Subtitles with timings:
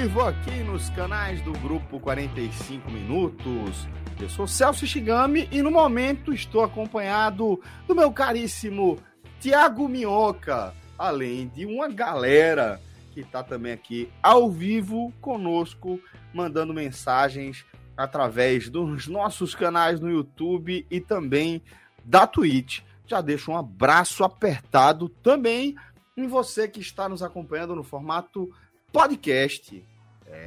[0.00, 3.86] Aqui nos canais do Grupo 45 Minutos.
[4.18, 8.98] Eu sou Celso Shigami e no momento estou acompanhado do meu caríssimo
[9.40, 12.80] Tiago Minhoca, além de uma galera
[13.12, 16.00] que está também aqui ao vivo conosco,
[16.32, 21.62] mandando mensagens através dos nossos canais no YouTube e também
[22.02, 22.80] da Twitch.
[23.06, 25.76] Já deixo um abraço apertado também
[26.16, 28.50] em você que está nos acompanhando no formato
[28.90, 29.89] podcast.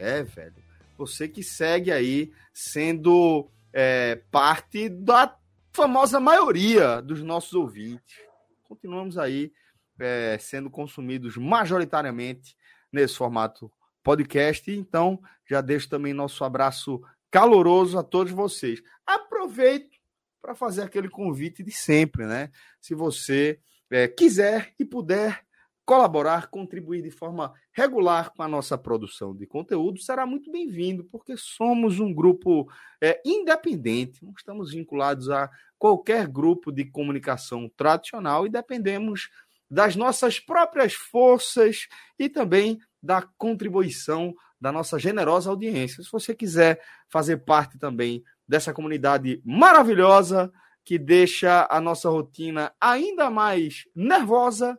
[0.02, 0.56] É, velho.
[0.98, 5.38] Você que segue aí sendo é, parte da
[5.72, 8.18] famosa maioria dos nossos ouvintes.
[8.64, 9.52] Continuamos aí
[10.00, 12.56] é, sendo consumidos majoritariamente
[12.92, 13.72] nesse formato
[14.04, 14.72] podcast.
[14.72, 15.20] Então,
[15.50, 18.82] já deixo também nosso abraço caloroso a todos vocês.
[19.06, 19.98] Aproveito
[20.42, 22.52] para fazer aquele convite de sempre, né?
[22.80, 25.44] Se você é, quiser e puder
[25.86, 31.36] colaborar, contribuir de forma regular com a nossa produção de conteúdo, será muito bem-vindo, porque
[31.36, 32.70] somos um grupo
[33.02, 39.30] é, independente, não estamos vinculados a qualquer grupo de comunicação tradicional e dependemos
[39.70, 41.88] das nossas próprias forças
[42.18, 46.02] e também da contribuição da nossa generosa audiência.
[46.02, 50.52] Se você quiser fazer parte também dessa comunidade maravilhosa
[50.86, 54.78] que deixa a nossa rotina ainda mais nervosa,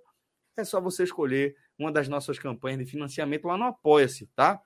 [0.56, 4.60] é só você escolher uma das nossas campanhas de financiamento lá no Apoia-se, tá?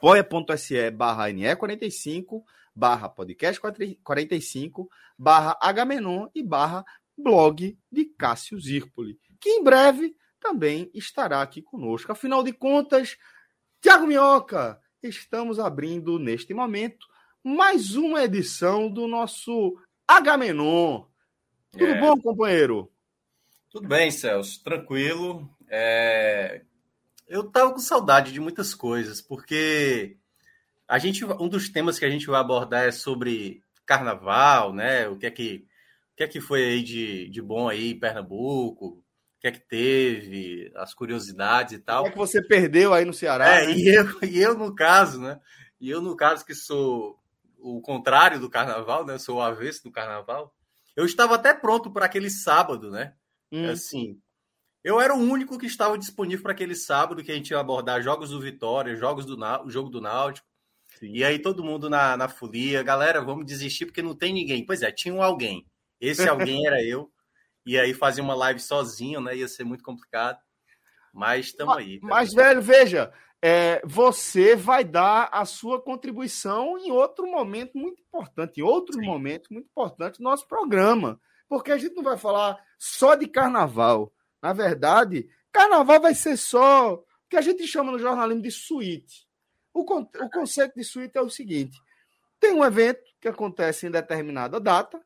[0.00, 2.42] apoia.se barra NE45,
[2.74, 3.60] barra podcast
[4.02, 4.88] 45,
[5.18, 6.84] barra Agamenon e barra
[7.18, 12.10] blog de Cássio Zirpoli, que em breve também estará aqui conosco.
[12.10, 13.18] Afinal de contas,
[13.82, 17.06] Tiago Minhoca, estamos abrindo neste momento
[17.44, 19.78] mais uma edição do nosso
[20.08, 21.04] Agamenon.
[21.72, 22.00] Tudo é.
[22.00, 22.90] bom, companheiro?
[23.70, 25.48] Tudo bem, Celso, tranquilo.
[25.68, 26.62] É...
[27.28, 30.16] Eu tava com saudade de muitas coisas, porque
[30.88, 35.06] a gente, um dos temas que a gente vai abordar é sobre carnaval, né?
[35.06, 35.64] O que é que,
[36.12, 39.04] o que, é que foi aí de, de bom aí em Pernambuco, o
[39.40, 42.00] que é que teve, as curiosidades e tal.
[42.00, 43.60] O que é que você perdeu aí no Ceará?
[43.60, 43.72] É, né?
[43.72, 45.40] e, eu, e eu, no caso, né?
[45.80, 47.16] E eu, no caso, que sou
[47.56, 49.16] o contrário do carnaval, né?
[49.16, 50.52] Sou o avesso do carnaval.
[50.96, 53.14] Eu estava até pronto para aquele sábado, né?
[53.52, 53.68] Hum.
[53.68, 54.20] Assim,
[54.82, 58.02] eu era o único que estava disponível para aquele sábado que a gente ia abordar
[58.02, 60.46] jogos do Vitória, jogos do o jogo do Náutico.
[60.98, 61.12] Sim.
[61.12, 64.64] E aí todo mundo na, na folia, galera, vamos desistir porque não tem ninguém.
[64.64, 65.66] Pois é, tinha um alguém.
[66.00, 67.10] Esse alguém era eu.
[67.66, 69.36] E aí fazer uma live sozinho, né?
[69.36, 70.38] Ia ser muito complicado.
[71.12, 72.00] Mas estamos aí.
[72.02, 73.12] Mas, velho, veja,
[73.42, 79.06] é, você vai dar a sua contribuição em outro momento muito importante, em outros Sim.
[79.06, 84.10] momentos muito importantes do nosso programa porque a gente não vai falar só de carnaval.
[84.42, 89.28] Na verdade, carnaval vai ser só o que a gente chama no jornalismo de suíte.
[89.74, 91.78] O, o conceito de suíte é o seguinte:
[92.40, 94.98] tem um evento que acontece em determinada data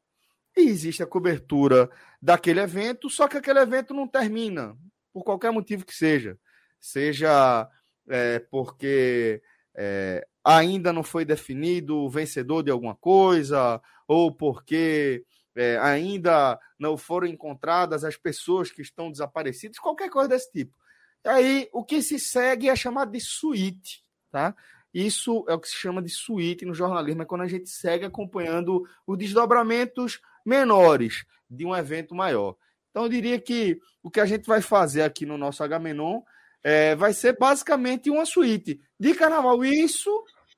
[0.57, 1.91] e existe a cobertura
[2.23, 4.77] daquele evento, só que aquele evento não termina,
[5.13, 6.39] por qualquer motivo que seja.
[6.79, 7.69] Seja
[8.09, 9.43] é, porque
[9.75, 15.25] é, ainda não foi definido o vencedor de alguma coisa, ou porque
[15.56, 20.77] é, ainda não foram encontradas as pessoas que estão desaparecidas, qualquer coisa desse tipo.
[21.24, 24.54] Aí o que se segue é chamado de suíte, tá?
[24.92, 28.04] Isso é o que se chama de suíte no jornalismo, é quando a gente segue
[28.04, 32.57] acompanhando os desdobramentos menores de um evento maior.
[32.91, 36.22] Então eu diria que o que a gente vai fazer aqui no nosso Agamenon
[36.62, 39.65] é, vai ser basicamente uma suíte de carnaval.
[39.65, 40.10] Isso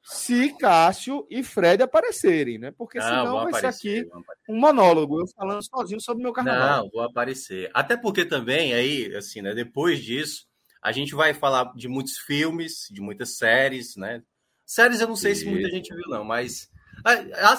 [0.09, 2.71] se Cássio e Fred aparecerem, né?
[2.71, 4.11] Porque não, senão vai aparecer, ser aqui
[4.49, 6.85] um monólogo, eu falando sozinho sobre o meu carnaval.
[6.85, 7.69] Não, vou aparecer.
[7.75, 9.53] Até porque também, aí, assim, né?
[9.53, 10.47] Depois disso,
[10.81, 14.23] a gente vai falar de muitos filmes, de muitas séries, né?
[14.65, 15.43] Séries eu não sei Isso.
[15.43, 16.71] se muita gente viu, não, mas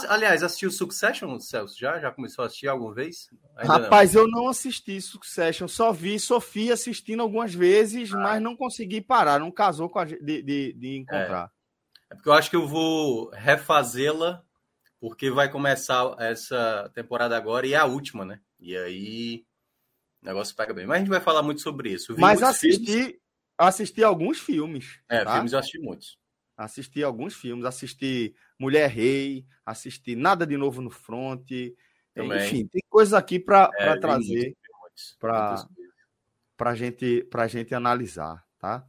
[0.10, 1.78] Aliás, assistiu Succession, Celso?
[1.80, 2.00] Já?
[2.00, 3.30] Já começou a assistir alguma vez?
[3.56, 4.22] Ainda Rapaz, não.
[4.22, 8.18] eu não assisti Succession, só vi Sofia assistindo algumas vezes, ah.
[8.18, 11.46] mas não consegui parar, não casou com a de, de, de encontrar.
[11.54, 11.57] É.
[12.10, 14.44] é porque eu acho que eu vou refazê-la,
[15.00, 18.40] porque vai começar essa temporada agora e é a última, né?
[18.60, 19.46] E aí
[20.22, 20.86] o negócio pega bem.
[20.86, 22.16] Mas a gente vai falar muito sobre isso.
[22.18, 23.20] Mas assisti,
[23.58, 25.00] assisti alguns filmes.
[25.10, 25.34] É, tá?
[25.34, 26.18] filmes eu assisti muitos.
[26.56, 31.48] Assisti alguns filmes, assisti Mulher Rei, assisti Nada de Novo no Front.
[32.16, 32.46] Também.
[32.46, 34.58] Enfim, tem coisas aqui para é, trazer
[36.58, 38.84] para gente, a gente analisar, tá?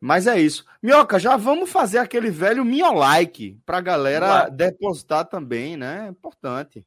[0.00, 0.64] Mas é isso.
[0.82, 2.64] Minhoca, já vamos fazer aquele velho
[2.94, 6.06] like para a galera depositar também, né?
[6.06, 6.86] É importante.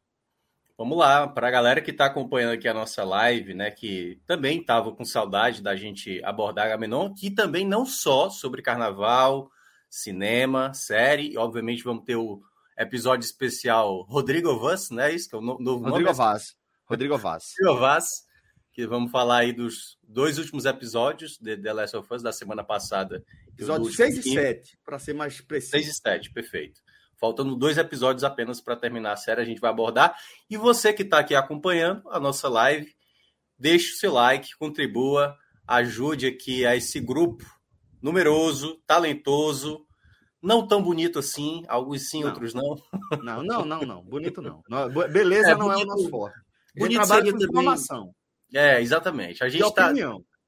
[0.76, 4.60] Vamos lá, para a galera que está acompanhando aqui a nossa live, né, que também
[4.60, 9.52] estava com saudade da gente abordar a Gamenon, que também não só sobre carnaval,
[9.88, 12.42] cinema, série, e obviamente vamos ter o
[12.76, 15.14] episódio especial Rodrigo Vaz, né?
[15.14, 16.14] Isso que é o novo Rodrigo nome.
[16.14, 16.56] Vaz.
[16.86, 17.54] Rodrigo Vaz.
[17.60, 18.06] Rodrigo Vaz,
[18.74, 22.64] que vamos falar aí dos dois últimos episódios de The Last of Us da semana
[22.64, 23.24] passada.
[23.48, 25.72] Episódio 6 e 7, para ser mais preciso.
[25.72, 26.82] 6 e 7, perfeito.
[27.20, 30.18] Faltando dois episódios apenas para terminar a série, a gente vai abordar.
[30.50, 32.92] E você que está aqui acompanhando a nossa live,
[33.58, 35.38] deixe o seu like, contribua,
[35.68, 37.46] ajude aqui a esse grupo
[38.02, 39.86] numeroso, talentoso,
[40.42, 42.30] não tão bonito assim, alguns sim, não.
[42.30, 42.76] outros não.
[43.24, 44.04] Não, não, não, não.
[44.04, 44.64] Bonito não.
[45.12, 46.40] Beleza é, não bonito, é o nosso forte.
[46.76, 48.16] Bonito trabalha com informação.
[48.54, 49.44] É, exatamente.
[49.44, 49.92] A gente tá,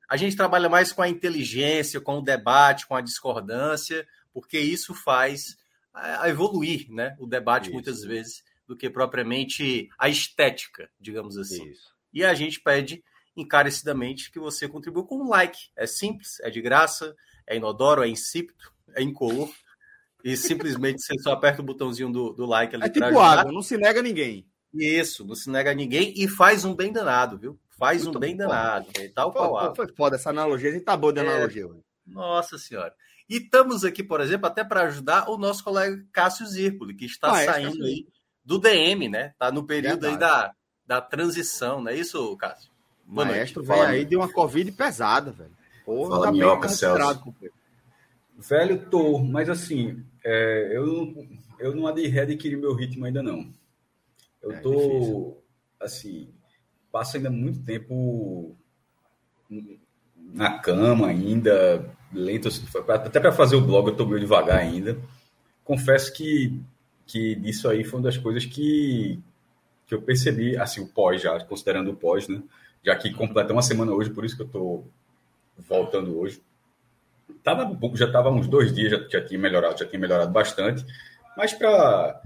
[0.07, 4.94] a gente trabalha mais com a inteligência, com o debate, com a discordância, porque isso
[4.94, 5.57] faz
[5.94, 7.16] a evoluir, né?
[7.19, 7.74] O debate isso.
[7.74, 11.69] muitas vezes do que propriamente a estética, digamos assim.
[11.69, 11.96] Isso.
[12.13, 13.04] E a gente pede
[13.36, 15.69] encarecidamente que você contribua com um like.
[15.75, 17.16] É simples, é de graça,
[17.48, 19.50] é inodoro, é insípido, é incolor.
[20.24, 22.86] E simplesmente você só aperta o botãozinho do, do like ali.
[22.86, 24.48] É tipo água, não se nega a ninguém.
[24.74, 27.60] Isso, não se nega a ninguém e faz um bem danado, viu?
[27.77, 28.48] Faz Muito um bem bom.
[28.48, 28.88] danado.
[29.13, 31.68] Tal foi, qual foi foda essa analogia, a gente tá boa de é, analogia.
[32.06, 32.94] Nossa senhora.
[33.30, 37.33] E estamos aqui, por exemplo, até para ajudar o nosso colega Cássio Zirpoli, que está
[37.33, 38.07] ah, é, saindo aí
[38.44, 39.33] do DM, né?
[39.38, 40.13] Tá no período Verdade.
[40.13, 40.54] aí da,
[40.86, 42.72] da transição, não é isso, Cássio?
[43.07, 45.51] O maestro vem aí de uma Covid pesada, velho.
[45.86, 47.36] Porra, Fala, tá minhoca, Celso.
[48.38, 51.28] Velho, tô, mas assim, é, eu, não,
[51.60, 53.51] eu não adquiri meu ritmo ainda não.
[54.42, 55.38] Eu é, tô,
[55.80, 56.33] assim,
[56.95, 58.56] passo ainda muito tempo
[60.33, 62.47] na cama ainda, lento,
[62.88, 64.97] até para fazer o blog eu tô meio devagar ainda.
[65.65, 66.57] Confesso que,
[67.06, 69.19] que isso aí foi uma das coisas que,
[69.86, 72.42] que eu percebi, assim, o pós já, considerando o pós, né?
[72.81, 74.86] Já que completa uma semana hoje, por isso que eu tô
[75.68, 76.42] voltando hoje.
[77.44, 80.86] Tava, já estava uns dois dias, já, já tinha melhorado, já tinha melhorado bastante,
[81.36, 82.21] mas para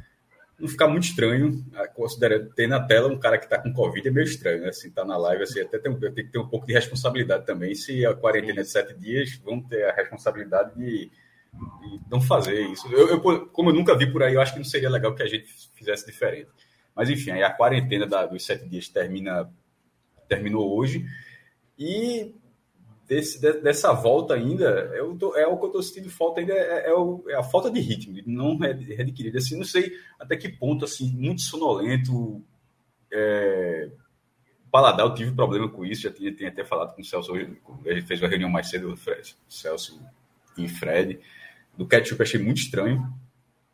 [0.59, 4.07] não ficar muito estranho, ah, considerando ter na tela um cara que está com Covid
[4.07, 4.69] é meio estranho, né?
[4.69, 7.73] Assim, tá na live, assim, até tem, tem que ter um pouco de responsabilidade também.
[7.73, 12.61] Se a quarentena é de sete dias, vamos ter a responsabilidade de, de não fazer
[12.67, 12.87] isso.
[12.91, 15.23] Eu, eu, como eu nunca vi por aí, eu acho que não seria legal que
[15.23, 16.49] a gente fizesse diferente.
[16.95, 19.49] Mas enfim, aí a quarentena da, dos sete dias termina,
[20.27, 21.05] terminou hoje.
[21.77, 22.35] E
[23.09, 26.89] desse, dessa volta ainda, eu tô, é o que eu estou sentindo falta ainda, é,
[26.89, 29.35] é, o, é, a falta de ritmo, de não readquirir.
[29.35, 32.43] Assim, não sei até que ponto, assim, muito sonolento.
[33.11, 33.89] É,
[34.71, 37.51] paladar, eu tive problema com isso, já tinha, tinha até falado com o Celso hoje,
[37.87, 39.99] gente fez uma reunião mais cedo, o Fred, Celso
[40.55, 41.19] e Fred.
[41.75, 43.11] Do ketchup achei muito estranho,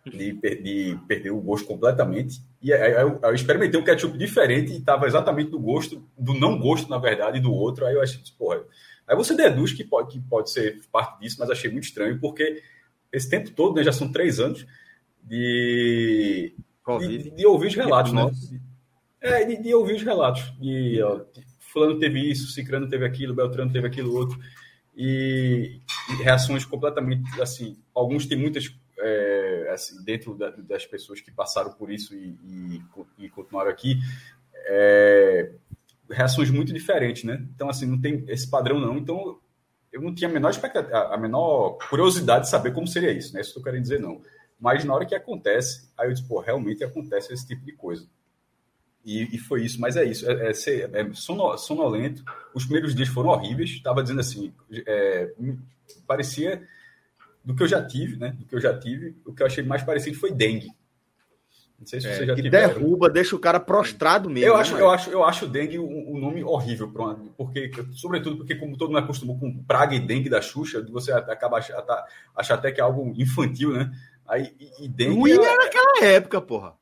[0.06, 2.40] de, de perder o gosto completamente.
[2.62, 6.58] E aí eu, eu, experimentei um ketchup diferente e estava exatamente do gosto, do não
[6.58, 7.86] gosto, na verdade, do outro.
[7.86, 8.64] Aí eu achei, porra,
[9.08, 12.62] Aí você deduz que pode, que pode ser parte disso, mas achei muito estranho, porque
[13.12, 14.66] esse tempo todo, né, já são três anos,
[15.24, 16.56] de,
[17.00, 18.32] de, de, ouvir os relatos, né?
[19.22, 20.54] É, de, de, ouvir os relatos.
[20.60, 21.22] De, ó,
[21.60, 24.40] fulano teve isso, Cicrano teve aquilo, Beltrano teve aquilo outro.
[24.96, 31.32] E, e reações completamente, assim, alguns têm muitas, é, assim, dentro da, das pessoas que
[31.32, 32.82] passaram por isso e, e,
[33.26, 34.00] e continuaram aqui,
[34.68, 35.52] é,
[36.10, 37.46] reações muito diferentes, né?
[37.56, 38.98] Então, assim, não tem esse padrão, não.
[38.98, 39.40] Então,
[39.92, 43.42] eu não tinha a menor expectativa, a menor curiosidade de saber como seria isso, né?
[43.42, 44.22] Isso que eu quero dizer, não.
[44.60, 48.08] Mas na hora que acontece, aí eu disse, pô, realmente acontece esse tipo de coisa.
[49.06, 52.24] E, e foi isso, mas é isso, é, é, é sonolento.
[52.54, 54.52] Os primeiros dias foram horríveis, estava dizendo assim,
[54.88, 55.32] é,
[56.08, 56.68] parecia
[57.44, 58.32] do que eu já tive, né?
[58.32, 60.72] Do que eu já tive, o que eu achei mais parecido foi dengue.
[61.80, 62.74] Não sei se é, você já tiveram.
[62.74, 64.50] derruba, deixa o cara prostrado mesmo.
[64.50, 66.92] Eu né, acho, eu acho, eu acho dengue um, um nome horrível,
[67.38, 71.58] porque, sobretudo porque, como todo mundo acostumou com praga e dengue da Xuxa, você acaba
[71.58, 71.84] achar,
[72.36, 73.92] achar até que é algo infantil, né?
[74.28, 75.20] Aí, e, e dengue.
[75.20, 76.74] Ruim era naquela época, porra.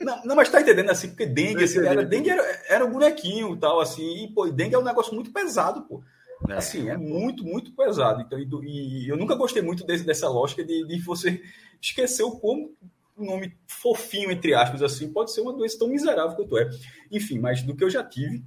[0.00, 3.56] Não, não, mas tá entendendo assim, porque dengue, assim, era, dengue era, era um bonequinho
[3.56, 6.02] tal, assim, e pô, dengue é um negócio muito pesado, pô.
[6.48, 6.54] É.
[6.54, 8.20] Assim, é muito, muito pesado.
[8.20, 11.42] Então, e, e eu nunca gostei muito desse, dessa lógica de, de você
[11.80, 12.72] esquecer o como
[13.16, 16.68] um nome fofinho, entre aspas, assim, pode ser uma doença tão miserável quanto é.
[17.10, 18.44] Enfim, mas do que eu já tive,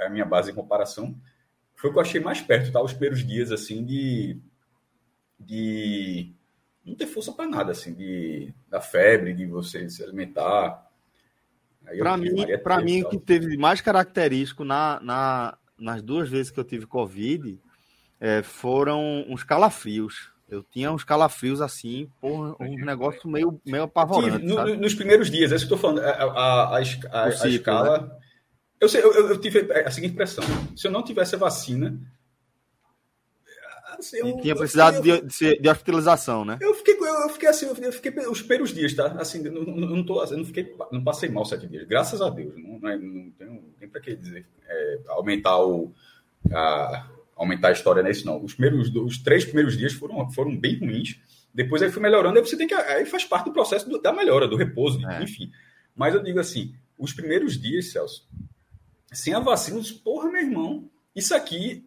[0.00, 1.18] a minha base de comparação,
[1.74, 2.82] foi o que eu achei mais perto, tá?
[2.82, 4.40] Os primeiros dias, assim, de.
[5.38, 6.32] de
[6.84, 10.86] não ter força para nada, assim, de, da febre, de você se alimentar.
[11.98, 16.64] Para mim, para mim que teve mais característico na, na, nas duas vezes que eu
[16.64, 17.60] tive Covid
[18.20, 20.32] é, foram uns calafrios.
[20.48, 24.44] Eu tinha uns calafrios assim, porra, um negócio meio, meio apavorante.
[24.44, 27.48] No, nos primeiros dias, é isso que eu estou falando, a, a, a, a, a
[27.48, 28.00] escala.
[28.00, 28.10] Né?
[28.80, 30.44] Eu, sei, eu, eu, tive a seguinte impressão:
[30.76, 31.98] se eu não tivesse a vacina.
[33.98, 36.58] Assim, eu, tinha precisado de, de, de, hospitalização, né?
[36.60, 39.06] Eu fiquei, eu fiquei assim, eu fiquei os primeiros dias, tá?
[39.18, 42.54] Assim, não, não, tô, eu não, fiquei, não passei mal sete dias, graças a Deus.
[42.56, 44.46] Não, não, é, não tenho nem para que dizer.
[44.68, 45.92] É, aumentar o.
[46.52, 48.42] A, aumentar a história nesse, não.
[48.42, 51.20] Os, primeiros, os três primeiros dias foram, foram bem ruins.
[51.52, 52.74] Depois aí foi melhorando, aí você tem que.
[52.74, 55.22] Aí faz parte do processo do, da melhora, do repouso, é.
[55.22, 55.52] enfim.
[55.94, 58.28] Mas eu digo assim, os primeiros dias, Celso,
[59.12, 61.86] sem a vacina, porra, meu irmão, isso aqui.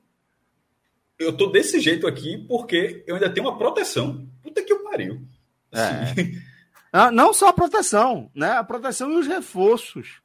[1.17, 4.25] Eu tô desse jeito aqui porque eu ainda tenho uma proteção.
[4.41, 5.21] Puta que eu pariu.
[5.71, 6.39] Assim.
[6.93, 7.11] É.
[7.11, 8.51] Não só a proteção, né?
[8.51, 10.21] A proteção e os reforços.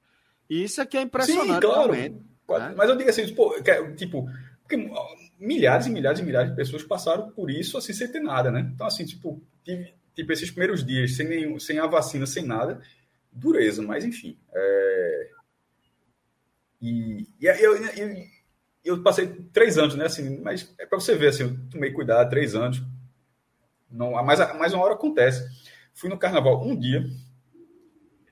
[0.48, 1.54] Isso aqui é impressionante.
[1.54, 1.92] Sim, claro.
[1.92, 2.74] Né?
[2.76, 3.54] Mas eu digo assim, pô,
[3.96, 4.28] tipo,
[4.76, 8.50] porque milhares e milhares e milhares de pessoas passaram por isso assim sem ter nada,
[8.50, 8.70] né?
[8.74, 12.80] Então, assim, tipo, tive, tipo esses primeiros dias sem, nenhum, sem a vacina, sem nada,
[13.32, 14.38] dureza, mas enfim.
[14.52, 15.30] É...
[16.80, 18.24] E, e eu, eu,
[18.84, 20.06] eu, passei três anos, né?
[20.06, 22.82] Assim, mas é para você ver, assim, eu tomei cuidado, três anos.
[23.90, 25.46] Não, mais, mais uma hora acontece.
[25.94, 27.06] Fui no carnaval um dia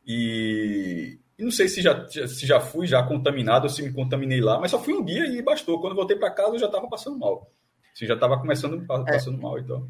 [0.04, 4.40] e e não sei se já, se já fui já contaminado ou se me contaminei
[4.40, 5.80] lá, mas só fui um dia e bastou.
[5.80, 7.50] Quando voltei para casa, eu já estava passando mal.
[7.94, 8.86] Assim, já estava começando é.
[8.86, 9.40] passando é.
[9.40, 9.88] mal, então.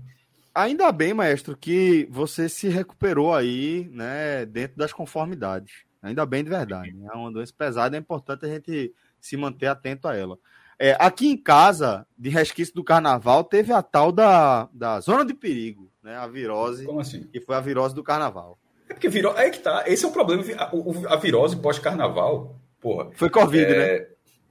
[0.54, 5.84] Ainda bem, maestro, que você se recuperou aí, né, dentro das conformidades.
[6.02, 6.92] Ainda bem de verdade.
[6.92, 7.08] Né?
[7.12, 10.36] É uma doença pesada, é importante a gente se manter atento a ela.
[10.78, 15.32] É, aqui em casa, de resquício do carnaval, teve a tal da, da zona de
[15.32, 16.16] perigo, né?
[16.16, 16.84] A virose.
[16.84, 17.22] Como assim?
[17.24, 18.58] Que foi a virose do carnaval.
[18.92, 19.34] É porque virou.
[19.36, 19.84] Aí que tá.
[19.86, 20.44] Esse é o problema.
[20.58, 23.10] A, a virose pós-carnaval, porra.
[23.14, 24.00] Foi Covid, é,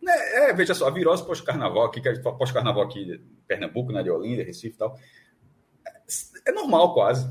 [0.02, 0.14] né?
[0.14, 4.44] É, é, veja só, a virose pós-carnaval aqui, é pós-carnaval aqui Pernambuco, né, de Olinda,
[4.44, 4.98] Recife e tal.
[5.88, 7.30] É, é normal quase.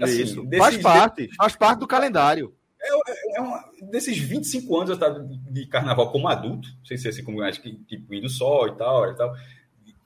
[0.00, 0.44] Assim, Isso.
[0.44, 1.34] Desses, faz parte, de...
[1.34, 2.54] faz parte do calendário.
[2.80, 7.08] É, é uma, desses 25 anos eu estava de carnaval como adulto, não sei se
[7.08, 9.34] é assim como acho que tipo, indo só e tal, e tal.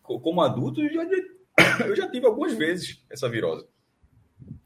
[0.02, 3.66] Como adulto, eu já, eu já tive algumas vezes essa virose.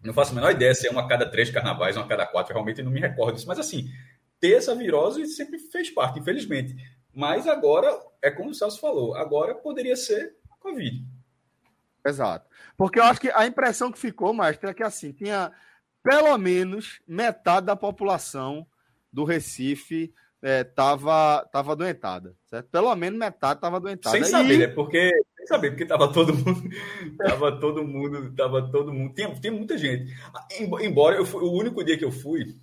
[0.03, 2.27] Não faço a menor ideia se é uma a cada três carnavais, uma a cada
[2.27, 3.47] quatro, realmente não me recordo disso.
[3.47, 3.89] Mas assim,
[4.41, 6.75] ter essa virose sempre fez parte, infelizmente.
[7.15, 7.89] Mas agora,
[8.21, 11.05] é como o Celso falou, agora poderia ser Covid.
[12.05, 12.49] Exato.
[12.77, 15.53] Porque eu acho que a impressão que ficou, Maestro, é que assim, tinha
[16.03, 18.67] pelo menos metade da população
[19.13, 22.69] do Recife é, tava adoentada, certo?
[22.69, 24.17] Pelo menos metade estava adoentada.
[24.17, 24.59] Sem saber, e...
[24.59, 24.67] né?
[24.67, 26.63] Porque sem saber, porque tava todo mundo,
[27.17, 30.13] tava todo mundo, tava todo mundo, tem, tem muita gente.
[30.81, 32.57] Embora eu fui, o único dia que eu fui,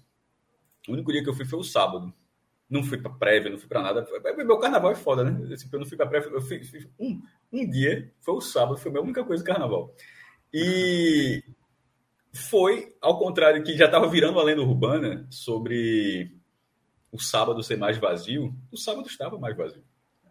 [0.88, 2.14] o único dia que eu fui foi o sábado.
[2.70, 4.08] Não fui para prévia, não fui para nada.
[4.38, 5.56] Meu carnaval é foda, né?
[5.56, 7.20] Tipo, eu não fui para prévia, eu fui, fui, um,
[7.52, 9.92] um dia, foi o sábado, foi a minha única coisa do carnaval.
[10.54, 11.44] E
[12.32, 16.39] foi, ao contrário, que já estava virando a lenda urbana sobre
[17.12, 19.84] o sábado ser mais vazio, o sábado estava mais vazio.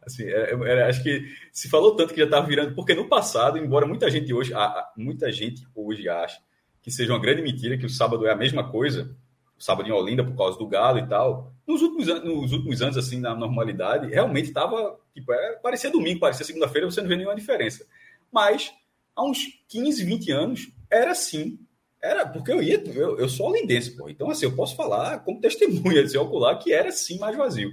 [0.02, 3.08] Assim, é, é, é acho que se falou tanto que já estava virando, porque no
[3.08, 4.52] passado, embora muita gente hoje,
[4.97, 6.38] muita gente hoje ache
[6.82, 9.14] que seja uma grande mentira, que o sábado é a mesma coisa,
[9.58, 11.52] o sábado em Olinda por causa do Galo e tal.
[11.66, 15.32] Nos últimos, nos últimos anos, assim, na normalidade, realmente estava, tipo,
[15.62, 17.85] parecia domingo, parecia segunda-feira, você não vê nenhuma diferença.
[18.32, 18.73] Mas,
[19.14, 21.58] há uns 15, 20 anos, era assim
[22.02, 24.09] era, porque eu ia, eu, eu sou olindense, pô.
[24.09, 27.71] Então, assim, eu posso falar como testemunha de ocular que era sim mais vazio.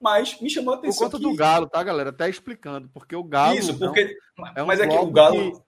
[0.00, 1.06] Mas me chamou a atenção.
[1.08, 1.30] Por conta que...
[1.30, 2.10] do Galo, tá, galera?
[2.10, 3.58] Até explicando, porque o Galo.
[3.58, 4.16] Isso, porque.
[4.54, 5.52] É um mas é que o Galo.
[5.52, 5.62] Que,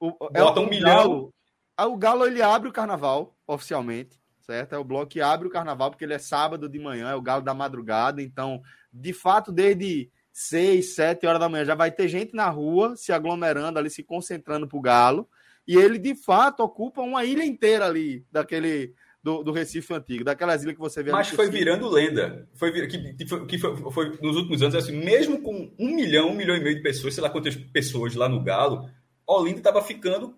[0.00, 0.96] o, é bota um milhão.
[0.96, 1.34] Galo,
[1.76, 4.74] ah, o Galo ele abre o carnaval, oficialmente, certo?
[4.74, 7.22] É o bloco que abre o carnaval, porque ele é sábado de manhã, é o
[7.22, 8.22] Galo da madrugada.
[8.22, 12.96] Então, de fato, desde 6, 7 horas da manhã já vai ter gente na rua
[12.96, 15.28] se aglomerando ali, se concentrando pro Galo.
[15.66, 18.94] E ele, de fato, ocupa uma ilha inteira ali, daquele.
[19.22, 21.10] Do, do Recife antigo, daquelas ilhas que você vê.
[21.10, 22.46] Mas foi virando lenda.
[22.52, 26.54] Foi, que, que foi, foi, nos últimos anos, assim, mesmo com um milhão, um milhão
[26.54, 28.86] e meio de pessoas, sei lá quantas pessoas lá no Galo,
[29.26, 30.36] Olinda estava ficando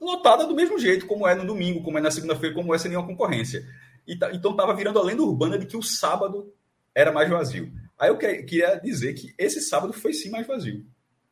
[0.00, 2.90] lotada do mesmo jeito, como é no domingo, como é na segunda-feira, como é sem
[2.90, 3.66] nenhuma concorrência.
[4.06, 6.52] E, então estava virando a lenda urbana de que o sábado
[6.94, 7.72] era mais vazio.
[7.98, 10.84] Aí eu queria dizer que esse sábado foi sim mais vazio.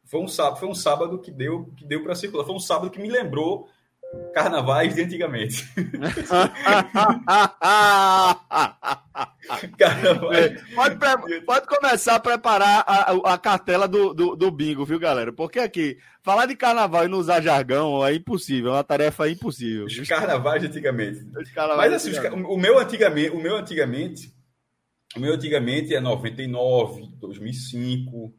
[0.09, 2.45] Foi um sábado, foi um sábado que deu, que deu para circular.
[2.45, 3.69] Foi um sábado que me lembrou
[4.33, 5.69] carnavais de antigamente.
[9.77, 10.63] carnavais.
[10.75, 10.97] Pode,
[11.45, 15.31] pode, começar a preparar a, a cartela do, do, do, bingo, viu, galera?
[15.31, 19.85] Porque aqui, falar de carnaval e não usar jargão é impossível, é uma tarefa impossível.
[19.85, 21.23] Os carnavais de antigamente.
[21.55, 22.51] Carnavais Mas assim, antigamente.
[22.51, 24.33] o meu antigamente, o meu antigamente,
[25.15, 28.33] o meu antigamente é 99, 2005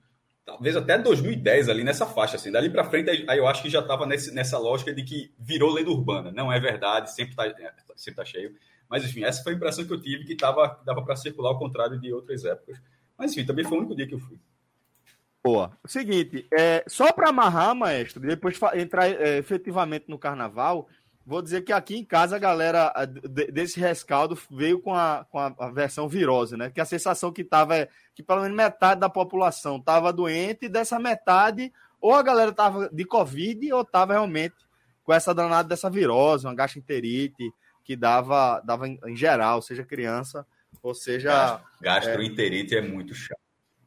[0.49, 3.79] talvez até 2010 ali nessa faixa, assim, dali para frente aí eu acho que já
[3.79, 8.15] estava nessa lógica de que virou lenda urbana, não é verdade, sempre está é, sempre
[8.15, 8.55] tá cheio,
[8.89, 11.59] mas enfim, essa foi a impressão que eu tive que tava, dava para circular ao
[11.59, 12.81] contrário de outras épocas,
[13.17, 14.39] mas enfim, também foi o único dia que eu fui.
[15.41, 15.71] Boa.
[15.85, 20.89] Seguinte, é, só para amarrar, maestro, depois entrar é, efetivamente no carnaval,
[21.29, 22.91] Vou dizer que aqui em casa a galera
[23.53, 26.71] desse rescaldo veio com a, com a, versão virose, né?
[26.71, 30.69] Que a sensação que tava é que pelo menos metade da população tava doente e
[30.69, 31.71] dessa metade
[32.01, 34.55] ou a galera tava de Covid ou tava realmente
[35.03, 40.43] com essa danada dessa virose, uma gastroenterite que dava, dava em, geral, seja criança
[40.81, 41.61] ou seja...
[41.79, 43.39] Gastroenterite é, é muito chato.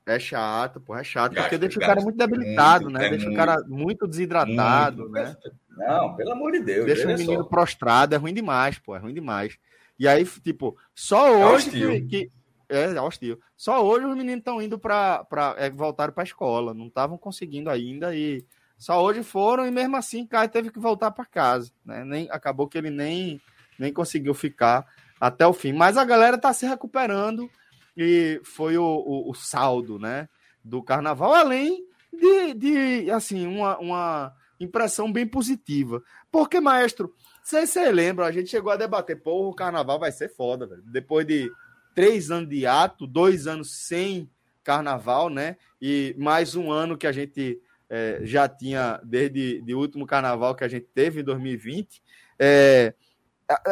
[0.07, 3.07] É chato, pô, é chato, porque deixa o cara muito debilitado, muito, né?
[3.07, 5.37] É deixa muito, o cara muito desidratado, muito, né?
[5.77, 6.87] Não, pelo amor de Deus.
[6.87, 7.49] Deixa o menino só.
[7.49, 9.59] prostrado, é ruim demais, pô, é ruim demais.
[9.99, 12.31] E aí, tipo, só é hoje que, que,
[12.69, 13.39] É, hostil.
[13.57, 15.27] Só hoje os meninos estão indo para.
[15.57, 18.45] É, voltaram para a escola, não estavam conseguindo ainda e.
[18.79, 22.05] Só hoje foram e mesmo assim Caio teve que voltar para casa, né?
[22.05, 23.41] Nem, acabou que ele nem,
[23.79, 24.85] nem conseguiu ficar
[25.21, 25.73] até o fim.
[25.73, 27.49] Mas a galera tá se recuperando
[27.97, 30.29] e foi o, o, o saldo, né?
[30.65, 34.35] Do carnaval, além de, de assim, uma, uma
[34.65, 36.03] impressão bem positiva.
[36.31, 40.67] Porque, maestro, você lembra, a gente chegou a debater, pô, o carnaval vai ser foda,
[40.67, 40.83] velho.
[40.87, 41.51] Depois de
[41.95, 44.31] três anos de ato, dois anos sem
[44.63, 45.57] carnaval, né?
[45.81, 50.65] E mais um ano que a gente é, já tinha, desde o último carnaval que
[50.65, 52.03] a gente teve em 2020.
[52.39, 52.95] É,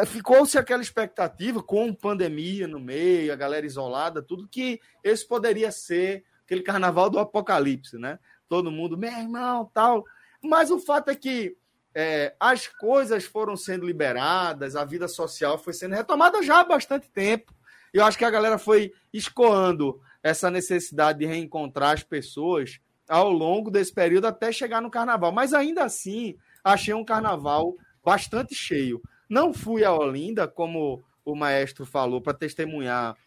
[0.05, 6.23] Ficou-se aquela expectativa, com pandemia no meio, a galera isolada, tudo, que esse poderia ser
[6.43, 8.19] aquele carnaval do apocalipse, né?
[8.47, 10.03] Todo mundo, meu irmão, tal.
[10.41, 11.55] Mas o fato é que
[11.93, 17.09] é, as coisas foram sendo liberadas, a vida social foi sendo retomada já há bastante
[17.09, 17.53] tempo.
[17.93, 23.69] Eu acho que a galera foi escoando essa necessidade de reencontrar as pessoas ao longo
[23.69, 25.31] desse período até chegar no carnaval.
[25.31, 29.01] Mas ainda assim, achei um carnaval bastante cheio.
[29.29, 33.17] Não fui a Olinda, como o maestro falou, para testemunhar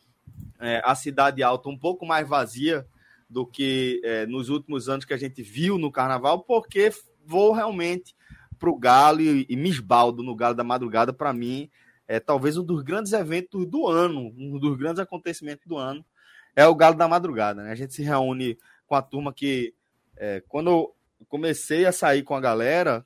[0.58, 2.86] é, a cidade alta um pouco mais vazia
[3.34, 6.92] do que é, nos últimos anos que a gente viu no carnaval, porque
[7.26, 8.14] vou realmente
[8.60, 11.68] para o Galo e, e me esbaldo no Galo da Madrugada, para mim,
[12.06, 16.04] é talvez um dos grandes eventos do ano, um dos grandes acontecimentos do ano,
[16.54, 17.64] é o Galo da Madrugada.
[17.64, 17.72] Né?
[17.72, 19.74] A gente se reúne com a turma que,
[20.16, 20.94] é, quando eu
[21.28, 23.04] comecei a sair com a galera,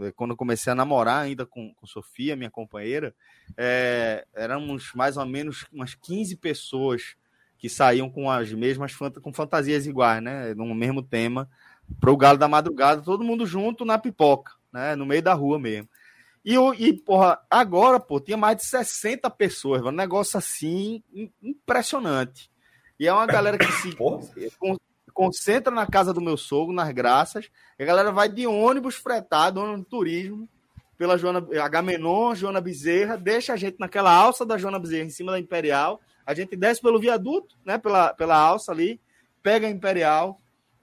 [0.00, 3.14] é, quando eu comecei a namorar ainda com, com Sofia, minha companheira,
[3.58, 7.14] é, éramos mais ou menos umas 15 pessoas
[7.58, 10.54] que saíam com as mesmas com fantasias iguais, né?
[10.54, 11.48] No mesmo tema,
[12.00, 14.94] para o Galo da Madrugada, todo mundo junto na pipoca, né?
[14.94, 15.88] No meio da rua mesmo.
[16.44, 21.02] E, e porra, agora, pô, tinha mais de 60 pessoas, um negócio assim
[21.42, 22.50] impressionante.
[23.00, 23.96] E é uma galera que se
[25.12, 27.50] concentra na casa do meu sogro, nas graças.
[27.78, 30.48] a galera vai de ônibus fretado, ônibus de turismo,
[30.96, 35.32] pela Joana Agamenon, Joana Bezerra, deixa a gente naquela alça da Joana Bezerra em cima
[35.32, 39.00] da Imperial a gente desce pelo viaduto, né, pela, pela alça ali,
[39.42, 40.40] pega a Imperial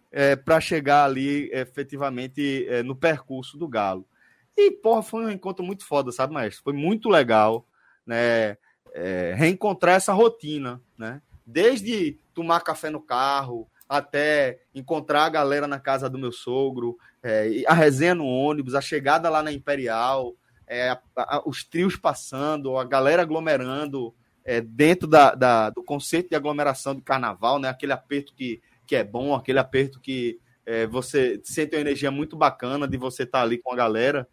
[0.10, 4.08] é, para chegar ali efetivamente é, no percurso do Galo.
[4.56, 6.64] E, porra, foi um encontro muito foda, sabe, maestro?
[6.64, 7.68] Foi muito legal,
[8.06, 8.58] né?
[8.96, 11.22] É, reencontrar essa rotina, né?
[11.46, 17.64] Desde tomar café no carro, até encontrar a galera na casa do meu sogro, é,
[17.68, 20.36] a resenha no ônibus, a chegada lá na Imperial,
[20.68, 24.14] é, a, a, os trios passando, a galera aglomerando
[24.46, 27.70] é, dentro da, da, do conceito de aglomeração do carnaval, né?
[27.70, 32.36] Aquele aperto que, que é bom, aquele aperto que é, você sente uma energia muito
[32.36, 34.28] bacana de você estar tá ali com a galera.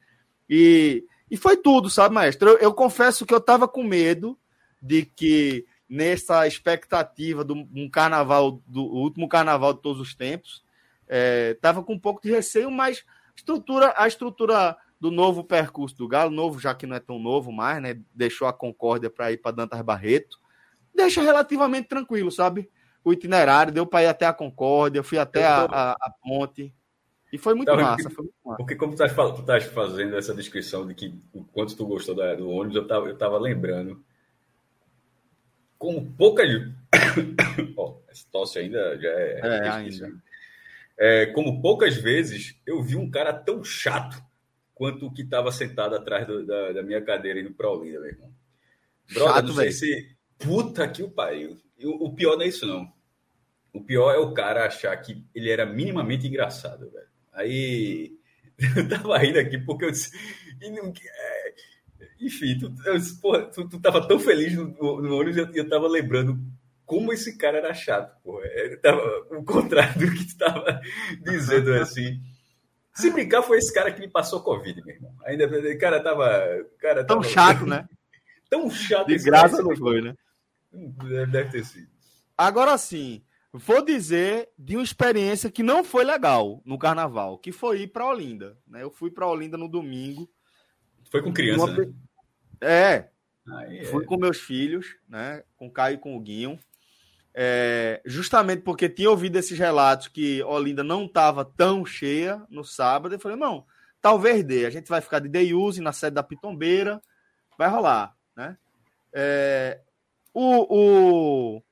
[0.49, 2.51] E, e foi tudo, sabe, maestro?
[2.51, 4.39] Eu, eu confesso que eu estava com medo
[4.83, 10.65] de que nessa expectativa do um carnaval, do último carnaval de todos os tempos,
[11.53, 13.05] estava é, com um pouco de receio, mas
[13.37, 17.51] estrutura, a estrutura do novo percurso do Galo, novo já que não é tão novo
[17.51, 17.99] mais, né?
[18.15, 20.39] Deixou a Concórdia para ir para Dantas Barreto.
[20.95, 22.69] Deixa relativamente tranquilo, sabe?
[23.03, 26.75] O itinerário deu para ir até a Concórdia, fui até a, a, a, ponte.
[27.33, 28.59] E foi muito então, massa, foi muito massa.
[28.59, 29.03] Porque como tu
[29.41, 33.09] estás fazendo essa descrição de que o quanto tu gostou do, do ônibus, eu estava
[33.09, 34.05] eu tava lembrando
[35.79, 36.47] como poucas.
[37.75, 39.41] oh, esse tosse ainda já é.
[39.43, 40.13] É, ainda.
[40.99, 44.23] É, como poucas vezes eu vi um cara tão chato
[44.81, 48.09] quanto o que estava sentado atrás do, da, da, minha cadeira indo para Olinda, meu
[48.09, 48.33] irmão.
[49.13, 49.73] Brother, chato, não sei véio.
[49.75, 50.17] se.
[50.39, 51.59] Puta que o pariu.
[51.85, 52.91] O, o pior não é isso, não.
[53.75, 57.09] O pior é o cara achar que ele era minimamente engraçado, velho.
[57.31, 58.17] Aí
[58.75, 60.17] eu tava rindo aqui porque eu disse.
[60.63, 61.55] É,
[62.19, 65.69] enfim, tu, eu, porra, tu, tu tava tão feliz no, no ônibus e eu, eu
[65.69, 66.41] tava lembrando
[66.87, 68.47] como esse cara era chato, porra.
[68.47, 70.81] É, tava, o contrário do que tu tava
[71.23, 72.19] dizendo assim.
[72.95, 75.15] Se brincar, foi esse cara que me passou Covid, meu irmão.
[75.25, 76.67] Ainda o cara tava.
[76.79, 77.89] Cara tão chato, né?
[78.51, 79.07] Tão chato.
[79.07, 80.13] De graça não foi, né?
[81.31, 81.89] Deve ter sido.
[82.37, 83.23] Agora sim,
[83.53, 88.09] vou dizer de uma experiência que não foi legal no carnaval, que foi ir para
[88.09, 88.59] Olinda.
[88.67, 88.83] Né?
[88.83, 90.29] Eu fui para Olinda no domingo.
[91.11, 91.77] Foi com criança, uma...
[91.77, 91.93] né?
[92.61, 93.09] É.
[93.69, 93.85] é.
[93.85, 95.45] Fui com meus filhos, né?
[95.57, 96.59] Com o Caio e com o Guinho.
[97.35, 103.15] É, justamente porque tinha ouvido esses relatos que Olinda não estava tão cheia no sábado.
[103.15, 103.65] Eu falei, não,
[104.01, 104.67] talvez dê.
[104.67, 107.01] A gente vai ficar de day use na sede da Pitombeira.
[107.57, 108.57] Vai rolar, né?
[109.13, 109.81] É,
[110.33, 111.63] o, o,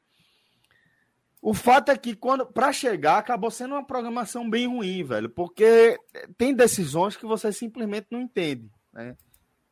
[1.40, 5.98] o fato é que quando para chegar acabou sendo uma programação bem ruim, velho, porque
[6.36, 9.16] tem decisões que você simplesmente não entende, né?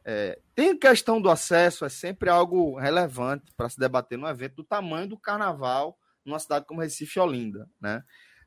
[0.08, 4.64] É, tem questão do acesso, é sempre algo relevante para se debater no evento do
[4.64, 8.04] tamanho do carnaval numa cidade como Recife e Olinda, né?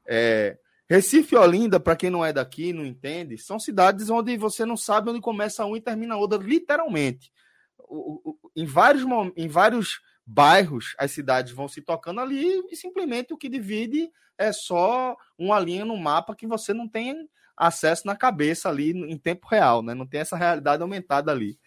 [0.08, 0.58] É,
[0.90, 4.78] Recife e Olinda, para quem não é daqui, não entende, são cidades onde você não
[4.78, 7.30] sabe onde começa um e termina a outra, literalmente.
[7.78, 9.04] O, o, em, vários,
[9.36, 14.54] em vários bairros, as cidades vão se tocando ali e simplesmente o que divide é
[14.54, 19.46] só uma linha no mapa que você não tem acesso na cabeça ali em tempo
[19.46, 19.94] real, né?
[19.94, 21.60] Não tem essa realidade aumentada ali.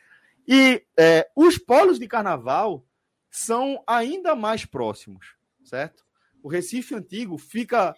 [0.48, 2.84] E é, os polos de carnaval
[3.30, 6.04] são ainda mais próximos, certo?
[6.42, 7.94] O Recife Antigo fica,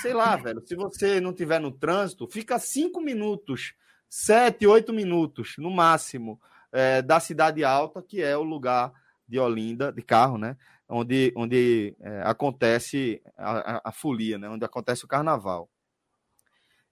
[0.00, 3.74] sei lá, velho, se você não tiver no trânsito, fica cinco minutos,
[4.08, 6.40] sete, oito minutos, no máximo,
[6.72, 8.92] é, da Cidade Alta, que é o lugar
[9.28, 10.56] de Olinda, de carro, né?
[10.88, 14.48] Onde, onde é, acontece a, a, a, folia, né?
[14.48, 15.68] Onde acontece o carnaval.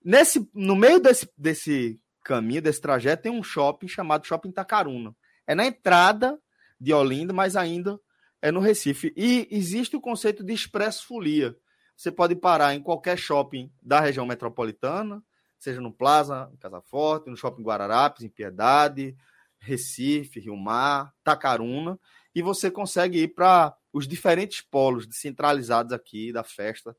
[0.05, 5.17] Nesse, no meio desse, desse caminho, desse trajeto, tem um shopping chamado Shopping Tacaruna.
[5.47, 6.38] É na entrada
[6.79, 7.99] de Olinda, mas ainda
[8.43, 9.12] é no Recife.
[9.17, 11.57] E existe o conceito de expresso folia.
[11.97, 15.23] Você pode parar em qualquer shopping da região metropolitana,
[15.59, 19.17] seja no Plaza, em Casa Forte, no Shopping Guararapes, em Piedade,
[19.59, 21.99] Recife, Rio Mar, Tacaruna,
[22.35, 26.95] e você consegue ir para os diferentes polos descentralizados aqui da festa,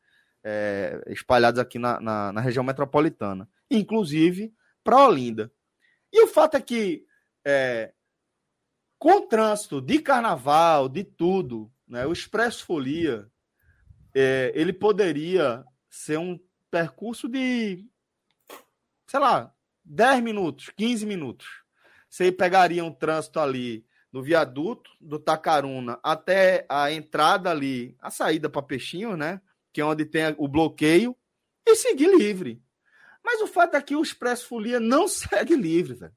[0.48, 4.54] é, espalhados aqui na, na, na, região metropolitana, inclusive
[4.84, 5.52] para Olinda.
[6.14, 7.04] E o fato é que,
[7.44, 7.92] é,
[9.00, 13.28] com o trânsito de carnaval, de tudo, né, o Expresso Folia,
[14.14, 17.84] é, ele poderia ser um percurso de,
[19.08, 19.52] sei lá,
[19.84, 21.48] 10 minutos, 15 minutos.
[22.08, 28.48] Você pegaria um trânsito ali no viaduto do Tacaruna até a entrada ali, a saída
[28.48, 29.42] para Peixinho, né?
[29.76, 31.14] Que é onde tem o bloqueio,
[31.66, 32.64] e seguir livre.
[33.22, 36.14] Mas o fato é que o Expresso Folia não segue livre, velho.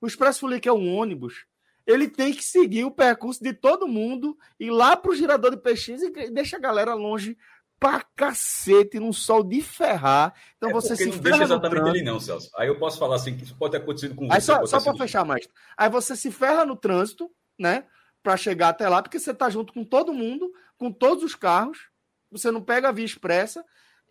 [0.00, 1.44] O Expresso Folia, que é um ônibus,
[1.86, 6.00] ele tem que seguir o percurso de todo mundo, ir lá pro girador de peixinhos
[6.00, 7.36] e deixa a galera longe
[7.78, 10.32] pra cacete, num sol de ferrar.
[10.56, 12.50] Então é você se não deixa exatamente ele não, Celso.
[12.56, 14.36] Aí eu posso falar assim, que isso pode ter acontecido com você.
[14.36, 15.46] Aí só, só para fechar, mais.
[15.76, 17.84] Aí você se ferra no trânsito, né?
[18.22, 21.91] Para chegar até lá, porque você tá junto com todo mundo, com todos os carros,
[22.32, 23.64] você não pega a via expressa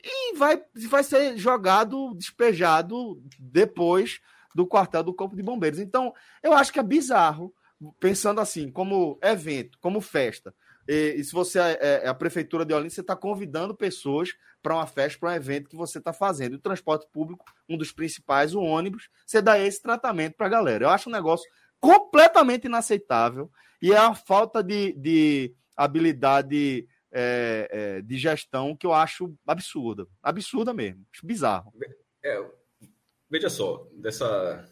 [0.03, 4.19] e vai, vai ser jogado, despejado depois
[4.53, 5.79] do quartel do Corpo de Bombeiros.
[5.79, 7.53] Então, eu acho que é bizarro,
[7.99, 10.53] pensando assim, como evento, como festa.
[10.87, 14.29] E, e se você é, é, é a prefeitura de Olinda, você está convidando pessoas
[14.61, 16.55] para uma festa, para um evento que você está fazendo.
[16.55, 20.85] O transporte público, um dos principais, o ônibus, você dá esse tratamento para a galera.
[20.85, 23.49] Eu acho um negócio completamente inaceitável
[23.81, 30.07] e é a falta de, de habilidade é, é, de gestão que eu acho absurda.
[30.23, 31.05] Absurda mesmo.
[31.13, 31.73] Acho bizarro.
[32.23, 32.43] É,
[33.29, 34.67] veja só, dessa.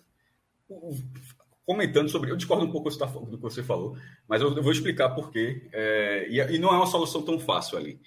[1.66, 2.32] Comentando sobre.
[2.32, 3.98] Eu discordo um pouco do que você falou,
[4.28, 5.70] mas eu vou explicar por quê.
[5.72, 8.02] É, e, e não é uma solução tão fácil ali.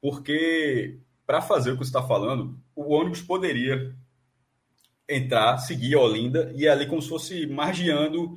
[0.00, 3.94] Porque, para fazer o que você está falando, o ônibus poderia
[5.08, 8.36] entrar, seguir a Olinda e ali como se fosse margeando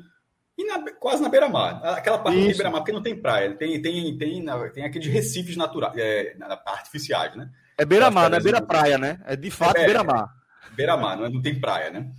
[0.57, 1.83] e na, quase na beira-mar.
[1.83, 2.57] Aquela parte Isso.
[2.57, 3.53] beira-mar, porque não tem praia.
[3.55, 6.35] Tem, tem, tem, tem aqueles recifes naturais, é,
[6.65, 7.49] artificiais, né?
[7.77, 9.19] É beira-mar, não é beira-praia, né?
[9.25, 10.29] É de fato é, beira-mar.
[10.73, 12.11] Beira-mar, não, é, não tem praia, né?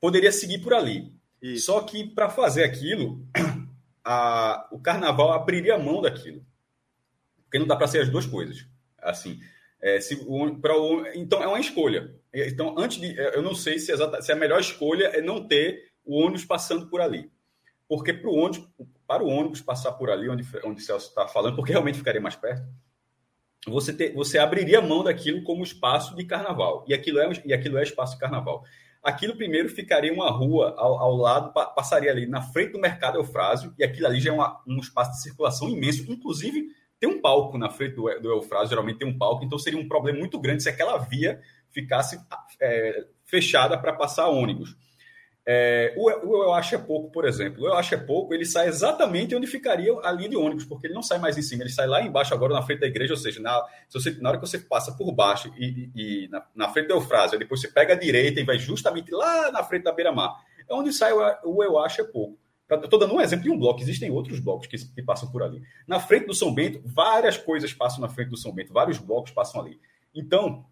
[0.00, 1.12] Poderia seguir por ali.
[1.40, 1.66] Isso.
[1.66, 3.26] Só que para fazer aquilo,
[4.04, 6.44] a, o carnaval abriria mão daquilo.
[7.44, 8.66] Porque não dá para ser as duas coisas.
[8.98, 9.38] Assim,
[9.80, 12.14] é, se, o, o, então é uma escolha.
[12.32, 13.14] Então, antes de.
[13.16, 16.88] Eu não sei se, exata, se a melhor escolha é não ter o ônibus passando
[16.88, 17.30] por ali.
[17.88, 18.68] Porque para o ônibus,
[19.06, 22.20] para o ônibus passar por ali, onde, onde o Celso está falando, porque realmente ficaria
[22.20, 22.66] mais perto,
[23.66, 26.84] você, ter, você abriria mão daquilo como espaço de carnaval.
[26.88, 28.64] E aquilo é, e aquilo é espaço de carnaval.
[29.02, 33.74] Aquilo primeiro ficaria uma rua ao, ao lado, passaria ali na frente do mercado Eufrásio,
[33.78, 36.10] e aquilo ali já é uma, um espaço de circulação imenso.
[36.10, 36.68] Inclusive,
[36.98, 39.86] tem um palco na frente do, do Eufrásio, geralmente tem um palco, então seria um
[39.86, 42.18] problema muito grande se aquela via ficasse
[42.60, 44.74] é, fechada para passar ônibus.
[45.46, 47.62] É, o, o Eu Acho é Pouco, por exemplo.
[47.62, 50.86] O Eu Acho é Pouco, ele sai exatamente onde ficaria a linha de ônibus, porque
[50.86, 53.12] ele não sai mais em cima, ele sai lá embaixo agora na frente da igreja,
[53.12, 56.46] ou seja, na, você, na hora que você passa por baixo e, e, e na,
[56.54, 59.82] na, frente do Eufrásio, depois você pega a direita e vai justamente lá na frente
[59.82, 60.34] da beira-mar.
[60.68, 62.38] É onde sai o, o Eu Acho é Pouco.
[62.70, 65.62] Estou dando um exemplo de um bloco, existem outros blocos que, que passam por ali.
[65.86, 69.30] Na frente do São Bento, várias coisas passam na frente do São Bento, vários blocos
[69.32, 69.78] passam ali.
[70.14, 70.64] Então,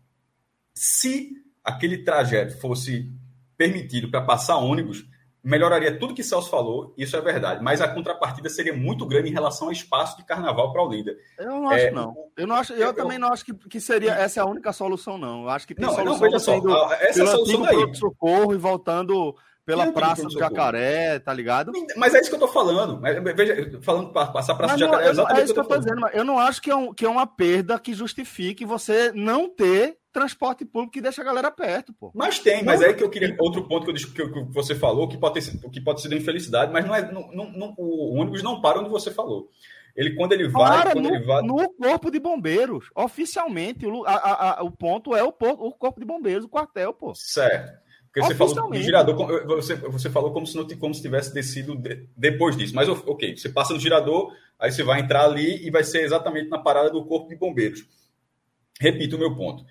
[0.72, 1.32] se
[1.62, 3.12] aquele trajeto fosse
[3.56, 5.04] permitido para passar ônibus,
[5.42, 9.32] melhoraria tudo que Celso falou, isso é verdade, mas a contrapartida seria muito grande em
[9.32, 11.16] relação ao espaço de carnaval para Olinda.
[11.38, 12.14] Eu não acho, é, não.
[12.36, 14.72] Eu, não acho, eu, eu também não acho que, que seria essa é a única
[14.72, 15.42] solução, não.
[15.42, 17.94] Eu acho que tem não, solução não, veja só, essa é a solução daí.
[17.96, 19.34] socorro e voltando
[19.64, 21.72] pela Praça do Jacaré, tá ligado?
[21.96, 23.00] Mas é isso que eu tô falando.
[23.00, 25.76] Veja, falando para passar a Praça do Jacaré, é exatamente é isso que eu tô,
[25.76, 26.08] dizendo.
[26.12, 29.98] Eu não acho que é, um, que é uma perda que justifique você não ter
[30.12, 32.12] transporte público que deixa a galera perto, pô.
[32.14, 33.34] Mas tem, mas não, é que eu queria.
[33.40, 36.16] Outro ponto que, eu, que, que você falou, que pode, ter, que pode ser de
[36.16, 37.10] infelicidade, mas não é.
[37.10, 39.48] Não, não, o ônibus não para onde você falou.
[39.96, 40.82] Ele, quando ele vai.
[40.92, 41.42] Quando no, ele vai...
[41.42, 42.90] no corpo de bombeiros.
[42.94, 47.14] Oficialmente, o, a, a, o ponto é o, o corpo de bombeiros, o quartel, pô.
[47.14, 47.80] Certo.
[48.06, 51.74] Porque você falou do girador, você, você falou como se não como se tivesse descido
[51.74, 52.74] de, depois disso.
[52.74, 56.50] Mas ok, você passa no girador, aí você vai entrar ali e vai ser exatamente
[56.50, 57.86] na parada do corpo de bombeiros.
[58.78, 59.64] Repito o meu ponto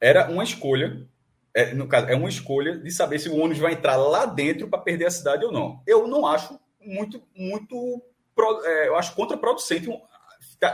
[0.00, 1.06] era uma escolha,
[1.52, 4.68] é, no caso, é uma escolha de saber se o ônibus vai entrar lá dentro
[4.68, 5.82] para perder a cidade ou não.
[5.86, 8.02] Eu não acho muito, muito,
[8.64, 9.88] é, eu acho contraproducente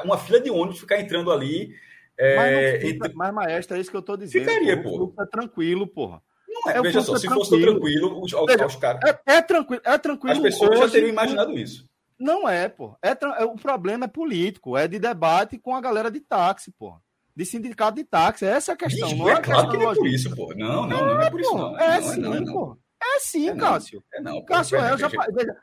[0.05, 1.75] uma fila de ônibus ficar entrando ali.
[2.17, 3.15] É, mas, fica, entre...
[3.15, 4.45] mas, maestro, é isso que eu estou dizendo.
[4.45, 5.13] Ficaria, pô.
[5.19, 6.23] É tranquilo, porra.
[6.49, 7.45] Não é, é veja só, se tranquilo.
[7.45, 9.01] fosse tranquilo, os, Veja, caras.
[9.05, 10.37] É, é, tranquilo, é tranquilo.
[10.37, 11.85] As pessoas hoje, já teriam imaginado isso.
[12.19, 12.97] Não é, pô.
[13.03, 17.01] É, é, o problema é político, é de debate com a galera de táxi, porra
[17.37, 18.47] de sindicato de táxi.
[18.47, 19.09] Essa é a questão.
[19.09, 20.55] Bicho, não é, é claro que não é por isso, pô.
[20.55, 21.79] Não, não, não é por isso, não.
[21.79, 22.79] É, sim, pô.
[22.99, 24.03] É sim, é Cássio.
[24.15, 24.41] É não.
[24.41, 25.11] Pô, Cássio, é, eu, já,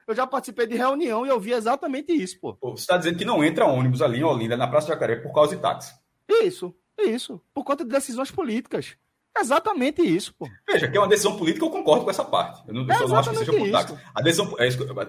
[0.07, 2.53] eu já participei de reunião e eu vi exatamente isso, pô.
[2.53, 5.33] pô você está dizendo que não entra ônibus ali em Olinda, na Praça Jacaré, por
[5.33, 5.95] causa de táxi.
[6.29, 7.41] Isso, isso.
[7.53, 8.95] Por conta de decisões políticas.
[9.36, 10.48] Exatamente isso, pô.
[10.67, 12.63] Veja, que é uma decisão política, eu concordo com essa parte.
[12.67, 13.98] Eu não, eu é não acho que seja por táxi.
[14.13, 14.67] A decisão, é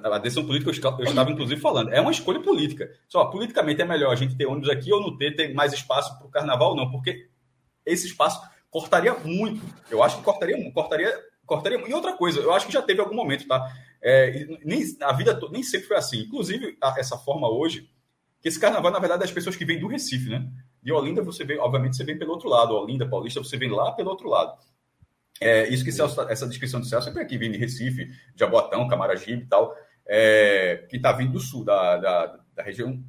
[0.08, 2.90] a decisão política, eu estava inclusive falando, é uma escolha política.
[3.06, 6.16] Só, politicamente é melhor a gente ter ônibus aqui ou não ter, ter mais espaço
[6.18, 7.28] para o carnaval, não, porque
[7.84, 9.64] esse espaço cortaria muito.
[9.90, 11.78] Eu acho que cortaria, cortaria, cortaria.
[11.86, 13.70] E outra coisa, eu acho que já teve algum momento, tá?
[14.02, 16.22] É, nem, a vida nem sempre foi assim.
[16.22, 17.88] Inclusive, a, essa forma hoje,
[18.40, 20.46] que esse carnaval, na verdade, é das pessoas que vêm do Recife, né?
[20.84, 22.74] De Olinda, você vem, obviamente, você vem pelo outro lado.
[22.74, 24.56] Olinda, Paulista, você vem lá pelo outro lado.
[25.40, 28.86] É, isso que Celso, tá, essa descrição do Celso é aqui, vindo de Recife, Jaboatão,
[28.86, 29.74] Camaragibe e tal,
[30.06, 33.02] é, que está vindo do sul, da, da, da região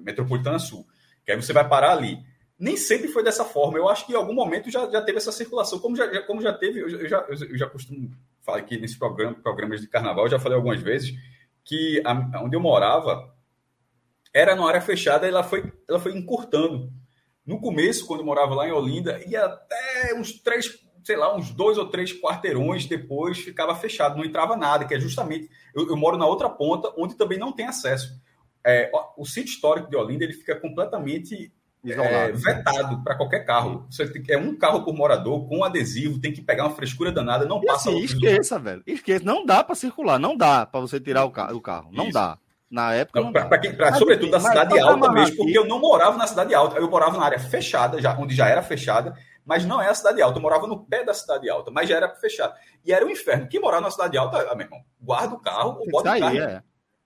[0.00, 0.86] metropolitana sul.
[1.24, 2.26] Que aí você vai parar ali
[2.58, 3.78] nem sempre foi dessa forma.
[3.78, 6.52] Eu acho que em algum momento já, já teve essa circulação, como já, como já
[6.52, 8.10] teve, eu já, eu já costumo
[8.40, 11.14] falar aqui nesses programa, programas de carnaval, eu já falei algumas vezes,
[11.64, 13.32] que a, onde eu morava
[14.34, 16.92] era numa área fechada e ela foi, ela foi encurtando.
[17.48, 21.50] No começo, quando eu morava lá em Olinda, ia até uns três, sei lá, uns
[21.50, 25.48] dois ou três quarteirões depois ficava fechado, não entrava nada, que é justamente.
[25.74, 28.20] Eu, eu moro na outra ponta, onde também não tem acesso.
[28.62, 31.50] É, o sítio histórico de Olinda ele fica completamente
[31.86, 33.86] é, vetado para qualquer carro.
[33.90, 37.46] Você tem, é um carro por morador, com adesivo, tem que pegar uma frescura danada,
[37.46, 37.88] não e passa.
[37.88, 38.82] Assim, esqueça, velho.
[38.86, 39.24] Esqueça.
[39.24, 41.56] Não dá para circular, não dá para você tirar o carro.
[41.56, 41.88] O carro.
[41.92, 42.12] Não Isso.
[42.12, 42.38] dá.
[42.70, 43.20] Na época.
[43.20, 46.54] Não, pra, quem, pra, sobretudo da cidade alta mesmo, porque eu não morava na cidade
[46.54, 46.78] alta.
[46.78, 50.20] Eu morava na área fechada, já, onde já era fechada, mas não é a cidade
[50.20, 50.38] alta.
[50.38, 52.54] Eu morava no pé da cidade alta, mas já era fechado.
[52.84, 53.48] E era um inferno.
[53.48, 56.38] Quem morava na cidade alta, ah, meu irmão, guarda o carro ou bota o carro.
[56.38, 56.62] É.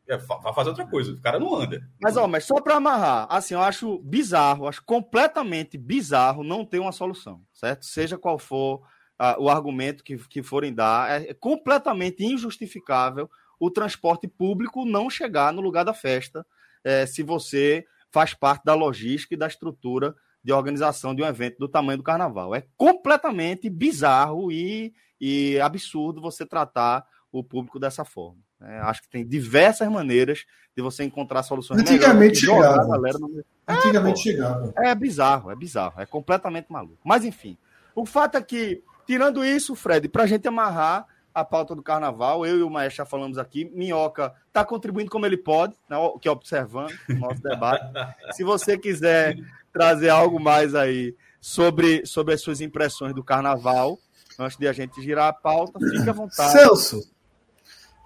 [0.08, 1.12] É, vai fazer outra coisa.
[1.12, 1.80] O cara não anda.
[2.00, 6.80] Mas, ó, mas só para amarrar, assim, eu acho bizarro, acho completamente bizarro não ter
[6.80, 7.86] uma solução, certo?
[7.86, 8.82] Seja qual for
[9.20, 13.30] uh, o argumento que, que forem dar, é, é completamente injustificável
[13.62, 16.44] o transporte público não chegar no lugar da festa,
[16.82, 21.58] é, se você faz parte da logística e da estrutura de organização de um evento
[21.60, 22.56] do tamanho do carnaval.
[22.56, 28.40] É completamente bizarro e, e absurdo você tratar o público dessa forma.
[28.60, 30.44] É, acho que tem diversas maneiras
[30.76, 32.98] de você encontrar soluções Antigamente chegava.
[33.20, 33.44] No...
[33.68, 34.72] Antigamente é, chegava.
[34.76, 36.98] É bizarro, é bizarro, é completamente maluco.
[37.04, 37.56] Mas enfim,
[37.94, 42.44] o fato é que, tirando isso, Fred, para a gente amarrar a pauta do carnaval,
[42.44, 46.28] eu e o Maestro já falamos aqui, Minhoca está contribuindo como ele pode, né, que
[46.28, 47.84] é observando o nosso debate.
[48.32, 49.36] Se você quiser
[49.72, 53.98] trazer algo mais aí sobre, sobre as suas impressões do carnaval,
[54.38, 56.52] antes de a gente girar a pauta, fique à vontade.
[56.52, 57.02] Celso,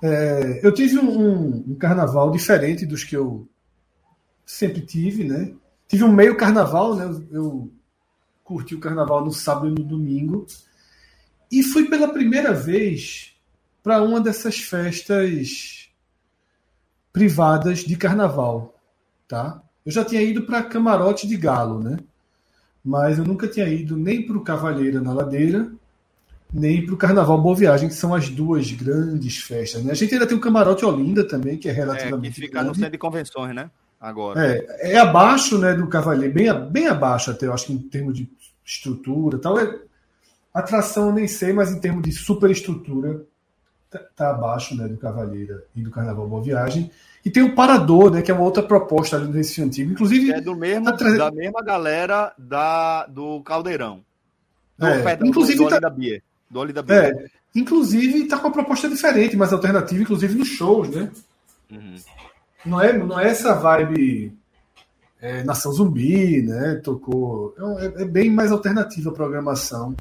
[0.03, 3.49] é, eu tive um, um, carnaval diferente dos que eu
[4.45, 5.55] sempre tive, né?
[5.89, 7.05] Tive um meio carnaval, né?
[7.31, 7.73] Eu
[8.45, 10.47] curti o carnaval no sábado e no domingo.
[11.51, 13.33] E fui pela primeira vez
[13.83, 15.89] para uma dessas festas
[17.13, 18.75] privadas de carnaval,
[19.29, 19.63] tá?
[19.85, 21.97] Eu já tinha ido para Camarote de Galo, né?
[22.85, 25.73] Mas eu nunca tinha ido nem para o Cavalheira na Ladeira,
[26.53, 29.83] nem para o Carnaval Boa Viagem, que são as duas grandes festas.
[29.83, 29.93] Né?
[29.93, 32.33] A gente ainda tem o Camarote Olinda também, que é relativamente.
[32.33, 32.69] É, que fica grande.
[32.69, 33.71] no centro de convenções, né?
[34.01, 34.47] Agora.
[34.47, 38.15] É, é abaixo né, do Cavaleiro, bem, bem abaixo até, eu acho que em termos
[38.15, 38.29] de
[38.65, 39.59] estrutura tal.
[39.59, 39.79] É,
[40.61, 43.23] atração eu nem sei, mas em termos de superestrutura,
[43.91, 46.91] tá, tá abaixo né, do Cavaleira e do Carnaval Boa Viagem.
[47.25, 49.93] E tem o Parador, né, que é uma outra proposta ali no Recife Antigo.
[49.93, 50.33] Inclusive.
[50.33, 54.05] É do mesmo, tá da mesma galera da, do Caldeirão.
[54.79, 55.91] Do, é, inclusive, do, tá...
[55.91, 56.23] Bia.
[56.51, 56.95] Do Oli da Bia.
[56.95, 61.11] É, inclusive está com uma proposta diferente, mais alternativa, inclusive nos shows, né?
[61.71, 61.97] Uhum.
[62.65, 64.37] Não, é, não é essa vibe
[65.21, 66.81] é, Nação Zumbi, né?
[66.83, 67.55] Tocou.
[67.79, 69.97] É, é, bem mais alternativa a programação.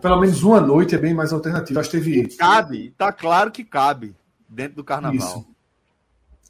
[0.00, 1.80] Pelo menos uma noite é bem mais alternativa.
[1.80, 2.28] Acho que teve.
[2.36, 4.14] Cabe, tá claro que cabe
[4.48, 5.16] dentro do carnaval.
[5.16, 5.46] Isso.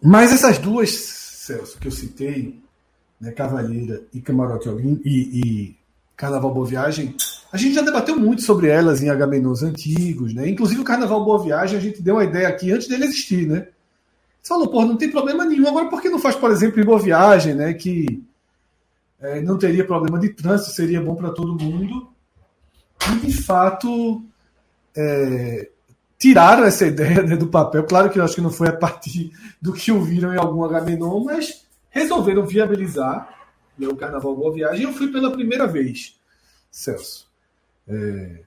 [0.03, 2.63] Mas essas duas, Celso, que eu citei,
[3.21, 4.69] né, Cavalheira e Camarote
[5.05, 5.77] e, e
[6.17, 7.15] Carnaval Boa Viagem,
[7.53, 10.49] a gente já debateu muito sobre elas em H-Menus antigos, né?
[10.49, 13.69] Inclusive o Carnaval Boa Viagem, a gente deu uma ideia aqui antes dele existir, né?
[14.41, 15.67] Você falou, pô, não tem problema nenhum.
[15.67, 17.75] Agora, por que não faz, por exemplo, em Boa Viagem, né?
[17.75, 18.23] Que
[19.21, 22.09] é, não teria problema de trânsito, seria bom para todo mundo.
[23.07, 24.23] E, de fato,
[24.97, 25.71] é,
[26.19, 27.85] tiraram essa ideia né, do papel.
[27.85, 29.33] Claro que eu acho que não foi a partir
[29.63, 33.29] do que ouviram em algum H-Menon, mas resolveram viabilizar
[33.79, 34.85] né, o Carnaval Boa Viagem.
[34.85, 36.19] Eu fui pela primeira vez,
[36.71, 37.29] Celso.
[37.87, 38.43] É...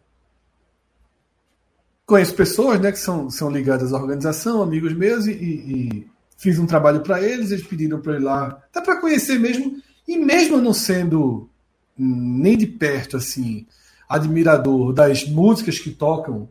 [2.05, 6.65] Conheço pessoas né, que são, são ligadas à organização, amigos meus, e, e fiz um
[6.65, 10.73] trabalho para eles, eles pediram para ir lá, até para conhecer mesmo, e mesmo não
[10.73, 11.49] sendo
[11.97, 13.65] nem de perto assim
[14.11, 16.49] admirador das músicas que tocam,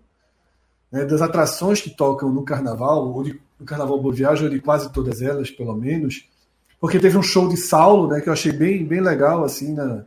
[0.90, 4.60] né, das atrações que tocam no carnaval, ou de, no Carnaval Boa Viagem, ou de
[4.60, 6.28] quase todas elas, pelo menos,
[6.80, 10.04] porque teve um show de Saulo, né, que eu achei bem, bem legal, assim, na,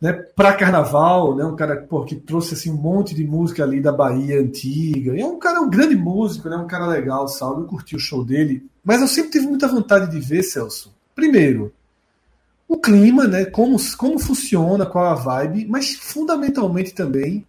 [0.00, 3.80] né, para carnaval, né, um cara pô, que trouxe assim um monte de música ali
[3.80, 5.14] da Bahia antiga.
[5.14, 8.00] E é um cara, um grande músico, né, um cara legal, Saulo, eu curti o
[8.00, 10.92] show dele, mas eu sempre tive muita vontade de ver, Celso.
[11.14, 11.72] Primeiro,
[12.72, 17.46] o clima, né, como, como funciona, qual a vibe, mas fundamentalmente também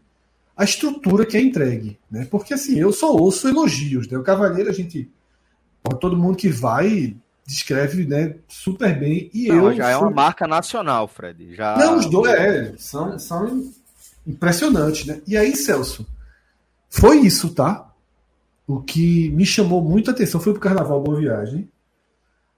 [0.56, 2.28] a estrutura que é entregue, né?
[2.30, 4.18] Porque assim, eu só ouço elogios, né?
[4.18, 5.10] O Cavaleiro a gente
[6.00, 9.30] todo mundo que vai descreve né, super bem.
[9.34, 11.56] E Não, eu já é uma marca nacional, Fred.
[11.56, 11.78] Já...
[11.78, 13.72] Não, os dois é, são, são
[14.26, 15.22] impressionantes, né?
[15.28, 16.08] E aí, Celso,
[16.90, 17.92] foi isso, tá?
[18.66, 21.70] O que me chamou muito a atenção foi pro Carnaval Boa Viagem.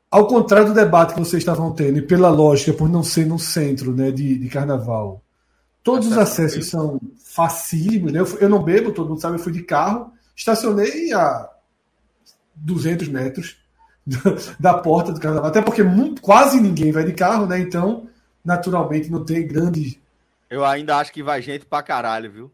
[0.09, 3.37] Ao contrário do debate que vocês estavam tendo, e pela lógica, por não ser no
[3.37, 5.21] centro né, de, de carnaval,
[5.83, 8.19] todos os acessos são facílimos, né?
[8.19, 11.49] Eu, eu não bebo, todo mundo sabe, eu fui de carro, estacionei a
[12.55, 13.57] 200 metros
[14.59, 15.49] da porta do carnaval.
[15.49, 17.59] Até porque muito, quase ninguém vai de carro, né?
[17.59, 18.07] Então,
[18.43, 19.99] naturalmente, não tem grande.
[20.49, 22.51] Eu ainda acho que vai gente pra caralho, viu?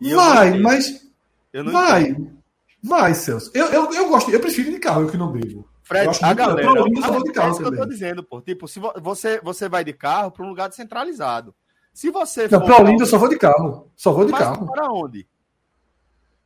[0.00, 1.06] E vai, mas.
[1.52, 2.02] vai.
[2.02, 2.38] Entendo.
[2.82, 3.50] Vai, Celso.
[3.54, 5.67] Eu, eu, eu gosto, eu prefiro de carro, eu que não bebo.
[5.88, 6.68] Fred, a galera.
[6.68, 8.42] É isso que eu tô dizendo, pô.
[8.42, 11.54] Tipo, se você, você vai de carro para um lugar descentralizado.
[11.94, 12.66] Se você não, for.
[12.66, 13.90] Pra Olinda, eu só vou de carro.
[13.96, 14.66] Só vou de Mas carro.
[14.66, 15.26] Para onde?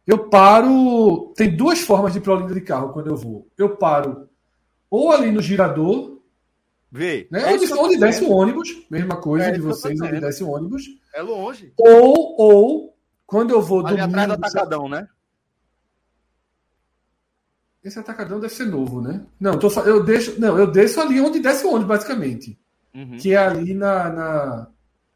[0.06, 1.32] Eu paro.
[1.36, 3.48] Tem duas formas de ir pra Olinda de carro quando eu vou.
[3.58, 4.28] Eu paro
[4.88, 6.20] ou ali no girador.
[6.90, 7.26] Vê.
[7.30, 7.42] Né?
[7.42, 10.84] É onde, onde desce o ônibus, mesma coisa é de vocês, onde desce o ônibus.
[11.12, 11.72] É longe.
[11.76, 12.96] Ou, ou
[13.26, 14.20] quando eu vou ali domingo.
[14.20, 15.08] atrás do atacadão, né?
[17.84, 19.22] Esse atacadão deve ser novo, né?
[19.40, 22.56] Não, tô, eu deixo, não, eu desço ali onde desce o ônibus, basicamente.
[22.94, 23.16] Uhum.
[23.18, 24.68] Que é ali na, na...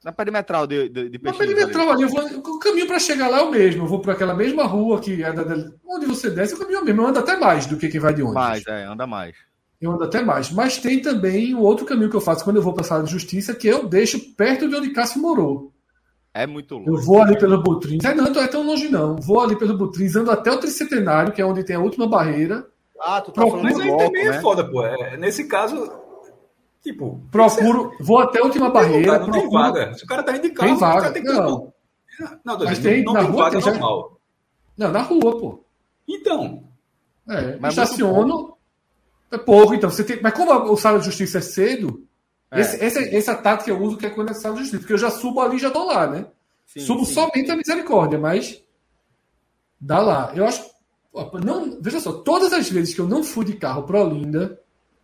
[0.05, 3.43] Na perimetral de, de, de Na perimetral ali, vou, o caminho para chegar lá é
[3.43, 3.85] o mesmo.
[3.85, 5.43] Eu vou para aquela mesma rua que é da,
[5.85, 7.03] onde você desce, o caminho é o mesmo.
[7.03, 8.43] Eu ando até mais do que quem vai de ônibus.
[8.43, 9.37] Mais, é, anda mais.
[9.81, 10.51] Eu ando até mais.
[10.51, 13.05] Mas tem também o outro caminho que eu faço quando eu vou para a sala
[13.05, 15.73] de justiça, que eu deixo perto de onde Cássio morou.
[16.37, 16.91] É muito longe.
[16.91, 18.05] Eu vou ali pelo Butrins.
[18.05, 19.17] É, não, não é tão longe, não.
[19.17, 22.67] Vou ali pelo Butrins, ando até o Tricentenário, que é onde tem a última barreira.
[23.01, 24.37] Ah, tu tá Procuro, falando Mas aí também é né?
[24.37, 24.85] é foda, pô.
[24.85, 25.91] É, nesse caso,
[26.83, 27.23] tipo...
[27.31, 29.19] Procuro, vou até a última barreira.
[29.19, 29.95] Não tem vaga.
[29.95, 31.11] Se o cara tá indicado, tem vaga.
[31.11, 31.33] Tem que...
[31.33, 31.73] Não,
[32.45, 34.21] não, mas tem, não, na tem rua vaga tem normal.
[34.79, 34.85] Já...
[34.85, 35.65] Não, na rua, pô.
[36.07, 36.65] Então.
[37.31, 38.57] É, mas estaciono.
[39.33, 39.89] É pouco, então.
[39.89, 40.21] Você tem...
[40.23, 42.06] Mas como o sala de justiça é cedo,
[42.51, 42.61] é.
[42.61, 45.11] Esse, esse, essa tática eu uso que é quando é de justiça, porque eu já
[45.11, 46.27] subo ali e já dou lá, né?
[46.67, 47.15] Sim, Subo sim.
[47.15, 48.63] somente a misericórdia, mas
[49.81, 50.33] dá lá.
[50.35, 50.65] Eu acho.
[51.43, 54.61] Não, veja só, todas as vezes que eu não fui de carro para Olinda,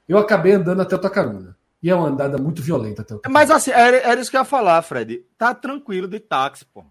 [0.07, 1.57] eu acabei andando até o Tacaruna.
[1.83, 4.41] E é uma andada muito violenta até o Mas assim, era, era isso que eu
[4.41, 5.25] ia falar, Fred.
[5.39, 6.85] Tá tranquilo de táxi, pô.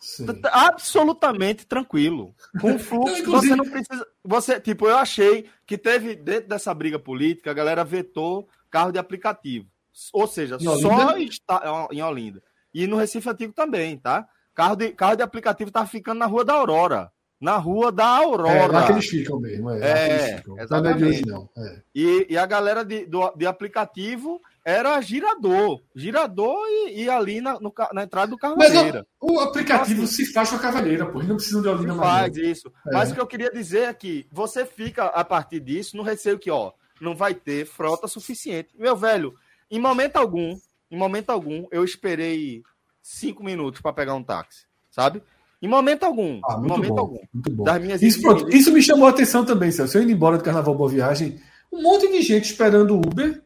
[0.00, 0.26] Sim.
[0.26, 2.34] Tá, tá absolutamente tranquilo.
[2.60, 3.48] Com fluxo, não, inclusive...
[3.48, 4.06] você não precisa.
[4.24, 8.98] Você, tipo, eu achei que teve, dentro dessa briga política, a galera vetou carro de
[8.98, 9.68] aplicativo.
[10.12, 12.42] Ou seja, só está em Olinda.
[12.74, 14.26] E no Recife Antigo também, tá?
[14.52, 17.12] Carro de, carro de aplicativo tá ficando na Rua da Aurora.
[17.40, 18.50] Na Rua da Aurora.
[18.50, 19.70] É, lá que eles ficam mesmo.
[19.70, 21.48] É, é Não é hoje, não.
[21.56, 21.82] É.
[21.94, 25.80] E, e a galera de, do, de aplicativo era girador.
[25.94, 29.06] Girador e, e ali na, no, na entrada do Carvalheira.
[29.22, 31.22] Mas o, o aplicativo então, assim, se faz com a Cavaleira, pô.
[31.22, 32.22] Não precisam de Olinda mais.
[32.22, 32.72] Faz isso.
[32.88, 32.92] É.
[32.92, 36.40] Mas o que eu queria dizer é que você fica, a partir disso, no receio
[36.40, 36.72] que, ó,
[37.04, 38.70] não vai ter frota suficiente.
[38.76, 39.34] Meu velho,
[39.70, 40.58] em momento algum,
[40.90, 42.62] em momento algum, eu esperei
[43.02, 45.22] cinco minutos para pegar um táxi, sabe?
[45.60, 46.40] Em momento algum.
[46.44, 47.64] Ah, em momento bom, algum.
[47.64, 49.96] Das minhas isso, pronto, isso me chamou a atenção também, Celso.
[49.96, 51.40] Eu indo embora do Carnaval Boa Viagem,
[51.72, 53.42] um monte de gente esperando Uber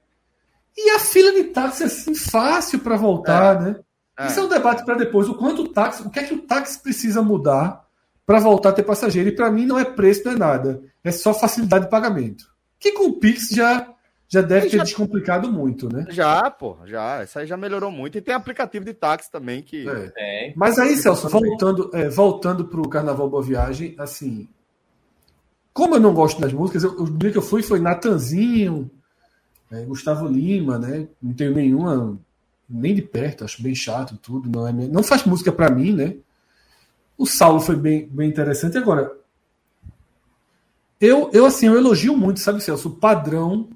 [0.76, 3.64] e a fila de táxi assim, fácil para voltar, é.
[3.64, 3.80] né?
[4.18, 4.26] É.
[4.26, 5.28] Isso é um debate para depois.
[5.28, 7.84] O quanto o táxi, o que é que o táxi precisa mudar
[8.26, 9.28] para voltar a ter passageiro?
[9.28, 10.82] E para mim não é preço, não é nada.
[11.04, 12.46] É só facilidade de pagamento.
[12.78, 13.94] Que com o Pix já
[14.28, 14.84] já deve ter já...
[14.84, 16.04] descomplicado muito, né?
[16.10, 17.24] Já, pô, já.
[17.24, 18.18] Isso aí já melhorou muito.
[18.18, 19.88] E tem aplicativo de táxi também que.
[19.88, 20.12] É.
[20.16, 20.52] É.
[20.54, 24.46] Mas aí, Celso, voltando, é, voltando para o Carnaval Boa Viagem, assim.
[25.72, 28.90] Como eu não gosto das músicas, eu, o dia que eu fui foi Natanzinho,
[29.70, 31.08] é, Gustavo Lima, né?
[31.22, 32.18] Não tenho nenhuma,
[32.68, 34.50] nem de perto, acho bem chato tudo.
[34.50, 36.16] Não, é, não faz música para mim, né?
[37.16, 38.76] O Saulo foi bem, bem interessante.
[38.76, 39.10] Agora,
[41.00, 43.68] eu, eu assim, eu elogio muito, sabe, Celso, o padrão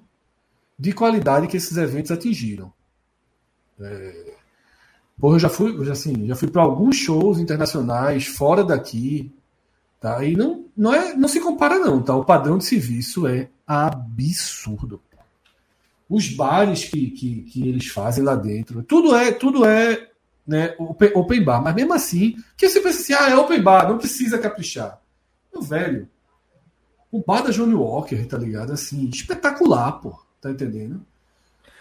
[0.78, 2.72] de qualidade que esses eventos atingiram.
[3.80, 4.32] É...
[5.18, 9.32] Porra, eu já fui, já, assim, já fui para alguns shows internacionais fora daqui,
[10.00, 10.24] tá?
[10.24, 12.16] E não, não é, não se compara não, tá?
[12.16, 15.00] O padrão de serviço é absurdo.
[16.08, 20.08] Os bares que, que, que eles fazem lá dentro, tudo é, tudo é,
[20.46, 20.74] né,
[21.14, 24.38] open bar, mas mesmo assim, que você pensa assim, ah, é open bar, não precisa
[24.38, 25.00] caprichar.
[25.52, 26.08] Meu velho,
[27.12, 28.72] o bar da Johnny Walker, tá ligado?
[28.72, 30.18] Assim, espetacular, pô.
[30.40, 31.04] Tá entendendo?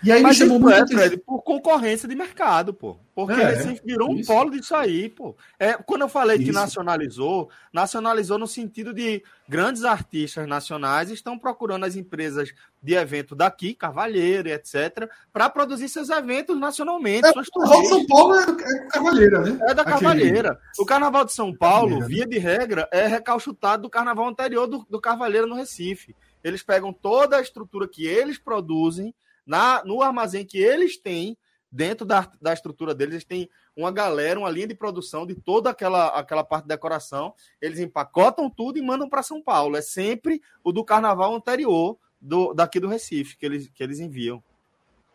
[0.04, 2.98] E aí Mas me chamou muito é, Fred, por concorrência de mercado, pô.
[3.14, 4.32] Porque é, Recife virou isso.
[4.32, 5.36] um polo disso aí, pô.
[5.60, 6.46] É, quando eu falei isso.
[6.46, 13.36] que nacionalizou, nacionalizou no sentido de grandes artistas nacionais estão procurando as empresas de evento
[13.36, 17.28] daqui, Cavalheira, etc., para produzir seus eventos nacionalmente.
[17.28, 19.60] É, o Carnaval de São Paulo é, é Cavalheira, né?
[19.70, 20.60] É da Cavalheira.
[20.80, 25.00] O Carnaval de São Paulo, via de regra, é recalchutado do carnaval anterior do, do
[25.00, 26.16] Cavalheira no Recife.
[26.44, 29.14] Eles pegam toda a estrutura que eles produzem
[29.46, 31.38] na, no armazém que eles têm,
[31.72, 35.70] dentro da, da estrutura deles, eles têm uma galera, uma linha de produção de toda
[35.70, 37.34] aquela, aquela parte de decoração.
[37.62, 39.78] Eles empacotam tudo e mandam para São Paulo.
[39.78, 44.44] É sempre o do carnaval anterior do, daqui do Recife que eles, que eles enviam.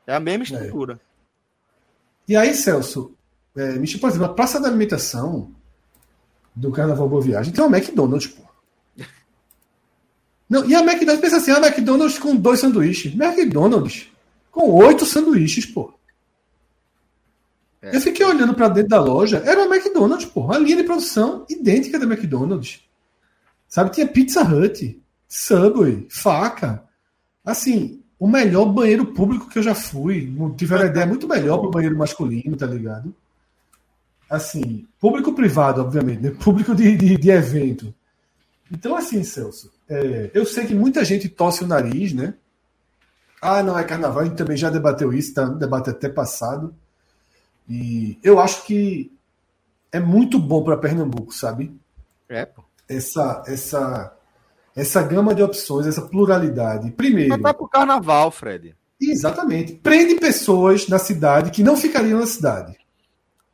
[0.07, 0.47] É a mesma é.
[0.47, 0.95] estrutura.
[0.95, 1.07] É.
[2.29, 3.15] E aí, Celso,
[3.55, 5.55] é, por exemplo, a praça da alimentação
[6.55, 8.43] do Carnaval Boa Viagem tem uma McDonald's, pô.
[10.49, 13.15] Não, e a McDonald's pensa assim, a McDonald's com dois sanduíches.
[13.15, 14.11] McDonald's
[14.57, 15.93] com oito sanduíches, pô.
[17.83, 17.95] É.
[17.95, 20.41] Eu fiquei olhando para dentro da loja, era uma McDonald's, pô.
[20.41, 22.81] Uma linha de produção idêntica da McDonald's.
[23.69, 24.99] Sabe, tinha Pizza Hut,
[25.29, 26.83] Subway, faca.
[27.45, 30.35] Assim, o melhor banheiro público que eu já fui.
[30.57, 33.15] Tiveram uma ideia muito melhor para o banheiro masculino, tá ligado?
[34.29, 36.31] Assim, público privado, obviamente, né?
[36.31, 37.95] Público de, de, de evento.
[38.73, 42.33] Então, assim, Celso, é, eu sei que muita gente tosse o nariz, né?
[43.41, 46.75] Ah, não é carnaval, a gente também já debateu isso, tá debate até passado.
[47.69, 49.13] E eu acho que
[49.93, 51.75] é muito bom para Pernambuco, sabe?
[52.29, 52.63] É, pô.
[52.89, 54.17] Essa, essa,
[54.75, 56.91] essa gama de opções, essa pluralidade.
[56.93, 57.31] Primeiro.
[57.31, 58.77] Mas vai pro carnaval, Fred.
[59.01, 59.75] Exatamente.
[59.75, 62.77] Prende pessoas na cidade que não ficariam na cidade.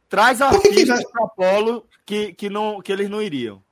[0.08, 3.62] Traz artistas para Polo que, que, não, que eles não iriam.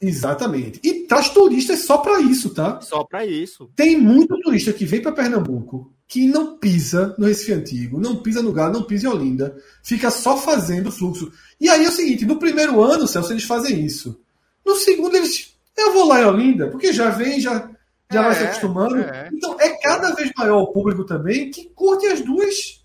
[0.00, 0.80] Exatamente.
[0.82, 2.80] E traz turistas só para isso, tá?
[2.82, 3.70] Só para isso.
[3.74, 8.42] Tem muito turista que vem para Pernambuco que não pisa no Recife Antigo, não pisa
[8.42, 11.30] no Galo, não pisa em Olinda, fica só fazendo fluxo.
[11.60, 14.18] E aí é o seguinte, no primeiro ano, Celso, eles fazem isso.
[14.64, 15.54] No segundo, eles.
[15.76, 17.70] Eu vou lá em Olinda, porque já vem, já,
[18.10, 18.96] já é, vai se acostumando.
[18.96, 19.28] É.
[19.30, 22.82] Então, é cada vez maior o público também que curte as duas,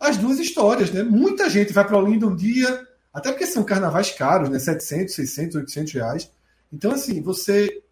[0.00, 1.04] as duas histórias, né?
[1.04, 4.58] Muita gente vai para Olinda um dia, até porque são carnavais caros, né?
[4.58, 6.30] 700, 600, 800 reais.
[6.72, 7.82] Então, assim, você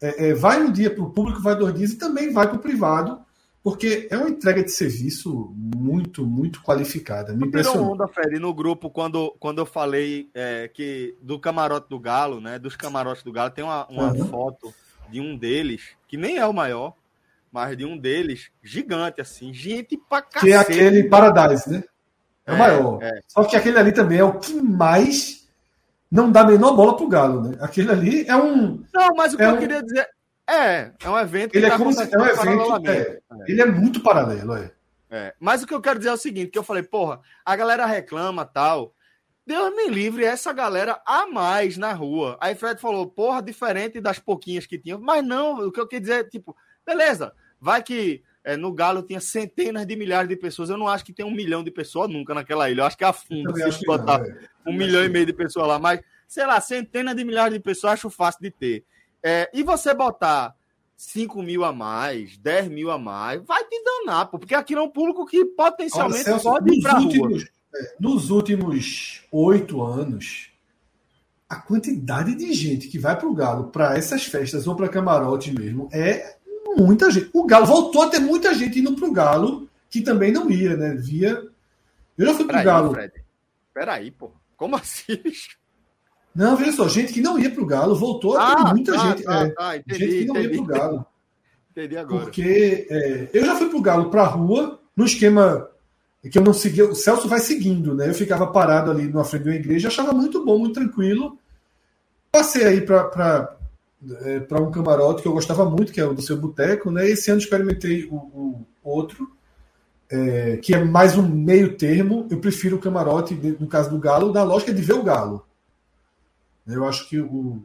[0.00, 2.56] é, é, vai um dia para o público, vai dois dias e também vai para
[2.56, 3.24] o privado
[3.66, 7.32] porque é uma entrega de serviço muito, muito qualificada.
[7.32, 7.94] Me impressionou.
[7.94, 12.60] onda, Fred, no grupo, quando, quando eu falei é, que do camarote do Galo, né?
[12.60, 14.28] Dos camarotes do Galo, tem uma, uma uhum.
[14.28, 14.72] foto
[15.08, 16.94] de um deles, que nem é o maior,
[17.50, 20.46] mas de um deles, gigante, assim, gente pra cacete.
[20.46, 21.82] Que é aquele Paradise, né?
[22.46, 23.02] É, o é, maior.
[23.02, 23.18] É.
[23.26, 25.45] Só que aquele ali também é o que mais
[26.10, 27.56] não dá a menor bola pro Galo, né?
[27.60, 28.84] Aquele ali é um.
[28.94, 29.58] Não, mas o que é eu um...
[29.58, 30.08] queria dizer
[30.48, 33.20] é, é um evento ele é tá como se, é um evento, é, é.
[33.48, 34.70] Ele é muito paralelo, é.
[35.10, 35.34] é.
[35.40, 37.84] Mas o que eu quero dizer é o seguinte, que eu falei, porra, a galera
[37.84, 38.94] reclama tal.
[39.44, 42.36] Deus me livre essa galera a mais na rua.
[42.40, 45.00] Aí Fred falou, porra, diferente das pouquinhas que tinham.
[45.00, 49.02] Mas não, o que eu quero dizer é, tipo, beleza, vai que é, no Galo
[49.02, 50.70] tinha centenas de milhares de pessoas.
[50.70, 52.82] Eu não acho que tem um milhão de pessoas nunca naquela ilha.
[52.82, 54.38] Eu acho que afunda se botar é.
[54.64, 55.80] um milhão e meio de pessoas lá.
[55.80, 58.84] Mas, sei lá, centenas de milhares de pessoas acho fácil de ter.
[59.20, 60.54] É, e você botar
[60.96, 64.80] 5 mil a mais, 10 mil a mais, vai te danar, pô, porque aqui é
[64.80, 67.44] um público que potencialmente Olha, Celso, pode ir para últimos,
[67.74, 70.52] é, Nos últimos oito anos,
[71.48, 75.52] a quantidade de gente que vai para o Galo para essas festas ou para camarote
[75.52, 76.35] mesmo é
[76.76, 77.30] muita gente.
[77.32, 80.76] O Galo voltou a ter muita gente indo para o Galo que também não ia,
[80.76, 80.94] né?
[80.94, 81.42] Via.
[82.18, 82.90] Eu já fui para o Galo.
[82.92, 83.12] Fred.
[83.72, 84.30] Peraí, pô.
[84.56, 85.20] Como assim?
[86.34, 88.92] Não, veja só, gente que não ia para o Galo voltou a ter ah, muita
[88.92, 89.22] tá, gente.
[89.22, 90.54] Tá, é, tá, entendi, gente que não entendi.
[90.54, 91.06] ia para o Galo.
[91.76, 92.24] Entendi agora.
[92.24, 95.68] Porque é, eu já fui para o Galo para a rua, no esquema
[96.30, 96.86] que eu não seguia.
[96.86, 98.08] O Celso vai seguindo, né?
[98.08, 101.38] Eu ficava parado ali na frente de uma igreja, achava muito bom, muito tranquilo.
[102.32, 103.55] Passei aí para
[104.22, 107.08] é, para um camarote que eu gostava muito, que é o do seu boteco, né?
[107.08, 109.28] Esse ano experimentei o, o outro,
[110.10, 112.26] é, que é mais um meio termo.
[112.30, 115.44] Eu prefiro o camarote, no caso do Galo, da lógica de ver o Galo.
[116.66, 117.62] Eu acho que o,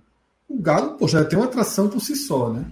[0.48, 2.66] o Galo pô, já tem uma atração por si só, né?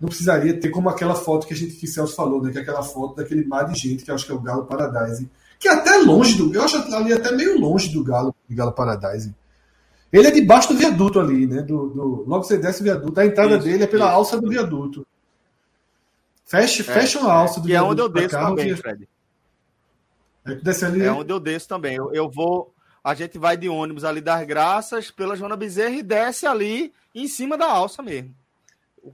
[0.00, 2.50] Não precisaria ter como aquela foto que a gente que Celso falou, né?
[2.50, 4.64] Que é aquela foto daquele mar de gente, que eu acho que é o Galo
[4.64, 5.28] Paradise.
[5.58, 6.54] Que é até longe do.
[6.54, 9.34] Eu acho ali até meio longe do Galo, do Galo Paradise.
[10.12, 11.62] Ele é debaixo do viaduto ali, né?
[11.62, 13.18] Do, do, logo você desce o viaduto.
[13.20, 15.06] A entrada isso, dele é pela isso, alça do viaduto.
[16.44, 17.88] Fecha, é, fecha uma alça do viaduto.
[17.88, 19.08] é onde eu desço também, Fred.
[20.46, 21.94] É, ali, é onde eu desço também.
[21.94, 26.02] Eu, eu vou a gente vai de ônibus ali das Graças pela Joana Bezerra e
[26.02, 28.34] desce ali em cima da alça mesmo.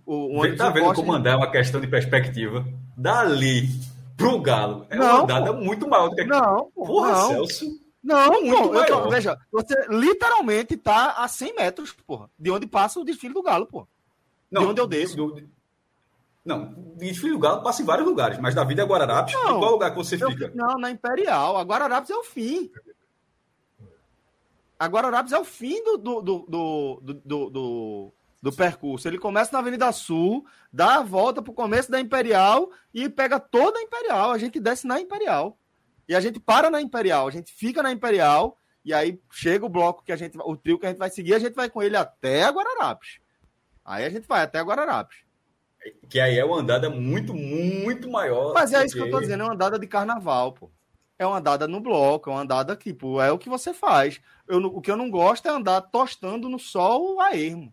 [0.05, 2.67] O, o tá vendo como andar é uma questão de perspectiva.
[2.97, 3.69] Dali
[4.17, 5.61] pro Galo é não, uma andada pô.
[5.61, 6.31] muito maior do que aqui.
[6.31, 7.29] Não, porra, não.
[7.29, 7.86] Celso.
[8.07, 13.01] Não, muito pô, tô, veja, você literalmente tá a 100 metros, porra, de onde passa
[13.01, 13.87] o desfile do Galo, pô.
[14.49, 15.17] Não, de onde eu desço.
[15.17, 15.43] Do,
[16.45, 19.35] não, desfile do Galo passa em vários lugares, mas da vida é Guararapes.
[19.35, 20.53] Não, em qual lugar que você eu, fica?
[20.55, 21.57] Não, na Imperial.
[21.57, 22.71] A Guararapes é o fim.
[24.79, 29.09] Agora, Arapes é o fim do, do, do, do, do, do, percurso.
[29.09, 33.41] Ele começa na Avenida Sul, dá a volta para o começo da Imperial e pega
[33.41, 34.31] toda a Imperial.
[34.31, 35.59] A gente desce na Imperial.
[36.09, 39.69] E a gente para na Imperial, a gente fica na Imperial e aí chega o
[39.69, 41.83] bloco que a gente, o trio que a gente vai seguir, a gente vai com
[41.83, 43.19] ele até a Guararapes.
[43.85, 45.19] Aí a gente vai até a Guararapes.
[46.09, 48.53] Que aí é uma andada muito, muito maior.
[48.55, 50.71] Mas é isso que eu tô dizendo, é uma andada de carnaval, pô
[51.19, 54.21] é uma andada no bloco, é uma andada tipo, é o que você faz.
[54.47, 57.73] Eu, o que eu não gosto é andar tostando no sol a ermo.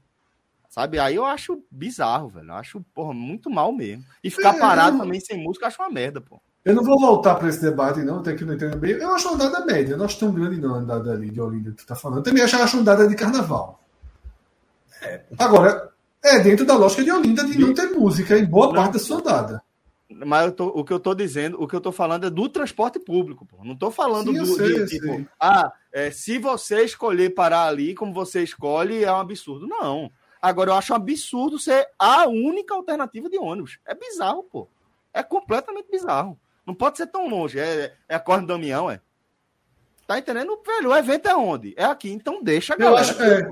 [0.70, 0.98] Sabe?
[0.98, 2.50] Aí eu acho bizarro, velho.
[2.50, 4.04] Eu acho, porra, muito mal mesmo.
[4.24, 6.42] E ficar é, parado também sem música, eu acho uma merda, pô.
[6.66, 8.91] Eu não vou voltar para esse debate, não, até que não entendo bem.
[8.93, 11.72] Eu acho uma andada média, não acho tão grande, não, a andada ali de Olinda
[11.72, 12.20] que tu tá falando.
[12.20, 13.84] Eu também acho, acho uma andada de carnaval.
[15.01, 15.22] É.
[15.38, 15.89] Agora,
[16.24, 18.74] é dentro da lógica de Olinda de não ter música em boa não.
[18.76, 19.61] parte da sua andada.
[20.09, 22.97] Mas tô, o que eu tô dizendo, o que eu tô falando é do transporte
[22.97, 23.64] público, pô.
[23.66, 27.93] Não tô falando Sim, do sei, de, tipo, ah, é, se você escolher parar ali
[27.93, 29.68] como você escolhe, é um absurdo.
[29.68, 30.09] Não.
[30.41, 33.80] Agora eu acho um absurdo ser a única alternativa de ônibus.
[33.86, 34.70] É bizarro, pô.
[35.14, 36.38] É completamente bizarro.
[36.66, 37.59] Não pode ser tão longe.
[37.59, 38.99] É, é a Corne Damião, é.
[40.07, 40.59] Tá entendendo?
[40.66, 41.74] Velho, o evento é onde?
[41.78, 43.07] É aqui, então deixa a galera.
[43.07, 43.49] Eu acho, é...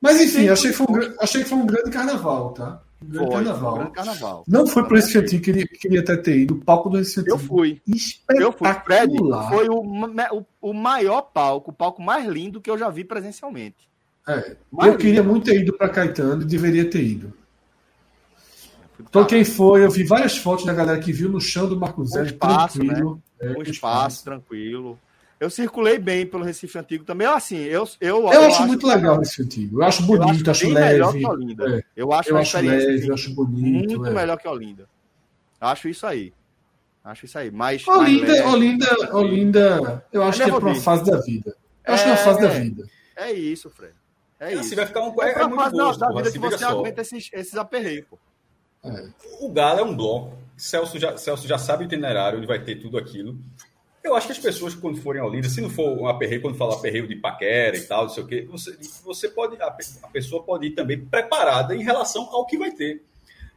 [0.00, 2.82] Mas enfim, achei que, foi um, achei que foi um grande carnaval, tá?
[3.14, 3.74] Foi, carnaval.
[3.74, 4.44] Grande carnaval.
[4.46, 6.54] Não foi para esse que ele queria até ter ido.
[6.54, 7.36] O palco do Recife Antigo.
[7.36, 7.82] Eu fui.
[8.28, 8.72] Eu fui.
[8.84, 9.16] Fred
[9.48, 13.88] foi o, o, o maior palco, o palco mais lindo que eu já vi presencialmente.
[14.26, 17.32] É, eu queria muito ter ido para Caetano e deveria ter ido.
[19.08, 22.04] Então, quem foi, eu vi várias fotos da galera que viu no chão do Marco
[22.04, 23.22] Zero, um espaço, tranquilo.
[23.40, 23.52] Né?
[23.52, 24.98] É, um espaço, tranquilo.
[25.40, 27.26] Eu circulei bem pelo Recife Antigo também.
[27.26, 29.82] Assim, eu, eu, eu, eu acho, acho muito legal o Recife Antigo.
[29.82, 30.92] Eu acho bonito, eu acho, acho leve.
[30.92, 31.78] Melhor que Olinda.
[31.78, 31.82] É.
[31.96, 33.88] Eu acho, eu acho leve, eu acho bonito.
[33.88, 34.10] Muito é.
[34.10, 34.88] melhor que Olinda.
[35.60, 36.32] Acho isso aí.
[37.04, 37.50] Acho isso aí.
[37.50, 41.56] Mas, Olinda, mais Olinda, Olinda, eu acho que é para uma fase da vida.
[41.84, 42.84] Eu acho que é uma fase da vida.
[43.16, 43.94] É isso, Fred.
[44.38, 44.74] É, é isso.
[44.76, 47.56] vai ficar um é, é muito fase gosto, da vida que você aguenta esses, esses
[47.56, 48.18] aperreios, pô.
[49.40, 50.36] O Galo é um bloco.
[50.56, 53.38] Celso já, Celso já sabe o itinerário, onde vai ter tudo aquilo.
[54.02, 56.56] Eu acho que as pessoas, quando forem ao Olinda, se não for um aperreio, quando
[56.56, 60.08] falar aperreio de paquera e tal, não sei o quê, você, você pode, a, a
[60.08, 63.04] pessoa pode ir também preparada em relação ao que vai ter.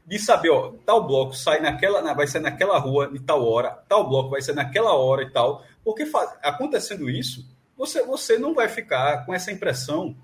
[0.05, 4.07] De saber, ó, tal bloco sai naquela, vai ser naquela rua de tal hora, tal
[4.07, 5.63] bloco vai ser naquela hora e tal.
[5.83, 7.43] Porque faz, acontecendo isso,
[7.75, 10.15] você, você não vai ficar com essa impressão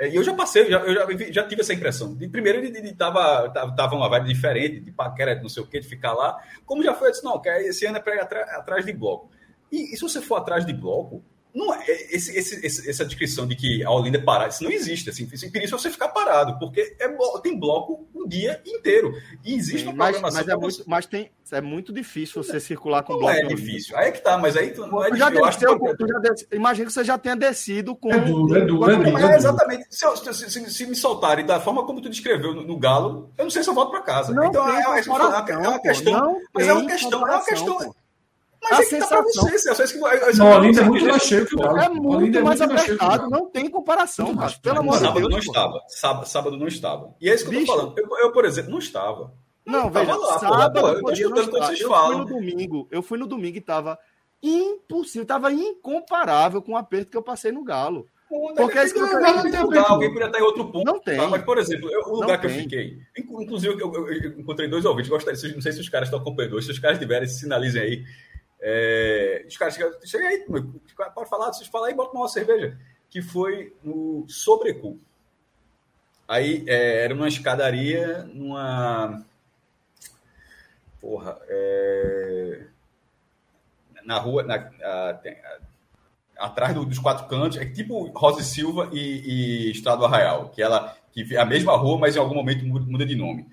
[0.00, 2.14] e eu já passei, já, eu já, já, tive essa impressão.
[2.14, 5.88] De primeiro, ele estava tava uma vibe diferente, de paquera, não sei o que, de
[5.88, 6.40] ficar lá.
[6.64, 8.92] Como já foi, eu disse, não, que esse ano é para ir atrás, atrás de
[8.92, 9.30] bloco.
[9.72, 11.22] E, e, se você for atrás de bloco,
[11.54, 14.70] não é, esse, esse, esse, essa descrição de que a Olinda é parada, isso não
[14.70, 15.08] existe.
[15.10, 17.08] Assim, isso você ficar parado, porque é,
[17.42, 19.14] tem bloco o dia inteiro.
[19.44, 20.22] E existe Sim, uma programação.
[20.22, 23.34] Mas, mas, é muito, mas tem, é muito difícil você circular com não bloco.
[23.34, 23.96] Não é difícil.
[23.96, 25.34] Aí é que tá, mas aí tu não é difícil.
[25.34, 26.06] Já desceu, que...
[26.06, 28.12] já desce, imagina que você já tenha descido com.
[28.12, 28.90] É duro, é duro.
[28.90, 29.86] É, duro, é, exatamente.
[29.90, 33.44] Se, se, se, se, me soltarem da forma como tu descreveu no, no Galo, eu
[33.44, 34.34] não sei se eu volto para casa.
[34.34, 36.40] Não então é, é, é, uma questão.
[36.52, 37.26] Mas é uma questão.
[37.26, 37.94] É uma questão.
[38.62, 39.24] Mas a é sensação.
[39.24, 39.82] que tá pra você, Celso.
[39.82, 41.78] É que, não, a Olinda é muito mais cheio que o Galo.
[41.78, 44.52] É muito mais apertado, não tem comparação, cara.
[44.62, 45.12] Pelo amor de Deus.
[45.12, 45.84] Sábado não estava.
[45.88, 47.14] Sábado, sábado não estava.
[47.20, 47.94] E é isso que eu tô falando.
[47.96, 49.32] Eu, eu, por exemplo, não estava.
[49.64, 52.26] Não, veja, lá, sábado porra, eu escutando quando vocês eu falam.
[52.26, 53.98] Fui no domingo, eu fui no domingo e tava
[54.42, 58.06] impossível, tava incomparável com o aperto que eu passei no Galo.
[58.28, 60.84] Porque é isso que eu quero Alguém podia estar em outro ponto.
[60.84, 61.16] Não tem.
[61.16, 61.28] Tá?
[61.28, 62.56] Mas, por exemplo, eu, o lugar não que tem.
[62.56, 62.98] eu fiquei.
[63.16, 65.08] Inclusive, eu, eu, eu, encontrei dois ouvintes.
[65.10, 66.60] Gostaria, não sei se os caras estão acompanhando.
[66.60, 68.04] Se os caras tiverem, se sinalizem aí.
[68.60, 70.44] É, os caras chegam, chega aí,
[71.14, 72.78] pode falar, vocês falam aí, bota uma cerveja.
[73.08, 75.00] Que foi no Sobrecu.
[76.26, 79.24] Aí é, era uma escadaria, numa.
[81.00, 82.66] Porra, é,
[84.04, 88.90] na rua, na, a, a, atrás do, dos quatro cantos, é tipo Rosa e Silva
[88.92, 93.04] e, e Arraial, que ela que é a mesma rua, mas em algum momento muda
[93.04, 93.46] de nome.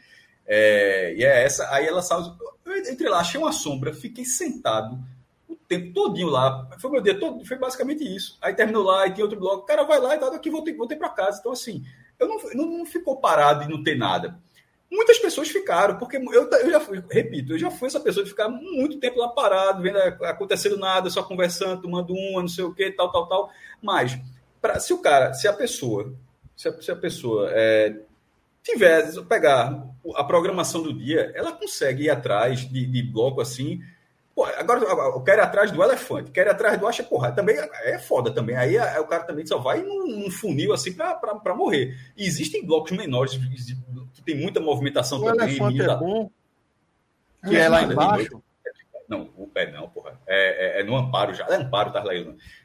[0.46, 2.36] É, e é essa, aí ela saiu,
[2.66, 5.00] eu entrei lá, achei uma sombra, fiquei sentado
[5.48, 6.68] o tempo todinho lá.
[6.80, 8.38] Foi meu dia todo, foi basicamente isso.
[8.42, 10.74] Aí terminou lá, e tinha outro bloco, o cara vai lá e tal, daqui voltei,
[10.74, 11.40] voltei para casa.
[11.40, 11.84] Então, assim,
[12.20, 14.40] eu não, não, não ficou parado e não ter nada.
[14.92, 18.30] Muitas pessoas ficaram, porque eu, eu já fui, repito, eu já fui essa pessoa de
[18.30, 22.74] ficar muito tempo lá parado, vendo acontecendo nada, só conversando, tomando uma, não sei o
[22.74, 23.50] que, tal, tal, tal.
[23.82, 24.18] Mas,
[24.62, 26.14] pra, se o cara, se a pessoa,
[26.56, 28.00] se a, se a pessoa é,
[28.66, 33.80] tiver, pegar a programação do dia, ela consegue ir atrás de, de bloco assim.
[34.34, 37.32] Pô, agora eu quero ir atrás do elefante, quero ir atrás do acha porra.
[37.32, 38.58] Também é foda também.
[38.58, 41.96] Aí é, o cara também só vai num, num funil assim para morrer.
[42.18, 43.40] E existem blocos menores
[44.14, 45.50] que tem muita movimentação o também.
[45.56, 46.30] Elefante é bom.
[47.48, 48.44] Que é, é lá embaixo.
[49.08, 50.20] Não, o pé não, porra.
[50.28, 51.46] É, é, é, no Amparo já.
[51.46, 52.14] É Amparo, tá lá.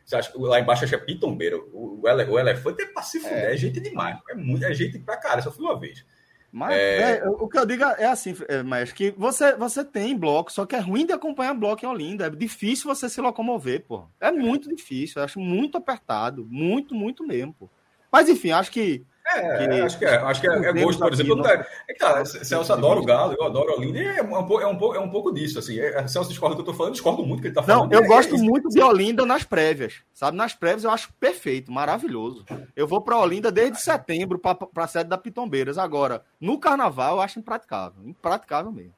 [0.05, 1.69] Você acha, lá embaixo acho que é Pitombeiro.
[1.73, 4.19] O, o, ele, o elefante é pra se fuder, é, é gente demais.
[4.31, 6.05] É, muito, é gente pra cara, só fui uma vez.
[6.53, 7.23] Mas é...
[7.29, 8.35] o que eu digo é assim,
[8.67, 12.27] mas que você, você tem bloco, só que é ruim de acompanhar bloco em Olinda.
[12.27, 14.05] É difícil você se locomover, pô.
[14.21, 16.45] É muito difícil, eu acho muito apertado.
[16.51, 17.71] Muito, muito mesmo, pô.
[18.11, 19.05] Mas enfim, acho que
[19.39, 21.37] é, que, acho que é, acho que é, é gosto, por exemplo.
[21.37, 24.35] Não, é, é tá, Celso adora o Galo, eu adoro a Olinda, e é um,
[24.37, 25.79] é, um, é um pouco disso, assim.
[25.79, 27.91] É, Celso discorda do que eu tô falando, discordo muito do que ele tá falando.
[27.91, 30.37] Não, eu é, gosto muito de Olinda nas prévias, sabe?
[30.37, 32.45] Nas prévias eu acho perfeito, maravilhoso.
[32.75, 35.79] Eu vou para Olinda desde setembro para a sede da Pitombeiras.
[35.79, 38.95] Agora, no carnaval eu acho impraticável, impraticável mesmo.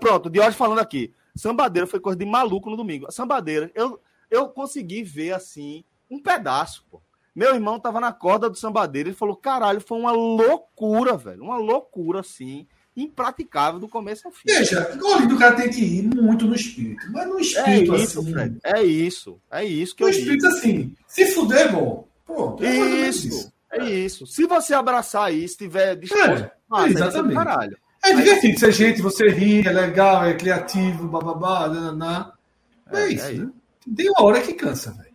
[0.00, 1.12] Pronto, de hoje falando aqui.
[1.34, 3.10] Sambadeira foi coisa de maluco no domingo.
[3.10, 4.00] Sambadeira, eu,
[4.30, 7.02] eu consegui ver assim um pedaço, pô.
[7.34, 11.42] Meu irmão tava na corda do sambadeiro e falou: caralho, foi uma loucura, velho.
[11.42, 12.66] Uma loucura, assim,
[12.96, 14.42] impraticável do começo ao fim.
[14.46, 17.10] Veja, o do cara tem que ir muito no espírito.
[17.10, 18.32] Mas no espírito, é isso, assim.
[18.32, 19.40] Fred, é isso.
[19.50, 20.56] É isso que no eu espírito, digo.
[20.56, 22.06] assim, se fuder, bom.
[22.24, 23.52] Pô, é isso, isso.
[23.70, 24.26] É isso.
[24.26, 27.34] Se você abraçar isso, estiver disposto, é, ah, exatamente.
[27.34, 27.78] Caralho.
[28.04, 32.32] É divertido ser gente, você ri, é legal, é criativo, bababá, nananá.
[32.92, 33.26] É, é isso.
[33.26, 33.50] É né?
[33.96, 35.14] Tem uma hora que cansa, velho.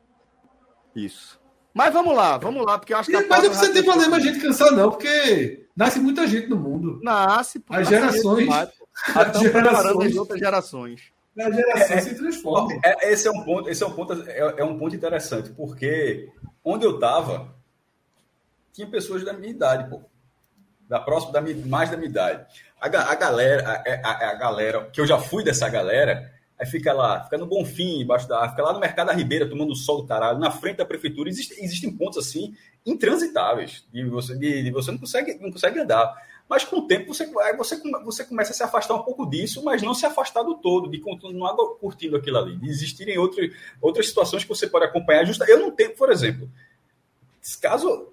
[0.95, 1.38] Isso.
[1.73, 3.27] Mas vamos lá, vamos lá, porque eu acho que.
[3.27, 6.99] Mas não precisa ter problema a gente cansar, não, porque nasce muita gente no mundo.
[7.03, 8.49] Nasce, pô, As gerações.
[9.15, 10.17] As gerações.
[10.17, 11.01] outras gerações.
[11.37, 12.79] As gerações é, se transformam.
[12.83, 16.29] É, esse é um ponto, esse é um ponto, é, é um ponto interessante, porque
[16.63, 17.55] onde eu estava
[18.73, 20.01] tinha pessoas da minha idade, pô.
[20.87, 22.45] Da próxima, da, mais da minha idade.
[22.81, 26.91] A, a galera, a, a, a, galera, que eu já fui dessa galera, aí fica
[26.91, 30.07] lá, fica no Bonfim, embaixo da fica lá no Mercado da Ribeira, tomando sol do
[30.07, 31.29] caralho, na frente da prefeitura.
[31.29, 32.53] Existe, existem pontos assim,
[32.85, 36.13] intransitáveis, de você, de, você não consegue, não consegue andar.
[36.49, 39.81] Mas com o tempo você, você, você começa a se afastar um pouco disso, mas
[39.81, 42.57] não se afastar do todo, de continuar curtindo aquilo ali.
[42.57, 45.25] De existirem outros, outras situações que você pode acompanhar.
[45.25, 46.49] Justa, eu não tenho, por exemplo,
[47.61, 48.09] caso.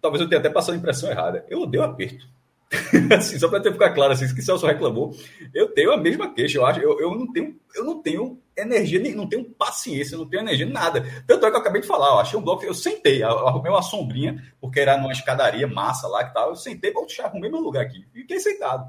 [0.00, 1.44] Talvez eu tenha até passado a impressão errada.
[1.50, 2.26] Eu odeio aperto.
[3.18, 5.12] assim, só para ficar claro, assim, que Celso reclamou,
[5.52, 6.58] eu tenho a mesma queixa.
[6.58, 10.42] Eu acho, eu, eu não tenho, eu não tenho energia, não tenho paciência, não tenho
[10.42, 11.04] energia, nada.
[11.26, 13.72] Tanto é que eu acabei de falar, eu achei um bloco, eu sentei, eu arrumei
[13.72, 16.50] uma sombrinha, porque era numa escadaria massa lá que tal.
[16.50, 18.06] Eu sentei, vou arrumei meu lugar aqui.
[18.12, 18.86] Fiquei sentado.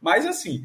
[0.00, 0.64] Mas assim,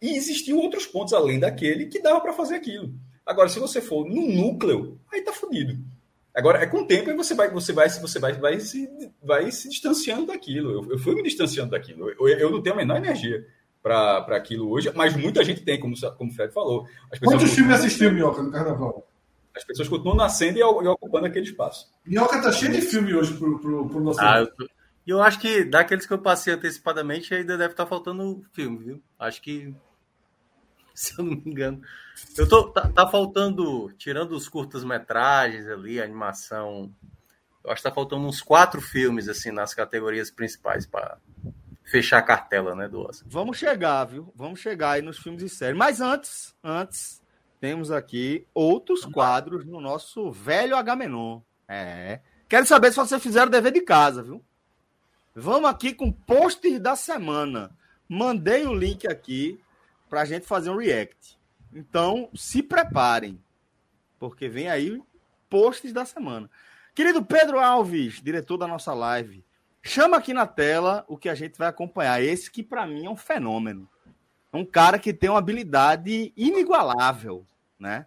[0.00, 2.94] existiam outros pontos além daquele que dava para fazer aquilo.
[3.24, 5.78] Agora, se você for no núcleo, aí tá fodido.
[6.34, 8.88] Agora, é com o tempo e você vai, você vai, você vai, vai, se,
[9.22, 10.70] vai se distanciando daquilo.
[10.70, 12.08] Eu, eu fui me distanciando daquilo.
[12.10, 13.44] Eu, eu não tenho a menor energia
[13.82, 16.86] para aquilo hoje, mas muita gente tem, como, como o Fred falou.
[17.22, 19.06] Quantos filmes assistiu, Minhoca, no Carnaval?
[19.56, 21.90] As pessoas continuam nascendo e, e ocupando aquele espaço.
[22.06, 24.20] Minhoca tá cheio de filme hoje pro, pro, pro nosso.
[24.20, 24.68] Ah, eu,
[25.06, 29.02] eu acho que daqueles que eu passei antecipadamente ainda deve estar tá faltando filme, viu?
[29.18, 29.74] Acho que
[30.94, 31.80] se eu não me engano.
[32.36, 36.92] Eu tô, tá, tá faltando, tirando os curtas-metragens ali, animação.
[37.64, 41.18] Eu acho que tá faltando uns quatro filmes, assim, nas categorias principais para
[41.84, 43.28] fechar a cartela, né, do Oscar.
[43.28, 44.32] Vamos chegar, viu?
[44.34, 45.76] Vamos chegar aí nos filmes e séries.
[45.76, 47.20] Mas antes, antes,
[47.60, 51.40] temos aqui outros quadros no nosso velho Agamenon.
[51.68, 52.20] É.
[52.48, 54.42] Quero saber se vocês fizeram o dever de casa, viu?
[55.34, 57.70] Vamos aqui com pôster da semana.
[58.08, 59.60] Mandei o link aqui
[60.10, 61.38] para a gente fazer um react.
[61.72, 63.40] Então, se preparem,
[64.18, 65.00] porque vem aí
[65.48, 66.50] posts da semana.
[66.92, 69.44] Querido Pedro Alves, diretor da nossa live,
[69.80, 72.20] chama aqui na tela o que a gente vai acompanhar.
[72.20, 73.88] Esse que para mim é um fenômeno.
[74.52, 77.46] É um cara que tem uma habilidade inigualável,
[77.78, 78.04] né?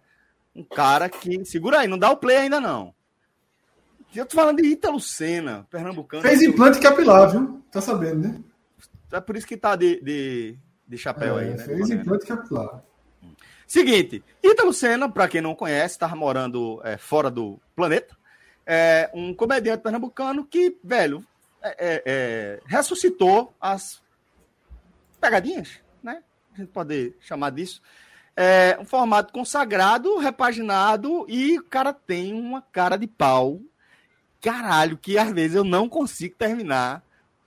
[0.54, 1.42] Um cara que.
[1.46, 2.94] Segura aí, não dá o play ainda não.
[4.14, 6.22] Eu tô falando de Ítalo Senna, pernambucano.
[6.22, 7.64] Fez implante capilar, viu?
[7.72, 8.40] Tá sabendo, né?
[9.10, 11.58] É por isso que tá de, de, de chapéu é, aí, né?
[11.58, 12.82] Fez implante capilar.
[13.66, 18.16] Seguinte, Ítalo Senna, para quem não conhece, estava morando é, fora do planeta.
[18.66, 21.24] É um comediante pernambucano que, velho,
[21.62, 24.02] é, é, é, ressuscitou as
[25.20, 26.22] pegadinhas, né?
[26.54, 27.80] A gente pode chamar disso.
[28.36, 33.60] É um formato consagrado, repaginado, e o cara tem uma cara de pau.
[34.40, 37.02] Caralho, que às vezes eu não consigo terminar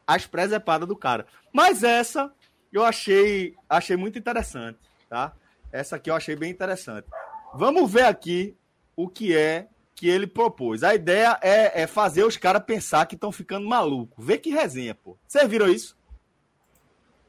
[0.05, 1.27] as presepadas do cara.
[1.53, 2.31] Mas essa
[2.72, 5.34] eu achei, achei muito interessante, tá?
[5.72, 7.07] Essa aqui eu achei bem interessante.
[7.53, 8.55] Vamos ver aqui
[8.95, 10.84] o que é que ele propôs.
[10.84, 14.24] A ideia é, é fazer os caras pensar que estão ficando malucos.
[14.24, 15.18] Vê que resenha, pô.
[15.28, 15.97] Vocês viram isso?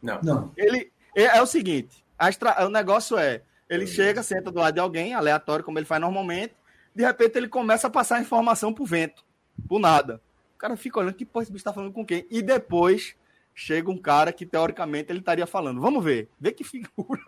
[0.03, 0.20] Não.
[0.22, 0.53] Não.
[0.57, 4.80] Ele é, é o seguinte: extra, o negócio é, ele chega, senta do lado de
[4.80, 6.55] alguém, aleatório, como ele faz normalmente,
[6.95, 9.24] de repente ele começa a passar informação pro vento,
[9.68, 10.20] por nada.
[10.55, 12.26] O cara fica olhando que porra esse bicho tá falando com quem?
[12.30, 13.16] E depois
[13.59, 15.80] chega um cara que teoricamente ele estaria falando.
[15.80, 16.30] Vamos ver.
[16.38, 17.20] Vê que figura.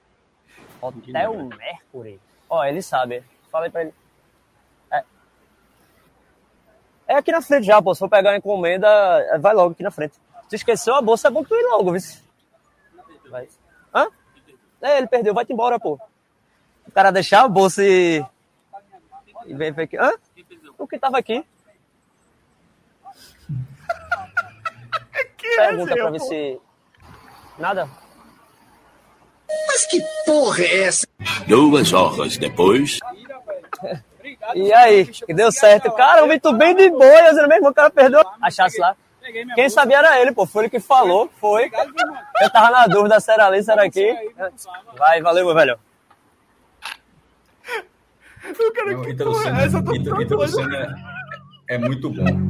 [0.80, 2.18] Hotel Mercury.
[2.48, 3.22] Ó, ele sabe.
[3.52, 3.94] Falei pra ele.
[4.90, 5.04] É.
[7.08, 7.94] é aqui na frente já, pô.
[7.94, 10.14] Se for pegar a encomenda, é, vai logo aqui na frente.
[10.48, 12.00] Se esqueceu a bolsa, é bom que tu ir logo, viu?
[13.30, 13.46] Vai.
[13.94, 14.08] Hã?
[14.80, 15.34] É, ele perdeu.
[15.34, 16.00] Vai-te embora, pô.
[16.88, 18.24] O cara deixar a bolsa e.
[19.44, 19.98] E vem ver aqui.
[19.98, 20.10] Hã?
[20.78, 21.44] O que tava aqui?
[25.56, 26.60] Pergunta pra ver se.
[27.58, 27.88] Nada?
[29.66, 31.06] Mas que porra é essa?
[31.46, 32.98] Duas horas depois.
[34.54, 35.06] E aí?
[35.06, 35.90] Que deu certo.
[35.92, 38.96] Cara, eu vi tu bem de boa, dizendo mesmo, o cara perdeu a chance lá.
[39.54, 40.46] Quem sabia era ele, pô.
[40.46, 41.70] Foi ele que falou, foi.
[42.40, 44.16] Eu tava na dúvida se era ali, se era aqui.
[44.96, 45.78] Vai, valeu, meu velho.
[48.48, 49.78] O cara, Não, que porra Senna, é essa?
[49.78, 50.48] Eu.
[50.48, 50.96] Senna
[51.68, 52.49] é, é muito bom.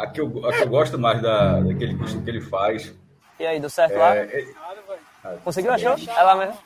[0.00, 2.94] A que, eu, a que eu gosto mais da, daquele curso que ele faz
[3.38, 4.16] E aí, deu certo lá?
[4.16, 4.54] é,
[5.24, 5.36] é-.
[5.44, 5.94] Conseguiu, achou?
[5.94, 6.58] É lá mesmo.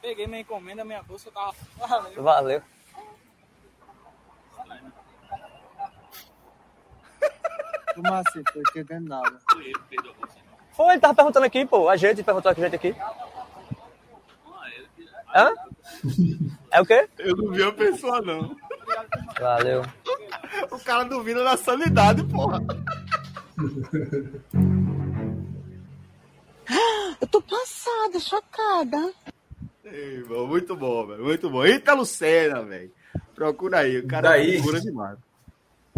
[0.00, 1.54] Peguei minha encomenda, minha bolsa tava.
[1.76, 2.22] Valeu.
[2.22, 2.62] Valeu.
[7.96, 8.44] Como assim?
[8.44, 9.38] Tô entendendo nada.
[10.70, 11.88] Foi, ele tava perguntando aqui, pô.
[11.88, 12.94] A gente perguntou a gente aqui.
[15.34, 15.52] Hã?
[16.70, 17.08] É o quê?
[17.18, 18.56] Eu não vi a pessoa, não.
[19.40, 19.82] Valeu.
[20.70, 22.60] O cara duvida da sanidade, porra.
[27.20, 29.12] Eu tô passada, chocada.
[29.84, 31.24] Ei, irmão, muito bom, velho.
[31.24, 31.66] Muito bom.
[31.66, 32.90] Ítalo Senna, velho.
[33.34, 33.98] Procura aí.
[33.98, 35.18] O cara Daí- é figura demais.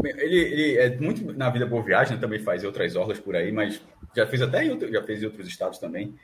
[0.02, 3.82] Ele, ele é muito na vida boa viagem, também faz outras orlas por aí, mas
[4.16, 6.14] já fez até em outro, já fez em outros estados também.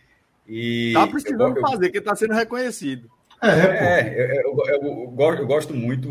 [0.49, 3.11] E Tá precisando eu- eu- fazer, que tá sendo reconhecido.
[3.43, 3.85] É, pô.
[3.85, 6.09] É, eu, eu- eu gosto, eu gosto muito.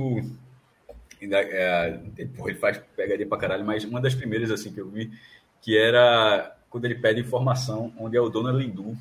[1.34, 2.00] É,
[2.36, 5.12] porra, ele faz pegaria pra caralho, mas uma das primeiras assim que eu vi,
[5.62, 8.98] que era quando ele pede informação, onde é o dono Lindu.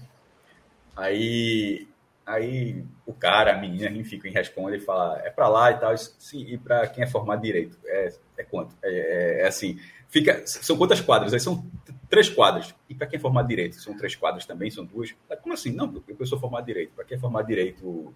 [0.97, 1.89] Aí,
[2.25, 5.97] aí o cara, a menina, enfim, quem responde, ele fala, é pra lá e tal.
[5.97, 7.77] Sim, e pra quem é formado direito?
[7.85, 8.77] É, é quanto?
[8.83, 9.79] É, é- é assim.
[10.09, 11.35] Fica, são quantas quadras?
[11.35, 11.67] Aí são
[12.09, 12.73] três quadras.
[12.89, 13.75] E para quem é formado direito?
[13.81, 14.71] São três quadras também?
[14.71, 15.13] São duas?
[15.43, 15.73] Como assim?
[15.73, 16.93] Não, eu sou formado direito.
[16.95, 18.15] Para quem é formado direito,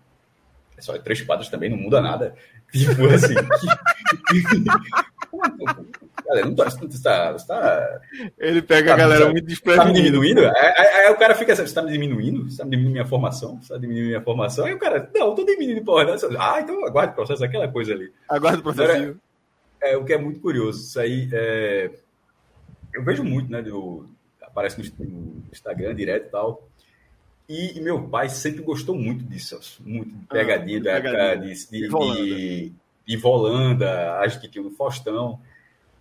[0.81, 2.35] só três quadras também, não muda nada.
[2.73, 3.35] Tipo assim.
[6.27, 8.01] Galera, não você tá, você tá,
[8.39, 10.01] Ele pega a Tá, galera tá- muito tá me desprevenida.
[10.03, 10.41] diminuindo?
[10.47, 12.51] Aí, aí- aí o cara fica assim, você tá me diminuindo?
[12.51, 13.61] Você tá me diminuindo minha formação?
[13.61, 14.65] Você tá diminuindo minha formação?
[14.67, 16.05] Aí o cara, não, eu tô diminuindo porra.
[16.05, 16.15] não.
[16.41, 18.13] Ah, então aguarde o processo, aquela coisa ali.
[18.29, 19.17] Aguarda o processo.
[19.81, 20.81] É, o que é muito curioso.
[20.81, 21.91] Isso aí é...
[22.93, 23.63] Eu vejo muito, né?
[23.63, 24.07] Do...
[24.43, 26.69] Aparece no no Instagram direto e tal.
[27.49, 31.55] E, e meu pai sempre gostou muito disso, muito de pegadinha Ah, pegadinha.
[31.55, 32.23] de, de, Volanda.
[32.25, 32.73] de,
[33.07, 35.41] de Volanda, acho que tinha no Faustão.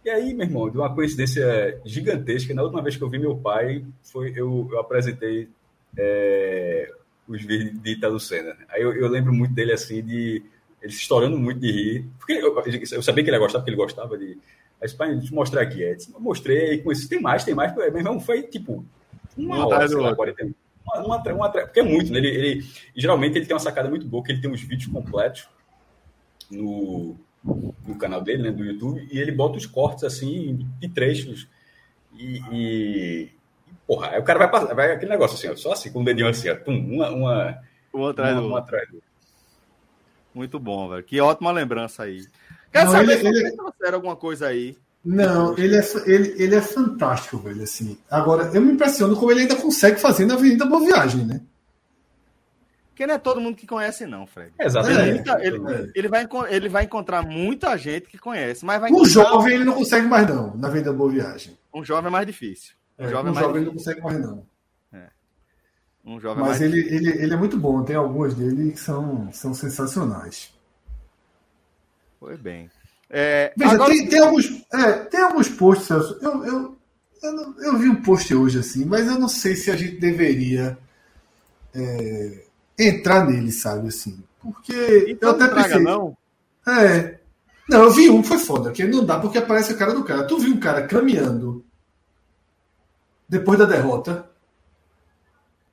[0.04, 3.36] E aí, meu irmão, de uma coincidência gigantesca, na última vez que eu vi meu
[3.38, 5.50] pai, foi eu, eu apresentei
[5.98, 6.92] é,
[7.28, 8.56] os vídeos de Ita Lucena.
[8.70, 10.44] Aí eu, eu lembro muito dele assim, de
[10.82, 12.06] ele se estourando muito de rir.
[12.20, 12.56] Porque eu,
[12.92, 14.38] eu sabia que ele ia gostar, porque ele gostava de.
[14.82, 15.82] Aí, pai, deixa eu mostrar aqui.
[15.82, 17.74] Eu mostrei, com isso, tem mais, tem mais.
[17.76, 18.86] Meu irmão, foi tipo
[19.36, 20.18] uma Um hora, sei lá, outro.
[20.18, 20.67] 40 minutos.
[20.96, 22.18] Uma, atra- uma, atra- porque é muito, né?
[22.20, 22.66] Ele, ele,
[22.96, 25.48] geralmente ele tem uma sacada muito boa, que ele tem uns vídeos completos
[26.50, 31.48] no, no canal dele, né, do YouTube, e ele bota os cortes assim, de trechos.
[32.18, 33.32] E, e-
[33.68, 36.02] e, porra, aí o cara vai passar, vai aquele negócio assim, ó, só assim, com
[36.02, 37.62] o dedinho assim, ó, tum, uma, uma,
[37.94, 38.88] Um atrás uma, do uma atrás.
[40.34, 41.04] Muito bom, velho.
[41.04, 42.26] Que ótima lembrança aí.
[42.72, 44.78] Quer Não, saber ele- se ele- trouxeram alguma coisa aí?
[45.10, 47.64] Não, ele é, ele, ele é fantástico, velho.
[47.64, 47.98] Assim.
[48.12, 51.42] Agora, eu me impressiono como ele ainda consegue fazer na Avenida Boa Viagem, né?
[52.90, 54.52] Porque não é todo mundo que conhece, não, Fred.
[54.60, 55.30] É, exatamente.
[55.30, 55.92] É, ele, é.
[55.96, 59.76] ele vai, ele vai encontrar muita gente que conhece, mas vai encontrar jovem ele não
[59.76, 61.58] consegue mais, não, na Avenida Boa Viagem.
[61.74, 62.74] um jovem é mais difícil.
[63.00, 64.46] Um É, jovem é mais jovem ele não consegue mais, não.
[66.04, 68.80] Um jovem é Mas mais ele, ele, ele é muito bom, tem algumas dele que
[68.80, 70.54] são, são sensacionais.
[72.18, 72.70] Foi bem.
[73.10, 76.18] É, Veja, agora- tem, tem alguns, é, tem alguns posts, Celso.
[76.22, 76.78] Eu, eu,
[77.24, 80.78] eu, eu vi um post hoje assim, mas eu não sei se a gente deveria
[81.74, 82.44] é,
[82.78, 83.88] entrar nele, sabe?
[83.88, 85.84] Assim, porque Então eu até traga, pensei.
[85.84, 86.18] não.
[86.68, 87.18] É.
[87.70, 90.04] Não, eu vi um que foi foda, que não dá porque aparece a cara do
[90.04, 90.26] cara.
[90.26, 91.66] Tu viu um cara caminhando
[93.30, 94.30] depois da derrota?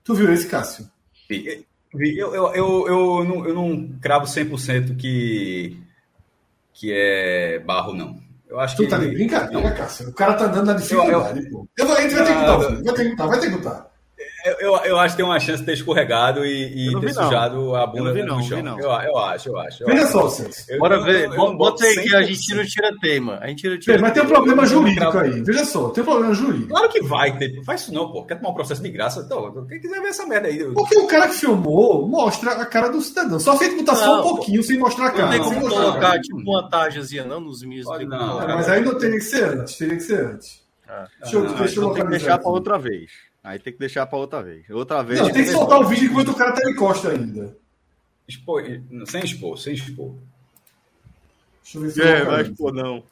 [0.04, 0.88] Tu viu esse, Cássio?
[1.30, 5.76] Eu, eu, eu, eu, não, eu não cravo 100% que,
[6.74, 8.18] que é barro, não.
[8.48, 8.88] Eu acho Tu que.
[8.90, 9.74] tá de brincadeira, Não.
[9.76, 10.08] Cássio.
[10.10, 11.66] O cara tá andando na dificuldade, pô.
[11.78, 13.40] Eu vou, a gente vai ter que botar, o vídeo, vai ter que botar, vai
[13.40, 13.93] ter que botar.
[14.44, 17.00] Eu, eu, eu acho que tem uma chance de ter escorregado e, e Eu não
[17.00, 17.24] ter vi, não.
[17.24, 18.56] sujado a Eu bunda não vi, no não, chão.
[18.58, 18.78] vi, não.
[18.78, 19.82] Eu, eu acho, eu acho.
[19.82, 20.70] eu Veja só, Celso.
[20.70, 21.24] Eu- Bora eu- ver.
[21.24, 22.26] eu não Bota aí que a 100%.
[22.26, 23.38] gente tira o tira-tema.
[23.40, 25.42] A gente tira o tira Mas tem um eu- problema eu- eu jurídico aí.
[25.42, 26.68] Veja só, tem um problema jurídico.
[26.68, 27.64] Claro que vai ter.
[27.64, 28.24] Faz isso não, pô.
[28.26, 29.20] Quer tomar um processo de graça?
[29.24, 30.58] Então, quem quiser ver essa merda aí.
[30.58, 33.40] eu- Porque o cara que filmou mostra a cara do cidadão.
[33.40, 35.30] Só feito botar só um Não, pouquinho sem mostrar a Não cara.
[35.30, 38.84] tem sem como a colocar tipo uma tajazinha não nos tem como não, Mas aí
[38.84, 39.76] não teria que ser antes.
[39.78, 40.62] Teria que ser antes.
[40.86, 41.06] Ah.
[41.22, 42.24] Deixa eu, Ah, deixa eu tem aqui.
[42.42, 43.10] para outra vez.
[43.44, 44.68] Aí tem que deixar para outra vez.
[44.70, 45.20] Outra vez.
[45.20, 47.54] Não, tem que soltar o vídeo enquanto o cara tá de costa ainda.
[48.26, 48.64] Expor,
[49.06, 50.14] sem expor, sem expor.
[51.62, 53.04] Deixa eu ver se eu É, vai expor, não.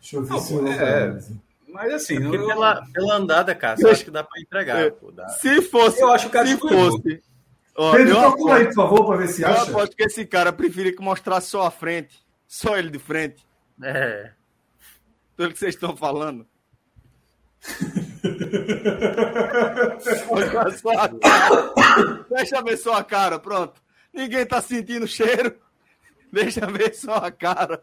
[0.00, 1.40] Deixa eu ver Não, se eu pô, localizo.
[1.68, 4.78] Mas assim, Porque não, pela, pela andada, cara, eu acho que dá pra entregar.
[4.80, 4.90] É.
[4.90, 5.28] Pô, dá.
[5.28, 6.02] Se fosse.
[6.02, 7.22] Eu acho que o cara se fosse.
[7.76, 9.62] Ó, Pedro, eu procura aí, por favor, pra ver se eu acha.
[9.70, 12.20] aposto que esse cara preferia que mostrasse só a frente.
[12.46, 13.46] Só ele de frente.
[13.82, 14.32] É.
[15.36, 16.44] Pelo que vocês estão falando.
[16.44, 16.50] Mostrar só a cara.
[22.30, 23.80] Deixa ver só a cara, pronto.
[24.12, 25.54] Ninguém tá sentindo o cheiro.
[26.32, 27.82] Deixa ver só a cara.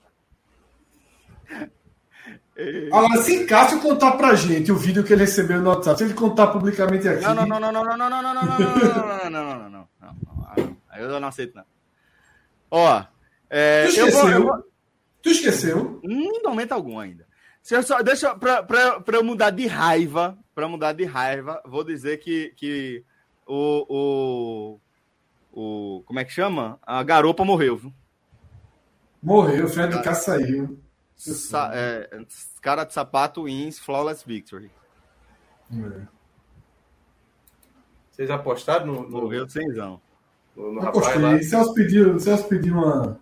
[2.91, 6.13] Agora, se Cássio contar pra gente o vídeo que ele recebeu no WhatsApp, se ele
[6.13, 7.23] contar publicamente aqui.
[7.23, 9.59] Não, não, não, não, não, não, não, não, não, não, não, não, não, não, não,
[9.59, 10.77] não, não, não.
[10.97, 11.63] Eu não aceito, não.
[12.69, 13.03] Ó,
[13.49, 14.29] é, Tu eu vou, esqueceu?
[14.29, 14.63] eu vou,
[15.21, 15.99] Tu esqueceu?
[16.03, 17.28] Em momento algum ainda.
[17.61, 21.61] Se eu só, deixa pra, pra, pra eu mudar de raiva, pra mudar de raiva,
[21.65, 23.03] vou dizer que, que
[23.45, 24.79] o,
[25.53, 25.59] o,
[25.99, 26.03] o.
[26.03, 26.79] Como é que chama?
[26.81, 27.93] A garopa morreu, viu?
[29.21, 30.79] Morreu, o Fred do Cássio saiu.
[31.15, 32.09] Sa, é,
[32.61, 34.71] cara de sapato wins flawless victory.
[35.71, 36.07] É.
[38.09, 40.01] Vocês apostaram no, no, Morreu cenzão.
[40.55, 41.31] no, no rapaz lá?
[41.31, 41.43] gostei.
[41.43, 43.19] Celso pediu, Celso pediu uma,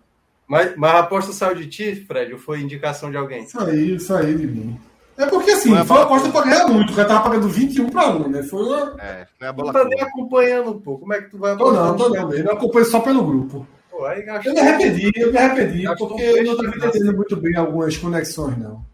[0.48, 3.44] Mas, mas a aposta saiu de ti, Fred, ou foi indicação de alguém?
[3.44, 4.80] Isso aí, isso aí de mim.
[5.18, 6.92] É porque assim, Foi a foi uma aposta pra ganhar muito.
[6.92, 8.42] O cara tava pagando 21 pra 1, né?
[8.44, 8.96] Foi uma.
[9.00, 10.96] É, foi a Tu bola tá nem acompanhando, pô.
[10.96, 12.32] Como é que tu vai Tô não, tô não.
[12.32, 13.66] Eu acompanho só pelo grupo.
[13.90, 14.52] Pô, aí Eu gastou.
[14.54, 18.56] me arrependi, eu me arrependi, Gastou porque eu não estava entendendo muito bem algumas conexões,
[18.56, 18.86] não.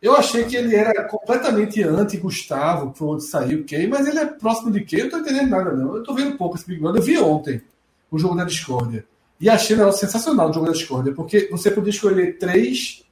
[0.00, 4.70] Eu achei que ele era completamente anti-Gustavo, por onde saiu o mas ele é próximo
[4.70, 5.96] de Key, eu não tô entendendo nada, não.
[5.96, 7.00] Eu tô vendo pouco esse Big Brother.
[7.00, 7.62] Eu vi ontem
[8.10, 9.04] o jogo da Discórdia.
[9.44, 13.04] E achei negócio sensacional o jogo da Discórdia, porque você podia escolher três,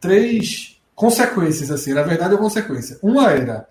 [0.00, 1.92] três consequências, assim.
[1.92, 2.98] Na verdade, é uma consequência.
[3.02, 3.68] Uma era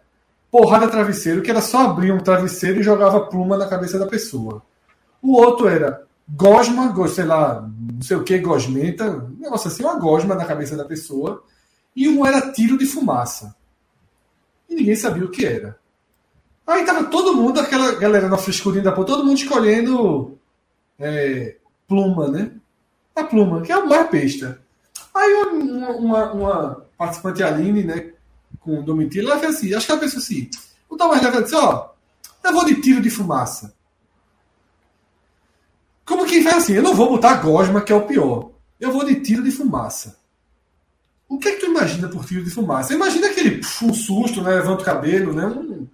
[0.51, 4.61] porrada travesseiro, que era só abrir um travesseiro e jogava pluma na cabeça da pessoa.
[5.23, 9.81] O outro era gosma, go- sei lá, não sei o que, gosmenta, um negócio assim,
[9.83, 11.43] uma gosma na cabeça da pessoa.
[11.95, 13.55] E um era tiro de fumaça.
[14.69, 15.79] E ninguém sabia o que era.
[16.67, 20.37] Aí tava todo mundo, aquela galera na frescurinha da porra, todo mundo escolhendo
[20.99, 21.55] é,
[21.87, 22.51] pluma, né?
[23.15, 24.61] A pluma, que é o mais besta.
[25.13, 28.13] Aí uma, uma, uma participante Aline, né,
[28.59, 30.49] com o Domitila, ela fez assim, acho que ela pensou assim,
[30.89, 31.89] o tal mais leve, ela disse, ó,
[32.43, 33.73] eu vou de tiro de fumaça.
[36.05, 38.51] Como quem faz assim, eu não vou botar gosma, que é o pior.
[38.79, 40.17] Eu vou de tiro de fumaça.
[41.27, 42.93] O que é que tu imagina por tiro de fumaça?
[42.93, 44.55] Imagina aquele um susto, né?
[44.55, 45.45] Levanta o cabelo, né?
[45.45, 45.87] Um,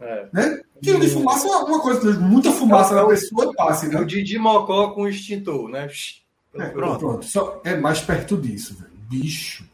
[0.00, 0.28] É.
[0.32, 0.62] né?
[0.82, 4.00] Tiro de fumaça é uma, coisa, muita fumaça na pessoa passe, É né?
[4.00, 5.88] o Didi Mocó com extintor, né?
[6.54, 6.98] É, pronto.
[6.98, 7.24] pronto.
[7.24, 8.90] Só é mais perto disso, velho.
[9.08, 9.64] Bicho.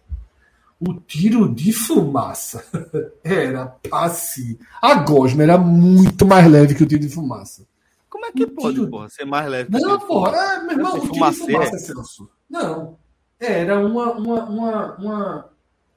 [0.80, 2.64] O tiro de fumaça
[3.24, 4.58] era passe.
[4.80, 7.66] A gosma era muito mais leve que o tiro de fumaça.
[8.08, 9.70] Como é que O pode, tiro- porra, ser mais leve?
[9.72, 10.08] que Não, o tiro?
[10.08, 12.28] porra, é, meu irmão, o tiro de fumaça, Celso.
[12.48, 12.96] Não.
[13.40, 15.48] Era uma, uma, uma, uma-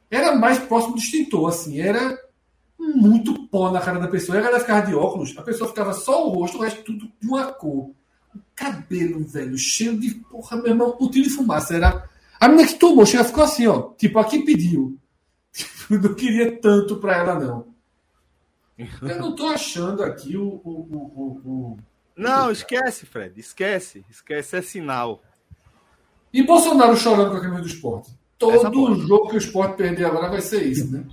[0.09, 1.79] Era mais próximo do extintor, assim.
[1.79, 2.17] Era
[2.95, 4.35] muito pó na cara da pessoa.
[4.35, 7.11] E a galera ficava de óculos, a pessoa ficava só o rosto, o resto tudo
[7.19, 7.91] de uma cor.
[8.35, 10.15] O cabelo, velho, cheio de.
[10.15, 12.09] Porra, meu irmão, o tiro de fumaça era.
[12.39, 13.91] A menina que tomou, chega, ficou assim, ó.
[13.97, 14.97] Tipo, a quem pediu.
[15.89, 17.67] Eu não queria tanto pra ela, não.
[19.01, 21.77] Eu não tô achando aqui o- o- o- o-.
[22.15, 23.39] Não, esquece, Fred.
[23.39, 24.03] Esquece.
[24.09, 25.21] Esquece, é sinal.
[26.33, 28.11] E Bolsonaro chorando com a camisa do esporte.
[28.39, 31.03] Todo jogo que o esporte perder agora vai ser isso, né?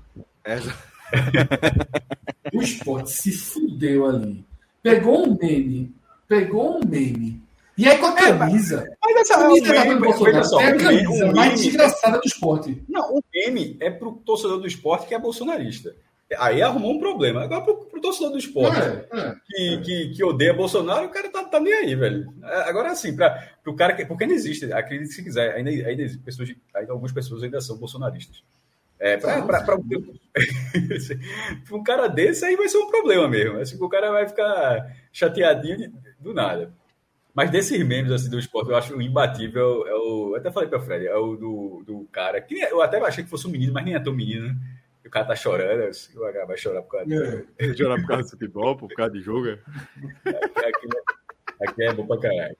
[0.45, 0.75] Essa-
[2.55, 4.45] O esporte se fudeu ali.
[4.83, 5.95] Pegou um meme.
[6.27, 7.43] Pegou um meme.
[7.77, 8.85] E aí com a camisa.
[9.05, 11.51] Mas essa camisa o da meme, Bolsonaro só, é a o meme- camisa o mais
[11.53, 12.83] meme- desgraçada do esporte.
[12.89, 15.95] Não, o meme é pro torcedor do esporte que é bolsonarista.
[16.39, 17.43] Aí arrumou um problema.
[17.45, 19.35] Agora pro, pro torcedor do esporte É, é.
[19.47, 22.33] que, que, que odeia Bolsonaro, o cara tá, tá nem aí, velho.
[22.43, 23.31] É, Agora assim, para
[23.63, 24.05] pro cara que.
[24.05, 27.77] Porque não existe, acredite se quiser, ainda, ainda existe pessoas, ainda algumas pessoas ainda são
[27.79, 28.43] bolsonaristas.
[29.01, 29.17] É,
[29.67, 29.77] pra
[31.77, 33.59] um cara desse aí vai ser um problema mesmo.
[33.59, 36.73] Assim, o cara vai ficar chateadinho de- do nada.
[37.35, 39.87] Mas desses memes assim, do esporte, eu acho o imbatível.
[39.87, 42.41] É o, eu até falei pra Fred, é o do, do cara.
[42.41, 44.57] Que eu até achei que fosse um menino, mas nem é tão menino, né?
[45.07, 47.47] O cara tá chorando, eu sei, o cara vai chorar por causa disso.
[47.59, 47.75] É.
[47.75, 49.49] Chorar por causa do futebol, por causa de jogo.
[49.49, 49.59] é.
[50.29, 50.89] Aqui,
[51.63, 52.57] aqui é bom pra caralho.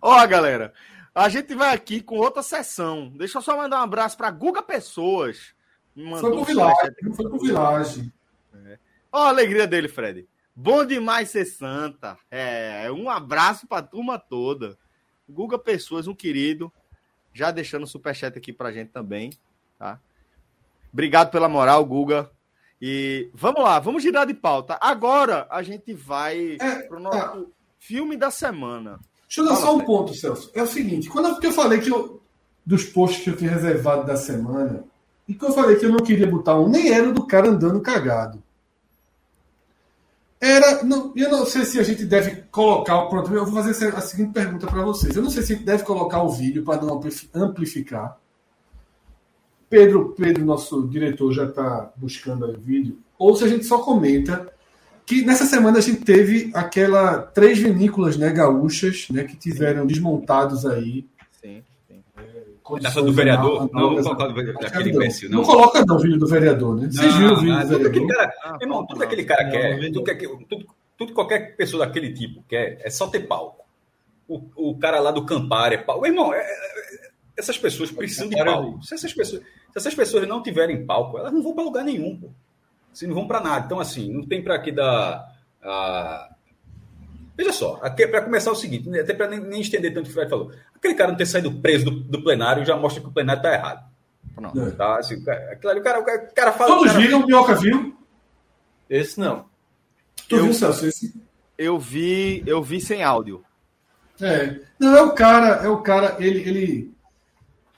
[0.00, 0.72] Ó, galera,
[1.18, 3.08] a gente vai aqui com outra sessão.
[3.16, 5.54] Deixa eu só mandar um abraço pra Guga Pessoas.
[5.94, 6.74] Foi pro Village.
[6.76, 7.16] superchat.
[7.16, 8.12] Foi pro Village.
[9.12, 10.28] Ó a alegria dele, Fred.
[10.54, 12.18] Bom demais ser santa.
[12.30, 14.76] É, um abraço pra turma toda.
[15.28, 16.72] Guga Pessoas, um querido.
[17.32, 19.30] Já deixando o superchat aqui pra gente também,
[19.78, 20.00] tá?
[20.92, 22.30] Obrigado pela moral, Guga.
[22.80, 24.78] E vamos lá, vamos girar de pauta.
[24.80, 27.50] Agora a gente vai É, pro nosso tá.
[27.78, 29.00] filme da semana.
[29.28, 30.50] Deixa eu dar Fala, só um ponto, Celso.
[30.54, 32.20] É o seguinte, quando eu, eu falei que eu,
[32.64, 34.84] dos posts que eu tinha reservado da semana,
[35.28, 37.80] e que eu falei que eu não queria botar um, nem era do cara andando
[37.82, 38.42] cagado.
[40.40, 40.82] Era.
[40.84, 43.06] Não, eu não sei se a gente deve colocar.
[43.06, 45.14] Pronto, eu vou fazer a seguinte pergunta para vocês.
[45.14, 48.18] Eu não sei se a gente deve colocar o vídeo para não amplif- amplificar.
[49.68, 52.98] Pedro, Pedro, nosso diretor, já está buscando o vídeo.
[53.18, 54.50] Ou se a gente só comenta
[55.08, 60.66] que nessa semana a gente teve aquela três vinícolas né, gaúchas né, que tiveram desmontados
[60.66, 61.06] aí.
[61.40, 62.02] Sim, sim.
[62.84, 63.70] Essa do vereador?
[63.72, 64.90] Não, análogas colocar do vereador, escravidão.
[64.90, 65.44] aquele imbecil, Não não.
[65.44, 66.88] coloca não o vídeo do vereador, né?
[66.90, 68.34] Vocês viram o vídeo Ah, do tudo que aquele vereador?
[68.42, 70.66] cara, meu irmão, tudo que aquele cara quer, tudo que, tudo,
[70.98, 73.64] tudo que qualquer pessoa daquele tipo quer é só ter palco.
[74.28, 76.06] O, o cara lá do Campari é palco.
[76.06, 78.82] Irmão, é- é- essas pessoas precisam de palco.
[78.84, 82.14] Se essas, pessoas, se essas pessoas não tiverem palco, elas não vão para lugar nenhum.
[82.18, 82.28] Pô.
[82.98, 83.64] Assim, não vão para nada.
[83.64, 85.24] Então, assim, não tem para aqui dar.
[85.62, 86.28] ah,
[87.36, 90.10] Veja só, para começar é o seguinte, até para nem, nem estender tanto o que
[90.10, 90.50] o Fred falou.
[90.74, 93.54] Aquele cara não ter saído preso do, do plenário já mostra que o plenário está
[93.54, 93.88] errado.
[94.34, 94.60] Pronto.
[94.60, 94.70] É.
[94.72, 94.98] Tá?
[94.98, 96.70] Assim, o cara, aquilo ali, o cara, o cara- o cara fala.
[96.72, 97.96] o Todos cara- viram, o Minhoca viu?
[98.90, 99.44] Esse não.
[100.28, 100.84] Tu Eu- viu, Celso?
[100.86, 101.14] Esse?
[101.56, 103.44] Eu vi, eu vi sem áudio.
[104.20, 104.58] É.
[104.78, 106.94] Não, é o cara, é o cara, ele, ele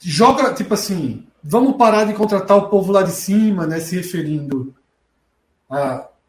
[0.00, 3.78] joga, tipo assim, vamos parar de contratar o povo lá de cima, né?
[3.78, 4.74] Se referindo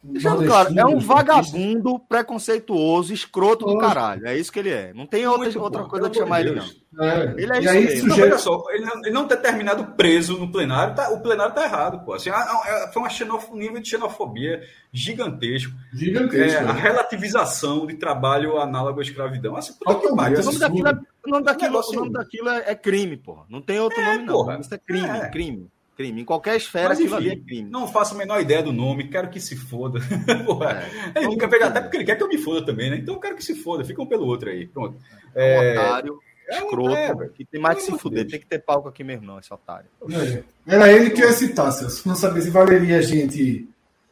[0.04, 4.26] Deixando claro, é um vagabundo preconceituoso, escroto do caralho.
[4.26, 4.92] É isso que ele é.
[4.96, 6.60] Não tem outra, Muito outra bom, coisa de chamar amor ele,
[6.96, 7.06] não.
[7.06, 7.34] É.
[7.38, 8.04] Ele é e isso aí.
[8.08, 11.54] Não, olha só, ele não, ele não ter terminado preso no plenário, tá- o plenário
[11.54, 12.14] tá errado, pô.
[12.14, 15.72] Assim, ah, é- foi um nível de xenofobia gigantesco.
[15.94, 16.58] gigantesco.
[16.58, 16.82] É, a né?
[16.82, 19.56] relativização de trabalho análogo à escravidão.
[19.56, 20.92] Assim, puta que pariu, O nome assim, daquilo, é,
[21.28, 23.44] o nome daquilo, o nome daquilo é, é crime, porra.
[23.48, 24.34] Não tem outro É, nome, não.
[24.34, 24.60] porra.
[24.60, 25.30] Isso é crime, É.
[25.30, 25.68] crime,
[26.02, 26.22] crime.
[26.22, 27.70] Em qualquer esfera, Mas, aquilo ali é enfim, crime.
[27.70, 30.00] não faço a menor ideia do nome, quero que se foda.
[30.46, 30.84] Porra.
[31.16, 31.24] É.
[31.24, 32.98] Ele quer pegar, até porque ele quer que eu me foda também, né?
[32.98, 34.68] Então eu quero que se foda, fica um pelo outro aí.
[34.68, 34.98] Pronto.
[35.36, 37.32] É um É, otário, é um- escroto, é, velho.
[37.32, 38.20] que tem mais que se fuder.
[38.20, 38.32] Deus.
[38.32, 39.86] Tem que ter palco aqui mesmo, não, esse otário.
[40.10, 40.44] É.
[40.76, 42.08] Era ele que eu ia citar, Celso.
[42.08, 43.68] Não sabia se valeria a gente.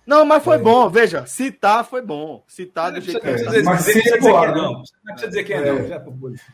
[0.06, 0.60] Não, mas foi É.
[0.60, 2.44] bom, veja, citar foi bom.
[2.48, 4.72] Citar do jeito que dizer, mas dizer- sem é não.
[4.74, 4.84] Não
[5.14, 5.72] precisa dizer quem é, É.
[5.72, 5.80] não.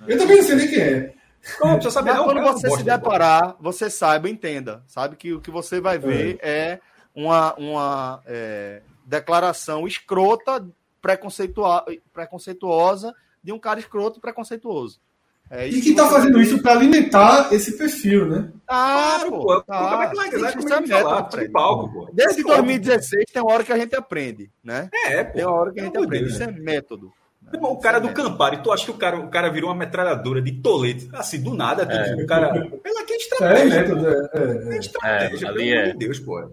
[0.07, 1.13] Eu também não sei nem quem é.
[1.59, 2.25] Não, precisa saber Mas não.
[2.25, 4.83] quando você se deparar, você saiba, entenda.
[4.87, 6.79] Sabe que o que você vai ver é,
[7.13, 10.65] uma, uma é, declaração escrota,
[11.01, 14.99] preconceitua- preconceituosa de um cara escroto e preconceituoso.
[15.47, 18.51] É E que tá você fazendo vai isso para alimentar esse perfil, né?
[18.67, 19.61] Ah, Claro, pô.
[19.61, 19.89] tá.
[19.91, 22.09] Como é que vai Tem vai que como é que método, palco, pô.
[22.11, 22.57] Desde Palco.
[22.63, 24.89] 2016 tem uma hora que a gente aprende, né?
[25.05, 25.33] É, pô.
[25.33, 26.29] Tem uma hora que a gente aprende.
[26.31, 27.13] Isso é método.
[27.53, 30.41] Irmão, O cara do Campari, tu acha que o cara, o cara virou uma metralhadora
[30.41, 31.09] de tolete?
[31.13, 32.23] Assim, do nada, tudo.
[32.23, 32.51] o cara.
[32.83, 33.81] Pela que É, estratégia.
[33.81, 34.07] método.
[34.07, 34.77] É, é, Que é.
[34.79, 35.91] estratégia, É, ali pelo amor é.
[35.91, 36.49] de Deus, pô.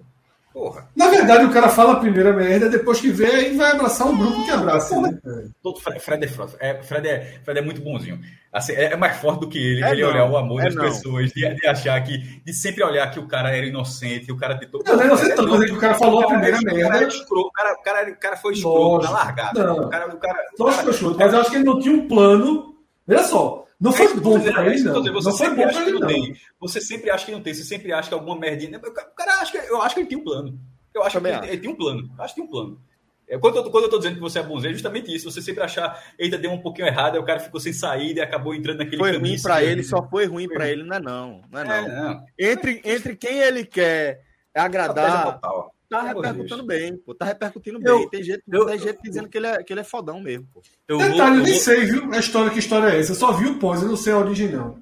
[0.53, 0.87] Porra.
[0.95, 4.17] Na verdade, o cara fala a primeira merda, depois que vê, aí vai abraçar um
[4.17, 5.01] grupo que abraça.
[5.01, 5.19] Né?
[5.25, 5.45] É.
[5.63, 8.21] Todo Fred, Fred é, Fred, é, Fred, é, Fred é muito bonzinho.
[8.53, 9.83] Assim, é, é mais forte do que ele.
[9.83, 10.85] É ele não, olhar o amor é das não.
[10.85, 12.19] pessoas, de, de achar que.
[12.19, 14.83] De sempre olhar que o cara era inocente, o cara tentou.
[14.85, 16.77] Não, não é inocente, não, mas é que o cara falou a primeira o cara
[16.77, 16.97] merda.
[16.97, 19.65] era escroto, o cara, o cara, o cara foi escroto na largada.
[19.65, 19.87] Não.
[19.87, 21.81] O cara, o cara, o cara- que eu chuto, mas eu acho que ele não
[21.81, 22.75] tinha um plano.
[23.07, 25.03] Veja só, não foi que bom pra ele, que não.
[25.03, 26.37] Você Não foi sempre bom acha pra que ele, não tem.
[26.61, 27.53] Você sempre acha que não tem.
[27.55, 28.79] Você sempre acha que alguma merdinha.
[28.79, 30.59] O cara acha que, eu acho que ele tinha um plano.
[30.95, 31.51] Eu acho que Também ele, acho.
[31.53, 32.11] ele tinha um plano.
[32.17, 32.81] Eu acho que tem um plano.
[33.29, 35.31] É, quando, eu, quando eu tô dizendo que você é bonzinho, é justamente isso.
[35.31, 38.23] Você sempre achar, eita, deu um pouquinho errado, aí o cara ficou sem saída e
[38.23, 41.01] acabou entrando naquele Foi caminho ruim pra ele, só foi ruim pra ele, não é
[41.01, 41.41] não.
[41.51, 42.05] Não é É, não.
[42.15, 42.25] não.
[42.39, 44.21] Entre, entre quem ele quer
[44.55, 45.75] agradar, total.
[45.99, 47.15] Tá repercutindo bem, pô.
[47.15, 48.09] Tá repercutindo Eu- bem.
[48.11, 50.63] Tem gente, eu- tem gente dizendo que ele, é, que ele é fodão mesmo, pô.
[50.89, 52.13] Eu vou, Detalhe, eu eu nem vou- sei, viu?
[52.13, 53.13] A história, que história é essa?
[53.13, 54.79] Eu só vi o pós, eu não sei a original.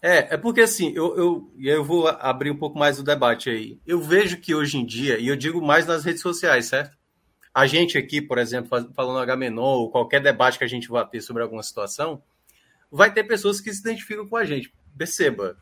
[0.00, 3.02] É, é porque assim, eu, eu, e aí eu vou abrir um pouco mais o
[3.02, 3.78] debate aí.
[3.86, 6.96] Eu vejo que hoje em dia, e eu digo mais nas redes sociais, certo?
[7.52, 11.20] A gente aqui, por exemplo, falando H-Menon, ou qualquer debate que a gente vá ter
[11.20, 12.22] sobre alguma situação,
[12.90, 14.72] vai ter pessoas que se identificam com a gente.
[14.96, 15.56] Perceba,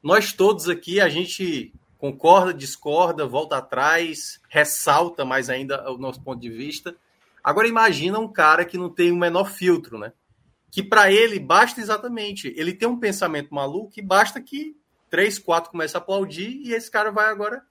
[0.00, 6.40] nós todos aqui, a gente concorda, discorda, volta atrás, ressalta mais ainda o nosso ponto
[6.40, 6.96] de vista.
[7.44, 10.12] Agora imagina um cara que não tem o menor filtro, né?
[10.70, 14.76] que para ele basta exatamente, ele tem um pensamento maluco e basta que
[15.10, 17.64] três, quatro comecem a aplaudir e esse cara vai agora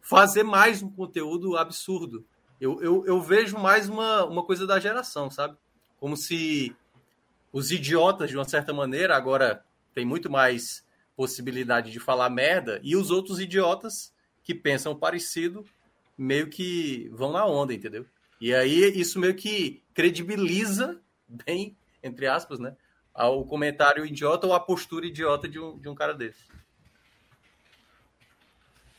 [0.00, 2.24] fazer mais um conteúdo absurdo.
[2.58, 5.56] Eu, eu, eu vejo mais uma, uma coisa da geração, sabe?
[5.98, 6.74] Como se
[7.52, 9.62] os idiotas, de uma certa maneira, agora
[9.94, 10.82] tem muito mais
[11.16, 15.64] possibilidade de falar merda e os outros idiotas que pensam parecido
[16.16, 18.06] meio que vão na onda, entendeu?
[18.40, 22.74] E aí isso meio que credibiliza bem entre aspas, né?
[23.12, 26.44] Ao comentário idiota ou a postura idiota de um, de um cara desse.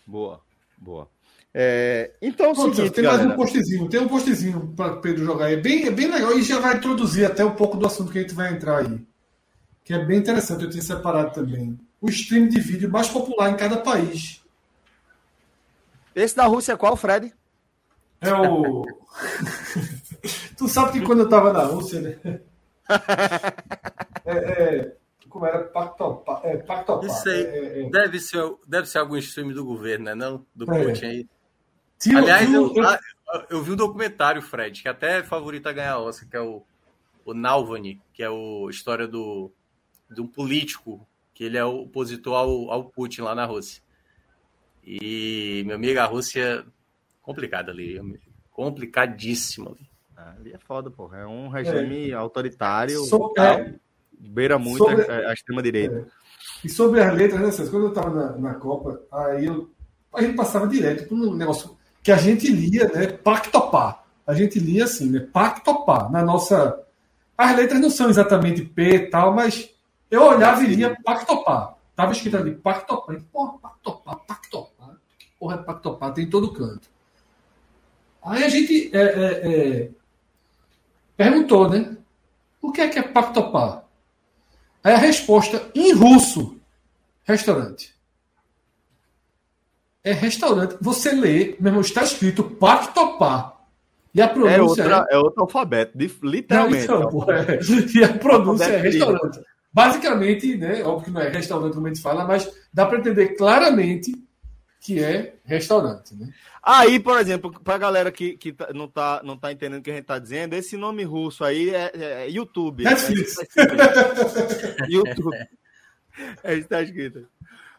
[0.06, 0.42] Boa,
[0.78, 1.10] boa.
[1.54, 3.34] É, então é Pronto, seguinte, tem mais galera.
[3.34, 5.52] um postzinho, tem um postzinho para Pedro jogar.
[5.52, 8.20] É bem, é bem legal e já vai introduzir até um pouco do assunto que
[8.20, 9.06] a gente vai entrar aí.
[9.84, 11.78] Que é bem interessante, eu tinha separado também.
[12.02, 14.42] O stream de vídeo mais popular em cada país.
[16.16, 17.34] Esse da Rússia é qual, Fred?
[18.20, 18.84] É o.
[20.58, 22.40] tu sabe que quando eu tava na Rússia, né?
[24.24, 24.96] É, é,
[25.30, 25.64] como era?
[25.64, 26.42] Pactopá.
[26.44, 27.06] É, Pactopá.
[27.08, 30.14] Isso aí É, é, deve, ser, deve ser algum stream do governo, né?
[30.16, 30.46] Não?
[30.54, 30.84] Do É.
[30.86, 31.28] Putin aí.
[31.98, 33.00] tinha- Aliás, tinha- eu, ah,
[33.50, 36.62] eu vi um documentário, Fred, que até é favorito a ganhar Oscar, que é o,
[37.26, 39.52] o Nalvani, que é o história do,
[40.10, 43.82] de um político, que ele é opositor ao, ao Putin lá na Rússia.
[44.84, 46.66] E, meu amigo, a Rússia
[47.22, 48.00] complicada ali,
[48.52, 49.90] complicadíssima ali.
[50.18, 51.20] Ah, ali é foda, porra.
[51.20, 53.00] É um regime autoritário.
[53.06, 53.74] So- é.
[54.20, 56.08] Beira muito Sobre- a, a extrema-direita.
[56.64, 57.72] E sobre as letras, né, César?
[57.72, 59.72] Quando eu estava na, na Copa, aí eu,
[60.14, 63.08] a gente passava direto por um negócio que a gente lia, né?
[63.08, 64.04] Pactopá.
[64.28, 65.20] A gente lia assim, né?
[65.20, 66.08] Pactopá.
[66.10, 66.84] Na nossa.
[67.36, 69.72] As letras não são exatamente P e tal, mas
[70.12, 71.76] eu olhava e lia Pactopá.
[71.96, 73.14] Tava escrito ali, Pactopá.
[73.14, 74.96] E, Porra, Pactopá, Pactopá.
[75.18, 76.12] Que porra é Pactopá?
[76.12, 76.88] Tem em todo canto.
[78.24, 79.90] Aí a gente é, é, é,
[81.18, 81.98] perguntou, né?
[82.62, 83.84] O que é que é Paktopar?
[84.84, 86.60] Aí a resposta em russo,
[87.24, 87.96] restaurante.
[90.04, 90.78] É restaurante.
[90.82, 93.58] Você lê, meu irmão, está escrito Paktopar.
[94.14, 96.84] E a É, pronúncia outra, é outro alfabeto, de- Não, literalmente.
[96.84, 97.60] então, é.
[97.96, 99.40] E a pronúncia é restaurante.
[99.74, 100.84] Basicamente, né?
[100.84, 104.12] Óbvio que não é restaurante como a gente fala, mas dá para entender claramente
[104.82, 106.30] que é restaurante, né?
[106.64, 109.92] Aí, por exemplo, pra galera que, que tá- não, tá, não tá entendendo o que
[109.92, 112.84] a gente tá dizendo, esse nome russo aí é, é YouTube.
[112.84, 113.36] Netflix.
[113.58, 115.38] É, YouTube.
[116.44, 117.28] É isso que tá escrito.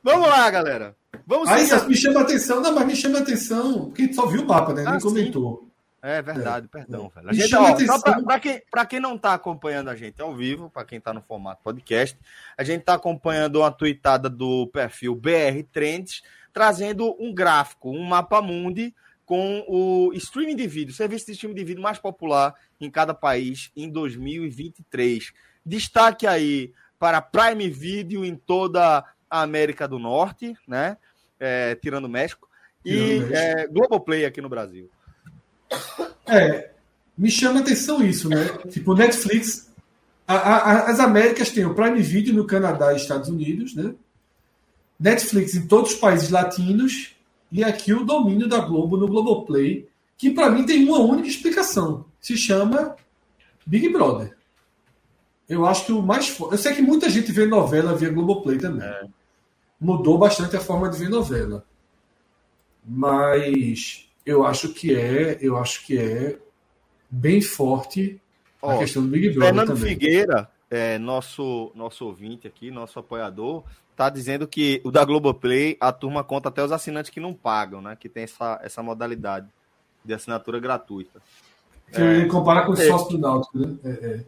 [0.03, 0.97] Vamos lá, galera.
[1.27, 4.15] Vamos Aí me chama a atenção, não, mas me chama a atenção, porque a gente
[4.17, 4.85] só viu o mapa, né?
[4.87, 5.31] Ah, Nem sim.
[6.03, 7.31] É verdade, perdão, velho.
[7.31, 10.35] A gente, ó, só pra, pra quem, pra quem não tá acompanhando a gente ao
[10.35, 12.19] vivo, pra quem tá no formato podcast,
[12.59, 16.21] a gente tá acompanhando uma tweetada do perfil BR Trends,
[16.53, 18.93] trazendo um gráfico, um mapa mundi
[19.25, 23.71] com o streaming de vídeo, serviço de streaming de vídeo mais popular em cada país
[23.77, 25.33] em 2023.
[25.65, 30.97] Destaque aí para Prime Video em toda a América do Norte, né?
[31.39, 32.49] É, tirando o México.
[32.85, 33.61] E Tirando o México.
[33.61, 34.91] é, Globoplay aqui no Brasil.
[36.27, 36.71] É,
[37.17, 38.45] me chama a atenção isso, né?
[38.71, 39.71] Tipo, Netflix.
[40.27, 43.93] a- a- as Américas têm o Prime Video no Canadá e Estados Unidos, né?
[44.99, 47.15] Netflix em todos os países latinos
[47.51, 49.87] e aqui o domínio da Globo no Globoplay,
[50.17, 52.07] que para mim tem uma única explicação.
[52.21, 52.95] Se chama
[53.67, 54.35] Big Brother.
[55.49, 56.53] Eu acho que o mais forte.
[56.53, 58.89] Eu sei que muita gente vê novela via Globoplay também.
[59.79, 61.67] Mudou bastante a forma de ver novela.
[62.87, 66.39] Mas eu acho que é, eu acho que é
[67.11, 68.21] bem forte
[68.63, 69.89] a Ó, questão do Big Brother Fernando também.
[69.91, 73.65] Figueira, é, nosso, nosso ouvinte aqui, nosso apoiador,
[73.97, 77.83] tá dizendo que o da Globoplay, a turma conta até os assinantes que não pagam,
[77.83, 77.97] né?
[77.99, 79.49] Que tem essa, essa modalidade
[80.05, 81.21] de assinatura gratuita.
[81.93, 82.87] Que compara com o É.
[82.87, 83.77] sócio do Náutico, né?
[83.85, 84.25] É, é.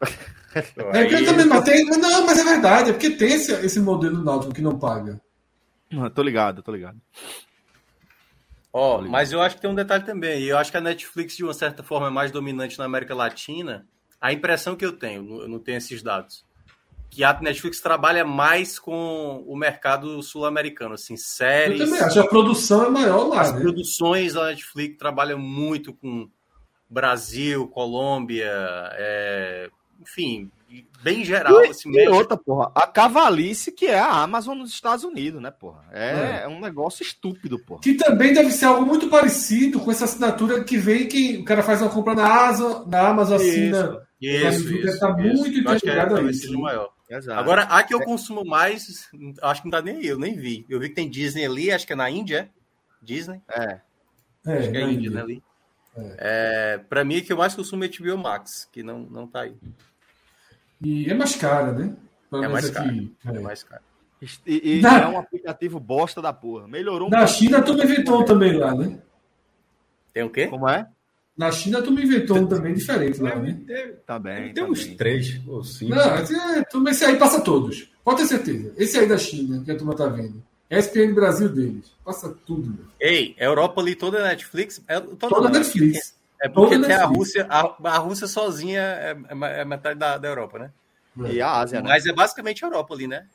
[0.54, 3.52] É que eu também mas tem, mas não, mas é verdade, é porque tem esse,
[3.64, 5.18] esse modelo do Náutico que não paga.
[5.96, 6.98] Ah, Tô ligado, tô ligado.
[8.72, 9.08] Ó, Olha.
[9.08, 10.42] mas eu acho que tem um detalhe também.
[10.44, 13.86] Eu acho que a Netflix, de uma certa forma, é mais dominante na América Latina.
[14.20, 16.44] A impressão que eu tenho, eu não tenho esses dados,
[17.10, 21.78] que a Netflix trabalha mais com o mercado sul-americano, assim, Eu séries.
[21.78, 23.60] também acho, a produção é maior lá, As né?
[23.60, 26.30] produções da Netflix trabalham muito com
[26.88, 28.50] Brasil, Colômbia,
[28.94, 29.68] é,
[30.02, 30.50] enfim,
[31.02, 31.58] bem geral.
[31.70, 32.14] assim, E México.
[32.14, 35.84] outra, porra, a cavalice que é a Amazon nos Estados Unidos, né, porra?
[35.92, 37.80] É, é um negócio estúpido, porra.
[37.80, 41.62] Que também deve ser algo muito parecido com essa assinatura que vem que o cara
[41.62, 43.78] faz uma compra na Amazon, na Amazon assina.
[44.20, 45.42] Isso, Deve isso, estar isso.
[45.42, 46.58] muito que é, interligado a isso, né?
[46.58, 46.90] maior.
[47.10, 47.38] Exato.
[47.40, 49.08] Agora, a que eu consumo mais,
[49.42, 50.64] acho que não tá nem aí, eu nem vi.
[50.68, 52.48] Eu vi que tem Disney ali, acho que é na Índia, é?
[53.04, 53.80] Disney, é.
[54.46, 55.10] É, acho que é Índia, Índia.
[55.10, 55.42] né, ali.
[56.18, 59.42] É, pra mim, o que eu mais consumo é HBO Max, que não, não tá
[59.42, 59.54] aí.
[60.82, 61.94] E é mais cara, né?
[62.32, 62.88] É mais caro.
[62.88, 63.12] aqui.
[63.26, 63.40] É É.
[63.40, 63.82] mais caro.
[64.46, 66.66] E, e Na- é um aplicativo bosta da porra.
[66.68, 67.32] Melhorou um Na pouco.
[67.32, 68.98] China, tu me inventou um também lá, né?
[70.14, 70.46] Tem o quê?
[70.46, 70.86] Como é?
[71.36, 73.58] Na China, tu me inventou um também diferente lá, né?
[74.06, 74.52] Tá bem.
[74.52, 74.96] Tem tá uns bem.
[74.96, 75.94] três ou cinco.
[75.94, 77.90] Não, esse, é, tu- esse aí passa todos.
[78.04, 78.72] Pode ter certeza.
[78.76, 80.42] Esse aí da China, que a turma tá vendo.
[80.70, 81.92] ESPN Brasil deles.
[82.04, 82.68] Passa tudo.
[82.70, 82.84] meu.
[83.00, 84.82] Ei, a Europa ali toda é Netflix?
[84.86, 86.14] É, toda Netflix.
[86.42, 87.04] É porque tem a.
[87.06, 90.70] Rússia, a, a Rússia sozinha é, é- é metade da, da Europa, né?
[91.30, 91.88] E a Ásia, né?
[91.88, 93.26] Mas é basicamente a Europa ali, né?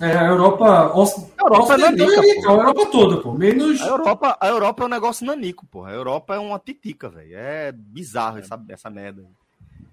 [0.00, 0.92] É, a Europa.
[0.96, 3.32] Os, A Europa é Ocidental nanica, e Oriental, a Europa toda, pô.
[3.32, 3.80] Menos.
[3.80, 5.90] A Europa, a Europa é um negócio nanico, porra.
[5.90, 7.36] A Europa é uma titica, velho.
[7.36, 9.22] É bizarro essa, essa merda.
[9.22, 9.28] aí.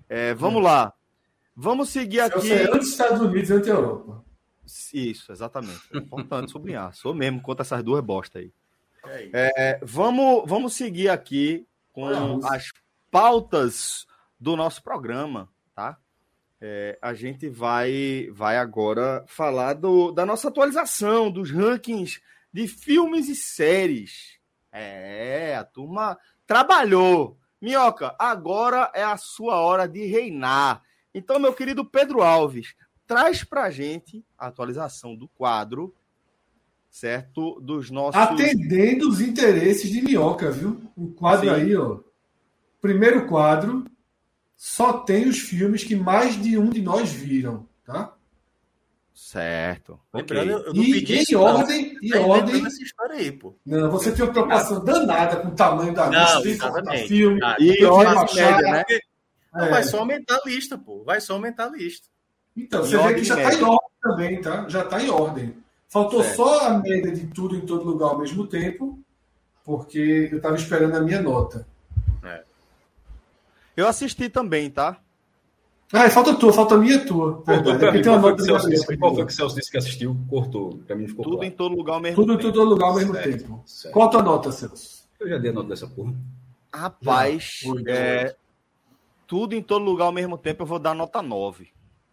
[0.08, 0.94] É, vamos lá.
[1.56, 2.42] Vamos seguir aqui.
[2.42, 4.24] sei, antes dos Estados Unidos e antes da Europa.
[4.94, 5.82] Isso, exatamente.
[5.94, 6.94] É importante sublinhar.
[6.94, 8.52] Sou mesmo contra essas duas bostas aí.
[9.08, 9.30] É.
[9.34, 11.66] É, vamos, vamos seguir aqui
[11.96, 12.74] com as
[13.10, 14.06] pautas
[14.38, 15.98] do nosso programa, tá?
[16.60, 23.30] É, a gente vai, vai agora falar do, da nossa atualização dos rankings de filmes
[23.30, 24.38] e séries.
[24.74, 27.40] É, a turma trabalhou.
[27.62, 30.84] Minhoca, agora é a sua hora de reinar.
[31.14, 32.76] Então, meu querido Pedro Alves,
[33.08, 35.96] traz pra gente a atualização do quadro,
[37.00, 37.60] certo?
[37.62, 38.16] Dos nossos.
[38.20, 40.82] Atendendo os interesses de Minhoca, viu?
[40.96, 41.56] O quadro Sim.
[41.56, 42.00] aí, ó.
[42.82, 43.84] Primeiro quadro.
[44.56, 48.14] Só tem os filmes que mais de um de nós viram, tá?
[49.14, 50.00] Certo.
[50.14, 50.68] Lembrando, ok.
[50.68, 51.42] eu não E pedi em isso, não.
[51.42, 52.66] ordem, em Tá inventando ordem.
[52.66, 53.56] essa história aí, pô.
[53.66, 57.08] Não, você tem uma preocupação danada com o tamanho da Não, lista, exatamente.
[57.10, 57.40] filme.
[57.44, 58.80] Ah, E eu ordem média, né?
[58.80, 59.02] Porque-
[59.54, 59.70] não, É.
[59.70, 61.04] Vai só aumentar a lista, pô.
[61.04, 62.08] Vai só aumentar a lista.
[62.58, 63.68] Então, Em você vê ordem que já está em média.
[63.68, 64.70] ordem também, tá?
[64.70, 65.54] Já está em ordem.
[65.88, 66.36] Faltou Certo.
[66.38, 69.00] só a média de tudo em todo lugar ao mesmo tempo,
[69.64, 71.68] porque eu estava esperando a minha nota.
[73.78, 74.98] Eu assisti também, tá?
[75.94, 77.44] Ah, falta tua, falta a minha e tua.
[77.46, 77.78] Verdade.
[77.78, 78.04] pra Aqui mim.
[78.04, 79.56] tem uma Qual foi nota que o Celso de disse- qual foi que o Celso
[79.56, 80.18] disse que assistiu?
[80.30, 80.78] Cortou.
[80.88, 81.48] Pra mim ficou Tudo claro.
[81.48, 82.52] em todo lugar ao mesmo Tudo em tempo.
[82.54, 83.64] todo lugar ao mesmo Certo, tempo.
[83.66, 83.94] certo.
[83.94, 85.04] Qual a tua nota, Celso?
[85.20, 86.14] Eu já dei a nota dessa porra.
[86.74, 88.36] Rapaz, Já, é,
[89.28, 91.70] tudo em todo lugar ao mesmo tempo, eu vou dar nota 9.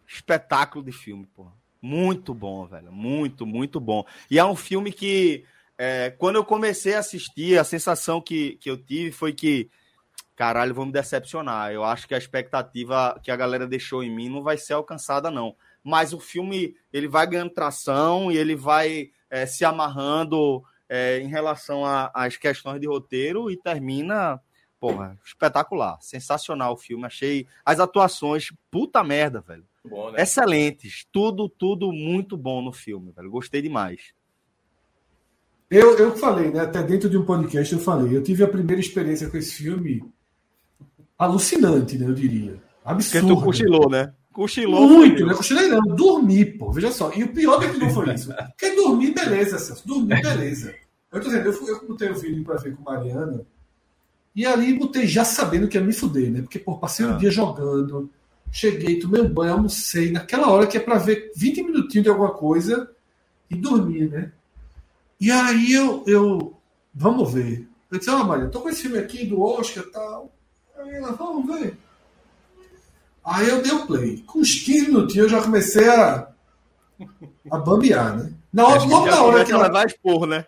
[0.06, 1.52] Espetáculo de filme, porra.
[1.82, 2.92] Muito bom, velho.
[2.92, 4.04] Muito, muito bom.
[4.30, 5.44] E é um filme que,
[5.76, 9.68] é, quando eu comecei a assistir, a sensação que, que eu tive foi que,
[10.36, 11.72] caralho, vou me decepcionar.
[11.72, 15.28] Eu acho que a expectativa que a galera deixou em mim não vai ser alcançada,
[15.30, 15.56] não.
[15.82, 21.26] Mas o filme, ele vai ganhando tração e ele vai é, se amarrando é, em
[21.26, 21.82] relação
[22.14, 24.40] às questões de roteiro e termina
[24.82, 25.96] Porra, espetacular.
[26.00, 27.06] Sensacional o filme.
[27.06, 29.64] Achei as atuações, puta merda, velho.
[29.88, 30.22] Bom, né?
[30.22, 31.06] Excelentes.
[31.10, 33.30] Tudo, tudo muito bom no filme, velho.
[33.30, 34.12] Gostei demais.
[35.70, 36.60] Eu, eu falei, né?
[36.60, 38.16] Até dentro de um podcast eu falei.
[38.16, 40.04] Eu tive a primeira experiência com esse filme
[41.18, 42.06] alucinante, né?
[42.06, 42.52] Eu diria.
[42.84, 43.36] Porque Absurdo.
[43.36, 44.12] tu cochilou, né?
[44.32, 44.88] Cochilou.
[44.88, 45.34] Muito, né?
[45.34, 46.70] Cochilei não, dormi, pô.
[46.72, 47.12] Veja só.
[47.14, 48.32] E o pior é que não foi isso.
[48.32, 49.86] Porque dormir, beleza, Celso.
[49.86, 50.74] Dormir, beleza.
[51.10, 53.44] Eu tô dizendo, eu, fui, eu botei o vídeo pra ver com Mariana.
[54.34, 56.40] E ali botei já sabendo que ia me fuder, né?
[56.40, 58.10] Porque, pô, passei o dia jogando.
[58.52, 60.12] Cheguei, tomei um banho, almocei.
[60.12, 62.90] Naquela hora que é pra ver 20 minutinhos de alguma coisa
[63.50, 64.30] e dormir, né?
[65.18, 66.54] E aí eu, eu
[66.94, 67.66] vamos ver.
[67.90, 70.32] Eu disse, ó, Maria, tô com esse filme aqui do Oscar e tal.
[70.76, 71.78] Aí ela, vamos ver.
[73.24, 74.22] Aí eu dei o play.
[74.26, 76.28] Com uns 15 minutinhos eu já comecei a,
[77.50, 78.32] a bambear, né?
[78.52, 80.44] Na hora, logo na hora que ela, vai expor, né?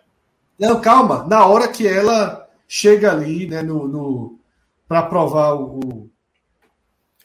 [0.59, 1.23] não, calma.
[1.23, 4.39] Na hora que ela chega ali, né, no, no
[4.87, 6.09] para provar o.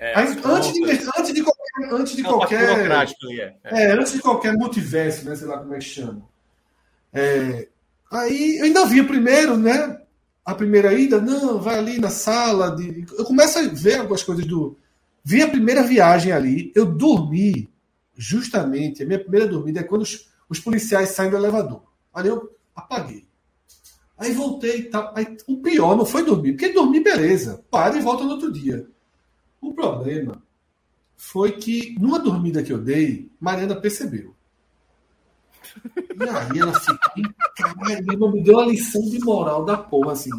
[0.00, 0.82] É, Aí, antes, de,
[1.18, 3.54] antes de qualquer, antes de é qualquer, ali, é.
[3.64, 3.92] É.
[3.92, 6.22] antes de qualquer multiverso, né, sei lá como é que chama.
[7.12, 7.68] É,
[8.10, 10.00] aí eu ainda vi primeiro, né?
[10.42, 12.74] A primeira ida, não, vai ali na sala.
[12.74, 13.04] De...
[13.18, 14.78] Eu começo a ver algumas coisas do.
[15.22, 17.70] Vi a primeira viagem ali, eu dormi,
[18.16, 21.82] justamente, a minha primeira dormida é quando os, os policiais saem do elevador.
[22.14, 23.26] Ali eu apaguei.
[24.16, 25.12] Aí voltei e tal.
[25.14, 27.62] Aí, o pior não foi dormir, porque dormir, beleza.
[27.70, 28.88] Para e volta no outro dia.
[29.60, 30.42] O problema
[31.16, 34.34] foi que, numa dormida que eu dei, Mariana percebeu.
[35.86, 36.98] E aí ela ficou.
[37.56, 40.30] Caralho, meu irmão, me deu uma lição de moral da porra, assim.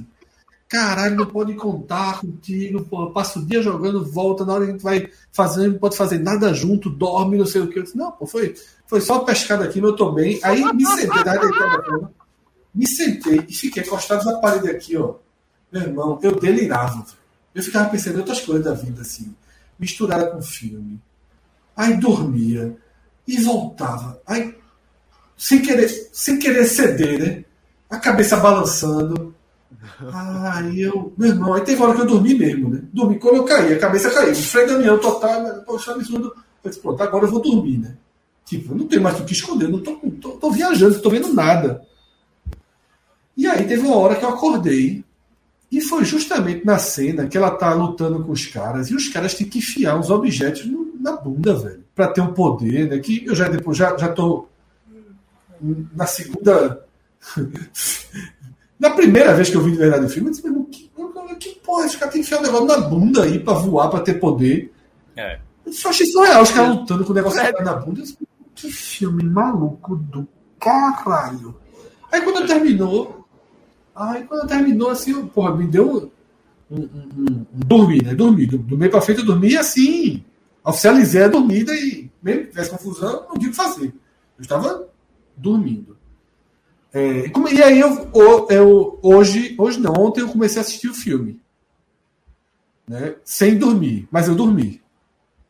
[0.67, 3.11] Caralho, não pode contar contigo, pô.
[3.11, 6.17] Passa o dia jogando, volta, na hora que a gente vai fazer, não pode fazer
[6.19, 7.79] nada junto, dorme, não sei o que.
[7.79, 8.55] Eu disse, não, pô, foi,
[8.87, 10.39] foi só pescada aqui, mas eu tô bem.
[10.43, 12.13] Aí me sentei, deitado na cama,
[12.73, 15.15] me sentei e fiquei encostado na parede aqui, ó.
[15.71, 17.05] Meu irmão, eu delirava.
[17.53, 19.35] Eu ficava pensando em outras coisas da vida, assim,
[19.77, 21.01] misturada com filme.
[21.75, 22.75] Aí dormia
[23.27, 24.21] e voltava.
[24.25, 24.55] Aí,
[25.37, 27.45] sem querer, sem querer ceder, né?
[27.89, 29.35] A cabeça balançando.
[30.53, 32.81] Aí eu, meu irmão, aí teve hora que eu dormi mesmo, né?
[32.93, 34.35] Dormi quando eu caí, a cabeça caiu.
[34.35, 36.33] Freio total, poxa, absurdo.
[36.63, 37.97] Eu disse, pronto, agora eu vou dormir, né?
[38.45, 41.09] Tipo, eu não tenho mais o que esconder, não tô, tô, tô viajando, não tô
[41.09, 41.81] vendo nada.
[43.35, 45.03] E aí teve uma hora que eu acordei
[45.71, 49.33] e foi justamente na cena que ela tá lutando com os caras e os caras
[49.33, 52.99] têm que enfiar uns objetos no- na bunda, velho, Pra ter um poder, né?
[52.99, 54.47] Que eu já depois já, já tô
[55.95, 56.85] na segunda
[58.79, 60.89] na primeira vez que eu vi de verdade o filme, eu disse, meu que,
[61.39, 63.99] que porra, esse cara tem que enfiar um negócio na bunda aí pra voar, pra
[63.99, 64.71] ter poder.
[65.15, 65.39] É.
[65.65, 67.99] Eu só achei surreal os caras lutando com o negócio na bunda.
[67.99, 68.17] Eu disse,
[68.55, 70.27] que filme maluco do
[70.59, 71.55] caralho.
[72.11, 73.20] Aí quando terminou,
[73.95, 76.11] aí quando terminou, assim, eu, porra, me deu
[76.69, 78.13] um, um, um, um dormir, né?
[78.15, 78.45] Dormi.
[78.45, 80.23] Do, do meio pra frente eu dormi assim,
[80.63, 83.93] oficializei a dormida e, mesmo que tivesse confusão, não tinha o que fazer.
[84.37, 84.87] Eu estava
[85.35, 85.97] dormindo.
[86.93, 88.09] É, e aí eu,
[88.49, 91.39] eu hoje, hoje não, ontem eu comecei a assistir o filme.
[92.87, 93.15] Né?
[93.23, 94.81] Sem dormir, mas eu dormi.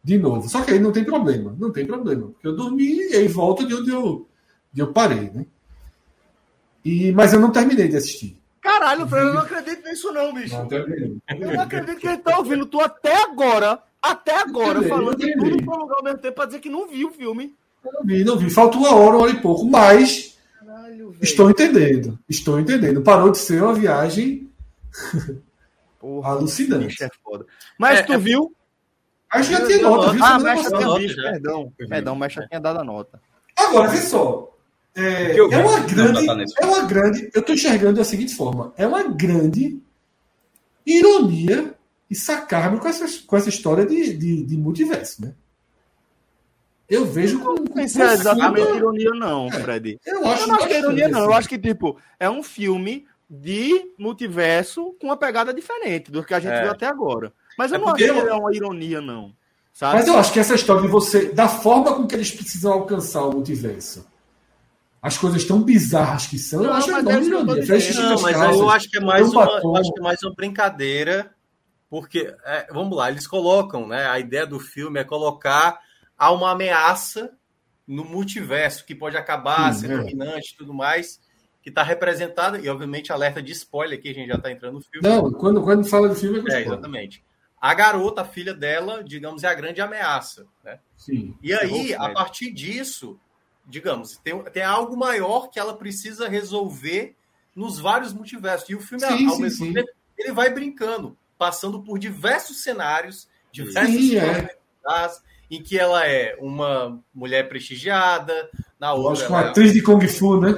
[0.03, 0.47] De novo.
[0.49, 1.55] Só que aí não tem problema.
[1.59, 2.27] Não tem problema.
[2.27, 4.27] Porque eu dormi e aí volto de onde eu,
[4.73, 5.45] de eu parei, né?
[6.83, 8.37] E, mas eu não terminei de assistir.
[8.61, 10.55] Caralho, Fred, eu não acredito nisso, não, bicho.
[10.55, 11.17] Não terminei.
[11.29, 13.79] Eu não acredito que ele tá ouvindo tu até agora.
[14.01, 15.51] Até agora, Entendi, falando de entendi.
[15.51, 17.55] tudo pro lugar ao mesmo tempo pra dizer que não viu o filme.
[17.83, 18.49] Não vi, não vi.
[18.49, 19.63] Falta uma hora, uma hora e pouco.
[19.65, 21.23] Mas Caralho, velho.
[21.23, 22.19] estou entendendo.
[22.27, 23.01] Estou entendendo.
[23.03, 24.49] Parou de ser uma viagem
[25.99, 26.87] Porra, alucinante.
[26.87, 27.45] bicho é foda.
[27.77, 28.53] Mas É, tu é- viu?
[29.29, 30.23] Acho que já tinha nota, viu?
[30.25, 30.75] Ah, Mecha passada.
[30.77, 31.31] tinha nota visto, já.
[31.31, 31.73] perdão.
[31.77, 33.21] Perdão, Mecha tinha dado a nota.
[33.57, 34.51] Agora, vê só.
[34.95, 36.27] É, eu é uma grande.
[36.59, 37.29] É uma grande.
[37.33, 39.79] Eu estou enxergando da seguinte forma: é uma grande
[40.85, 41.73] ironia
[42.09, 45.33] e sarcasmo com essa, com essa história de, de, de multiverso, né?
[46.89, 47.55] Eu vejo com.
[47.55, 49.51] com Não sei se é exatamente ironia, não, É.
[49.61, 49.97] Fred.
[50.05, 51.23] Eu acho, Eu não acho que é ironia, não.
[51.23, 56.33] Eu acho que, tipo, é um filme de multiverso com uma pegada diferente do que
[56.33, 56.63] a gente É.
[56.63, 57.31] viu até agora.
[57.57, 59.31] Mas eu É não acho porque que eu- é uma ironia, não.
[59.71, 59.99] Sabe?
[59.99, 63.23] Mas eu acho que essa história de você, da forma com que eles precisam alcançar
[63.23, 64.05] o multiverso,
[65.01, 67.55] as coisas tão bizarras que são, eu Não, acho enorme é eu ironia.
[67.61, 67.65] dizendo.
[67.67, 69.69] Fecha Não, as mas eu acho que é mais um uma, batom.
[69.69, 71.33] eu acho que é mais uma brincadeira,
[71.89, 74.05] porque é, vamos lá, eles colocam, né?
[74.07, 75.79] A ideia do filme é colocar
[76.17, 77.31] há uma ameaça
[77.87, 79.97] no multiverso que pode acabar, Sim, ser é.
[79.97, 81.19] dominante e tudo mais,
[81.63, 84.81] que está representada, e obviamente alerta de spoiler aqui, a gente já está entrando no
[84.81, 85.07] filme.
[85.07, 86.73] Não, quando, quando fala do filme é com É, spoiler.
[86.73, 87.23] exatamente.
[87.59, 90.79] A garota, a filha dela, digamos, é a grande ameaça, né?
[90.95, 91.35] Sim.
[91.43, 93.19] E aí, a partir disso,
[93.71, 97.15] digamos, tem, tem algo maior que ela precisa resolver
[97.55, 98.69] nos vários multiversos.
[98.69, 99.73] E o filme, Sim, ao sim, mesmo sim.
[99.73, 104.55] tempo, ele vai brincando, passando por diversos cenários, diversas Sim, é.
[105.49, 108.49] em que ela é uma mulher prestigiada,
[108.79, 110.51] na outra Lógico, ela uma é atriz de Kung Fu, né?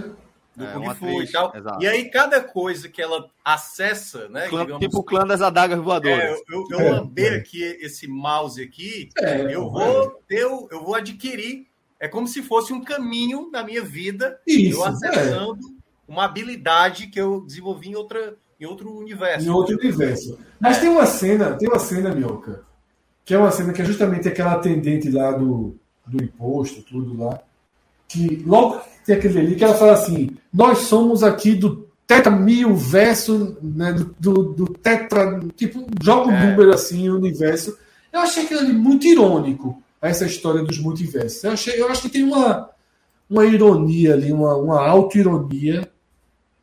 [0.55, 1.55] do É, Kung Fu atriz, e tal.
[1.55, 1.83] exato.
[1.83, 5.79] E aí, cada coisa que ela acessa, né, Clã- digamos, tipo o clã das adagas
[5.79, 6.23] voadoras.
[6.23, 7.35] é, eu, eu, eu É, lambei é.
[7.37, 11.67] aqui esse mouse aqui, É, eu pô, vou ter, o- eu vou adquirir.
[12.03, 14.89] É como se fosse um caminho na minha vida, Isso, eu é.
[14.89, 15.73] acessando
[16.05, 19.45] uma habilidade que eu desenvolvi em outra, em outro universo.
[19.45, 20.37] Em outro universo.
[20.59, 22.65] Mas tem uma cena, tem uma cena, Mioca,
[23.23, 27.39] que é uma cena que é justamente aquela atendente lá do, do imposto, tudo lá,
[28.09, 32.75] que logo tem aquele ali que ela fala assim: nós somos aqui do Tetra Mil
[32.75, 36.49] verso, né, do, do, do Tetra, tipo, joga um É.
[36.51, 37.77] número assim, o universo.
[38.11, 41.43] Eu achei aquilo ali muito irônico, essa história dos multiversos.
[41.43, 42.69] Eu, achei, eu acho que tem uma,
[43.29, 45.89] uma ironia ali, uma, uma auto-ironia,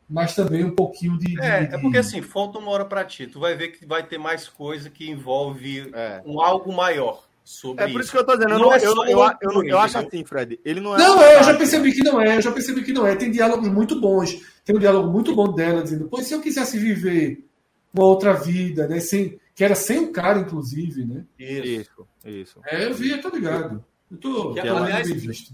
[0.09, 1.33] mas também um pouquinho de.
[1.35, 3.25] de- É, é de- porque assim, falta uma hora para ti.
[3.27, 6.21] Tu vai ver que vai ter mais coisa que envolve É.
[6.25, 8.51] um algo maior sobre É por isso que eu tô dizendo.
[8.53, 10.59] Eu, Não não, é eu, só eu, eu, eu, acho assim, Fred.
[10.63, 10.99] Ele não é.
[10.99, 13.15] Não, é, eu já percebi que não é, eu já percebi que não é.
[13.15, 14.39] Tem diálogos muito bons.
[14.63, 17.43] Tem um diálogo muito bom dela dizendo, pô, se eu quisesse viver
[17.93, 18.99] uma outra vida, né?
[18.99, 21.25] Sem, que era sem o cara, inclusive, né?
[21.37, 22.07] isso.
[22.25, 22.61] Isso.
[22.65, 23.83] É, eu vi, eu tô ligado.
[24.09, 25.53] Eu tô, Que, tô aliás, visto.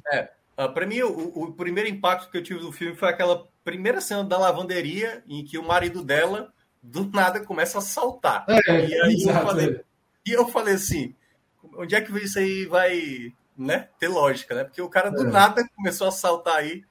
[0.56, 4.02] Ah, para mim, o, o primeiro impacto que eu tive do filme foi aquela primeira
[4.02, 6.52] cena da lavanderia em que o marido dela
[6.82, 8.46] do nada começa a saltar.
[8.50, 9.46] É, e aí eu exato.
[9.46, 9.84] falei, é.
[10.26, 11.14] E eu falei assim,
[11.76, 14.64] onde é que isso aí vai né, ter lógica, né?
[14.64, 15.32] Porque o cara do É.
[15.32, 16.84] nada começou a saltar aí.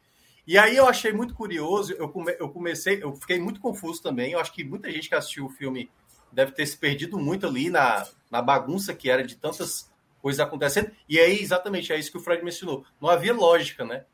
[0.46, 4.32] E aí eu achei muito curioso, eu, come- eu comecei, eu fiquei muito confuso também.
[4.32, 5.90] Eu acho que muita gente que assistiu o filme
[6.36, 9.90] deve ter se perdido muito ali na, na bagunça que era de tantas
[10.22, 10.90] coisas acontecendo.
[11.08, 12.84] E aí, exatamente, é isso que o Fred mencionou.
[13.00, 14.04] Não havia lógica, né?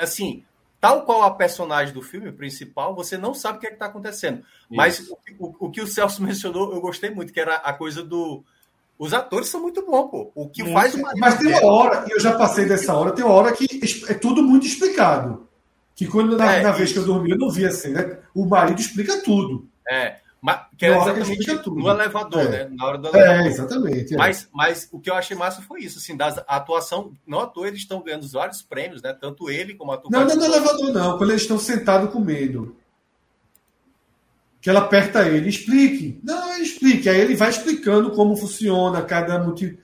[0.00, 0.44] Assim,
[0.80, 4.42] tal qual a personagem do filme principal, você não sabe o que é está acontecendo.
[4.70, 8.02] Mas o, o- o que o Celso mencionou, eu gostei muito, que era a coisa
[8.02, 8.44] do.
[8.98, 10.32] Os atores são muito bons, pô.
[10.34, 13.24] O que faz marido Mas tem uma hora, e eu já passei dessa hora, tem
[13.24, 13.66] uma hora que
[14.08, 15.46] é tudo muito explicado.
[15.94, 16.94] Que quando na, É, na vez isso.
[16.94, 18.18] que eu dormi, eu não vi assim, né?
[18.34, 19.68] O marido explica tudo.
[19.88, 21.76] É, mas, que Na era exatamente tudo.
[21.80, 22.48] no elevador, É.
[22.48, 22.68] né?
[22.76, 23.46] Na hora do É, elevador.
[23.46, 24.14] exatamente.
[24.14, 24.16] é.
[24.16, 27.46] Mas, mas o que eu achei massa foi isso, assim, das, a atuação, não à
[27.46, 29.12] toa eles estão ganhando vários prêmios, né?
[29.12, 31.18] Tanto ele como a Não, não é no elevador, não.
[31.18, 32.76] Quando eles estão sentados com medo.
[34.60, 36.20] Que ela aperta ele, explique.
[36.24, 37.08] Não, ele explique.
[37.08, 39.78] Aí ele vai explicando como funciona cada motivo.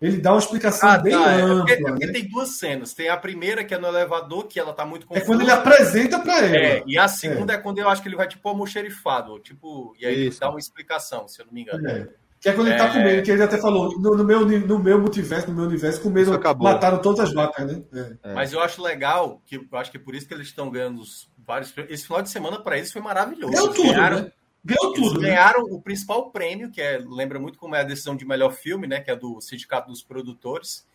[0.00, 1.56] Ele dá uma explicação Ah, bem tá, é ampla.
[1.58, 2.12] porque, é porque né?
[2.12, 2.94] tem duas cenas.
[2.94, 5.26] Tem a primeira, que é no elevador, que ela tá muito É confusa.
[5.26, 6.56] quando ele apresenta para ela.
[6.56, 7.58] É, e a segunda é.
[7.58, 10.40] quando eu acho que ele vai tipo almoxerifado, tipo, e aí ele Isso.
[10.40, 11.86] dá uma explicação, se eu não me engano.
[11.86, 12.08] É.
[12.40, 12.92] Que é quando ele tá É.
[12.94, 16.00] com medo, que ele até falou, no, no meu, no meu multiverso, no meu universo,
[16.00, 16.66] com medo, Isso acabou.
[16.72, 17.82] mataram todas as vacas, né?
[17.92, 18.30] É.
[18.30, 18.34] É.
[18.34, 21.02] Mas eu acho legal, que eu acho que é por isso que eles estão ganhando
[21.02, 21.74] os vários.
[21.90, 23.52] Esse final de semana para eles foi maravilhoso.
[23.52, 24.32] Eles tudo, ganharam, né?
[24.64, 25.28] Ganhou eles tudo, né?
[25.28, 28.86] ganharam o principal prêmio, que é, lembra muito como é a decisão de melhor filme,
[28.86, 29.00] né?
[29.00, 30.86] Que é do Sindicato dos Produtores.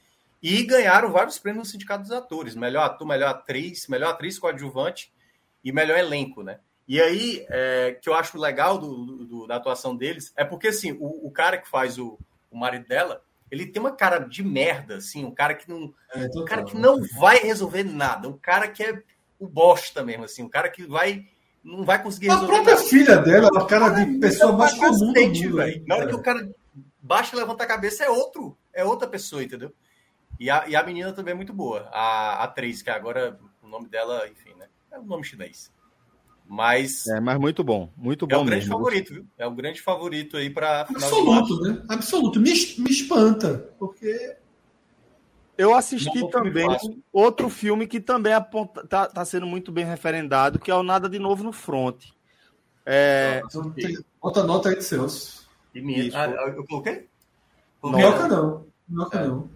[0.42, 2.56] E ganharam vários prêmios no Sindicato dos Atores.
[2.56, 5.12] Melhor ator, melhor atriz, melhor atriz coadjuvante
[5.64, 6.60] e melhor elenco, né?
[6.88, 10.92] E aí, é, que eu acho legal do, do- da atuação deles, é porque, assim,
[10.92, 12.20] o, o cara que faz o,
[12.52, 16.28] o marido dela, ele tem uma cara de merda, assim, um cara que não, É,
[16.36, 19.02] um cara que não vai resolver nada, um cara que é
[19.40, 21.26] o bosta mesmo, assim, um cara que vai
[21.66, 22.88] não vai conseguir A resolver própria nada.
[22.88, 25.56] filha dela, a cara de pessoa mais comum do mundo.
[25.58, 25.84] velho.
[25.88, 26.12] Na hora né?
[26.12, 26.50] que o cara
[27.02, 29.74] baixa e levanta a cabeça, é outro, é outra pessoa, entendeu?
[30.40, 33.88] E a, e a menina também é muito boa, a atriz, que agora o nome
[33.88, 34.68] dela, enfim, né?
[34.92, 35.72] É um nome chinês.
[36.48, 37.90] Mas É, mas muito bom.
[37.98, 38.78] Muito é bom o grande mesmo.
[38.78, 39.26] favorito, viu?
[39.36, 41.82] É o grande favorito aí para Absoluto, né?
[41.90, 42.40] Absoluto.
[42.40, 44.36] Me, me espanta, porque
[45.57, 46.68] Eu assisti Não também
[47.14, 51.07] outro filme que também aponta, tá, tá sendo muito bem referendado, que é o Nada
[51.07, 52.06] de Novo no Front.
[52.86, 53.41] É,
[53.76, 55.48] tem- bota nota aí de Celso.
[55.73, 56.18] E minha, Isso.
[56.18, 57.07] ah, eu coloquei?
[57.84, 58.65] Minhoca não.
[58.88, 59.27] Minhoca É.
[59.27, 59.49] não.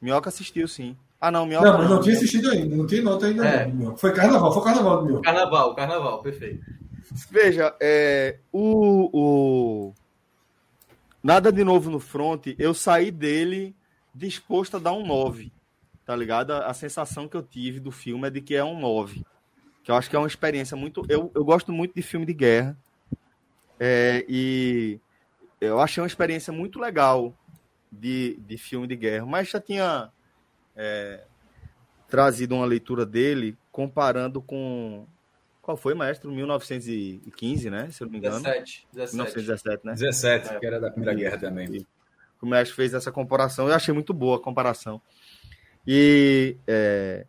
[0.00, 0.96] Minhoca assistiu, sim.
[1.20, 2.74] Ah, não, Minhoca Não, mas não tinha assistido ainda.
[2.74, 3.46] Não tem nota ainda.
[3.46, 3.66] É.
[3.66, 3.96] Não.
[3.96, 5.22] Foi carnaval, foi carnaval do Minhoca.
[5.22, 6.64] Carnaval, carnaval, perfeito.
[7.30, 9.94] Veja, é, o, o,
[11.22, 13.76] Nada de novo no front, eu saí dele
[14.14, 15.52] disposto a dar um 9.
[16.04, 16.52] Tá ligado?
[16.52, 19.24] A, a sensação que eu tive do filme é de que é um 9.
[19.82, 21.04] Que eu acho que é uma experiência muito.
[21.08, 22.76] Eu, eu gosto muito de filme de guerra.
[23.78, 25.00] É, e
[25.60, 27.34] eu achei uma experiência muito legal
[27.90, 29.24] de, de filme de guerra.
[29.24, 30.10] Mas já tinha
[30.76, 31.24] é,
[32.08, 35.06] trazido uma leitura dele comparando com.
[35.62, 36.30] Qual foi, maestro?
[36.32, 37.90] 1915, né?
[37.90, 38.42] Se eu não me engano.
[38.42, 38.88] 17.
[38.92, 39.14] 17.
[39.14, 39.92] 1917, né?
[39.92, 41.86] 17, que era da Primeira Guerra também.
[42.40, 43.68] O mestre fez essa comparação.
[43.68, 45.00] Eu achei muito boa a comparação.
[45.86, 47.26] E é,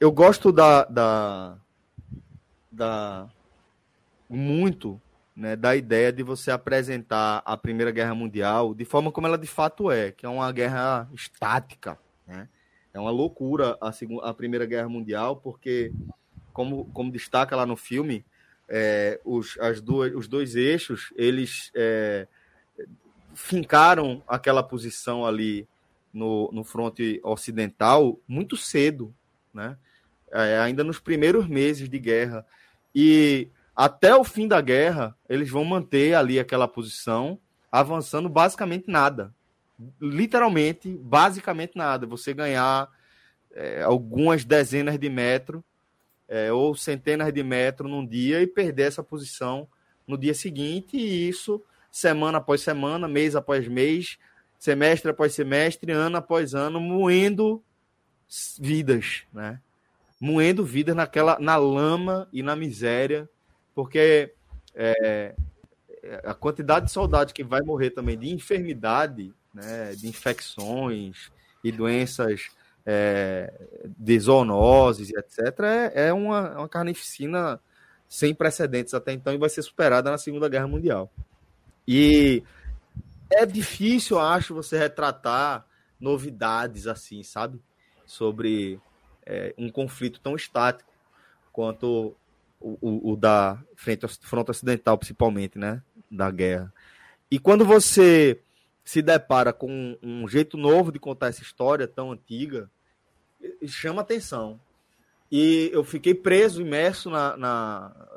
[0.00, 1.56] eu gosto da, da,
[2.70, 3.28] da
[4.28, 5.00] muito
[5.36, 9.46] né, da ideia de você apresentar a Primeira Guerra Mundial de forma como ela de
[9.46, 11.98] fato é, que é uma guerra estática.
[12.26, 12.48] Né?
[12.92, 15.92] É uma loucura a, segunda, a Primeira Guerra Mundial, porque,
[16.52, 18.24] como, como destaca lá no filme,
[18.68, 22.28] é, os, as duas, os dois eixos, eles é,
[23.34, 25.68] fincaram aquela posição ali
[26.12, 29.14] no, no fronte ocidental muito cedo,
[29.52, 29.76] né?
[30.32, 32.44] É, ainda nos primeiros meses de guerra.
[32.94, 37.38] E até o fim da guerra, eles vão manter ali aquela posição,
[37.70, 39.32] avançando basicamente nada.
[40.00, 42.06] Literalmente, basicamente nada.
[42.06, 42.88] Você ganhar
[43.52, 45.62] é, algumas dezenas de metros
[46.28, 49.68] é, ou centenas de metros num dia e perder essa posição
[50.06, 51.62] no dia seguinte, e isso
[51.94, 54.18] semana após semana, mês após mês,
[54.58, 57.62] semestre após semestre, ano após ano, moendo
[58.58, 59.60] vidas, né?
[60.20, 63.28] Moendo vidas naquela, na lama e na miséria,
[63.76, 64.34] porque
[64.74, 65.36] é,
[66.24, 71.30] a quantidade de soldados que vai morrer também de enfermidade, né, de infecções
[71.62, 72.48] e doenças
[72.84, 73.52] é,
[73.86, 77.60] de zoonoses, etc., é, é uma, uma carnificina
[78.08, 81.08] sem precedentes até então e vai ser superada na Segunda Guerra Mundial.
[81.86, 82.42] E
[83.30, 85.66] é difícil, acho, você retratar
[86.00, 87.60] novidades assim, sabe?
[88.06, 88.80] Sobre
[89.24, 90.92] é, um conflito tão estático
[91.52, 92.14] quanto
[92.60, 95.82] o, o, o da frente, fronte ocidental, principalmente, né?
[96.10, 96.72] Da guerra.
[97.30, 98.40] E quando você
[98.84, 102.70] se depara com um, jeito novo de contar essa história tão antiga,
[103.66, 104.60] chama atenção.
[105.32, 108.08] E eu fiquei preso, imerso na, na,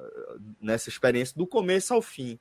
[0.61, 2.37] nessa experiência do começo ao fim.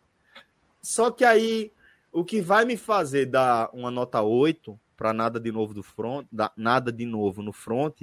[0.86, 1.72] Só que aí,
[2.12, 6.24] o que vai me fazer dar uma nota 8 para nada de novo do front,
[6.56, 8.02] nada de novo no front,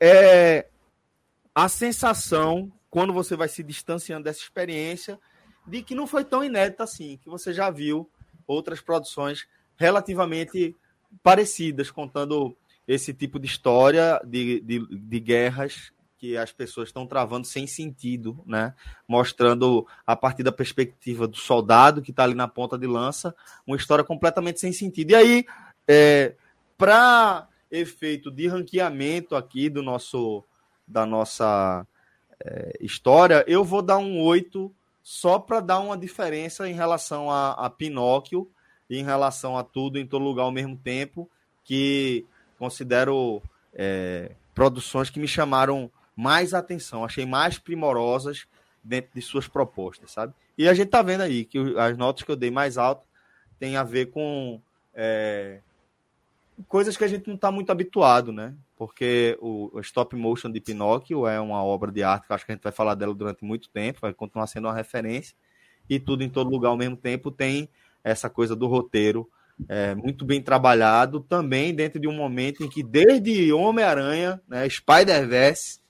[0.00, 0.68] é
[1.54, 5.20] a sensação, quando você vai se distanciando dessa experiência,
[5.66, 8.10] de que não foi tão inédita assim, que você já viu
[8.46, 9.46] outras produções
[9.76, 10.74] relativamente
[11.22, 12.56] parecidas, contando
[12.88, 15.92] esse tipo de história de, de, de guerras
[16.22, 18.74] que as pessoas estão travando sem sentido, né?
[19.08, 23.34] Mostrando a partir da perspectiva do soldado que está ali na ponta de lança,
[23.66, 25.10] uma história completamente sem sentido.
[25.10, 25.44] E aí,
[25.88, 26.36] é,
[26.78, 30.44] para efeito de ranqueamento aqui do nosso
[30.86, 31.84] da nossa
[32.38, 34.72] é, história, eu vou dar um 8
[35.02, 38.48] só para dar uma diferença em relação a, a Pinóquio
[38.88, 41.28] e em relação a tudo em todo lugar ao mesmo tempo,
[41.64, 42.24] que
[42.60, 43.42] considero
[43.74, 48.46] é, produções que me chamaram mais atenção, achei mais primorosas
[48.82, 50.34] dentro de suas propostas, sabe?
[50.56, 53.06] E a gente tá vendo aí que as notas que eu dei mais altas
[53.58, 54.60] tem a ver com
[54.94, 55.60] é,
[56.68, 58.54] coisas que a gente não está muito habituado, né?
[58.76, 62.52] Porque o, o, stop motion de Pinóquio é uma obra de arte que acho que
[62.52, 65.36] a gente vai falar dela durante muito tempo, vai continuar sendo uma referência
[65.88, 67.68] e tudo em todo lugar ao mesmo tempo tem
[68.02, 69.28] essa coisa do roteiro
[69.68, 75.80] é, muito bem trabalhado também dentro de um momento em que desde Homem-Aranha, né, Spider-Verse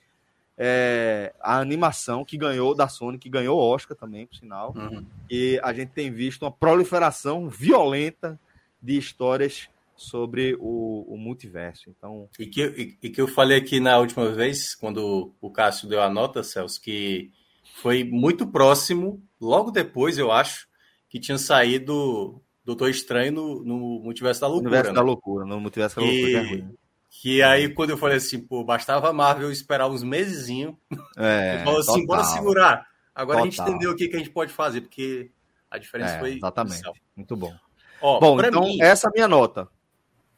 [0.64, 4.72] é, a animação que ganhou da Sony, que ganhou Oscar também, por sinal.
[4.76, 5.04] Uhum.
[5.28, 8.38] E a gente tem visto uma proliferação violenta
[8.80, 11.90] de histórias sobre o, o multiverso.
[11.90, 12.28] Então...
[12.38, 16.00] E que, e, e, que eu falei aqui na última vez, quando o Cássio deu
[16.00, 17.32] a nota, Celso, que
[17.74, 20.68] foi muito próximo, logo depois, eu acho,
[21.08, 24.70] que tinha saído Doutor Estranho no, no Multiverso da Loucura.
[24.70, 24.94] Multiverso né?
[24.94, 26.30] da Loucura, no Multiverso da Loucura.
[26.30, 26.74] É ruim.
[27.14, 30.74] Que aí, quando eu falei assim, pô, bastava a Marvel esperar uns mesezinhos.
[31.16, 32.06] É, falou assim, total.
[32.06, 32.86] bora segurar.
[33.14, 33.42] Agora total.
[33.42, 35.30] a gente entendeu o que, que a gente pode fazer, porque
[35.70, 36.36] a diferença é, foi.
[36.36, 36.74] Exatamente.
[36.76, 36.94] Inicial.
[37.14, 37.52] Muito bom.
[38.00, 38.80] Ó, bom, então, mim...
[38.80, 39.68] essa é a minha nota.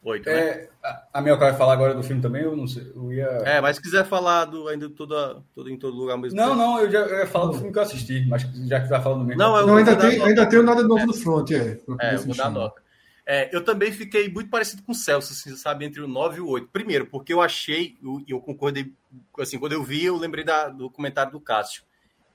[0.03, 2.91] Oito, é, a, a minha vai falar agora do filme também, eu não sei.
[2.93, 3.25] Eu ia...
[3.43, 6.37] É, mas se quiser falar do, ainda toda, todo, em todo lugar mesmo.
[6.37, 6.57] Não, tempo.
[6.57, 8.93] não, eu já eu ia falar do filme que eu assisti, mas já que você
[8.93, 9.41] tá falando mesmo.
[9.41, 11.05] Não, eu não ainda, tem, ainda tem o nada novo é.
[11.07, 11.79] no front, é.
[12.01, 12.84] É, vou dar nota.
[13.25, 16.41] É, eu também fiquei muito parecido com o Celso, assim, sabe, entre o 9 e
[16.41, 16.67] o 8.
[16.67, 18.93] Primeiro, porque eu achei, e eu, eu, concordei,
[19.39, 21.83] assim, quando eu vi, eu lembrei da, do comentário do Cássio.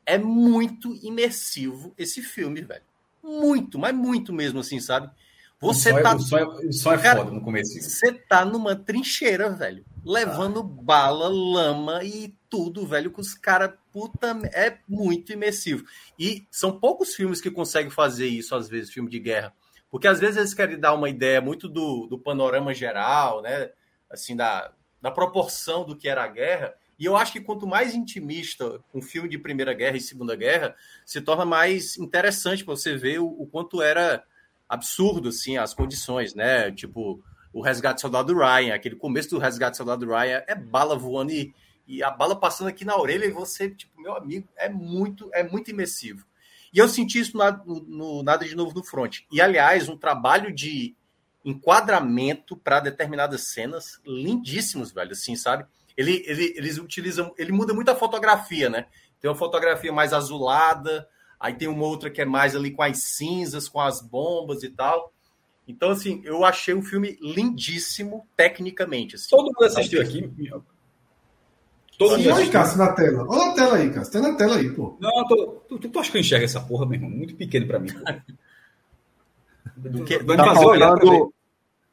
[0.05, 2.83] É muito imersivo esse filme, velho.
[3.23, 5.09] muito, mas muito mesmo, assim, sabe?
[5.61, 6.11] Você o som tá.
[6.11, 7.81] É, o som é, o som é Cara, foda no começo.
[7.81, 9.85] Você tá numa trincheira, velho.
[10.05, 15.85] Levando bala, lama e tudo, velho, que os caras, puta, é muito imersivo.
[16.19, 19.55] E são poucos filmes que conseguem fazer isso, às vezes, filme de guerra.
[19.91, 23.71] Porque às vezes eles querem dar uma ideia muito do, do panorama geral, né?
[24.09, 24.73] Assim, da,
[25.03, 26.75] da proporção do que era a guerra.
[26.99, 30.77] E eu acho que quanto mais intimista um filme de Primeira Guerra e Segunda Guerra,
[31.05, 34.23] se torna mais interessante para você ver o, o quanto era
[34.69, 36.71] absurdo, assim, as condições, né?
[36.71, 37.23] Tipo,
[37.53, 41.33] o Resgate do Soldado Ryan, aquele começo do Resgate do Soldado Ryan é bala voando
[41.33, 41.53] e,
[41.87, 45.43] e a bala passando aqui na orelha e você, tipo, meu amigo, é muito, é
[45.43, 46.25] muito imersivo.
[46.73, 49.21] E eu senti isso no, no, no Nada de Novo no Front.
[49.31, 50.95] E, aliás, um trabalho de
[51.45, 55.65] enquadramento para determinadas cenas lindíssimos, velho, assim, sabe?
[55.97, 58.87] Ele, ele, eles utilizam, ele muda muito a fotografia, né?
[59.21, 62.99] Tem uma fotografia mais azulada, aí tem uma outra que é mais ali com as
[62.99, 65.13] cinzas, com as bombas e tal.
[65.67, 69.15] Então, assim, eu achei um filme lindíssimo tecnicamente.
[69.15, 69.29] Assim.
[69.31, 70.29] Todo mundo assistiu aqui,
[72.01, 73.27] Todo Sim, olha, Cássio, na tela.
[73.29, 74.13] Olha na tela aí, Cássio.
[74.15, 74.97] Tá na tela aí, pô.
[74.99, 77.11] Não, tô, tu, tu, tu acha que eu enxergo essa porra, meu irmão?
[77.11, 77.91] Muito pequeno pra mim.
[77.93, 78.01] Pô.
[79.77, 81.31] Do que, tá fazer olhar do...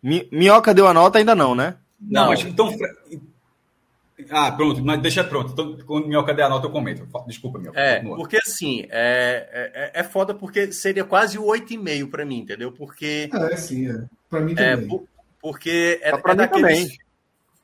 [0.01, 1.75] Minhoca deu a nota ainda não, né?
[1.99, 2.73] Não, não mas então...
[4.29, 5.51] Ah, pronto, mas deixa pronto.
[5.51, 7.05] Então, quando Minhoca der a nota, eu comento.
[7.27, 7.77] Desculpa, Minhoca.
[7.77, 8.15] É, continua.
[8.15, 12.71] porque assim, é, é, é foda porque seria quase o 8,5 pra mim, entendeu?
[12.71, 13.29] Porque...
[13.33, 14.05] É, sim, é.
[14.29, 14.87] Pra mim também.
[14.87, 14.99] É,
[15.41, 16.83] porque é, pra é daqueles...
[16.83, 17.06] Também.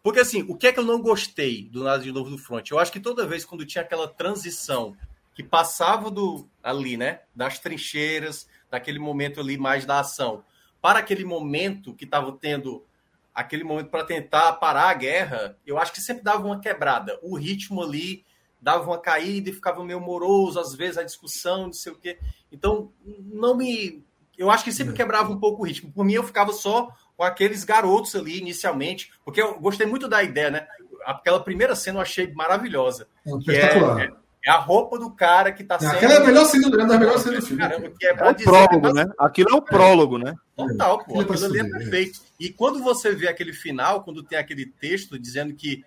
[0.03, 2.69] Porque assim, o que é que eu não gostei do Nada de Novo do Front?
[2.69, 4.97] Eu acho que toda vez quando tinha aquela transição
[5.33, 10.43] que passava do ali, né, das trincheiras, daquele momento ali mais da ação,
[10.81, 12.85] para aquele momento que estava tendo
[13.33, 17.17] aquele momento para tentar parar a guerra, eu acho que sempre dava uma quebrada.
[17.23, 18.25] O ritmo ali
[18.61, 22.19] dava uma caída e ficava meio moroso, às vezes a discussão, não sei o quê.
[22.51, 24.03] Então, não me.
[24.37, 25.91] Eu acho que sempre quebrava um pouco o ritmo.
[25.91, 30.23] Por mim, eu ficava só com aqueles garotos ali inicialmente, porque eu gostei muito da
[30.23, 30.67] ideia, né?
[31.05, 33.07] Aquela primeira cena eu achei maravilhosa.
[33.49, 34.11] É, é,
[34.45, 35.91] é, a roupa do cara que tá sendo.
[35.91, 37.61] Aquela é a melhor cena, é a melhor cena do filme.
[37.61, 39.05] Caramba, que é, é o prólogo, né?
[39.19, 40.35] Aquilo é o prólogo, né?
[40.55, 41.19] Total, pô.
[41.19, 42.21] Aquilo ali é perfeito.
[42.39, 45.83] E quando você vê aquele final, quando tem aquele texto dizendo que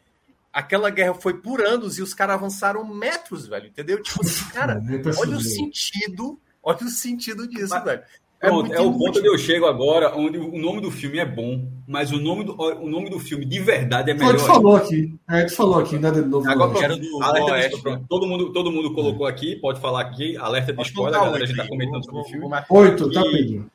[0.53, 4.03] aquela guerra foi por anos e os caras avançaram metros, velho, entendeu?
[4.03, 4.21] Tipo,
[4.55, 4.81] cara,
[5.19, 8.03] olha o sentido, olha o sentido disso, Mas, velho.
[8.47, 11.19] É, Pronto, é, é o ponto onde eu chego agora, onde o nome do filme
[11.19, 14.35] é bom, mas o nome do, o nome do filme de verdade é melhor.
[14.35, 16.49] A gente falou aqui, a gente falou aqui, nada de novo.
[16.49, 20.37] Agora, pronto, do, alerta Oeste, pronto, todo, mundo, todo mundo colocou aqui, pode falar aqui,
[20.37, 22.47] alerta de spoiler, galera, a gente está comentando sobre o filme.
[22.71, 23.71] Oito, tá, Pedro?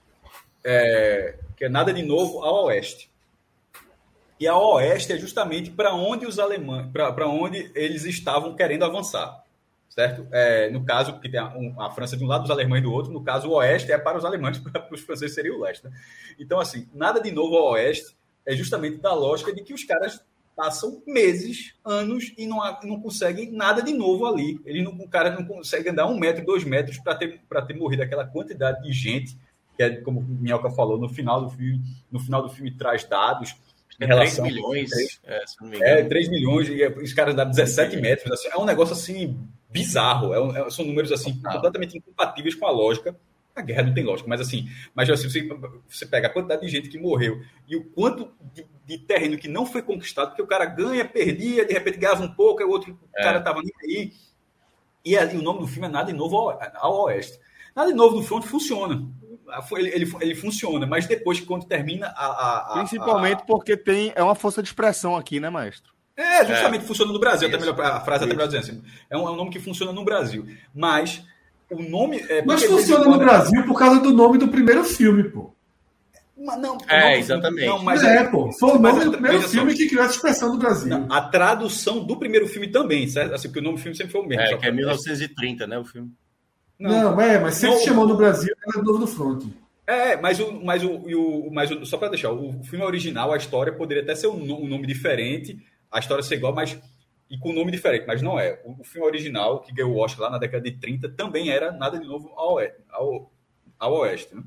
[0.63, 3.11] É, que é nada de novo ao Oeste.
[4.39, 9.40] E a Oeste é justamente para onde os alemães, para onde eles estavam querendo avançar
[9.91, 10.25] certo?
[10.31, 12.91] É, no caso, que tem a, um, a, França de um lado, os alemães do
[12.91, 15.83] outro, no caso, o oeste é para os alemães, para os franceses seria o leste.
[15.83, 15.91] Né?
[16.39, 18.15] Então, assim, nada de novo ao oeste
[18.45, 20.23] é justamente da lógica de que os caras
[20.55, 24.59] passam meses, anos e não, não conseguem nada de novo ali.
[24.65, 28.03] Ele não, o cara não consegue andar um metro, dois metros para ter, ter morrido
[28.03, 29.37] aquela quantidade de gente,
[29.75, 33.03] que é como o Minhoca falou, no final do filme, no final do filme traz
[33.03, 33.55] dados.
[33.99, 34.89] Em relação 3 milhões.
[34.89, 35.21] 3,
[35.81, 38.31] é, é, 3 milhões, e os caras dão 17 metros.
[38.31, 39.37] Assim, é um negócio assim
[39.71, 40.33] bizarro.
[40.33, 41.53] É, é, são números assim ah.
[41.53, 43.15] completamente incompatíveis com a lógica.
[43.53, 45.49] A guerra não tem lógica, mas assim, mas assim, você,
[45.89, 49.49] você pega a quantidade de gente que morreu e o quanto de, de, terreno que
[49.49, 52.71] não foi conquistado, porque o cara ganha, perdia, de repente ganhava um pouco, aí o
[52.71, 53.21] outro é.
[53.21, 54.13] cara tava nem aí.
[55.03, 57.37] E, e, o nome do filme é Nada de Novo ao, ao Oeste.
[57.75, 59.05] Nada de Novo do front funciona.
[59.73, 62.25] Ele, ele, ele, funciona, mas depois, quando termina a.
[62.25, 63.45] a, a Principalmente a...
[63.45, 65.91] porque tem é uma força de expressão aqui, né, maestro?
[66.21, 66.87] É, justamente é.
[66.87, 67.47] funciona no Brasil.
[67.47, 68.83] Até melhor, a frase até melhor dizendo assim.
[69.09, 70.45] É um, é um nome que funciona no Brasil.
[70.73, 71.23] Mas
[71.69, 72.23] o nome.
[72.29, 75.53] É, Mas funciona no Brasil por causa do nome do primeiro filme, pô.
[76.37, 77.67] Mas não, é, exatamente.
[77.67, 78.51] Não, mas é, é, pô.
[78.53, 80.89] Foi o nome do primeiro filme que criou essa expressão no Brasil.
[80.89, 83.35] Não, a tradução do primeiro filme também, certo?
[83.35, 84.43] Assim, porque o nome do filme sempre foi o mesmo.
[84.43, 86.11] É, que é 1930, né, o filme.
[86.79, 89.43] Não, não é, mas sempre não, chamou no Brasil era Novo do Front.
[89.85, 93.37] É, mas o, mas o, o, mas o, só para deixar, o filme original, a
[93.37, 95.59] história poderia até ser um, um nome diferente,
[95.91, 96.79] a história ser igual, mas
[97.31, 98.61] e com nome diferente, mas não é.
[98.65, 101.71] O, o filme original, que ganhou o Oscar lá na década de 30, também era
[101.71, 102.57] nada de novo ao,
[102.89, 103.31] ao,
[103.79, 104.35] ao oeste.
[104.35, 104.43] Né?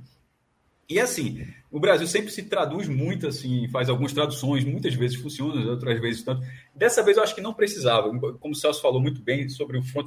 [0.86, 5.70] E assim, o Brasil sempre se traduz muito, assim, faz algumas traduções, muitas vezes funciona,
[5.70, 6.46] outras vezes tanto.
[6.74, 9.82] Dessa vez eu acho que não precisava, como o Celso falou muito bem sobre o
[9.82, 10.06] front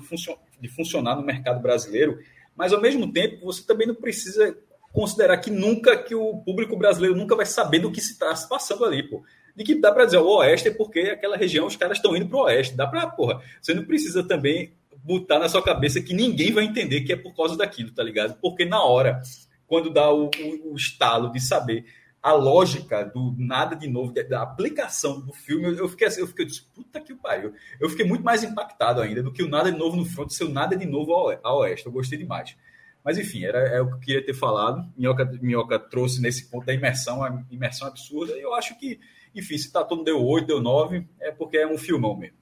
[0.61, 2.19] de funcionar no mercado brasileiro,
[2.55, 4.55] mas ao mesmo tempo você também não precisa
[4.93, 8.85] considerar que nunca que o público brasileiro nunca vai saber do que se está passando
[8.85, 9.23] ali, pô
[9.57, 12.27] de que dá para dizer o oeste é porque aquela região os caras estão indo
[12.27, 12.77] para o oeste.
[12.77, 14.71] Dá para, porra, você não precisa também
[15.03, 18.37] botar na sua cabeça que ninguém vai entender que é por causa daquilo, tá ligado?
[18.39, 19.19] Porque na hora,
[19.65, 21.85] quando dá o, o, o estalo de saber
[22.21, 26.45] a lógica do nada de novo, da aplicação do filme, eu, fiquei assim, eu fiquei,
[26.45, 27.53] eu disse, puta que pariu.
[27.79, 30.43] Eu fiquei muito mais impactado ainda do que o nada de novo no front, ser
[30.43, 31.87] o nada de novo ao oeste.
[31.87, 32.55] Eu gostei demais.
[33.03, 34.85] Mas enfim, era é o que eu queria ter falado.
[34.95, 38.33] Minhoca, Minhoca trouxe nesse ponto da imersão, a imersão absurda.
[38.33, 38.99] E eu acho que,
[39.37, 42.37] enfim, se tá todo deu 8, deu 9, é porque é um filmão mesmo.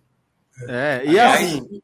[0.68, 1.82] É, e assim,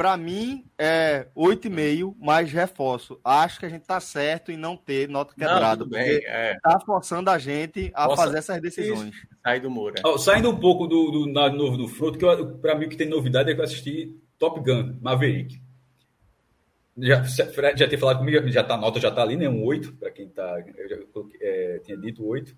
[0.00, 3.20] para mim é 8,5, mais reforço.
[3.22, 6.58] Acho que a gente tá certo em não ter nota quebrada, Não, bem, porque é.
[6.62, 9.14] tá forçando a gente a Nossa, fazer essas decisões.
[9.42, 10.00] Sai do Moura.
[10.04, 12.26] Ó, saindo um pouco do, do nada novo do front, que
[12.62, 15.60] pra mim o que tem novidade é que eu assisti Top Gun, Maverick.
[16.96, 17.22] Já,
[17.76, 19.48] já ter falado comigo, já tá, a nota já tá ali, né?
[19.50, 20.64] Um 8, para quem tá.
[20.76, 20.96] Eu já
[21.40, 22.56] é, tinha dito 8.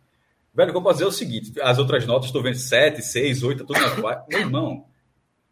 [0.55, 3.01] Velho, o que eu posso dizer é o seguinte: as outras notas, estou vendo 7,
[3.03, 4.25] 6, 8, tudo na 4.
[4.29, 4.85] Meu irmão,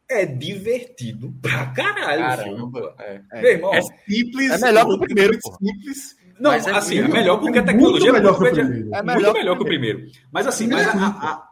[0.09, 2.21] é divertido pra caralho.
[2.23, 2.81] Caramba.
[2.81, 3.03] pô.
[3.03, 3.23] É.
[3.41, 4.51] Meu irmão, É simples.
[4.51, 5.57] É melhor que o muito primeiro, pô.
[5.57, 6.17] Simples.
[6.39, 8.55] não, mas é assim, é melhor porque a É tecnologia muito melhor que o muito
[8.55, 8.95] primeiro.
[8.95, 10.07] É muito melhor melhor, que o primeiro.
[10.33, 11.19] Mas assim, mas a, é muito.
[11.19, 11.51] a,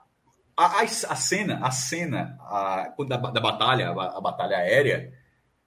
[0.57, 5.13] a, a, a cena, a cena a, da, da batalha, a, a batalha aérea,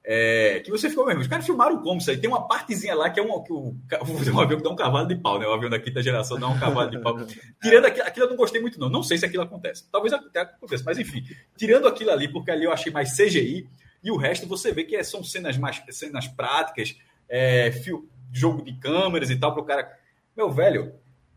[0.03, 1.21] é, que você ficou mesmo.
[1.21, 2.17] Os caras filmaram como isso aí.
[2.17, 3.75] Tem uma partezinha lá que é um, que o,
[4.35, 5.45] o avião que dá um cavalo de pau, né?
[5.47, 7.15] O avião da quinta geração dá um cavalo de pau.
[7.61, 8.89] Tirando aquilo, aquilo eu não gostei muito, não.
[8.89, 9.85] Não sei se aquilo acontece.
[9.91, 11.23] Talvez até aconteça, mas enfim.
[11.57, 13.67] Tirando aquilo ali, porque ali eu achei mais CGI,
[14.03, 16.97] e o resto você vê que é- são cenas mais cenas práticas,
[17.29, 19.97] é, fio- jogo de câmeras e tal, para o cara.
[20.35, 20.93] Meu velho,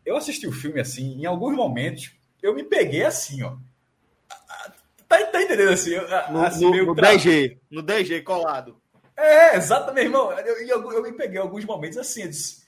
[0.07, 2.13] eu assisti o filme assim, em alguns momentos,
[2.43, 3.57] eu me peguei assim, ó.
[5.19, 5.91] Tá, tá entendendo assim?
[5.91, 8.81] eu- No, assim no- no tra- 10G, no 10G colado.
[9.17, 10.33] é, exatamente, irmão.
[10.33, 12.65] Eu, eu, eu me peguei alguns momentos assim, eu disse,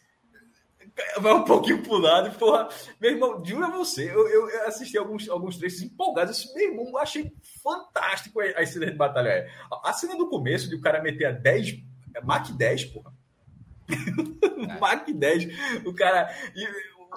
[1.18, 2.68] vai um pouquinho pro lado, e, porra.
[3.00, 6.54] Meu irmão, juro a você, eu, eu eu assisti alguns, alguns trechos empolgados, eu disse,
[6.54, 7.32] meu irmão, eu achei
[7.62, 9.50] fantástico a, a cena de batalha aérea.
[9.70, 11.78] A, a cena do começo, de o cara meter a 10,
[12.14, 13.12] é Mach 10, porra.
[14.80, 15.48] Mach 10,
[15.84, 16.28] o cara...
[16.54, 16.66] e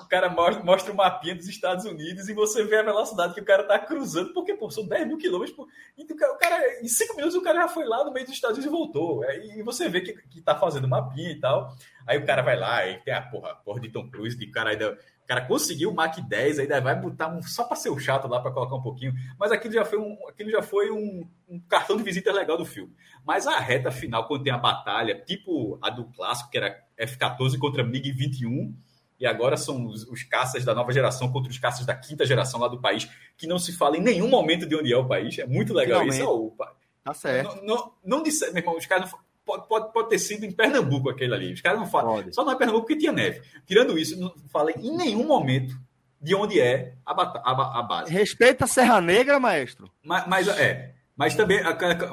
[0.03, 3.41] o cara mostra, mostra o mapinha dos Estados Unidos e você vê a velocidade que
[3.41, 5.67] o cara tá cruzando, porque, pô, são 10 mil quilômetros por,
[5.97, 8.57] e o cara, em cinco minutos o cara já foi lá no meio dos Estados
[8.57, 9.23] Unidos e voltou.
[9.23, 11.73] É, E você vê que, que tá fazendo mapinha e tal.
[12.07, 14.71] Aí o cara vai lá e tem a porra, porra de Tom Cruise, de cara
[14.71, 14.97] ainda.
[15.23, 18.27] O cara conseguiu o Mach 10, ainda vai botar um, só para ser o chato
[18.27, 19.13] lá para colocar um pouquinho.
[19.37, 22.65] Mas aquilo já foi, um, aquilo já foi um, um cartão de visita legal do
[22.65, 22.91] filme.
[23.23, 27.59] Mas a reta final, quando tem a batalha, tipo a do clássico, que era F-14
[27.59, 28.73] contra MiG-21,
[29.19, 32.59] e agora são os, os caças da nova geração contra os caças da quinta geração
[32.59, 35.37] lá do país, que não se fala em nenhum momento de onde é o país.
[35.39, 36.21] É muito legal Finalmente.
[36.21, 36.29] isso.
[36.29, 36.73] Ó, o pa-
[37.03, 37.55] Tá certo.
[37.57, 40.51] não, não, não disse, meu irmão, os caras não, pode, pode, pode ter sido em
[40.51, 41.53] Pernambuco aquele ali.
[41.53, 42.15] Os caras não falam.
[42.15, 42.35] Pode.
[42.35, 43.41] Só não é Pernambuco porque tinha neve.
[43.65, 45.75] Tirando isso, não falei em nenhum momento
[46.21, 48.11] de onde é a, a, a base.
[48.11, 49.89] Respeita a Serra Negra, maestro.
[50.03, 51.61] Mas, mas, é, mas também,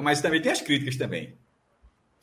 [0.01, 1.37] mas também tem as críticas também.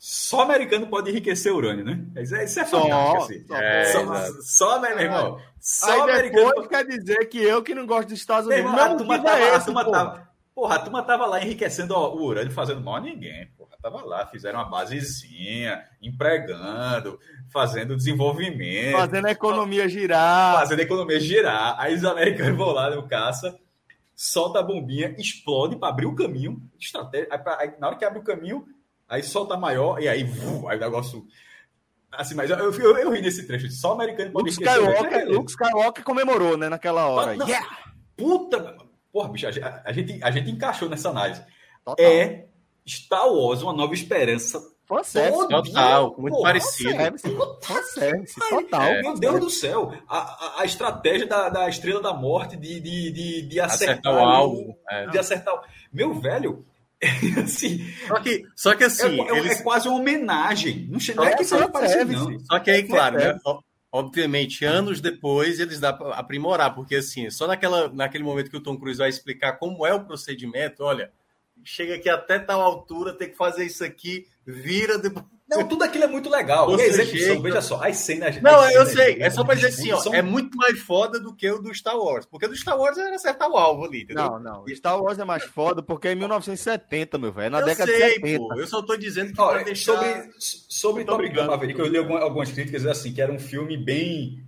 [0.07, 1.99] Só americano pode enriquecer urânio, né?
[2.21, 3.23] Isso é, isso é fantástico.
[3.23, 3.47] Assim.
[3.47, 4.41] só É, só, exato.
[4.43, 5.39] só, meu irmão.
[5.59, 8.65] Só Aí americano depois quer dizer que eu que não gosto dos Estados Unidos.
[8.71, 9.91] irmão, Meu a turma tava, é a esse, pô.
[9.91, 13.47] tava- porra, a turma tava lá enriquecendo ó, o urânio, fazendo mal a ninguém.
[13.57, 17.19] Porra, tava lá, fizeram uma basezinha, empregando,
[17.51, 20.59] fazendo desenvolvimento, Fazendo a economia girar.
[20.59, 21.75] fazendo a economia girar.
[21.79, 23.57] Aí os americanos vão lá no caça,
[24.15, 26.61] solta a bombinha, explode para abrir o caminho.
[26.79, 27.27] Estratégia.
[27.79, 28.65] Na hora que abre o caminho,
[29.09, 31.25] aí solta maior e aí, vu, aí o negócio.
[32.11, 33.69] Assim, mas eu, eu, eu ri nesse trecho.
[33.71, 34.81] Só o americano pode Luke urânio.
[34.83, 35.37] Skywalker, Beleza.
[35.37, 37.35] Luke Skywalker comemorou, né, naquela hora.
[37.35, 37.67] Não, Yeah!
[38.15, 38.77] Puta!
[39.11, 41.41] Porra, bicho, a, gente- a gente, a gente encaixou nessa análise.
[41.83, 42.05] Total.
[42.05, 42.45] É
[42.87, 44.59] Star Wars, uma nova esperança.
[44.87, 45.47] Fanservice.
[45.49, 46.93] Todo Total, dia, muito porra, parecido.
[47.63, 48.39] Fanservice.
[48.49, 48.81] Total.
[48.83, 49.01] É.
[49.01, 53.11] Meu Deus do céu, a, a, a estratégia da, da Estrela da Morte de, de,
[53.11, 54.77] de, de acertar, Acertar o alvo.
[54.89, 55.07] é.
[55.07, 55.59] De acertar o...
[55.91, 56.63] Meu velho,
[57.43, 60.87] assim, Só que, só que assim, é, é- eles, é quase uma homenagem.
[60.89, 62.39] Não, não é É que seja parecido, não.
[62.39, 63.33] Só que aí, claro, É.
[63.33, 63.39] né?
[63.45, 63.59] o-
[63.91, 68.61] Obviamente, anos depois eles dá para aprimorar, porque assim, só naquela, naquele momento que o
[68.61, 71.13] Tom Cruise vai explicar como é o procedimento, olha,
[71.63, 75.25] chega aqui até tal altura, tem que fazer isso aqui, vira depois.
[75.47, 76.65] Não, tudo aquilo é muito legal.
[76.71, 78.41] Você E a execução, chega- veja só, as cenas...
[78.41, 80.79] Não, as eu cenas sei, é só pra dizer assim, ó, são- é muito mais
[80.79, 83.55] foda do que o do Star Wars, porque o do Star Wars era acertar o
[83.55, 84.23] alvo ali, entendeu?
[84.23, 84.67] Não, não.
[84.75, 87.45] Star Wars é mais foda porque é em 1970, meu velho.
[87.45, 88.39] É na eu década sei, de 70.
[88.39, 89.93] pô, eu só tô dizendo que Ó, pra deixar...
[89.93, 91.45] Sobre, sobre Top Gun.
[91.45, 94.43] Maverick, eu li alguma- algumas críticas assim, que era um filme bem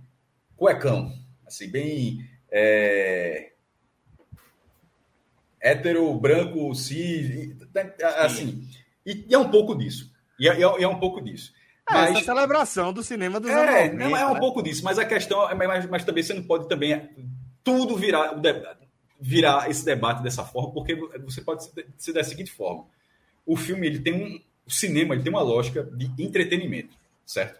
[0.56, 1.12] cuecão,
[1.46, 3.52] assim, bem é,
[5.60, 7.56] hétero, branco, cis, e-
[8.16, 8.68] assim,
[9.06, 10.10] e, e é um pouco disso.
[10.38, 11.52] E é, é- é um pouco disso.
[11.90, 14.40] É, Mas, essa celebração do cinema dos anos é, 90, não, é um né?
[14.40, 17.08] pouco disso, mas a questão é, mas, mas também você não pode também
[17.64, 18.38] tudo virar,
[19.18, 20.94] virar esse debate dessa forma, porque
[21.24, 21.66] você pode
[21.96, 22.84] ser da seguinte forma.
[23.46, 24.40] o filme ele tem um.
[24.66, 26.94] O cinema ele tem uma lógica de entretenimento,
[27.24, 27.58] certo?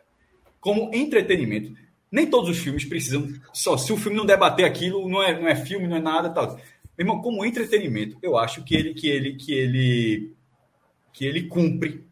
[0.60, 1.74] Como entretenimento,
[2.12, 3.32] nem todos os filmes precisam.
[3.50, 6.28] Só se o filme não debater aquilo, não é, não é filme, não é nada
[6.28, 6.48] tal.
[6.56, 6.60] Meu
[6.98, 10.32] irmão, como entretenimento, eu acho que ele, que ele, que ele,
[11.14, 12.05] que ele cumpre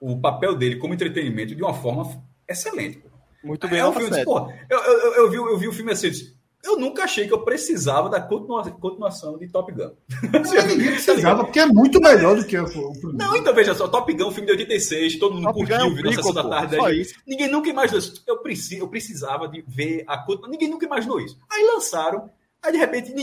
[0.00, 2.98] o papel dele como entretenimento de uma forma excelente.
[2.98, 3.08] pô.
[3.44, 6.06] Muito bem, É um filme, pô, eu, eu, eu, vi, eu vi o filme assim,
[6.06, 9.90] eu disse, eu nunca achei que eu precisava da continua- continuação de Top Gun.
[10.68, 13.16] Ninguém precisava, porque é muito melhor do que o, primeiro.
[13.16, 15.86] Não, então veja só, Top Gun, filme de 86, todo mundo Top Gun é curtiu,
[15.86, 16.76] um viu na sessão da tarde.
[16.80, 17.06] aí.
[17.26, 18.22] Ninguém nunca imaginou isso.
[18.26, 21.38] Eu, preci, eu precisava de ver a continua- Ninguém nunca imaginou isso.
[21.50, 22.28] Aí lançaram,
[22.60, 23.14] aí de repente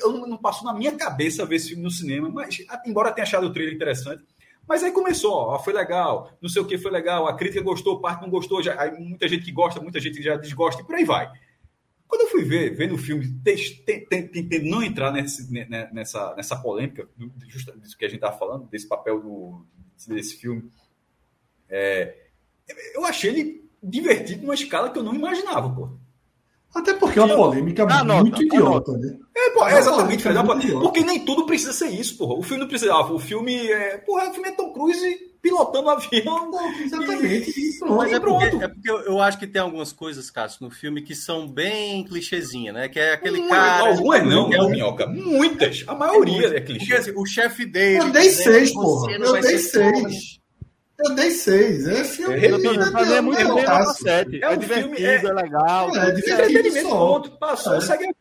[0.00, 3.24] eu não, não passou na minha cabeça ver esse filme no cinema, mas embora tenha
[3.24, 4.22] achado o trailer interessante.
[4.68, 8.00] Mas aí começou, ó, foi legal, não sei o que foi legal, a crítica gostou,
[8.00, 10.84] parte não gostou, já, aí muita gente que gosta, muita gente que já desgosta, e
[10.84, 11.30] por aí vai.
[12.08, 15.66] Quando eu fui ver, vendo o filme, te- te- te- tentando não entrar nesse- ne-
[15.66, 19.64] ne- nessa, nessa polêmica, do- justa- disso que a gente estava falando, desse papel do,
[20.08, 20.70] desse filme,
[21.68, 22.26] é,
[22.94, 25.90] eu achei ele divertido numa escala que eu não imaginava, pô.
[26.76, 29.16] Até porque é uma polêmica Anota, muito idiota, né?
[29.36, 30.38] É, pô, é exatamente, Fred,
[30.80, 32.34] porque nem tudo precisa ser isso, porra.
[32.38, 32.92] O filme não precisa.
[32.92, 33.98] ah, o filme é.
[33.98, 36.50] Porra, o filme é Tom Cruise pilotando avião.
[36.84, 37.50] Exatamente.
[37.50, 37.96] E pronto.
[37.96, 41.00] Mas é porque, é porque eu, eu acho que tem algumas coisas, Cássio, no filme
[41.02, 42.88] que são bem clichêzinha, né?
[42.88, 43.88] Que é aquele Não, cara.
[43.88, 45.06] Algumas não, é não, o- minhoca.
[45.06, 45.84] Muitas.
[45.86, 46.94] A maioria é Porque clichê.
[46.94, 47.98] assim, o chefe dele.
[47.98, 49.18] Eu dei dizendo seis, porra.
[49.18, 50.40] não Eu dei seis.
[50.98, 51.86] Eu dei seis.
[51.86, 54.42] É filme É, eu tô é muito bem, de- nota 7.
[54.42, 55.88] É É, um divertido, filme, é- é, legal.
[55.88, 56.26] É, divertido.
[56.26, 56.50] certo.
[56.50, 56.98] Entretenimento, só.
[56.98, 57.30] ponto.
[57.38, 57.80] Passou, É.
[57.80, 58.14] segue.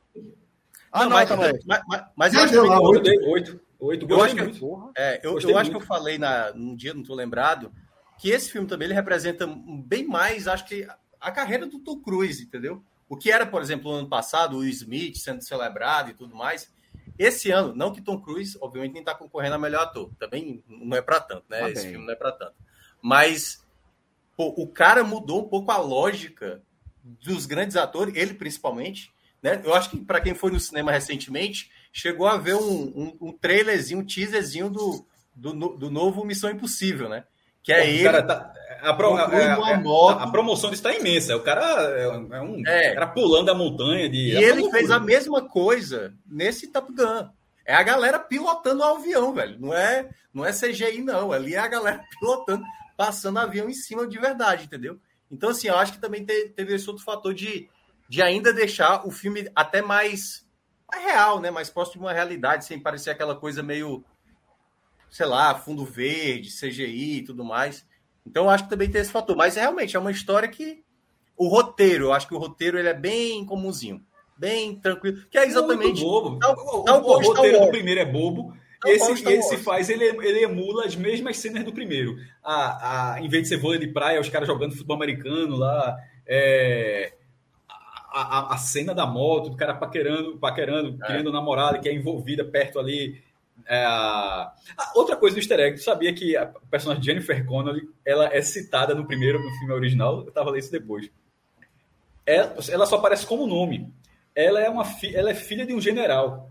[0.92, 1.60] Ah, Não, mas, Moleque.
[1.68, 3.04] mas, mas, mas eu acho que Eu oito.
[3.04, 3.62] dei oito.
[3.80, 4.04] Oito.
[4.04, 4.92] Eu Gostei acho que- muito.
[4.98, 7.72] É, eu, eu acho que eu falei na, num dia, não estou lembrado,
[8.18, 9.46] que esse filme também ele representa
[9.86, 10.88] bem mais, acho que,
[11.20, 12.82] a carreira do Tom Cruise, entendeu?
[13.10, 16.74] O que era, por exemplo, no ano passado, o Smith sendo celebrado e tudo mais.
[17.20, 20.10] Esse ano, não que Tom Cruise, obviamente, nem está concorrendo a melhor ator.
[20.18, 21.60] Também não é para tanto, né?
[21.60, 22.54] Tá esse filme não é para tanto.
[23.08, 23.64] Mas
[24.36, 26.60] pô, o cara mudou um pouco a lógica
[27.24, 29.12] dos grandes atores, ele principalmente.
[29.44, 29.62] Né?
[29.64, 33.32] Eu acho que para quem foi no cinema recentemente, chegou a ver um, um, um
[33.32, 35.06] trailerzinho, um teaserzinho do,
[35.36, 37.26] do, do novo Missão Impossível, né?
[37.62, 38.04] Que é Pô, ele.
[38.04, 40.20] cara tá- a, pro- é- é- é- moto.
[40.20, 41.36] a promoção está imensa.
[41.36, 44.32] O cara é, um- é cara pulando a montanha de.
[44.34, 47.30] E é ele fez a mesma coisa nesse Top Gun.
[47.64, 49.60] É a galera pilotando o avião, velho.
[49.60, 51.32] Não é, não é CGI, não.
[51.32, 52.64] Ali é a galera pilotando,
[52.98, 55.00] passando avião em cima de verdade, entendeu?
[55.32, 57.70] Então, assim, eu acho que também te- teve esse outro fator de,
[58.08, 60.48] de ainda deixar o filme até mais,
[60.92, 61.50] mais real, né?
[61.52, 64.04] Mais próximo de uma realidade, sem parecer aquela coisa meio,
[65.10, 67.86] sei lá, fundo verde, CGI e tudo mais.
[68.26, 69.36] Então, eu acho que também tem esse fator.
[69.36, 70.84] Mas realmente é uma história que
[71.38, 74.04] o roteiro, eu acho que o roteiro ele é bem comumzinho,
[74.38, 76.40] bem tranquilo, que é exatamente Muito bobo.
[76.40, 78.56] Tal- o, tal o- o roteiro do primeiro é bobo.
[78.86, 82.16] Qual Esse, Star esse faz, ele, ele emula as mesmas cenas do primeiro.
[82.44, 85.98] A, a, em vez de ser vôlei de praia, os caras jogando futebol americano lá.
[86.28, 87.14] é,
[88.12, 91.08] a, a- cena da moto, do cara paquerando, paquerando É.
[91.08, 93.22] criando namorada que é envolvida perto ali.
[93.68, 93.86] é,
[94.96, 98.96] outra coisa do easter egg, tu sabia que a personagem Jennifer Connelly ela é citada
[98.96, 100.24] no primeiro, no filme original?
[100.26, 101.10] Eu tava lendo isso depois.
[102.26, 103.94] Ela, ela só aparece como nome.
[104.34, 106.50] Ela é, uma fi- ela é filha de um general.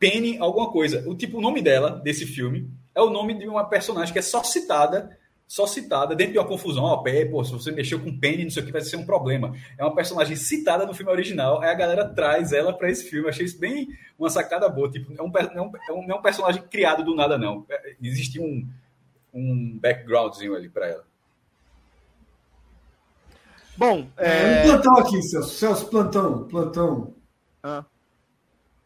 [0.00, 1.08] Penny alguma coisa.
[1.08, 4.22] O tipo, o nome dela, desse filme, é o nome de uma personagem que é
[4.22, 5.16] só citada,
[5.46, 6.84] só citada, dentro de uma confusão.
[6.84, 9.04] Ó, pé, pô, se você mexeu com Penny, não sei o que, vai ser um
[9.04, 9.54] problema.
[9.76, 13.26] É uma personagem citada no filme original, aí a galera traz ela para esse filme.
[13.26, 14.90] Eu achei isso bem uma sacada boa.
[14.90, 17.66] Tipo, é um, é um, é um- não é um personagem criado do nada, não.
[17.68, 18.66] É- Existe um,
[19.34, 21.04] um backgroundzinho ali para ela.
[23.76, 24.28] Bom, É...
[24.28, 24.60] é...
[24.64, 25.54] Um plantão aqui, Celso.
[25.54, 27.14] Celso, plantão, plantão.
[27.62, 27.84] Ah.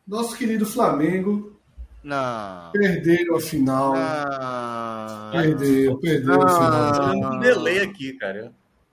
[0.06, 1.58] Nosso querido Flamengo
[2.02, 2.70] Não.
[2.72, 3.94] perderam a final.
[3.94, 5.30] Não.
[5.32, 7.32] Perdeu, perdeu a final.
[7.34, 8.52] Um delay aqui, cara.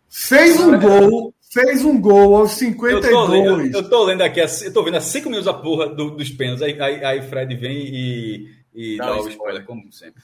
[0.10, 2.86] Fez um gol, fez um gol aos Eu tô,
[3.28, 3.74] lendo, 52.
[3.74, 6.64] eu tô lendo aqui, eu tô vendo há cinco minutos a porra do- dos pênaltis.
[6.64, 9.32] Aí, aí, aí Fred vem e, e Dá dá o spoiler.
[9.32, 10.22] spoiler, como sempre.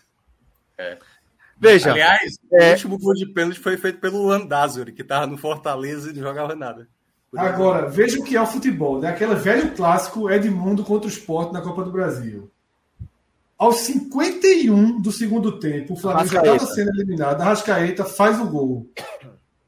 [1.59, 2.67] Veja, Aliás, É.
[2.69, 6.21] o último gol de pênalti foi feito pelo Andázuri, que tava no Fortaleza e não
[6.21, 6.87] jogava nada.
[7.35, 8.99] Agora, veja o que é o futebol.
[8.99, 9.09] Né?
[9.09, 12.49] Aquele velho clássico Edmundo contra o Sport na Copa do Brasil.
[13.57, 16.63] Aos 51 do segundo tempo, o Flamengo já Arrascaeta.
[16.63, 17.41] estava sendo eliminado.
[17.41, 18.87] A Rascaeta faz o gol.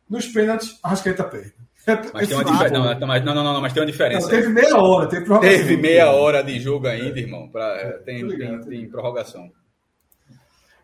[0.09, 1.53] Nos pênaltis, a Rascaeta perde.
[1.87, 2.51] É, Mas tem uma futebol.
[2.53, 2.99] diferença.
[2.99, 4.29] Não, mas- não, não, não, não, mas tem uma Não, diferença.
[4.29, 5.07] teve meia hora.
[5.07, 5.57] Teve, prorrogação.
[5.57, 7.47] Teve meia hora de jogo ainda, irmão.
[7.49, 9.49] Pra, é, tem, tem, tem prorrogação.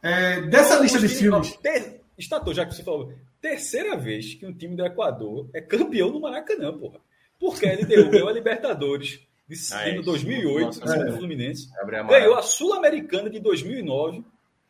[0.01, 1.57] É, dessa lista de filmes.
[2.17, 3.13] Estatou, já que você falou.
[3.45, 6.99] Terceira vez que um time do Equador é campeão no Maracanã, porra.
[7.39, 10.03] Porque ele deu a Libertadores de Ah, é em isso.
[10.05, 11.05] 2008, Nossa, em cima é.
[11.05, 11.71] do Fluminense.
[11.71, 12.19] Gabriel Amaral.
[12.21, 14.23] Ganhou a Sul-Americana de 2009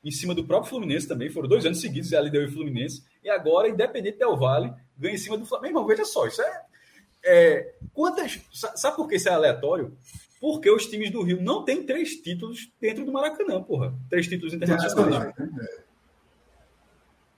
[0.04, 1.30] em cima do próprio Fluminense também.
[1.30, 3.02] Foram dois anos seguidos, a líder e Fluminense.
[3.24, 5.70] E agora, Independente Del Vale ganha em cima do Flamengo.
[5.70, 6.62] Irmão, veja só, isso é,
[7.24, 7.74] é.
[7.94, 8.42] Quantas.
[8.52, 9.98] Sabe por que isso é aleatório?
[10.42, 13.96] Porque os times do Rio não têm três títulos dentro do Maracanã, porra.
[14.10, 15.34] Três títulos internacionais.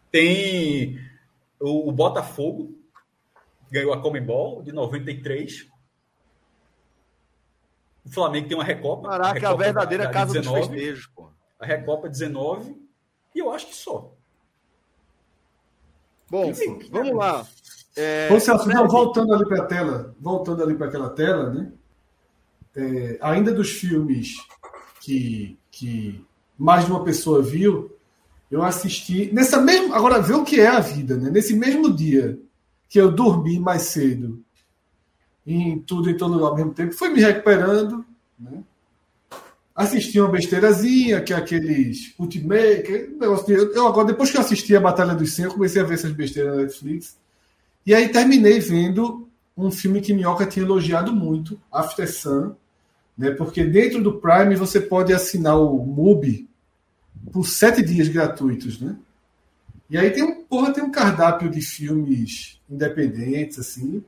[0.09, 0.97] Tem
[1.59, 2.77] o, o Botafogo,
[3.71, 5.67] ganhou a Comembol de 93.
[8.05, 9.09] O Flamengo tem uma Recopa.
[9.09, 11.29] Caraca, a, Recopa a verdadeira da- da casa 19, dos festejos, pô.
[11.59, 12.77] A Recopa 19.
[13.35, 14.13] E eu acho que só.
[16.29, 17.45] Bom, Enfim, vamos lá.
[17.95, 21.71] É, Ô, Celso, não, voltando ali para a tela, voltando ali para aquela tela, né?
[22.75, 24.35] É, ainda dos filmes
[25.01, 26.23] que, que
[26.57, 27.96] mais de uma pessoa viu,
[28.49, 29.95] eu assisti nessa mesma.
[29.95, 31.29] Agora vê o que é a vida, né?
[31.29, 32.39] Nesse mesmo dia
[32.89, 34.41] que eu dormi mais cedo,
[35.45, 38.05] em tudo em todo lugar ao mesmo tempo, fui me recuperando,
[38.39, 38.63] né?
[39.75, 44.41] Assisti uma besteirazinha, que é aqueles Ultimate, aquele negócio de, eu agora, depois que eu
[44.41, 47.15] assisti a Batalha dos 100, eu comecei a ver essas besteiras na Netflix.
[47.85, 52.55] E aí terminei vendo um filme que Minhoca tinha elogiado muito, After Sun,
[53.17, 53.31] né?
[53.31, 56.47] Porque dentro do Prime você pode assinar o MUBI
[57.31, 58.95] por sete dias gratuitos, né?
[59.89, 64.03] E aí tem um, porra, tem um cardápio de filmes independentes, assim,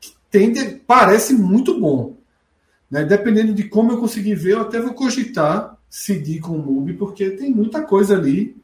[0.00, 2.16] que tende, parece muito bom.
[2.90, 3.04] Né?
[3.04, 7.30] Dependendo de como eu conseguir ver, eu até vou cogitar seguir com o MUBI, porque
[7.30, 8.56] tem muita coisa ali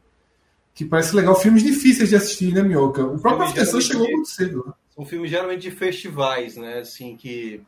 [0.74, 1.34] que parece legal.
[1.34, 3.02] Filmes difíceis de assistir, né, Minhoca?
[3.06, 4.64] O próprio Filme After Sun geralmente chegou muito cedo.
[4.66, 4.72] né?
[4.94, 6.80] São filmes geralmente de festivais, né?
[6.80, 7.62] Assim, que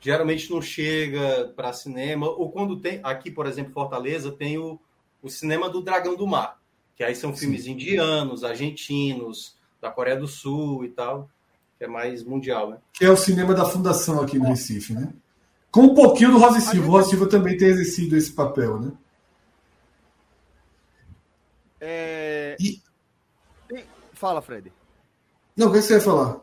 [0.00, 2.28] geralmente não chega para cinema.
[2.28, 3.00] Ou quando tem.
[3.02, 4.78] Aqui, por exemplo, Fortaleza, tem o,
[5.22, 6.58] o Cinema do Dragão do Mar.
[6.96, 11.28] Que aí são filmes indianos, argentinos, da Coreia do Sul e tal.
[11.78, 12.78] Que é mais mundial, né?
[12.92, 15.12] que é o cinema da Fundação aqui no Recife, né?
[15.70, 16.88] Com um pouquinho do Rosa e Silva.
[16.88, 18.92] O Rosa Silva também tem exercido esse papel, né?
[21.80, 22.80] é, E-
[24.14, 24.72] Fala, Fred.
[25.56, 26.40] Não, o que você ia falar?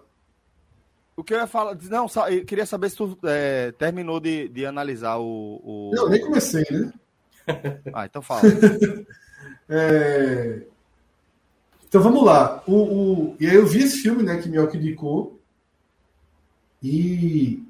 [1.18, 1.78] O que eu ia falar.
[1.90, 5.60] Não, eu queria saber se tu é, terminou de, de analisar o.
[5.64, 6.94] o- Não, nem comecei, né?
[7.94, 8.42] Ah, então fala.
[9.68, 10.62] É,
[11.88, 12.62] Então vamos lá.
[12.68, 13.36] O, o...
[13.40, 15.40] E aí eu vi esse filme, né, que Mioca indicou.
[16.84, 17.64] E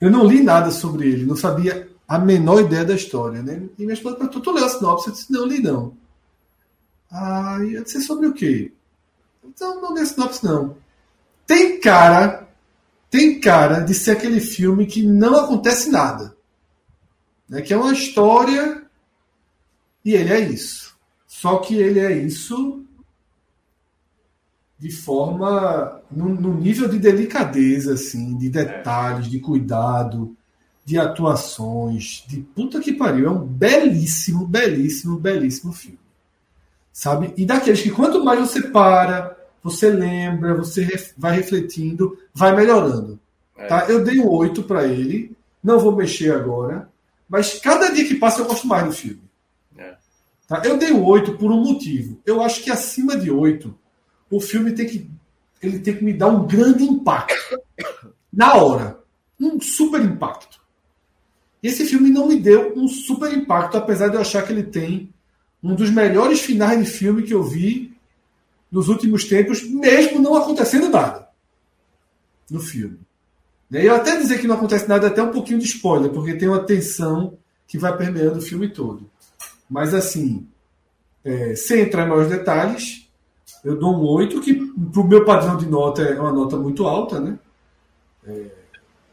[0.00, 3.68] eu não li nada sobre ele, não sabia a menor ideia da história, né?
[3.78, 5.08] E minha esposa perguntou, tu leu a sinopse?
[5.08, 5.96] Eu disse, não, li não.
[7.10, 8.72] Ah, eu disse, sobre o quê?
[9.44, 10.76] Então, não li a sinopse, não.
[11.46, 12.48] Tem cara,
[13.10, 16.34] tem cara de ser aquele filme que não acontece nada.
[17.48, 17.62] Né?
[17.62, 18.82] Que é uma história
[20.04, 20.96] e ele é isso.
[21.26, 22.84] Só que ele é isso
[24.78, 26.00] de forma.
[26.10, 30.36] no, no nível de delicadeza, assim, de detalhes, de cuidado,
[30.84, 33.26] de atuações, de puta que pariu.
[33.26, 35.98] É um belíssimo, belíssimo, belíssimo filme.
[36.92, 37.32] Sabe?
[37.36, 43.18] E daqueles que quanto mais você para, você lembra, você vai refletindo, vai melhorando.
[43.68, 43.86] Tá?
[43.88, 46.88] Eu dei um 8 para ele, não vou mexer agora,
[47.28, 49.22] mas cada dia que passa eu gosto mais do filme.
[49.76, 49.96] É.
[50.46, 50.62] Tá?
[50.64, 52.20] Eu dei 8 por um motivo.
[52.24, 53.76] Eu acho que acima de 8,
[54.30, 55.10] o filme tem que,
[55.62, 57.60] ele tem que me dar um grande impacto.
[58.32, 58.98] Na hora.
[59.38, 60.60] Um super impacto.
[61.62, 64.64] E esse filme não me deu um super impacto, apesar de eu achar que ele
[64.64, 65.12] tem
[65.62, 67.96] um dos melhores finais de filme que eu vi
[68.70, 71.28] nos últimos tempos, mesmo não acontecendo nada
[72.50, 72.98] no filme.
[73.70, 76.34] E eu até dizer que não acontece nada é até um pouquinho de spoiler, porque
[76.34, 77.36] tem uma tensão
[77.66, 79.08] que vai permeando o filme todo.
[79.68, 80.46] Mas assim,
[81.24, 83.06] é, sem entrar em maiores detalhes,
[83.62, 84.54] eu dou um 8, que
[84.92, 87.38] pro meu padrão de nota é uma nota muito alta, né?
[88.26, 88.46] É,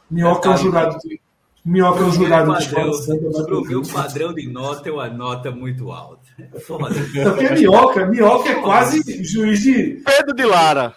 [0.10, 0.98] Minhoca é um jurado.
[1.64, 5.52] Minhoca é um jurado de escola santa, pro meu padrão de nota é uma nota
[5.52, 6.24] muito alta.
[6.54, 6.94] É Foda.
[6.94, 10.02] Porque Minhoca, Minhoca é quase juiz de.
[10.06, 10.94] Pedro de Lara.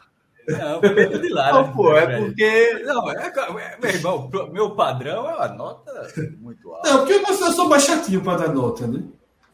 [0.49, 1.53] Não, Pedro de Lara.
[1.55, 2.83] Não, pô, é porque.
[2.85, 5.93] Não, é, é- meu irmão, meu padrão é uma nota
[6.41, 6.89] muito alta.
[6.91, 9.03] Não, porque eu sou- eu sou mais chatinho para dar nota, né?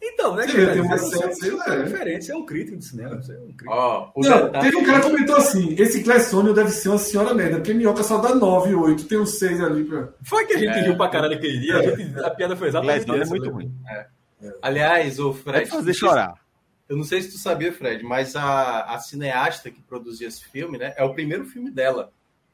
[0.06, 0.72] Então, né, cara?
[0.72, 1.24] tem uma é- série,
[1.66, 1.82] é é.
[1.84, 3.14] referência, é um crítico de cinema.
[3.14, 3.72] É um crítico.
[3.72, 6.98] Ó, o Não, detalhe- teve um cara que comentou assim: esse Clessônio deve ser uma
[6.98, 10.10] senhora merda, porque Minhoca só dá 9, 8, tem um 6 ali pra.
[10.22, 11.78] Foi que a gente riu pra caralho aquele dia.
[11.78, 13.50] A, gente- a piada foi exatamente Leslie é muito né?
[13.52, 13.72] ruim.
[14.60, 15.60] Aliás, o Fred.
[15.60, 16.34] Pode fazer chorar.
[16.88, 20.76] Eu não sei se tu sabia, Fred, mas a, a cineasta que produziu esse filme,
[20.76, 20.92] né?
[20.96, 22.12] É o primeiro filme dela.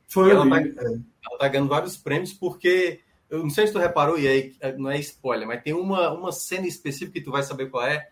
[0.08, 0.74] Foi Ela vi.
[0.78, 0.84] É.
[0.84, 3.00] Ela tá ganhando vários prêmios porque.
[3.28, 6.32] Eu não sei se tu reparou, e aí não é spoiler, mas tem uma, uma
[6.32, 8.08] cena específica que tu vai saber qual é.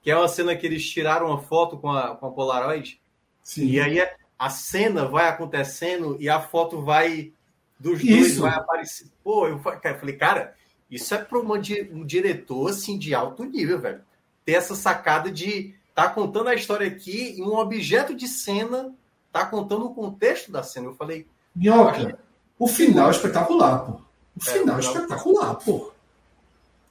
[0.00, 3.00] Que é uma cena que eles tiraram uma foto com a, com a Polaroid.
[3.42, 3.66] Sim.
[3.66, 4.00] E aí
[4.38, 7.32] a- cena vai acontecendo e a foto vai.
[7.80, 8.42] Dos dois Isso.
[8.42, 9.08] vai aparecer.
[9.24, 10.54] Pô, eu eu falei, cara,
[10.90, 14.02] isso é para um diretor assim de alto nível, velho.
[14.44, 18.92] Ter essa sacada de tá contando a história aqui e um objeto de cena
[19.32, 20.86] tá contando o contexto da cena.
[20.86, 21.26] Eu falei.
[21.54, 22.18] Minhoca,
[22.58, 24.00] o final é espetacular, pô.
[24.36, 25.92] O final é, espetacular, pô.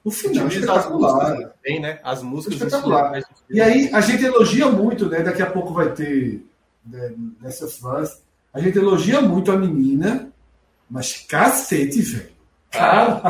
[0.04, 1.54] O final é espetacular.
[1.62, 2.00] Bem, né?
[2.02, 3.22] As músicas espetacular.
[3.48, 5.22] E aí a gente elogia muito, né?
[5.22, 6.44] Daqui a pouco vai ter
[6.84, 8.22] né, nessas fãs.
[8.52, 10.30] A gente elogia muito a menina,
[10.88, 12.30] mas cacete, velho.
[12.70, 13.22] Caralho,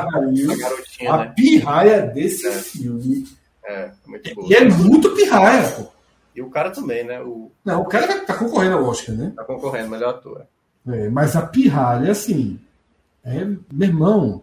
[1.09, 1.33] a, a né?
[1.35, 2.53] pirraia desse é.
[2.53, 3.27] filme.
[3.65, 4.49] É, muito boa.
[4.49, 5.87] E é muito pirraia, pô.
[6.35, 7.21] E o cara também, né?
[7.21, 7.51] O...
[7.65, 9.33] Não, o cara tá concorrendo ao Oscar, né?
[9.37, 10.47] Tá concorrendo, melhor ator.
[10.87, 12.59] É, mas a pirralha, assim,
[13.25, 14.43] é, meu irmão.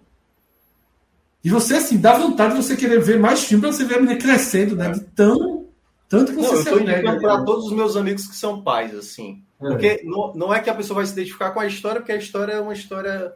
[1.43, 3.99] E você, assim, dá vontade de você querer ver mais filme pra você ver a
[4.01, 4.91] menina crescendo, né?
[4.91, 5.65] De tão.
[6.09, 8.93] Tanto que você não, eu tô indicando para todos os meus amigos que são pais,
[8.95, 9.43] assim.
[9.61, 9.67] É.
[9.67, 12.17] Porque não, não é que a pessoa vai se identificar com a história, porque a
[12.17, 13.33] história é uma história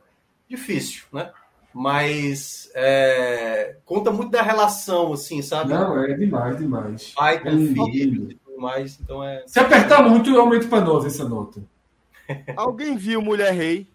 [0.47, 1.31] difícil, né?
[1.73, 5.73] Mas é, conta muito da relação, assim, sabe?
[5.73, 7.13] Não, é demais, demais.
[7.15, 9.43] Pai com é filho e tudo mais, então é...
[9.47, 11.61] Se apertar muito, eu aumento para nove essa nota.
[12.57, 13.87] Alguém viu Mulher Rei?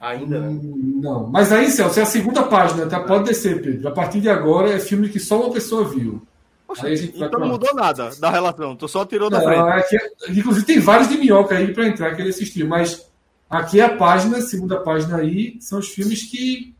[0.00, 0.48] Ainda, né?
[0.48, 1.26] Hum, não.
[1.26, 3.00] Mas aí, Celso, é a segunda página, tá?
[3.00, 3.88] Pode descer, Pedro.
[3.88, 6.22] A partir de agora é filme que só uma pessoa viu.
[6.68, 9.96] Poxa, então não mudou nada da relação, tu só tirou da não, frente.
[9.96, 13.10] É inclusive tem vários de minhoca aí para entrar que ele assistiu, mas
[13.48, 16.74] aqui é a página, segunda página aí, são os filmes que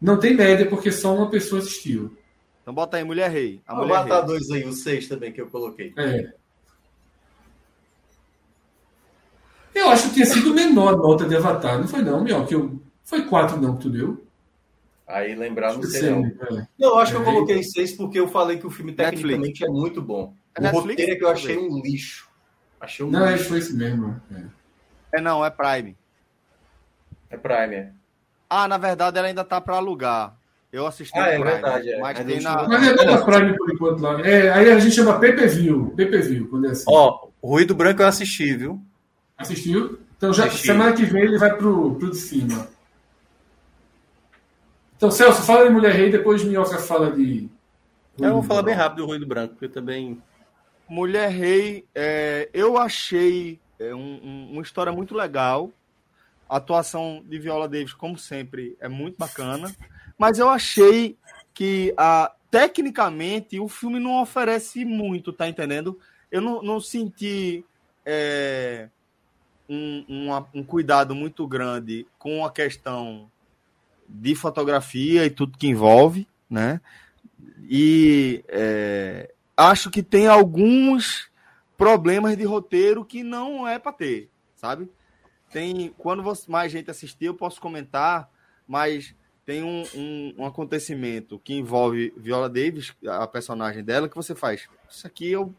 [0.00, 2.16] não tem média porque só uma pessoa assistiu.
[2.62, 3.60] Então bota aí Mulher Rei.
[3.66, 4.26] A Vou Mulher botar Rei.
[4.26, 5.92] dois aí, o seis também que eu coloquei.
[5.96, 6.32] É.
[9.74, 12.52] Eu acho que tinha sido menor a nota de Avatar, não foi não, Mioca?
[12.52, 12.80] Eu...
[13.04, 14.24] Foi quatro não que tu deu?
[15.06, 16.26] Aí lembrar não sei não.
[16.26, 16.68] É.
[16.78, 19.62] Não, acho que eu coloquei seis porque eu falei que o filme tecnicamente Netflix.
[19.62, 20.32] é muito bom.
[20.54, 20.90] É o Netflix?
[20.90, 22.28] roteiro é que eu achei um lixo.
[22.80, 23.44] Achei um não, lixo.
[23.44, 24.20] foi isso mesmo.
[24.32, 24.44] É.
[25.12, 25.20] é.
[25.20, 25.96] não, é Prime.
[27.30, 27.92] É Prime, é.
[28.48, 30.36] Ah, na verdade ela ainda tá para alugar.
[30.72, 31.98] Eu assisti ah, é Prime, verdade, é.
[32.00, 32.68] Mas, tem na...
[32.68, 34.20] mas é da Prime por enquanto lá.
[34.20, 36.84] É, aí a gente chama PPV, PPV, quando é assim.
[36.88, 38.80] Ó, Ruído Branco eu assisti, viu?
[39.36, 39.98] Assistiu?
[40.16, 40.66] Então já Assisti.
[40.66, 42.68] semana que vem ele vai pro, pro de cima.
[45.00, 47.48] Então, Celso, fala de Mulher Rei, depois Minhoca fala de.
[48.18, 50.22] Eu vou falar bem rápido do Ruído Branco, porque também.
[50.86, 55.72] Mulher Rei, é, eu achei é, um, um, uma história muito legal.
[56.48, 59.74] A atuação de Viola Davis, como sempre, é muito bacana.
[60.18, 61.16] Mas eu achei
[61.54, 65.98] que, a, tecnicamente, o filme não oferece muito, tá entendendo?
[66.30, 67.64] Eu não, não senti.
[68.04, 68.88] É,
[69.70, 73.30] um, um, cuidado muito grande com a questão
[74.08, 76.80] de fotografia e tudo que envolve, né?
[77.68, 81.29] E é, acho que tem alguns
[81.80, 84.86] problemas de roteiro que não é para ter, sabe?
[85.50, 88.28] Tem quando mais gente assistir, eu posso comentar,
[88.68, 89.14] mas
[89.46, 94.68] tem um, um, um, acontecimento que envolve Viola Davis, a personagem dela, que você faz.
[94.90, 95.54] Isso aqui eu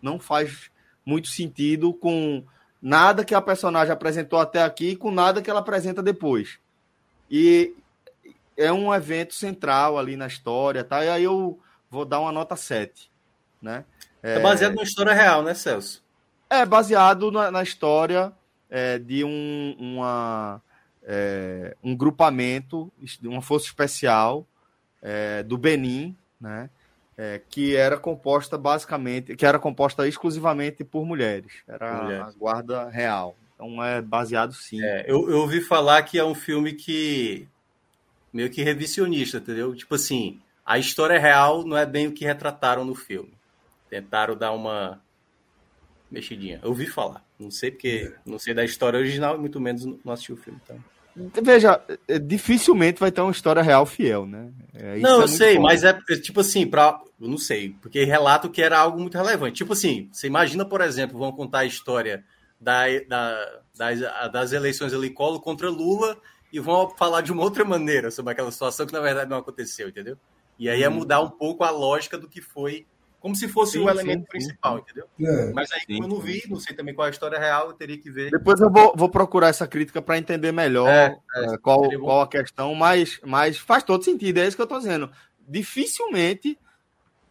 [0.00, 0.70] não faz
[1.04, 2.42] muito sentido com
[2.80, 6.58] nada que a personagem apresentou até aqui com nada que ela apresenta depois.
[7.30, 7.74] E
[8.56, 11.04] é um evento central ali na história, tá?
[11.04, 11.60] E aí eu
[11.90, 13.10] vou dar uma nota 7,
[13.60, 13.84] né?
[14.22, 16.02] É, é baseado numa história real, né, Celso?
[16.48, 18.32] É baseado na, na história
[18.70, 20.62] é, de um, uma,
[21.02, 22.92] é, um grupamento,
[23.22, 24.46] uma força especial
[25.02, 26.70] é, do Benin, né?
[27.16, 31.52] é, que era composta basicamente, que era composta exclusivamente por mulheres.
[31.68, 33.36] Era a guarda real.
[33.54, 34.82] Então é baseado sim.
[34.82, 37.46] É, eu, eu ouvi falar que é um filme que
[38.32, 39.74] meio que revisionista, entendeu?
[39.74, 43.32] Tipo assim, a história real não é bem o que retrataram no filme.
[43.92, 45.02] Tentaram dar uma
[46.10, 46.58] mexidinha.
[46.62, 47.22] Eu ouvi falar.
[47.38, 50.58] Não sei porque não sei da história original, muito menos não assisti o filme.
[50.64, 50.82] Então.
[51.42, 51.78] Veja,
[52.08, 54.50] é, dificilmente vai ter uma história real fiel, né?
[54.72, 55.64] É, não, é eu sei, bom.
[55.64, 55.92] mas é
[56.22, 59.56] tipo assim, pra, eu não sei, porque relato que era algo muito relevante.
[59.56, 62.24] Tipo assim, você imagina, por exemplo, vão contar a história
[62.58, 64.00] da, da, das,
[64.32, 66.16] das eleições ali, Collor contra Lula,
[66.50, 69.90] e vão falar de uma outra maneira sobre aquela situação que na verdade não aconteceu,
[69.90, 70.16] entendeu?
[70.58, 70.94] E aí é hum.
[70.94, 72.86] mudar um pouco a lógica do que foi
[73.22, 74.82] como se fosse sim, o elemento sim, principal, sim.
[74.82, 75.06] entendeu?
[75.20, 75.52] É.
[75.52, 77.72] Mas aí, como eu não vi, não sei também qual é a história real, eu
[77.72, 78.32] teria que ver.
[78.32, 82.26] Depois eu vou, vou procurar essa crítica para entender melhor é, é, qual, qual a
[82.26, 85.08] questão, mas, mas faz todo sentido, é isso que eu estou dizendo.
[85.48, 86.58] Dificilmente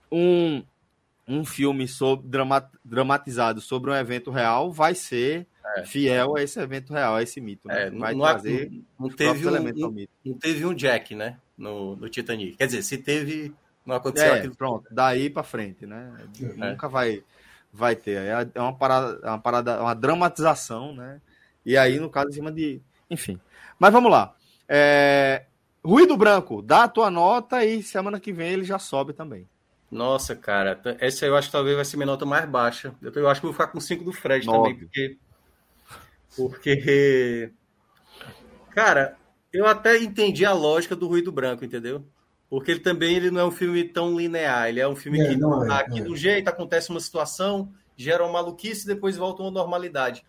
[0.09, 0.63] um,
[1.27, 2.25] um filme sobre,
[2.85, 5.45] dramatizado sobre um evento real vai ser
[5.75, 5.83] é.
[5.83, 7.67] fiel a esse evento real, a esse mito.
[7.67, 7.87] Né?
[7.87, 11.37] É, vai não, trazer não, não teve um, não teve um Jack, né?
[11.57, 12.55] No, no Titanic.
[12.55, 13.53] Quer dizer, se teve
[13.91, 14.55] não aconteceu é, aquilo.
[14.55, 16.13] Pronto, daí para frente, né?
[16.39, 16.45] É.
[16.71, 17.23] Nunca vai,
[17.71, 18.17] vai ter.
[18.17, 21.19] É, é uma parada, é uma parada, uma dramatização, né?
[21.65, 22.81] E aí, no caso, em cima de.
[23.09, 23.39] Enfim.
[23.77, 24.33] Mas vamos lá.
[24.67, 25.43] É...
[25.83, 29.47] Ruído Branco, dá a tua nota e semana que vem ele já sobe também.
[29.89, 32.95] Nossa, cara, essa eu acho que talvez vai ser minha nota mais baixa.
[33.01, 35.17] Eu, acho que eu vou ficar com 5 do Fred também, porque.
[36.37, 37.51] Porque.
[38.69, 39.17] Cara,
[39.51, 42.05] eu até entendi a lógica do Ruído Branco, entendeu?
[42.51, 45.29] Porque ele também ele não é um filme tão linear, ele é um filme É,
[45.29, 46.03] que não é, tá aqui é.
[46.03, 50.21] de um jeito, acontece uma situação, gera uma maluquice e depois volta uma normalidade.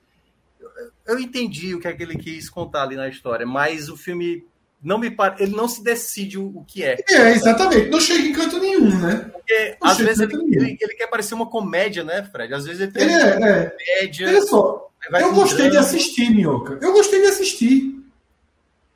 [0.60, 0.70] Eu,
[1.04, 4.46] eu entendi o que é que ele quis contar ali na história, mas o filme
[4.80, 6.96] não me ele não se decide o, que é.
[7.08, 7.90] É, exatamente.
[7.90, 9.28] Não chega em canto nenhum, né?
[9.32, 12.54] Porque Não às vezes ele, ele, ele quer parecer uma comédia, né, Fred?
[12.54, 13.70] Às vezes ele tem Ele uma é, é.
[13.70, 14.28] comédia.
[14.28, 16.78] Olha só, eu gostei de assistir, Minhoca.
[16.80, 18.00] Eu gostei de assistir.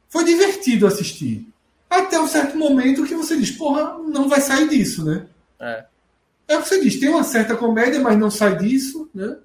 [0.08, 1.44] Foi divertido assistir.
[1.88, 5.26] Até um certo momento que você diz, porra, não vai sair disso, né?
[5.60, 5.86] É.
[6.48, 9.36] É o que você diz, tem uma certa comédia, mas não sai disso, né?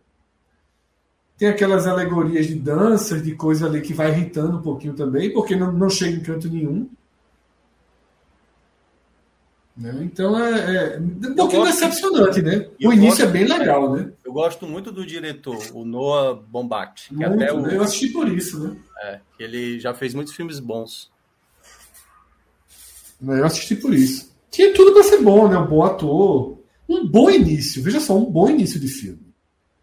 [1.37, 5.55] Tem aquelas alegorias de danças, de coisa ali que vai irritando um pouquinho também, porque
[5.55, 6.87] não, não chega em canto nenhum.
[9.75, 9.99] Né?
[10.03, 12.67] Então é, é um pouquinho gosto- decepcionante, né?
[12.83, 14.11] O início gosto- é bem legal, né?
[14.23, 17.75] Eu gosto muito do diretor, o Noah Baumbach, que Muito, até o, né?
[17.77, 18.75] Eu assisti por isso, né?
[19.03, 21.09] é, ele já fez muitos filmes bons.
[23.21, 24.31] Né, Eu assisti por isso.
[24.49, 25.57] Tinha tudo para ser bom, né?
[25.57, 26.57] Um bom ator.
[26.89, 27.81] Um bom início.
[27.81, 29.19] Veja só, um bom início de filme.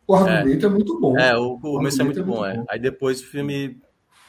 [0.07, 1.17] O argumento é, muito bom.
[1.19, 2.65] É, o, o começo é muito argumento bom, é.
[2.71, 3.79] Aí depois o filme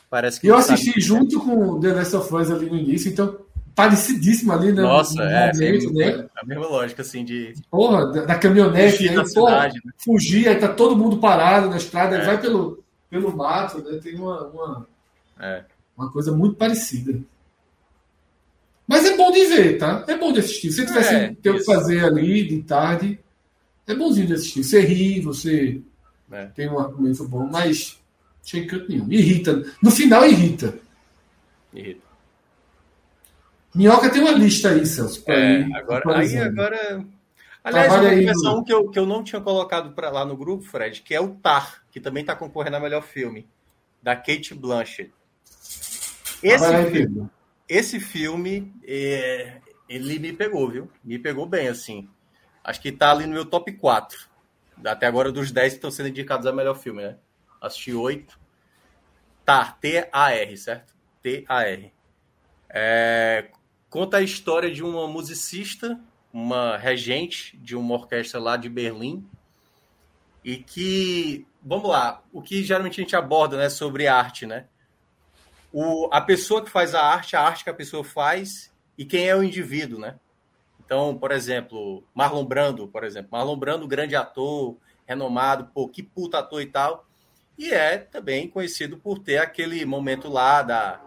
[0.10, 3.10] parece que eu ele sabe- assisti junto com The Last of Us ali no início,
[3.12, 3.38] então
[3.76, 4.82] parecidíssimo ali, né?
[4.82, 6.30] Nossa, no é, momento, é, né?
[6.36, 9.82] a mesma lógica assim de Porra, da, da caminhonete, fugir aí, da porra, cidade.
[9.86, 9.92] né?
[10.04, 12.26] fugir, aí tá todo mundo parado na estrada, aí É.
[12.26, 13.98] vai pelo, pelo mato, né?
[14.04, 14.88] Tem uma, uma,
[15.40, 15.64] É.
[15.98, 17.18] uma coisa muito parecida.
[18.90, 20.04] Mas é bom de ver, tá?
[20.08, 20.72] É bom de assistir.
[20.72, 23.20] Se você tivesse É, ter o que fazer ali de tarde,
[23.86, 24.64] é bonzinho de assistir.
[24.64, 25.80] Você ri, você
[26.32, 26.46] É.
[26.48, 28.00] tem um argumento bom, mas
[28.42, 29.06] sem canto nenhum.
[29.12, 29.64] Irrita.
[29.80, 30.74] No final irrita.
[31.72, 32.02] Irrita.
[33.76, 35.24] Minhoca tem uma lista aí, Celso.
[35.28, 37.06] É, ir agora, aí agora.
[37.64, 40.10] Aliás, eu Trabalha vou aí, começar um que eu, que eu não tinha colocado pra
[40.10, 43.46] lá no grupo, Fred, que é o Tar, que também tá concorrendo a melhor filme,
[44.02, 45.12] da Kate Blanchett.
[46.42, 47.30] Esse Trabalha aí, filme, Pedro.
[47.70, 50.92] Esse filme, é, ele me pegou, viu?
[51.04, 52.10] Me pegou bem, assim.
[52.64, 54.28] Acho que tá ali no meu top 4.
[54.84, 57.18] Até agora, dos 10 que estão sendo indicados a melhor filme, né?
[57.62, 58.40] Assisti 8.
[59.46, 60.96] Tar, T-A-R, certo?
[61.22, 61.94] T-A-R.
[62.70, 63.50] É,
[63.90, 66.00] conta a história de uma musicista,
[66.34, 69.28] uma regente de uma orquestra lá de Berlim,
[70.44, 74.66] e que, vamos lá, o que geralmente a gente aborda, né, sobre arte, né?
[75.72, 79.28] O, a pessoa que faz a arte, a arte que a pessoa faz, e quem
[79.28, 80.16] é o indivíduo, né?
[80.84, 83.30] Então, por exemplo, Marlon Brando, por exemplo.
[83.32, 84.76] Marlon Brando, grande ator,
[85.06, 87.06] renomado, pô, que puta ator e tal.
[87.58, 91.02] E é também conhecido por ter aquele momento lá da,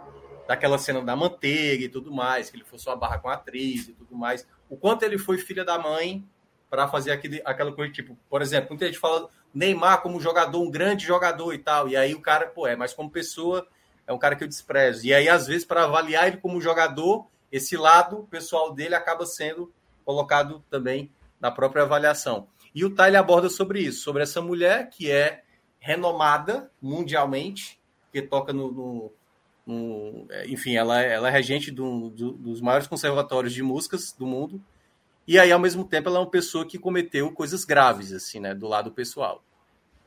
[0.46, 3.88] daquela cena da manteiga e tudo mais, que ele forçou a barra com a atriz
[3.88, 4.46] e tudo mais.
[4.68, 6.24] O quanto ele foi filha da mãe
[6.68, 10.70] para fazer aquele, aquela coisa, tipo, por exemplo, muita gente fala Neymar como jogador, um
[10.70, 11.88] grande jogador e tal.
[11.88, 13.66] E aí o cara, pô, é, mas como pessoa,
[14.06, 15.06] é um cara que eu desprezo.
[15.06, 19.72] E aí, às vezes, para avaliar ele como jogador, esse lado pessoal dele acaba sendo
[20.04, 21.10] colocado também
[21.40, 22.46] na própria avaliação.
[22.74, 25.42] E o Tyler aborda sobre isso, sobre essa mulher que é
[25.78, 27.78] renomada mundialmente,
[28.12, 28.70] que toca no.
[28.72, 29.12] no-
[29.64, 34.12] no- é, enfim, ela, é- ela é regente do- do- dos maiores conservatórios de músicas
[34.12, 34.60] do mundo.
[35.24, 38.54] E aí, ao mesmo tempo, ela é uma pessoa que cometeu coisas graves, assim, né,
[38.54, 39.40] do lado pessoal.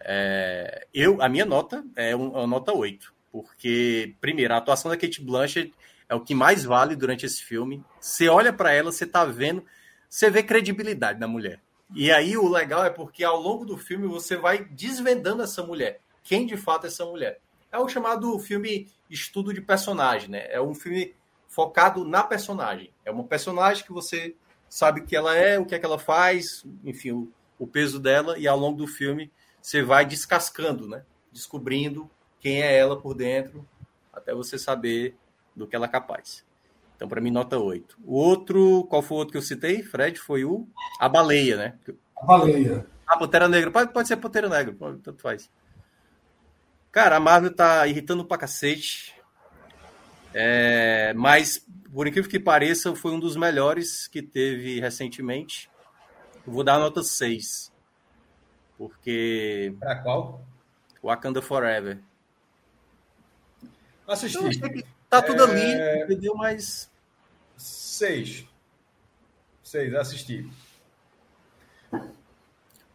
[0.01, 4.95] É, eu, a minha nota é um- uma nota 8, porque, primeiro, a atuação da
[4.95, 5.73] Kate Blanchett
[6.07, 7.83] é o que mais vale durante esse filme.
[7.99, 9.61] Você olha para ela, você tá vendo,
[10.09, 11.59] você vê credibilidade na mulher.
[11.93, 15.99] E aí o legal é porque ao longo do filme você vai desvendando essa mulher.
[16.23, 17.41] Quem de fato é essa mulher?
[17.69, 20.47] É o chamado filme estudo de personagem, né?
[20.49, 21.13] É um filme
[21.49, 22.89] focado na personagem.
[23.03, 24.33] É uma personagem que você
[24.69, 28.39] sabe que ela é, o que é que ela faz, enfim, o, o peso dela,
[28.39, 29.29] e ao longo do filme
[29.61, 31.03] você vai descascando, né?
[31.33, 32.09] Descobrindo
[32.45, 33.67] quem é ela por dentro,
[34.13, 35.15] até você saber
[35.55, 36.45] do que ela é capaz.
[36.95, 37.97] Então, para mim, nota 8.
[38.05, 40.19] O outro, qual foi o outro que eu citei, Fred?
[40.19, 40.67] Foi o
[40.99, 41.79] A Baleia, né?
[42.15, 42.85] A baleia.
[43.07, 43.71] A Pantera Negra.
[43.71, 45.49] Pode, pode ser Pantera Negra, pode, tanto faz.
[46.91, 49.15] Cara, a Marvel tá irritando pra cacete.
[50.31, 55.67] É, mas, por incrível que pareça, foi um dos melhores que teve recentemente.
[56.45, 57.73] Eu vou dar a nota 6.
[58.77, 60.45] Porque Pra qual?
[61.03, 61.99] Wakanda Forever.
[64.07, 64.59] Assisti.
[64.59, 66.03] Que tá tudo ali, É.
[66.03, 66.35] entendeu?
[66.35, 66.89] Mas
[67.57, 68.45] Seis.
[69.63, 70.47] Seis, assisti.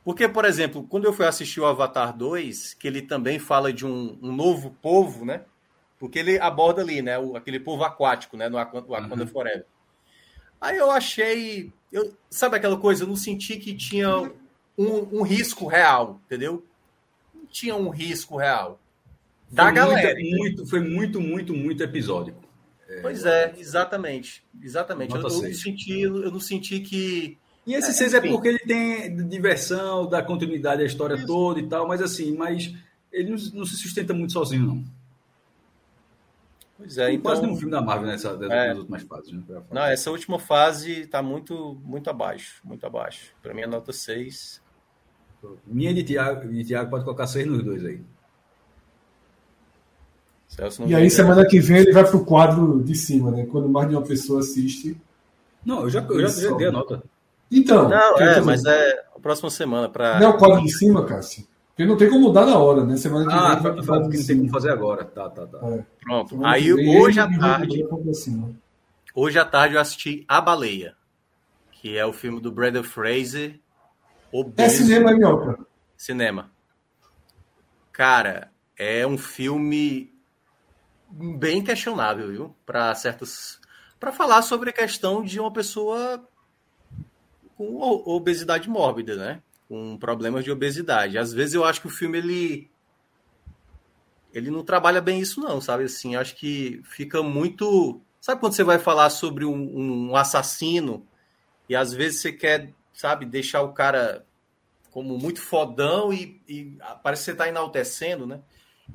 [0.05, 3.87] Porque, por exemplo, quando eu fui assistir o Avatar 2, que ele também fala de
[3.87, 5.45] um, um novo povo, né?
[5.99, 7.19] Porque ele aborda ali, né?
[7.19, 8.49] O, aquele povo aquático, né?
[8.49, 9.67] No Wakanda Forever.
[10.61, 11.73] Aí eu achei.
[11.93, 13.05] Eu, sabe aquela coisa?
[13.05, 14.19] Eu não senti que tinha
[14.79, 16.65] um, um risco real, entendeu?
[17.35, 18.81] Não tinha um risco real.
[19.51, 20.15] Da Foi galera.
[20.15, 22.39] Muito, muito, foi muito, muito, muito episódico.
[23.03, 24.43] Pois é, exatamente.
[24.63, 25.11] Exatamente.
[25.15, 27.39] Eu, eu não senti, eu não senti que.
[27.67, 28.31] E esse É, 6 é enfim.
[28.33, 32.75] porque ele tem diversão, dá continuidade à história toda e tal, mas assim, mas
[33.13, 34.85] ele não, não se sustenta muito sozinho, não.
[36.77, 37.31] Pois é, Tem então.
[37.31, 38.73] Quase nenhum filme da Marvel nessa, É.
[38.75, 39.33] últimas fases.
[39.33, 39.43] Né.
[39.71, 42.61] Não, essa última fase tá muito, muito abaixo.
[42.65, 43.35] Muito abaixo.
[43.43, 44.63] Pra mim, a nota 6.
[45.67, 48.01] Minha de Thiago, de Thiago pode colocar 6 nos dois aí.
[50.51, 53.47] Celso não E aí, semana que vem, ele vai pro quadro de cima, né?
[53.47, 55.01] Quando mais de uma pessoa assiste.
[55.65, 57.03] Não, eu já, eu já, já dei a nota.
[57.51, 57.89] Então.
[57.89, 60.19] Não, é, mas é a próxima semana pra.
[60.19, 61.47] Não é o quadro de cima, Cássio?
[61.69, 62.97] Porque não tem como mudar na hora, né?
[62.97, 65.05] Semana que Ah, vem vai pro fala quadro que não tem como fazer agora.
[65.05, 65.59] Tá, tá, tá.
[65.69, 65.85] É.
[66.03, 66.31] Pronto.
[66.31, 67.89] Semana Aí vem, hoje à tarde,
[69.15, 70.95] hoje à tarde eu assisti A Baleia,
[71.71, 73.59] que é o filme do Brandon Fraser.
[74.33, 74.77] É Obeso.
[74.77, 75.59] cinema, hein, Minhoca?
[75.97, 76.51] Cinema.
[77.93, 80.10] Cara, é um filme
[81.11, 82.57] bem questionável, viu?
[82.65, 83.61] Para certas.
[83.99, 86.27] Para falar sobre a questão de uma pessoa
[87.57, 87.77] com
[88.07, 89.43] obesidade mórbida, né?
[89.69, 91.19] Com problemas de obesidade.
[91.19, 92.71] Às vezes eu acho que o filme ele
[94.33, 95.85] ele não trabalha bem isso não, sabe?
[95.85, 101.07] Assim, acho que fica muito, sabe quando você vai falar sobre um, um assassino
[101.69, 104.25] e às vezes você quer, sabe, deixar o cara
[104.91, 108.41] como muito fodão e, e parece que você está enaltecendo, né?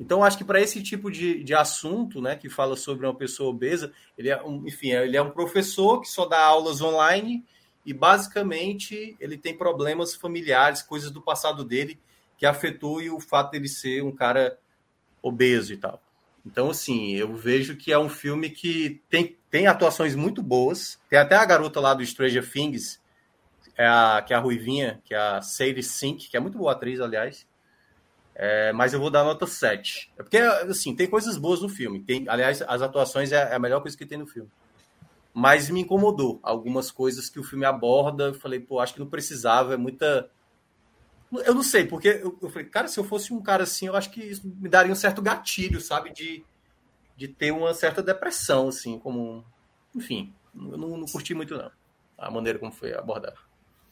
[0.00, 3.50] Então, acho que para esse tipo de, de assunto, né, que fala sobre uma pessoa
[3.50, 7.44] obesa, ele é, um, enfim, ele é um professor que só dá aulas online
[7.84, 11.98] e basicamente ele tem problemas familiares, coisas do passado dele
[12.36, 14.58] que afetou e o fato dele ser um cara
[15.22, 16.02] obeso e tal.
[16.44, 20.98] Então, assim, eu vejo que é um filme que tem, tem atuações muito boas.
[21.10, 23.00] Tem até a garota lá do Stranger Things,
[23.76, 26.72] é a, que é a Ruivinha, que é a Sadie Sink, que é muito boa
[26.72, 27.46] atriz, aliás.
[28.38, 30.12] É, mas eu vou dar nota 7.
[30.18, 32.02] É porque, assim, tem coisas boas no filme.
[32.02, 34.50] Tem, aliás, as atuações é a melhor coisa que tem no filme.
[35.32, 38.24] Mas me incomodou algumas coisas que o filme aborda.
[38.24, 40.30] Eu falei, pô, acho que não precisava, é muita.
[41.44, 43.96] Eu não sei, porque eu, eu falei, cara, se eu fosse um cara assim, eu
[43.96, 46.12] acho que isso me daria um certo gatilho, sabe?
[46.12, 46.44] De,
[47.16, 49.44] de ter uma certa depressão, assim, como.
[49.94, 51.70] Enfim, eu não, não curti muito, não.
[52.18, 53.38] A maneira como foi abordado.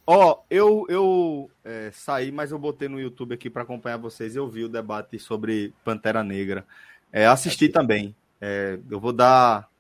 [0.06, 4.36] Ó, eu, eu é, saí, mas eu botei no YouTube aqui para acompanhar vocês.
[4.36, 6.66] Eu vi o debate sobre Pantera Negra.
[7.10, 8.14] É, assisti também.
[8.40, 9.70] É, eu vou dar.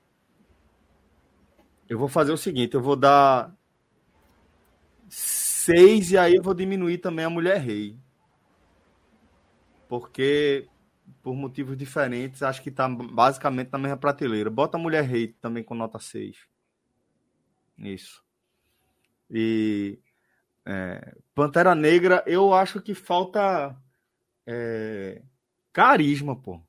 [1.88, 3.54] Eu vou fazer o seguinte: eu vou dar
[5.08, 7.98] seis e aí eu vou diminuir também a Mulher Rei.
[9.88, 10.66] Porque,
[11.22, 14.48] por motivos diferentes, acho que tá basicamente na mesma prateleira.
[14.48, 16.48] Bota a Mulher Rei também com nota 6.
[17.78, 18.24] Isso.
[19.30, 19.98] E
[20.66, 23.76] é, Pantera Negra, eu acho que falta
[24.46, 25.22] é,
[25.72, 26.60] carisma, pô.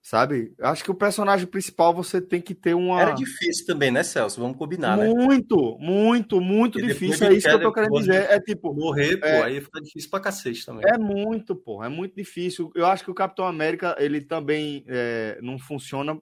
[0.00, 0.54] Sabe?
[0.60, 3.00] Acho que o personagem principal você tem que ter uma.
[3.00, 4.40] Era difícil também, né, Celso?
[4.40, 5.08] Vamos combinar, né?
[5.08, 7.26] Muito, muito, muito E depois difícil.
[7.26, 8.30] É isso que eu tô querendo dizer.
[8.30, 9.42] É tipo, Morrer, pô, É.
[9.42, 10.84] aí fica difícil pra cacete também.
[10.86, 11.82] é muito, pô.
[11.82, 12.70] É muito difícil.
[12.76, 16.16] Eu acho que o Capitão América, ele também é, não funciona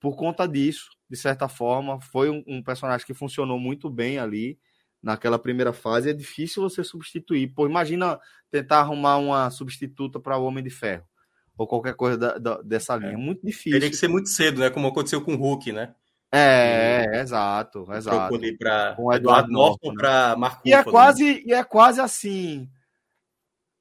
[0.00, 2.00] por conta disso, de certa forma.
[2.00, 4.58] Foi um, um personagem que funcionou muito bem ali
[5.06, 6.10] naquela primeira fase.
[6.10, 7.46] É difícil você substituir.
[7.54, 8.18] Pô, imagina
[8.50, 11.04] tentar arrumar uma substituta para o Homem de Ferro.
[11.56, 13.12] Ou qualquer coisa da- da- dessa linha.
[13.12, 13.70] É muito difícil.
[13.72, 14.68] Teria que ser muito cedo, né?
[14.68, 15.94] Como aconteceu com o Hulk, né?
[16.32, 18.36] É, é, exato, exato.
[18.58, 19.94] Pra Com o Eduardo Norton né?
[19.96, 22.68] pra Marco E é Ruffalo, quase, e é quase assim.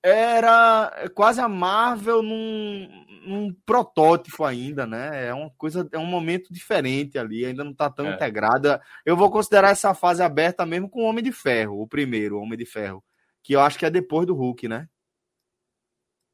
[0.03, 5.27] Era é quase a Marvel num, num protótipo ainda, né?
[5.27, 8.13] É uma coisa, é um momento diferente ali, ainda não tá tão É.
[8.15, 8.81] integrada.
[9.05, 12.57] Eu vou considerar essa fase aberta mesmo com o Homem de Ferro, o primeiro Homem
[12.57, 13.03] de Ferro,
[13.43, 14.87] que eu acho que é depois do Hulk, né?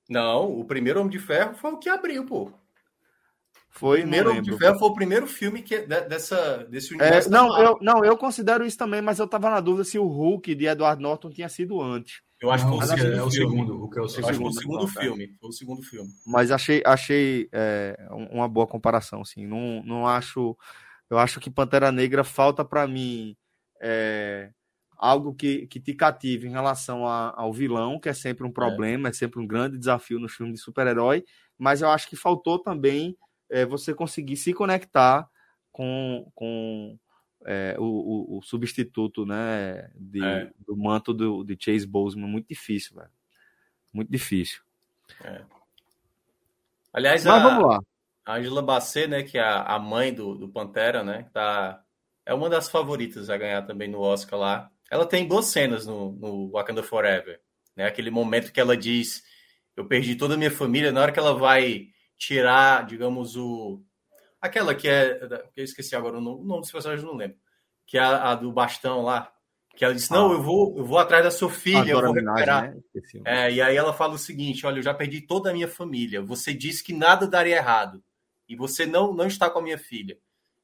[0.09, 2.43] Não, o primeiro Homem de Ferro foi o que abriu, pô.
[2.43, 2.53] O
[3.69, 4.57] Foi, primeiro não Homem de.
[4.57, 7.29] Ferro foi o primeiro filme que, de- dessa, desse É, universo.
[7.29, 10.05] da não, eu, não, eu considero isso também, mas eu tava na dúvida se o
[10.07, 12.21] Hulk de Edward Norton tinha sido antes.
[12.41, 13.51] Eu acho que Não, foi o o que é, segundo é o filme.
[13.57, 13.83] segundo.
[13.83, 14.53] O que é o Eu acho que foi o segundo.
[14.53, 15.01] segundo Não, tá.
[15.01, 15.35] filme.
[15.39, 16.09] Foi o segundo filme.
[16.25, 20.57] mas achei achei é, um- uma boa comparação assim não, não acho
[21.09, 23.35] eu acho que Pantera Negra falta para mim
[23.81, 24.51] é,
[24.97, 29.09] algo que, que te cative em relação a- ao vilão que é sempre um problema
[29.09, 29.13] é.
[29.13, 31.23] sempre um grande desafio no filme de super-herói
[31.57, 33.15] mas eu acho que faltou também
[33.49, 35.27] é, você conseguir se conectar
[35.71, 36.97] com, com
[37.45, 40.51] é, o, o- o substituto né de- É.
[40.65, 43.09] do manto do, de Chase Boseman muito difícil velho
[43.93, 44.61] muito difícil
[46.93, 47.79] Aliás, mas a, vamos lá
[48.23, 51.83] a Angela Bassett, né, que é a, mãe do, do Pantera, né, tá,
[52.25, 54.71] é uma das favoritas a ganhar também no Oscar lá.
[54.91, 57.41] Ela tem boas cenas no, no Wakanda Forever.
[57.75, 57.85] Né?
[57.85, 59.23] Aquele momento que ela diz:
[59.75, 60.91] Eu perdi toda a minha família.
[60.91, 61.87] Na hora que ela vai
[62.17, 63.81] tirar, digamos, o.
[64.41, 65.15] Aquela que é.
[65.53, 67.37] que Eu esqueci agora o nome, o nome dos personagens, não lembro.
[67.85, 69.31] Que é a, a do bastão lá.
[69.75, 70.33] Que ela disse: Não, Ah.
[70.33, 72.73] eu vou, eu vou atrás da sua filha, eu vou recuperar.
[72.73, 72.81] né?
[73.25, 76.21] É, e aí ela fala o seguinte: olha, eu já perdi toda a minha família.
[76.21, 78.03] Você disse que nada daria errado.
[78.49, 80.17] E você não, não está com a minha filha.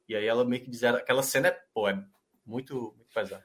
[0.09, 1.93] E aí ela meio que diz, aquela cena é, pô, é
[2.45, 3.43] muito, muito pesada.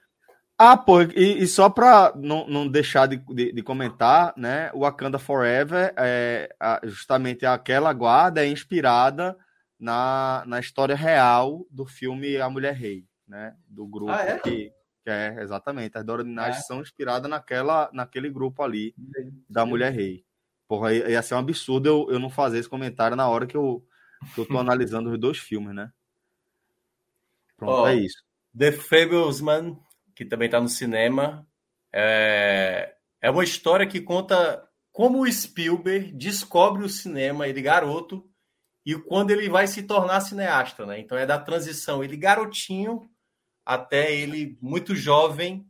[0.59, 4.71] Ah, pô, e, e só pra não, não deixar de, de, de comentar, né?
[4.75, 9.37] O Wakanda Forever é a- justamente aquela guarda é inspirada
[9.83, 13.57] na, na história real do filme A Mulher Rei, né?
[13.67, 14.39] Do grupo Ah, é?
[14.39, 14.73] que,
[15.03, 15.99] que é exatamente.
[15.99, 16.63] As Dora Milaje É.
[16.63, 18.95] são inspiradas naquela, naquele grupo ali
[19.51, 20.25] da Mulher Rei.
[20.69, 23.85] Porra, ia ser um absurdo eu, eu não fazer esse comentário na hora que eu,
[24.33, 25.93] que eu tô analisando os dois filmes, né?
[27.57, 28.23] Pronto, Ó, é isso.
[28.57, 29.77] The Fablesman,
[30.15, 31.45] que também está no cinema,
[31.93, 38.31] é, é uma história que conta como o Spielberg descobre o cinema, ele garoto,
[38.85, 40.99] e quando ele vai se tornar cineasta, né?
[40.99, 43.09] Então é da transição, ele garotinho
[43.65, 45.65] até ele muito jovem,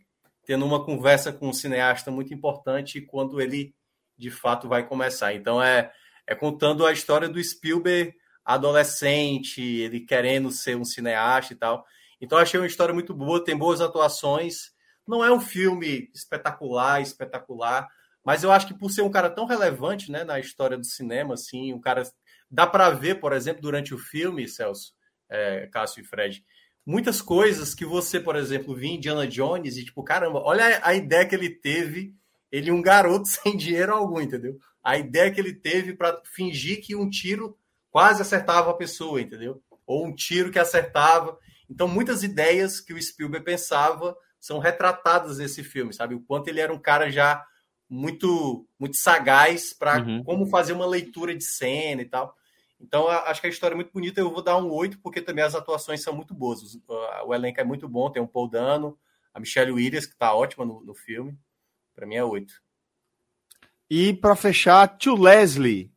[0.44, 3.74] tendo uma conversa com um cineasta muito importante quando ele
[4.16, 5.34] de fato vai começar.
[5.34, 5.92] Então é,
[6.26, 8.14] é contando a história do Spielberg
[8.44, 11.84] adolescente, ele querendo ser um cineasta e tal.
[12.20, 14.72] Então achei uma história muito boa, tem boas atuações.
[15.06, 17.88] Não é um filme espetacular, espetacular,
[18.24, 21.34] mas eu acho que por ser um cara tão relevante, né, na história do cinema,
[21.34, 22.04] assim, um cara
[22.52, 24.92] dá para ver, por exemplo, durante o filme, Celso,
[25.28, 26.44] é, Cássio e Fred,
[26.84, 30.94] muitas coisas que você, por exemplo, via em Indiana Jones e tipo, caramba, olha a
[30.94, 32.14] ideia que ele teve,
[32.50, 34.58] ele um garoto sem dinheiro algum, entendeu?
[34.84, 37.56] A ideia que ele teve para fingir que um tiro
[37.90, 39.62] quase acertava a pessoa, entendeu?
[39.86, 41.38] Ou um tiro que acertava.
[41.70, 46.14] Então, muitas ideias que o Spielberg pensava são retratadas nesse filme, sabe?
[46.14, 47.44] O quanto ele era um cara já
[47.88, 50.24] muito muito sagaz para Uhum.
[50.24, 52.34] como fazer uma leitura de cena e tal.
[52.82, 54.20] Então, acho que a história é muito bonita.
[54.20, 56.60] Eu vou dar um 8, porque também as atuações são muito boas.
[57.24, 58.10] O elenco é muito bom.
[58.10, 58.98] Tem o Paul Dano,
[59.32, 61.38] a Michelle Williams, que está ótima no, no filme.
[61.94, 62.52] Para mim é 8.
[63.88, 65.92] E pra fechar, To Leslie.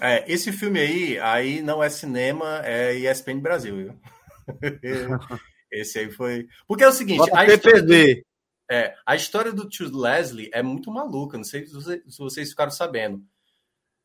[0.00, 4.00] É, esse filme aí, aí não é cinema, é ESPN Brasil, viu?
[5.70, 6.48] esse aí foi.
[6.66, 8.24] Porque é o seguinte, Bota a PPD.
[8.70, 13.22] é, a história do Tio Leslie é muito maluca, não sei se vocês ficaram sabendo.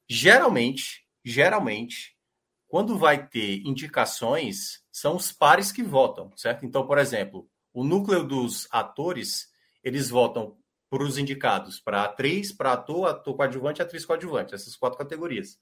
[0.10, 2.16] Geralmente, geralmente,
[2.68, 6.66] quando vai ter indicações, são os pares que votam, certo?
[6.66, 9.48] Então, por exemplo, o núcleo dos atores,
[9.84, 10.56] eles votam
[10.90, 15.60] para os indicados, para atriz, para ator, ator coadjuvante, atriz coadjuvante, essas quatro categorias.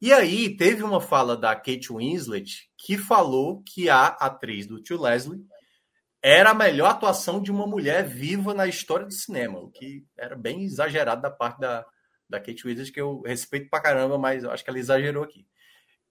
[0.00, 5.00] E aí teve uma fala da Kate Winslet que falou que a atriz do Tio
[5.00, 5.46] Leslie
[6.22, 10.36] era a melhor atuação de uma mulher viva na história do cinema, o que era
[10.36, 11.84] bem exagerado da parte da,
[12.28, 15.46] da Kate Winslet, que eu respeito pra caramba, mas eu acho que ela exagerou aqui.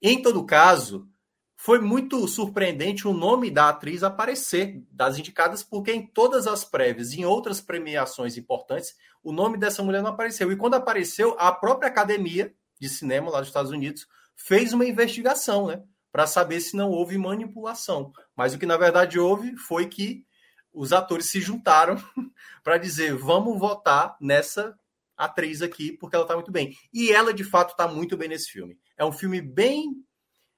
[0.02, 1.07] Em todo caso,
[1.56, 7.14] foi muito surpreendente o nome da atriz aparecer das indicadas, porque em todas as prévias,
[7.14, 10.52] em outras premiações importantes, o nome dessa mulher não apareceu.
[10.52, 15.68] E quando apareceu, a própria academia de cinema lá dos Estados Unidos fez uma investigação,
[15.68, 15.81] né,
[16.11, 18.11] para saber se não houve manipulação.
[18.35, 20.26] Mas o que na verdade houve foi que
[20.73, 21.95] os atores se juntaram
[22.61, 24.77] para dizer: vamos votar nessa
[25.25, 26.75] atriz aqui, porque ela está muito bem.
[26.93, 28.77] E ela, de fato, está muito bem nesse filme.
[28.97, 29.93] É um filme bem,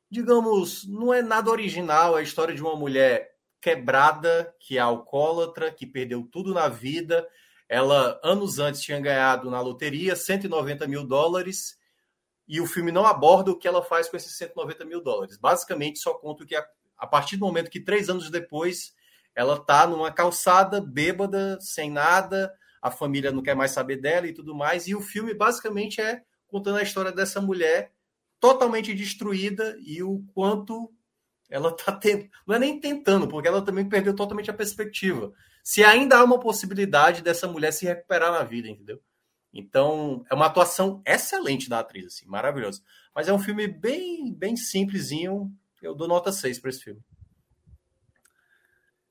[0.09, 5.71] digamos, não é nada original, é a história de uma mulher quebrada, que é alcoólatra,
[5.71, 7.27] que perdeu tudo na vida.
[7.67, 11.77] Ela, anos antes, tinha ganhado na loteria 190 mil dólares,
[12.47, 15.37] e o filme não aborda o que ela faz com esses 190 mil dólares.
[15.37, 16.63] Basicamente, só conta que a,
[16.97, 18.93] a partir do momento que, três anos depois,
[19.33, 22.53] ela está numa calçada, bêbada, sem nada,
[22.85, 24.87] a família não quer mais saber dela e tudo mais.
[24.87, 27.91] E o filme basicamente é contando a história dessa mulher
[28.39, 30.93] totalmente destruída e o quanto
[31.49, 32.29] ela está tentando.
[32.45, 35.33] Não é nem tentando, porque ela também perdeu totalmente a perspectiva.
[35.63, 39.01] Se ainda há uma possibilidade dessa mulher se recuperar na vida, entendeu?
[39.51, 42.83] Então, é uma atuação excelente da atriz, assim, maravilhosa.
[43.15, 45.51] Mas é um filme bem, bem simplesinho.
[45.81, 47.01] Eu dou nota 6 para esse filme.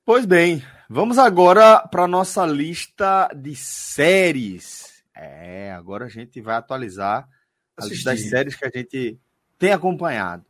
[0.05, 0.63] Pois bem,
[0.95, 5.03] vamos agora para nossa lista de séries.
[5.13, 7.29] É, agora a gente vai atualizar
[7.77, 9.19] a lista das séries que a gente
[9.59, 10.45] tem acompanhado,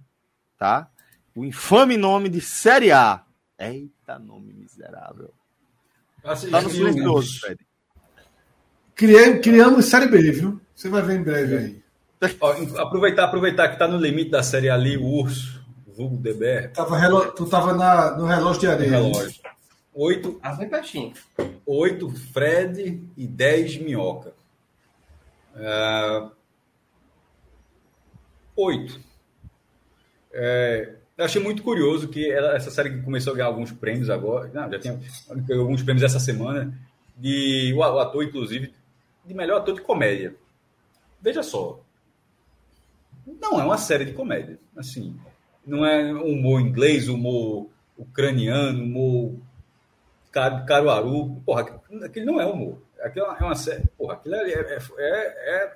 [0.59, 0.87] tá?
[1.35, 3.23] O infame nome de Série A.
[3.59, 5.33] Eita, nome miserável.
[6.23, 7.67] Tá no os- silencioso, Fred.
[8.95, 10.61] Criei, criamos Série B, viu?
[10.75, 11.85] Você vai ver em breve aí.
[12.41, 12.53] Ó,
[12.83, 15.65] aproveitar, aproveitar que está no limite da série ali, o urso.
[15.97, 16.69] vulgo DBR.
[16.69, 17.33] Tava relo...
[17.33, 18.17] Tu tava na...
[18.17, 18.91] no relógio de areia.
[18.91, 19.41] Relógio.
[19.95, 21.13] Oito, Ah, bem pertinho.
[21.65, 24.33] oito Fred e 10 Minhoca.
[28.57, 29.01] Oito.
[30.33, 34.51] É, eu achei muito curioso que ela- essa série começou a ganhar alguns prêmios agora.
[34.53, 35.01] Não, já tem
[35.59, 36.77] alguns prêmios essa semana.
[37.17, 38.75] De, o ator, inclusive,
[39.25, 40.35] de melhor ator de comédia.
[41.21, 41.81] Veja só.
[43.41, 44.59] Não é uma série de comédia.
[44.77, 45.17] Assim,
[45.65, 49.37] não é humor inglês, humor ucraniano, humor
[50.67, 51.41] Caruaru.
[51.47, 52.83] Porra, aquele não é humor.
[53.01, 53.85] Aquilo é uma série.
[53.99, 55.73] Porra, aquilo ali é, é, é,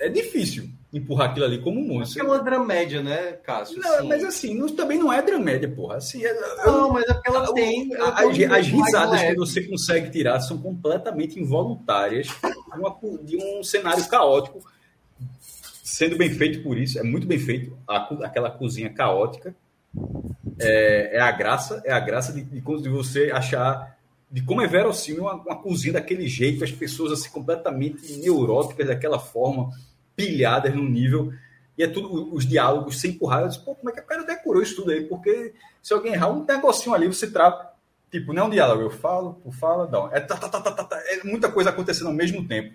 [0.00, 2.04] é, é difícil empurrar aquilo ali como humor.
[2.18, 3.78] É uma dramédia, né, Cássio?
[3.80, 4.08] Não, Sim.
[4.08, 5.96] mas assim, não- também não é dramédia, porra.
[5.96, 6.30] Assim, é-
[6.64, 7.92] eu- Não, mas é porque ela tem.
[7.94, 13.36] ela as, tem as risadas que você consegue tirar são completamente involuntárias de, uma de
[13.36, 14.62] um cenário caótico,
[15.82, 19.54] sendo bem feito por isso, é muito bem feito, a aquela cozinha caótica.
[20.58, 23.96] É, é a graça, é a graça de, de, de você achar
[24.30, 29.18] de como é verossímil uma, uma cozinha daquele jeito, as pessoas assim completamente neuróticas daquela
[29.18, 29.70] forma,
[30.16, 31.32] pilhadas num nível
[31.78, 33.42] e é tudo os diálogos sem empurrar.
[33.42, 35.04] Eu disse, pô, como é que o cara decorou isso tudo aí?
[35.04, 35.52] Porque
[35.82, 37.74] se alguém errar um negocinho ali, você trava.
[38.10, 40.10] Tipo, não é um diálogo, eu falo, tu fala, não.
[40.12, 42.72] É, tá, tá, tá, tá, tá, tá, é muita coisa acontecendo ao mesmo tempo.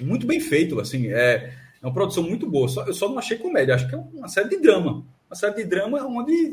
[0.00, 1.08] Muito bem feito, assim.
[1.08, 1.52] É,
[1.82, 2.68] é uma produção muito boa.
[2.68, 5.04] Só, eu só não achei comédia, acho que é uma série de drama.
[5.28, 6.50] Uma série de drama onde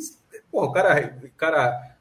[0.55, 1.95] porra, o, cara, o cara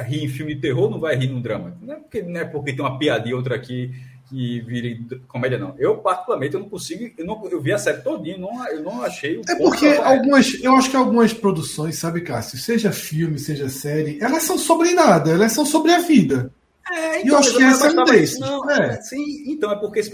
[0.00, 1.76] ri em filme de terror, não vai rir no drama.
[1.80, 3.92] Não é porque, não é porque tem uma piadinha outra aqui
[4.28, 5.74] que vire comédia, não.
[5.78, 7.08] Eu, particularmente, eu não consigo.
[7.16, 9.36] Eu, não, eu vi a série todinha, não, eu não achei.
[9.36, 14.18] o É porque algumas, eu acho que algumas produções, sabe, Cássio, seja filme, seja série,
[14.20, 16.50] elas são sobre nada, elas são sobre a vida.
[16.90, 18.38] É, E eu acho mas que essa é um desses.
[18.40, 19.00] Não, É.
[19.00, 20.10] Sim, então é porque esse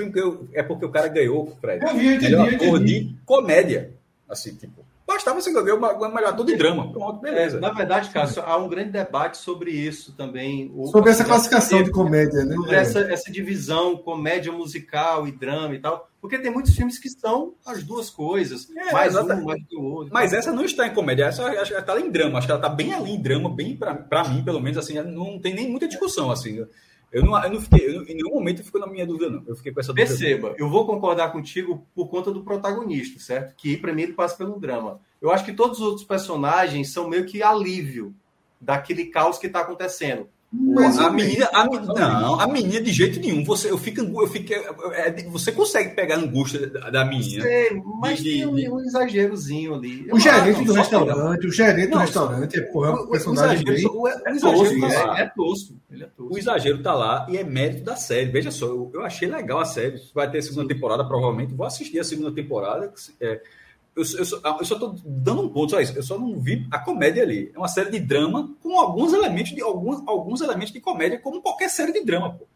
[0.53, 1.85] é porque o cara ganhou, Fred.
[1.85, 3.01] Eu vi, eu entendi, melhor eu entendi.
[3.01, 3.93] de comédia.
[4.29, 4.85] Assim, tipo,
[5.15, 5.81] bastava você ganhar o
[6.15, 6.91] melhor ator de drama.
[6.93, 7.59] Pronto, beleza.
[7.61, 10.71] Na verdade, Cássio, há um grande debate sobre isso também.
[10.75, 12.55] O- Sobre essa classificação de comédia, né?
[12.55, 17.09] sobre essa, essa divisão comédia musical e drama e tal, porque tem muitos filmes que
[17.09, 19.47] são as duas coisas, É, mais um, exatamente.
[19.47, 20.11] mais do outro.
[20.13, 22.39] Mas essa não está em comédia, essa acho que ela está em drama.
[22.39, 25.39] Acho que ela está bem ali em drama, bem pra mim, pelo menos, assim, não
[25.39, 26.65] tem nem muita discussão, assim.
[27.13, 29.43] Eu não, eu não fiquei, eu em nenhum momento eu fico na minha dúvida, não.
[29.47, 30.09] Eu fiquei com essa dúvida.
[30.09, 33.55] Perceba, eu vou concordar contigo por conta do protagonista, certo?
[33.57, 35.01] Que para mim ele passa pelo drama.
[35.21, 38.15] Eu acho que todos os outros personagens são meio que alívio
[38.61, 40.29] daquele caos que está acontecendo.
[40.53, 43.45] Mas a o- menina, a menina, não, a menina de jeito nenhum.
[43.45, 47.43] Você, eu fico, eu fico, é, é, você consegue pegar a angústia da, da menina.
[47.45, 50.09] Sei, mas De- tem um, de- um exagerozinho ali.
[50.13, 53.01] O gerente acho- do restaurante, o gerente do Não, restaurante, é, porra, é O- um
[53.05, 53.87] o personagem exagero, bem.
[53.87, 55.21] o, o É exagero tosco, tá lá.
[55.21, 55.75] é, tosco.
[55.89, 56.35] Ele é tosco.
[56.35, 58.31] O exagero tá lá e é mérito da série.
[58.33, 60.01] Veja só, eu, eu achei legal a série.
[60.13, 61.55] Vai ter segunda temporada, provavelmente.
[61.55, 62.89] Vou assistir a segunda temporada.
[62.89, 63.41] que, é,
[63.97, 65.97] eu, eu, só, eu só tô dando um ponto, só isso.
[65.97, 67.51] Eu só não vi a comédia ali.
[67.55, 71.43] É uma série de drama com alguns elementos de alguns, alguns elementos de comédia, como
[71.43, 72.47] qualquer série de drama, pô.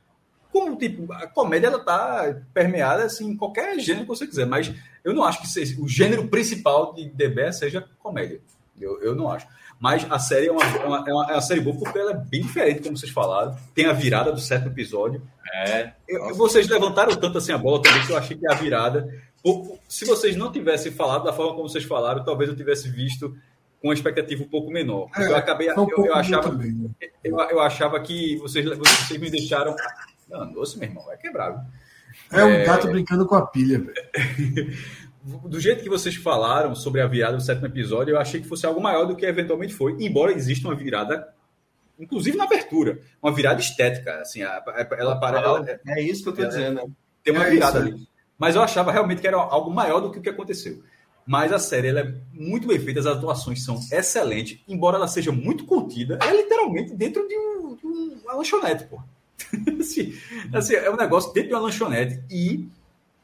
[0.53, 4.73] Como, tipo, a comédia ela tá permeada assim, em qualquer gênero que você quiser, mas
[5.03, 8.41] eu não acho que seja, o gênero principal de DB seja comédia.
[8.81, 9.47] Eu, eu não acho.
[9.81, 12.13] Mas a série é uma, é, uma, é uma- é uma série boa porque ela
[12.13, 13.57] é bem diferente, como vocês falaram.
[13.75, 15.21] Tem a virada do sétimo episódio.
[15.53, 15.93] É.
[16.09, 19.13] Eu- vocês levantaram tanto assim a bola também que eu achei que a virada.
[19.89, 23.37] Se vocês não tivessem falado da forma como vocês falaram, talvez eu tivesse visto
[23.81, 25.09] com uma expectativa um pouco menor.
[25.09, 25.71] Porque eu acabei.
[25.73, 26.91] Um Eu, eu achava, também, né?
[27.23, 29.77] eu, eu achava que vocês, vocês me deixaram.
[30.29, 31.51] Não, doce, meu irmão, vai quebrar.
[31.51, 31.61] viu?
[32.41, 32.65] É um É.
[32.65, 34.73] gato brincando com a pilha, velho.
[35.47, 38.65] do jeito que vocês falaram sobre a virada do sétimo episódio, eu achei que fosse
[38.65, 41.29] algo maior do que eventualmente foi, embora exista uma virada,
[41.99, 46.43] inclusive na abertura, uma virada estética, assim, ela, para, ela É isso que eu tô
[46.43, 46.47] É.
[46.47, 46.75] dizendo.
[46.77, 46.91] né?
[47.23, 48.09] tem uma É virada isso, ali.
[48.39, 50.83] Mas eu achava realmente que era algo maior do que o que aconteceu.
[51.27, 55.33] Mas a série ela é muito bem feita, as atuações são excelentes, embora ela seja
[55.33, 59.01] muito contida, é literalmente dentro de, um, de um- uma lanchonete, pô.
[59.81, 60.15] assim,
[60.53, 62.69] assim, é um negócio dentro de uma lanchonete e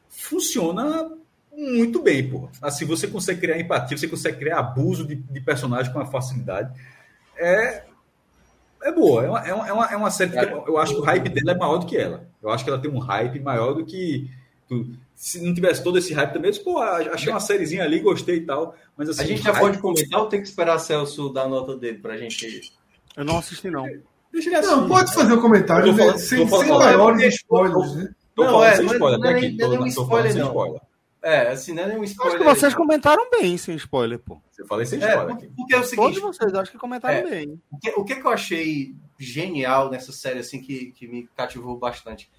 [0.09, 1.11] funciona
[1.53, 2.49] muito bem, pô.
[2.63, 6.73] Assim, você consegue criar empatia, você consegue criar abuso de, de personagem com uma facilidade.
[7.37, 7.85] É,
[8.83, 11.01] é boa, é uma, é uma, é uma, é série que tem- eu acho que
[11.01, 12.27] o hype dela é maior do que ela.
[12.43, 14.31] Eu acho que ela tem um hype maior do que.
[14.71, 18.01] Tu- se não tivesse todo esse hype também, eu disse, pô, achei uma sériezinha ali,
[18.01, 18.75] gostei e tal.
[18.97, 21.49] Mas assim, A gente o já pode comentar ou tem que esperar Celso dar a
[21.49, 22.73] nota dele pra gente.
[23.17, 23.85] Eu não assisti, não.
[24.33, 24.69] Deixa ele assim.
[24.71, 28.15] Não, pode fazer um comentário né, falando- sem, sem tô falando- maiores spoilers, né?
[28.35, 29.59] Tô Não, falando é, sem não é- spoiler, não é até nem- aqui.
[29.59, 30.47] não é um tô falando spoiler, não.
[30.49, 30.81] spoiler.
[31.23, 32.39] É, assim, não é nenhum Acho spoiler.
[32.39, 32.79] que vocês aí.
[32.79, 34.41] comentaram bem, sem spoiler, pô.
[34.59, 35.55] Eu falei sem É, spoiler porque, aqui.
[35.55, 37.23] porque é o Todos seguinte, vocês acho que comentaram É.
[37.31, 37.61] bem.
[37.71, 41.77] o que, o que que eu achei genial nessa série, assim, que, que me cativou
[41.77, 42.31] bastante?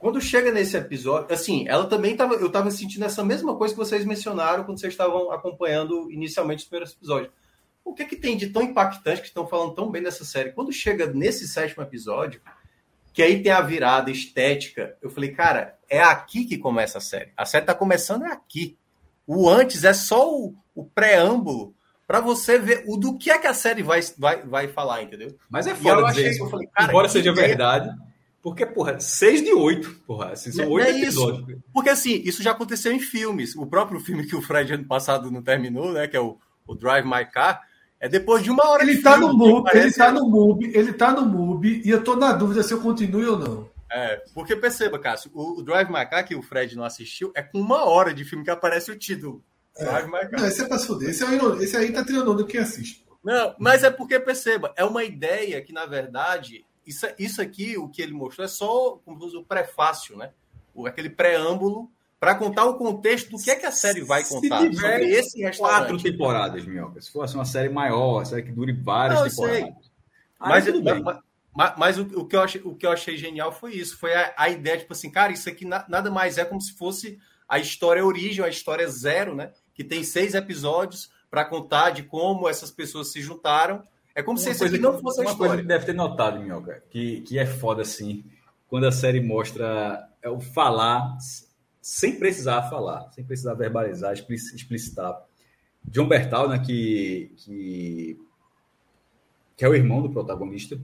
[0.00, 3.78] Quando chega nesse episódio, assim, ela também tava, eu tava sentindo essa mesma coisa que
[3.78, 7.30] vocês mencionaram quando vocês estavam acompanhando inicialmente os primeiros episódios.
[7.84, 10.52] O que é que tem de tão impactante que estão falando tão bem dessa série?
[10.52, 12.40] Quando chega nesse sétimo episódio,
[13.12, 17.30] que aí tem a virada estética, eu falei, cara, é aqui que começa a série.
[17.36, 18.78] A série tá começando é aqui.
[19.26, 21.74] O antes é só o, o preâmbulo
[22.06, 25.36] para você ver o do que é que a série vai, vai, vai falar, entendeu?
[25.48, 26.44] Mas é foda eu dizer achei- isso.
[26.44, 27.90] eu falei, cara, embora seja verdade.
[28.42, 30.30] Porque, porra, 6 de 8, porra.
[30.30, 31.02] Assim, são Não 8 é isso.
[31.28, 31.58] episódios.
[31.74, 33.54] Porque assim, isso já aconteceu em filmes.
[33.54, 36.06] O próprio filme que o Fred ano passado não terminou, né?
[36.08, 37.60] Que é o, o Drive My Car,
[38.00, 40.26] é depois de uma hora Ele de tá filme, no MUBI, parece- ele tá no
[40.28, 43.70] MUBI, ele tá no MUBI, e eu tô na dúvida se eu continuo ou não.
[43.92, 47.42] É, porque perceba, Cássio, o, o Drive My Car, que o Fred não assistiu, é
[47.42, 49.44] com uma hora de filme que aparece o título.
[49.78, 50.40] Drive My Car.
[50.40, 51.10] Não, esse é pra se fuder.
[51.10, 53.04] Esse, é, o- esse aí tá onda quem assiste.
[53.22, 57.88] Não, mas é porque, perceba, é uma ideia que, na verdade, isso, isso aqui, o
[57.88, 60.30] que ele mostrou, é só como se o prefácio, né?
[60.74, 64.34] O, aquele preâmbulo para contar o contexto do que é que a série vai Se
[64.34, 67.00] contar tiver sobre esse Quatro temporadas, Minhoca.
[67.00, 69.90] Se fosse uma série maior, uma série que dure várias Não, eu temporadas.
[70.38, 71.02] Aí Mas, tudo bem.
[71.02, 71.18] mas,
[71.54, 73.96] mas- mas o, o que eu achei, o que eu achei genial foi isso.
[73.98, 76.72] Foi a, a ideia, tipo assim, cara, isso aqui na- nada mais é como se
[76.74, 77.18] fosse
[77.48, 79.52] a história origem, a história zero, né?
[79.74, 83.82] Que tem seis episódios para contar de como essas pessoas se juntaram.
[84.14, 85.62] É como se Uma isso aqui não fosse a uma coisa história.
[85.62, 88.24] que deve ter notado, Minhoca, que, que é foda assim,
[88.68, 91.16] quando a série mostra é o falar
[91.80, 95.16] sem precisar falar, sem precisar verbalizar, explic- explicitar.
[95.84, 98.20] John Bertal, né, que, que,
[99.56, 100.78] que é o irmão do protagonista,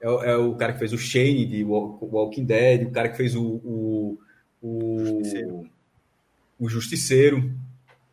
[0.00, 3.08] é, o- é o cara que fez o Shane de Wa- Walking Dead, o cara
[3.10, 4.18] que fez o, o,
[4.62, 5.66] o,
[6.58, 7.52] o Justiceiro,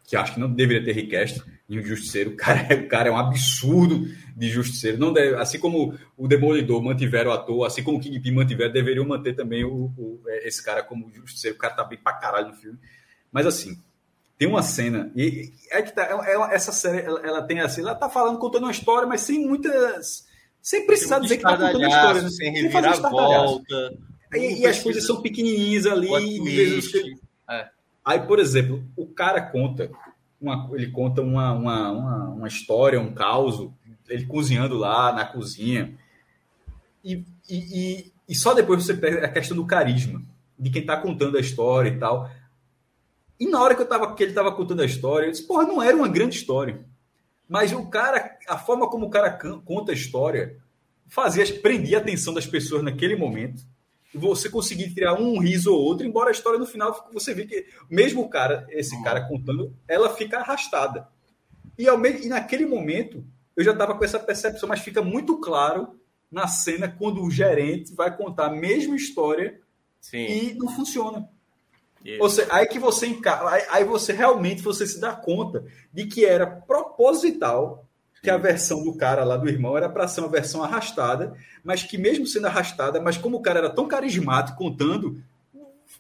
[0.04, 3.10] que acho que não deveria ter request, e o Justiceiro, o cara, é- o cara
[3.10, 4.98] é um absurdo de Justiceiro.
[5.00, 9.06] Não deve, assim como o Demolidor mantiveram o ator, assim como o Kingpin mantiveram, deveriam
[9.06, 11.56] manter também o, o- é, esse cara como Justiceiro.
[11.56, 12.78] O cara tá bem pra caralho no filme.
[13.32, 13.78] Mas assim,
[14.38, 17.82] tem uma cena, e é que tá, é- é- essa série, ela, ela tem assim,
[17.82, 20.26] ela tá falando, contando uma história, mas sem muitas...
[20.62, 22.22] Sem precisar dizer que tá contando uma história.
[22.24, 22.30] né?
[22.30, 22.52] sem
[23.12, 23.98] reviravolta.
[24.34, 26.08] E, e as coisas são pequenininhas ali.
[26.08, 26.26] Quando-
[28.04, 29.90] Aí, por exemplo, o cara conta,
[30.46, 33.70] uma, ele conta uma, uma, uma, uma história, um caos,
[34.08, 35.98] ele cozinhando lá na cozinha.
[37.04, 40.22] E, e, e, só depois você pega a questão do carisma,
[40.58, 42.30] de quem tá contando a história e tal.
[43.40, 45.64] E na hora que, eu tava, que ele tava contando a história, eu disse, porra,
[45.64, 46.86] não era uma grande história.
[47.50, 49.32] Mas o cara, a forma como o cara
[49.66, 50.58] conta a história,
[51.08, 53.64] fazia, prendia a atenção das pessoas naquele momento.
[54.16, 57.66] Você conseguir tirar um riso ou outro, embora a história no final você vê que,
[57.90, 61.08] mesmo o cara, esse cara contando, ela fica arrastada.
[61.78, 63.24] E, ao me- e naquele momento,
[63.56, 66.00] eu já estava com essa percepção, mas fica muito claro
[66.32, 69.60] na cena quando o gerente vai contar a mesma história
[70.02, 70.26] Sim.
[70.26, 71.30] e não funciona.
[72.30, 76.46] Seja, aí que você aí, aí você realmente você se dá conta de que era
[76.46, 77.85] proposital
[78.26, 81.84] que a versão do cara lá do irmão era para ser uma versão arrastada, mas
[81.84, 85.22] que mesmo sendo arrastada, mas como o cara era tão carismático contando,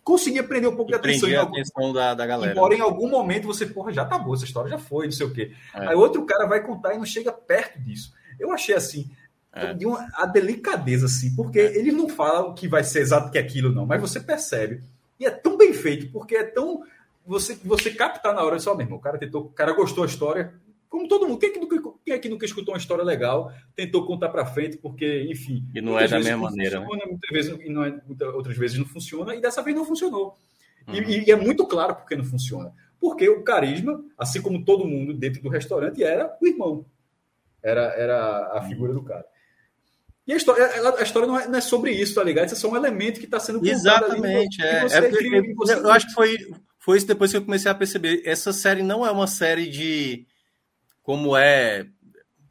[0.03, 1.29] conseguia prender um pouco de atenção.
[1.29, 2.51] a algum, atenção da, da galera.
[2.51, 5.25] embora em algum momento você, porra, já tá boa essa história, já foi, não sei
[5.25, 5.51] o quê.
[5.73, 5.87] É.
[5.87, 8.13] Aí outro cara vai contar e não chega perto disso.
[8.39, 9.09] Eu achei assim,
[9.53, 9.73] É.
[9.73, 13.71] de uma, a delicadeza, assim, porque eles não falam que vai ser exato que aquilo,
[13.71, 14.81] não, mas você percebe.
[15.19, 16.83] E é tão bem feito, porque é tão.
[17.25, 20.53] Você, você captar na hora, só mesmo, o cara tentou, o cara gostou da história,
[20.89, 21.39] como todo mundo.
[21.39, 24.45] Quem é que nunca, quem é que nunca escutou uma história legal, tentou contar pra
[24.45, 25.63] frente, porque, enfim.
[25.73, 26.85] E não é da mesma maneira, né?
[26.85, 29.85] Funciona, muitas vezes, e não é, muitas outras vezes não funciona, e dessa vez não
[29.85, 30.37] funcionou.
[30.87, 31.09] E- Uhum.
[31.09, 32.71] E, e é muito claro porque não funciona.
[32.99, 36.85] Porque o carisma, assim como todo mundo dentro do restaurante, era o irmão.
[37.61, 39.25] Era, era a figura do cara.
[40.27, 40.65] E a história,
[40.97, 42.45] a história não, é, não é sobre isso, tá ligado?
[42.47, 44.69] Isso é só um elemento que está sendo contado Exatamente, ali.
[44.71, 44.97] é.
[44.97, 46.37] É porque- cria- e você- eu acho que foi,
[46.79, 48.21] foi isso depois que eu comecei a perceber.
[48.25, 50.25] Essa série não é uma série de.
[51.05, 51.85] Como é.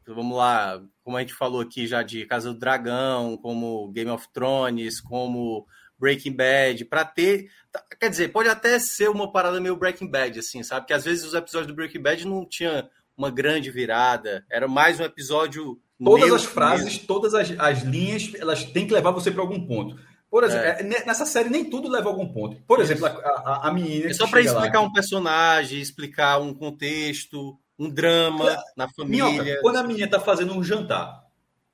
[0.07, 4.27] Vamos lá, como a gente falou aqui já de Casa do Dragão, como Game of
[4.31, 5.65] Thrones, como
[5.99, 7.49] Breaking Bad, para ter.
[7.71, 10.85] tá, Quer dizer, pode até ser uma parada meio Breaking Bad, assim, sabe?
[10.85, 14.99] Que às vezes os episódios do Breaking Bad não tinha uma grande virada, era mais
[14.99, 15.79] um episódio.
[16.03, 19.97] Todas as frases, todas as, as linhas, elas têm que levar você para algum ponto.
[20.29, 22.61] Por exemplo, é, ne- nessa série nem tudo leva a algum ponto.
[22.67, 24.09] Por exemplo, a, a, a menina.
[24.09, 29.25] É só para chega lá- explicar um personagem, explicar um contexto, um drama na família.
[29.25, 31.23] Minhoca, quando a menina tá fazendo um jantar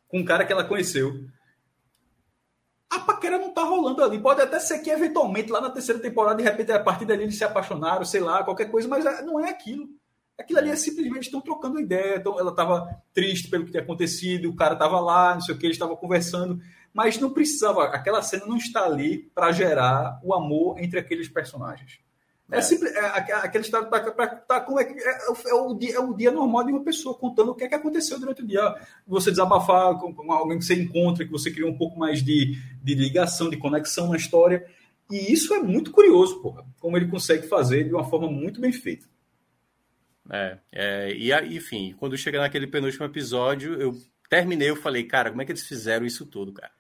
[0.08, 1.26] com um cara que ela conheceu,
[2.90, 4.20] a paquera não tá rolando ali.
[4.20, 7.38] Pode até ser que eventualmente lá na terceira temporada, de repente, a partir dali eles
[7.38, 9.88] se apaixonaram, sei lá, qualquer coisa, mas é- não é aquilo.
[10.38, 12.18] Aquilo ali é simplesmente estão trocando ideia.
[12.18, 15.58] Então, ela estava triste pelo que tinha acontecido, o cara estava lá, não sei o
[15.58, 16.60] que, eles estavam conversando.
[16.94, 22.00] Mas não precisava, aquela cena não está ali para gerar o amor entre aqueles personagens.
[22.52, 22.62] É, é.
[22.62, 26.66] Simples, é, aquele estado para como é, é, é, o dia, é o dia normal
[26.66, 28.76] de uma pessoa contando o que é que aconteceu durante o dia.
[29.08, 32.58] Você desabafar com, com alguém que você encontra, que você cria um pouco mais de,
[32.84, 34.66] de ligação, de conexão na história.
[35.10, 38.74] E isso é muito curioso, porra, como ele consegue fazer de uma forma muito bem
[38.74, 39.08] feita.
[40.30, 43.96] É, é e enfim, quando chega naquele penúltimo episódio, eu
[44.30, 46.72] terminei, eu falei, cara, como é que eles fizeram isso tudo, cara?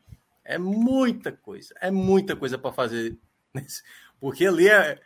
[0.43, 3.17] É muita coisa, é muita coisa para fazer.
[4.19, 4.99] Porque ali é,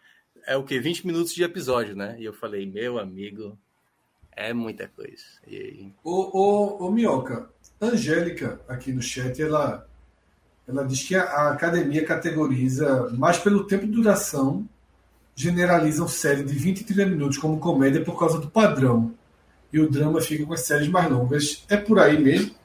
[0.45, 0.79] é o que?
[0.79, 2.15] 20 minutos de episódio, né?
[2.19, 3.57] E eu falei, meu amigo,
[4.31, 5.23] é muita coisa.
[5.47, 5.91] E...
[6.03, 7.49] Ô, ô, ô Minhoca,
[7.81, 9.87] Angélica, aqui no chat, ela,
[10.67, 14.67] ela diz que a, a academia categoriza mais pelo tempo de duração,
[15.35, 19.13] generalizam série de 20 e 30 minutos como comédia por causa do padrão.
[19.71, 21.65] E o drama fica com as séries mais longas.
[21.69, 22.55] É por aí mesmo?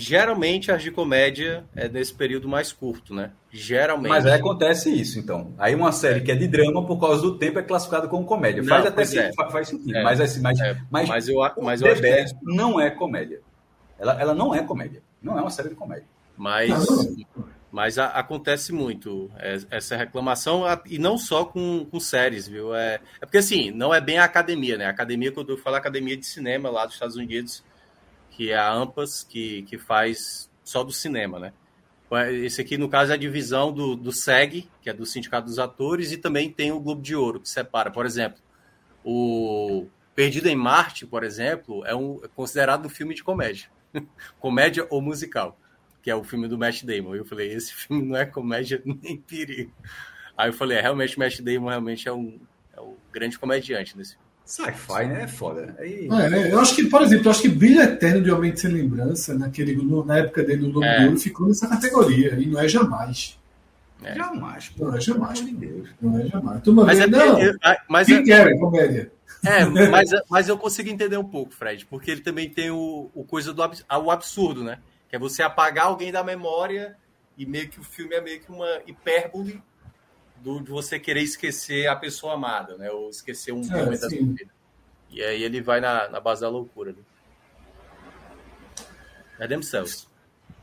[0.00, 3.32] Geralmente as de comédia é nesse período mais curto, né?
[3.50, 4.08] Geralmente.
[4.08, 5.52] Mas aí acontece isso, então.
[5.58, 8.64] Aí uma série que é de drama, por causa do tempo, é classificada como comédia.
[8.64, 9.32] Faz não, até é.
[9.50, 9.94] faz sentido.
[9.94, 10.02] É.
[10.02, 10.74] Mas, assim, mas, é.
[10.90, 12.34] mas, mas eu, mas eu acho que...
[12.42, 13.42] não é comédia.
[13.98, 15.02] Ela, ela não é comédia.
[15.22, 16.06] Não é uma série de comédia.
[16.34, 16.70] Mas,
[17.70, 19.30] mas a, acontece muito
[19.70, 22.74] essa reclamação, e não só com, com séries, viu?
[22.74, 24.86] É, é porque assim, não é bem a academia, né?
[24.86, 27.62] A academia, quando eu falo academia de cinema lá dos Estados Unidos,
[28.40, 31.52] que é a AMPAS, que, que faz só do cinema, né?
[32.42, 35.58] Esse aqui, no caso, é a divisão do, do SEG, que é do Sindicato dos
[35.58, 37.90] Atores, e também tem o Globo de Ouro, que separa.
[37.90, 38.40] Por exemplo,
[39.04, 43.68] o Perdido em Marte, por exemplo, é, um, é considerado um filme de comédia.
[44.40, 45.60] comédia ou musical,
[46.02, 47.16] que é o filme do Matt Damon.
[47.16, 49.70] Eu falei, esse filme não é comédia nem perigo.
[50.34, 52.40] Aí eu falei, é, realmente, Matt Damon realmente é um,
[52.74, 54.29] é um grande comediante nesse filme.
[54.50, 55.22] Sci-fi, né?
[55.22, 55.76] É foda.
[55.78, 56.08] Aí...
[56.10, 56.52] É?
[56.52, 59.80] Eu acho que, por exemplo, eu acho que Brilho Eterno de Homem Sem Lembrança, naquele,
[60.04, 60.98] na época dele no Globo é.
[60.98, 62.34] de Ouro, ficou nessa categoria.
[62.34, 63.38] E não é jamais.
[64.02, 64.16] É.
[64.16, 64.72] Jamais.
[64.76, 65.38] Não é jamais.
[65.38, 65.90] De Deus.
[66.02, 66.62] Não é jamais.
[66.62, 67.38] Tu mas é não.
[67.38, 67.54] Eu,
[67.88, 69.12] mas é, é, comédia.
[69.44, 73.22] É, mas, mas eu consigo entender um pouco, Fred, porque ele também tem o, o
[73.22, 74.80] coisa do o absurdo, né?
[75.08, 76.96] Que é você apagar alguém da memória
[77.38, 79.62] e meio que o filme é meio que uma hipérbole
[80.42, 82.90] do, de você querer esquecer a pessoa amada, né?
[82.90, 84.50] Ou esquecer um é, momento da sua vida.
[85.10, 86.92] E aí ele vai na, na base da loucura.
[86.92, 86.98] Né?
[89.38, 90.08] Cadê Celso?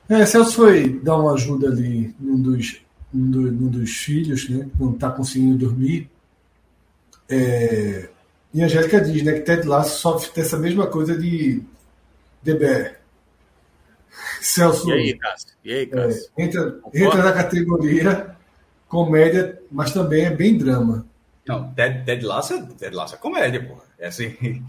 [0.10, 2.82] É, Celso foi dar uma ajuda ali num dos,
[3.14, 4.70] num, do, num dos filhos, né?
[4.80, 6.10] Não está conseguindo dormir.
[7.30, 8.10] É,
[8.54, 9.34] e a Angélica diz, né?
[9.34, 11.62] Que Ted Lasso sofre dessa mesma coisa de
[12.42, 12.96] DBR.
[14.42, 14.90] Celso.
[14.90, 15.50] E aí, Cássio?
[15.64, 16.32] E aí, Cássio?
[16.38, 18.37] É, entra, entra na categoria
[18.88, 21.06] comédia, mas também é bem drama.
[21.48, 23.78] Não, Ted, Ted, Lasso, é, Ted Lasso é comédia, pô.
[23.98, 24.36] É assim.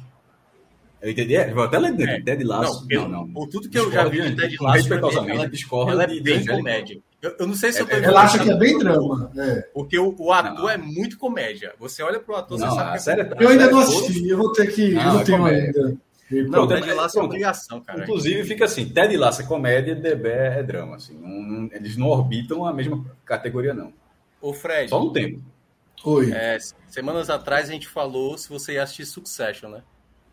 [1.00, 1.36] Eu entendi.
[1.36, 2.20] É, vou até ler é.
[2.20, 2.80] Ted Lasso.
[2.80, 5.92] Não, eu, não, Por tudo que eu já vi de Ted Lasso, respeitosamente, ela, discorda
[5.92, 7.00] ela é bem de comédia.
[7.22, 9.30] Eu, eu, não sei se eu tô é, Ela acha que é bem drama.
[9.36, 9.60] É.
[9.72, 10.68] Porque o, o ator não.
[10.68, 11.72] é muito comédia.
[11.78, 14.52] Você olha pro ator, não, você sabe que série, Eu ainda não assisti, eu vou
[14.52, 14.90] ter que.
[14.90, 15.96] Não, eu não tenho ainda.
[16.30, 18.02] Não, Ted Lasso é obrigação, cara.
[18.02, 20.96] Inclusive, fica assim: Ted Lasso é comédia e DB é drama.
[20.96, 23.92] Assim, não, eles não orbitam a mesma categoria, não.
[24.40, 24.88] Ô, Fred.
[24.88, 25.42] Só um tempo.
[26.04, 26.30] Oi.
[26.32, 26.58] É,
[26.88, 29.82] semanas atrás a gente falou se você ia assistir Succession, né?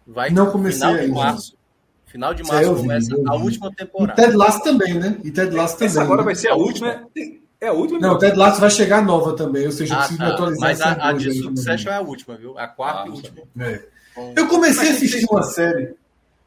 [0.06, 1.58] Vai não comecei final de março.
[2.06, 4.22] Final de março começa a última temporada.
[4.22, 5.20] E Ted Lasso também, né?
[5.24, 5.88] E Ted Lasso também.
[5.88, 6.26] Essa agora né?
[6.26, 7.08] vai ser a última.
[7.60, 8.00] É a última?
[8.00, 10.28] Não, Ted Lasso vai chegar nova também, ou seja, ah, preciso tá.
[10.28, 12.58] atualizar Mas a, a de Succession é a última, viu?
[12.58, 13.42] A quarta ah, e última.
[13.60, 13.84] É.
[14.36, 15.96] Eu comecei a assistir uma série.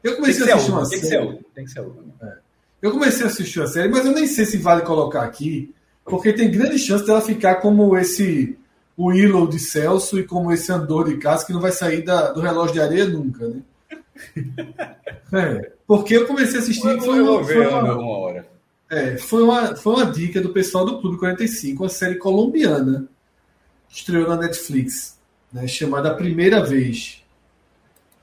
[0.03, 1.39] Eu comecei a assistir uma série.
[1.53, 2.37] Tem que ser a É.
[2.81, 5.75] Eu comecei a assistir uma série, mas eu nem sei se vale colocar aqui,
[6.09, 8.57] porque tem grande chance dela ficar como esse
[8.97, 12.33] o Willow de Celso e como esse Andor de Cássio que não vai sair da,
[12.33, 13.61] do relógio de areia nunca, né?
[15.31, 16.99] é, porque eu comecei a assistir.
[16.99, 18.47] Foi, uma, foi uma, uma hora.
[18.89, 23.07] É, foi uma, foi uma dica do pessoal do Clube 45, uma série colombiana
[23.87, 25.17] que estreou na Netflix,
[25.53, 27.23] né, chamada A Primeira Vez.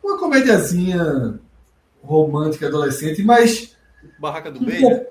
[0.05, 1.40] Uma comediazinha
[2.02, 3.74] romântica adolescente, mas.
[4.18, 4.82] Barraca do um Beijo?
[4.82, 5.06] Pouco...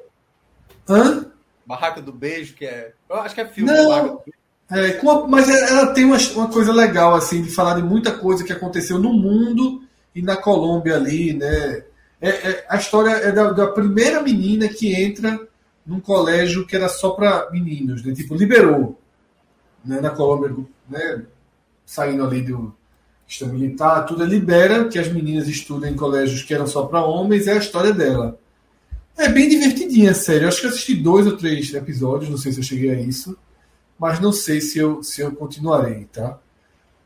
[0.87, 1.25] Hã?
[1.65, 2.93] Barraca do Beijo, que é.
[3.09, 3.71] Eu acho que é filme.
[3.71, 4.21] Não,
[4.69, 8.51] é, mas ela tem uma, uma coisa legal, assim, de falar de muita coisa que
[8.51, 11.83] aconteceu no mundo e na Colômbia ali, né?
[12.19, 15.39] É, é, a história é da, da, primeira menina que entra
[15.85, 18.13] num colégio que era só para meninos, né?
[18.13, 18.99] Tipo, liberou,
[19.83, 20.01] né?
[20.01, 20.55] Na Colômbia,
[20.89, 21.23] né?
[21.85, 22.73] Saindo ali do
[23.27, 27.45] sistema militar, tudo libera que as meninas estudem em colégios que eram só para homens,
[27.47, 28.39] é a história dela.
[29.17, 30.43] É bem divertidinha, sério.
[30.43, 33.37] Eu acho que assisti dois ou três episódios, não sei se eu cheguei a isso
[33.97, 36.37] mas não sei se eu, se eu continuarei, tá?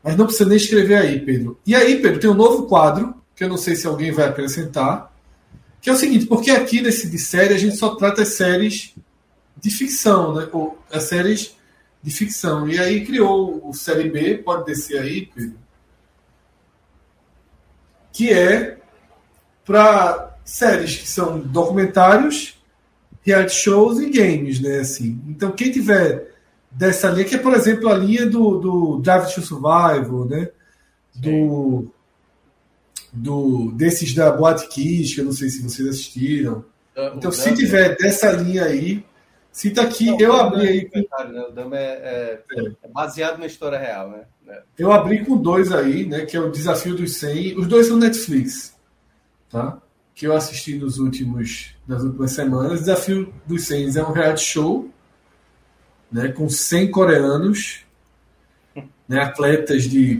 [0.02, 1.58] Mas não precisa nem escrever aí, Pedro.
[1.66, 5.12] E aí, Pedro, tem um novo quadro, que eu não sei se alguém vai acrescentar,
[5.80, 8.94] que é o seguinte, porque aqui nesse de série a gente só trata as séries
[9.56, 10.48] de ficção, né?
[10.52, 11.56] Ou as séries
[12.02, 12.68] de ficção.
[12.68, 15.58] E aí criou o Série B, pode descer aí, Pedro,
[18.12, 18.78] que é
[19.64, 22.58] para séries que são documentários,
[23.22, 24.78] reality shows e games, né?
[24.80, 25.20] Assim.
[25.28, 26.34] Então, quem tiver
[26.70, 30.48] dessa linha, que é, por exemplo, a linha do, do Drive to Survival, né?
[31.14, 31.88] Do,
[33.12, 36.64] do, desses da Boate Kiss, que eu não sei se vocês assistiram.
[37.16, 39.04] Então, se tiver dessa linha aí,
[39.50, 40.84] cita aqui, Não, eu o abri é aí.
[40.90, 40.98] com-
[41.32, 41.40] né?
[41.48, 42.42] O Dumb é, é-
[42.84, 44.22] é baseado na história real, né?
[44.48, 44.62] É.
[44.78, 46.24] Eu abri com dois aí, né?
[46.26, 47.58] Que é o Desafio dos 100.
[47.58, 48.74] Os dois são Netflix,
[49.48, 49.80] tá?
[50.20, 52.80] Que eu assisti nos últimos, nas últimas semanas.
[52.80, 54.90] Desafio dos 100 é um reality show,
[56.12, 56.28] né?
[56.28, 57.86] Com 100 coreanos,
[59.08, 59.18] né?
[59.22, 60.16] Atletas de,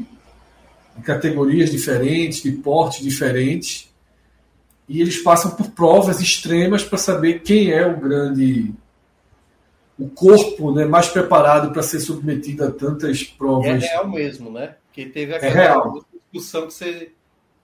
[0.97, 3.93] de categorias diferentes, de portes diferentes.
[4.89, 8.73] E eles passam por provas extremas para saber quem é o grande
[9.99, 13.83] o corpo né, mais preparado para ser submetido a tantas E é provas.
[13.83, 14.77] real mesmo, né?
[14.95, 15.79] Que teve É real.
[15.81, 17.13] aquela discussão que você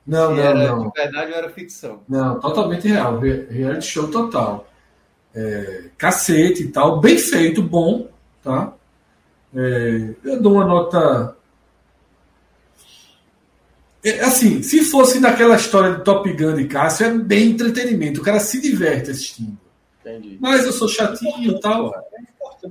[0.06, 0.84] Não, não, era não.
[0.88, 2.00] de verdade ou era ficção.
[2.08, 3.18] Não, totalmente real.
[3.18, 4.68] Re- Reality show total.
[5.34, 7.00] É, cacete e tal.
[7.00, 8.08] Bem feito, bom.
[8.42, 8.72] Tá?
[9.54, 11.36] É, eu dou uma nota.
[14.04, 18.20] É, assim, se fosse naquela história de Top Gun de Cássio, é bem entretenimento.
[18.20, 19.58] O cara se diverte assistindo.
[20.00, 20.38] Entendi.
[20.40, 21.92] Mas eu sou chatinho e tal.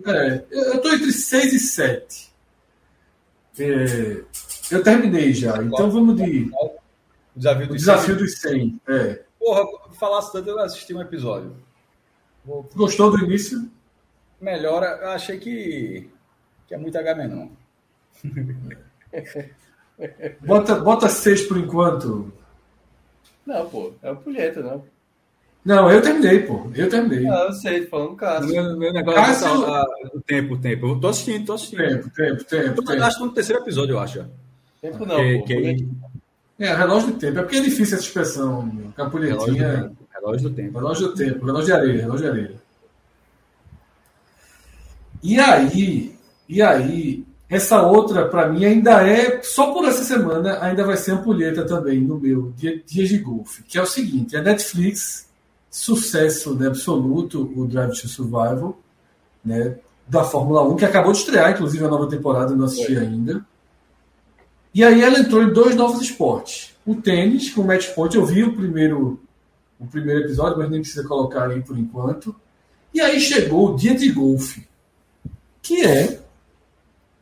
[0.05, 2.29] É, eu eu tô entre 6 e 7.
[3.59, 4.21] É,
[4.71, 5.61] eu terminei já.
[5.61, 6.49] Então vamos de.
[7.35, 8.81] O desafio O do desafio dos 100.
[8.87, 9.21] É.
[9.39, 11.55] Porra, falasse tanto, eu assisti um episódio.
[12.43, 13.69] Vou- Gostou do início?
[14.39, 16.09] Melhora, eu achei que,
[16.67, 17.51] que é muito não.
[20.41, 22.31] Bota, bota 6 por enquanto.
[23.45, 24.83] Não, pô, é o Pulheta, não.
[25.63, 26.69] Não, eu terminei, pô.
[26.75, 27.27] Eu terminei.
[27.27, 28.47] Ah, eu sei, falando do caso.
[28.47, 30.87] Meu, meu negócio Cássio- é botar, ah, o tempo, o tempo.
[30.87, 31.79] Eu tô assistindo, tô assistindo.
[31.79, 33.03] Tempo, tempo, tempo, Eu tempo.
[33.03, 34.25] acho que no terceiro episódio, eu acho.
[34.81, 35.45] Tempo não, Que- pô.
[35.45, 35.87] que
[36.57, 37.39] É, relógio do tempo.
[37.39, 38.61] É porque é difícil essa expressão.
[38.69, 39.73] relógio, Campulhetinha.
[39.83, 40.77] tempo, relógio do tempo.
[40.79, 42.55] Relógio do tempo, relógio de areia, relógio de areia.
[45.23, 46.15] E aí,
[46.47, 51.11] e aí, essa outra, pra mim, ainda é, só por essa semana, ainda vai ser
[51.11, 55.27] ampulheta também no meu Dia- Dias de Golfe, que é o seguinte, a Netflix,
[55.69, 58.77] sucesso né, absoluto, o Drive to Survival,
[59.43, 59.75] né,
[60.07, 63.43] da Fórmula 1, que acabou de estrear, inclusive, a nova temporada, não assisti ainda.
[64.75, 66.75] E aí ela entrou em dois novos esportes.
[66.85, 69.21] O tênis, com o match point, eu vi o primeiro
[69.79, 72.35] o primeiro episódio, mas nem precisa colocar aí por enquanto.
[72.93, 74.67] E aí chegou o dia de golfe,
[75.61, 76.19] que é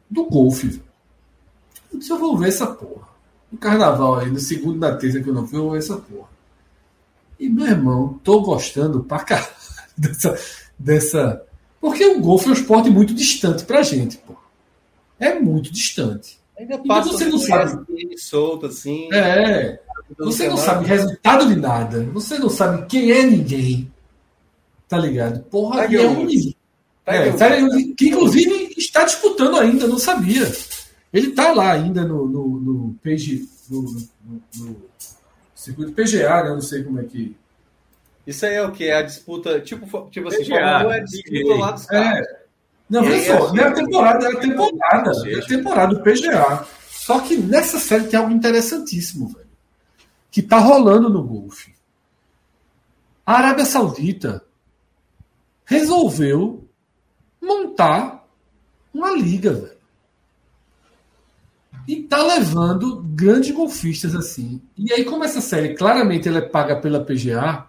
[0.10, 0.82] do golfe.
[1.92, 3.08] Eu disse, eu vou ver essa porra.
[3.52, 5.98] No carnaval aí, no segundo da terça que eu não fui, eu vou ver essa
[5.98, 6.30] porra.
[7.40, 9.48] E, meu irmão, tô gostando pra caralho
[9.96, 10.40] dessa.
[10.78, 11.44] dessa...
[11.80, 14.36] Porque o golfe é um esporte muito distante pra gente, pô.
[15.20, 16.42] É muito distante.
[16.58, 17.86] Ainda Então passa você não sabe.
[18.18, 19.10] Solto, assim.
[19.14, 19.80] É,
[20.20, 22.04] você não sabe resultado de nada.
[22.14, 23.92] Você não sabe quem é ninguém.
[24.88, 25.44] Tá ligado?
[25.46, 26.54] Porra, Tiger e é um Woods.
[27.06, 27.42] É, Woods.
[27.42, 30.52] Tiger Woods, que inclusive está disputando ainda, não sabia.
[31.12, 34.76] Ele tá lá ainda no, no, no, PG, no, no- no
[35.56, 36.50] circuito PGA, né?
[36.50, 37.36] Eu não sei como é que.
[38.26, 38.86] Isso aí é o que?
[38.86, 39.60] É a disputa.
[39.60, 42.28] Tipo, tipo assim, PGA, Fórmula 1 é a disputa lá dos caras.
[42.28, 42.43] É.
[42.90, 45.12] Não, vê aí, só, assim, não é a temporada, é a temporada.
[45.30, 46.68] É a temporada do PGA.
[46.90, 49.48] Só que nessa série tem algo interessantíssimo, velho.
[50.32, 51.74] Que tá rolando no golfe.
[53.26, 54.44] A Arábia Saudita
[55.66, 56.68] resolveu
[57.42, 58.26] montar
[58.94, 59.74] uma liga, velho.
[61.88, 64.62] E tá levando grandes golfistas assim.
[64.78, 67.66] E aí, como essa série claramente ela é paga pela PGA,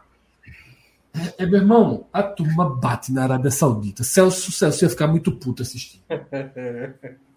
[1.14, 4.02] é, é, meu irmão, a turma bate na Arábia Saudita.
[4.02, 6.02] Celso, Celso ia ficar muito puto assistindo.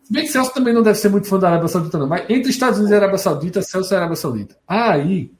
[0.03, 2.07] Se bem que Celso também não deve ser muito fã da Arábia Saudita, não.
[2.07, 4.55] Mas entre Estados Unidos e Arábia Saudita, Celso é Arábia Saudita.
[4.67, 5.31] Aí,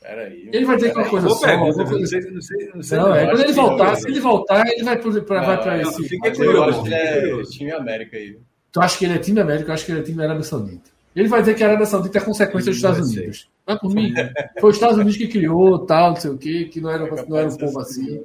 [0.00, 0.50] Peraí.
[0.52, 1.46] ele vai ter que uma coisa só.
[1.46, 2.98] pergunta, vou- não sei, não sei, não sei.
[2.98, 6.02] Não, é, quando ele voltar, se ele voltar, ele vai para esse.
[6.12, 7.50] eu curioso, acho que fiquei é curioso.
[7.50, 8.38] time América aí.
[8.72, 9.70] Tu acha que ele é time América?
[9.70, 10.90] Eu acho que ele é time Arábia Saudita.
[11.16, 13.20] Ele vai dizer que a Arábia Saudita é consequência dos Estados Vai ser.
[13.20, 13.48] Unidos.
[13.66, 14.14] Vai por mim.
[14.60, 17.36] Foi os Estados Unidos que criou, tal, não sei o quê, que não era, não
[17.38, 18.22] era um povo assim.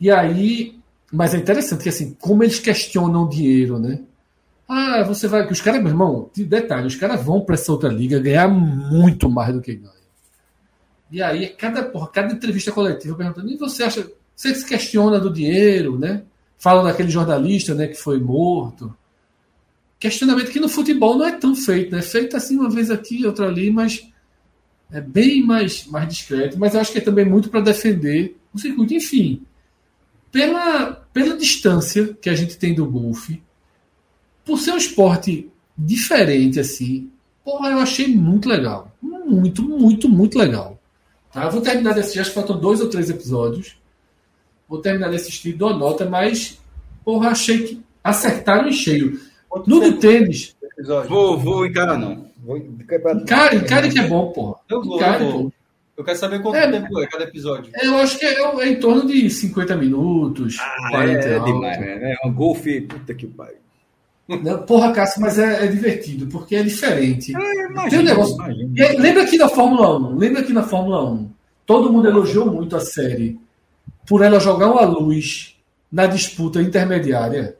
[0.00, 0.78] E aí,
[1.12, 4.00] mas é interessante que assim, como eles questionam o dinheiro, né?
[4.68, 5.44] Ah, você vai.
[5.50, 9.28] Os caras, meu irmão, de detalhe, os caras vão para essa outra liga ganhar muito
[9.28, 10.00] mais do que ganham.
[11.10, 14.08] E aí, cada, porra, cada entrevista coletiva perguntando, e você acha.
[14.36, 16.22] Você se questiona do dinheiro, né?
[16.56, 18.94] Falam daquele jornalista né, que foi morto.
[20.00, 22.00] Questionamento que no futebol não é tão feito, né?
[22.00, 24.08] Feito assim uma vez aqui, outra ali, mas
[24.90, 26.58] é bem mais, mais discreto.
[26.58, 28.94] Mas eu acho que é também muito para defender o circuito.
[28.94, 29.42] Enfim,
[30.32, 33.42] pela, pela distância que a gente tem do golfe,
[34.42, 37.10] por ser um esporte diferente assim,
[37.44, 38.96] porra, eu achei muito legal.
[39.02, 40.80] Muito, muito, muito legal.
[41.30, 41.44] Tá?
[41.44, 43.76] Eu vou terminar de assistir, acho que faltam dois ou três episódios.
[44.66, 46.58] Vou terminar de assistir, dou nota, mas
[47.04, 49.20] porra, achei que acertaram em cheio.
[49.66, 50.56] No do tênis.
[51.08, 52.26] Vou, vou encarar, não.
[52.42, 54.56] Vou Encare, encare que é bom, porra.
[54.68, 55.44] Eu vou, Encare, eu vou.
[55.44, 55.52] pô.
[55.98, 57.70] Eu quero saber quanto É, tempo é cada episódio.
[57.82, 60.56] Eu acho que é, é em torno de 50 minutos.
[60.90, 61.52] 40 e é algo.
[61.52, 62.16] demais, né?
[62.22, 62.80] É um golfe.
[62.82, 63.56] Puta que pariu.
[64.66, 67.32] Porra, Cássio, mas é, é divertido, porque é diferente.
[67.32, 68.98] Imagina, Tem um negócio- imagina.
[69.02, 70.16] Lembra aqui na Fórmula 1?
[70.16, 71.30] Lembra aqui na Fórmula 1?
[71.66, 73.38] Todo mundo elogiou muito a série
[74.06, 75.56] por ela jogar uma luz
[75.92, 77.56] na disputa intermediária.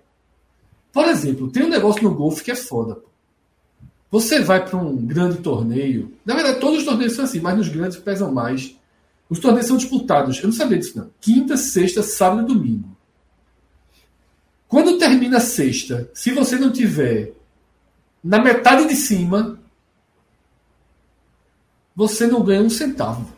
[0.92, 2.98] Por exemplo, tem um negócio no golfe que é foda.
[4.10, 6.12] Você vai para um grande torneio.
[6.24, 8.76] Na verdade, todos os torneios são assim, mas nos grandes pesam mais.
[9.28, 10.38] Os torneios são disputados.
[10.38, 11.10] Eu não sabia disso, não.
[11.20, 12.96] Quinta, sexta, sábado e domingo.
[14.66, 17.32] Quando termina a sexta, se você não tiver
[18.22, 19.58] na metade de cima,
[21.94, 23.32] você não ganha um centavo.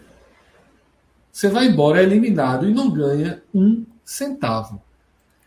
[1.30, 4.82] Você vai embora é eliminado e não ganha um centavo.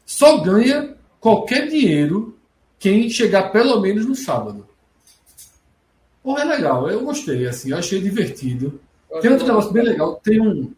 [0.06, 0.94] Só ganha
[1.26, 2.38] qualquer dinheiro
[2.78, 4.68] quem chegar pelo menos no sábado.
[6.22, 6.88] Porra, é legal.
[6.88, 8.80] Eu gostei, assim, eu achei divertido.
[9.22, 10.22] Tem outro negócio bem legal.
[10.24, 10.72] Tem um.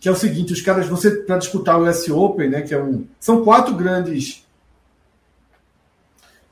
[0.00, 2.62] Que é o seguinte: os caras, você, para disputar o US Open, né?
[2.62, 3.06] Que é um.
[3.20, 4.44] São quatro grandes.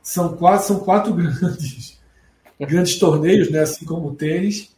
[0.01, 1.99] São quatro, são quatro grandes,
[2.61, 3.63] grandes torneios, né?
[3.63, 4.71] Assim como o tênis.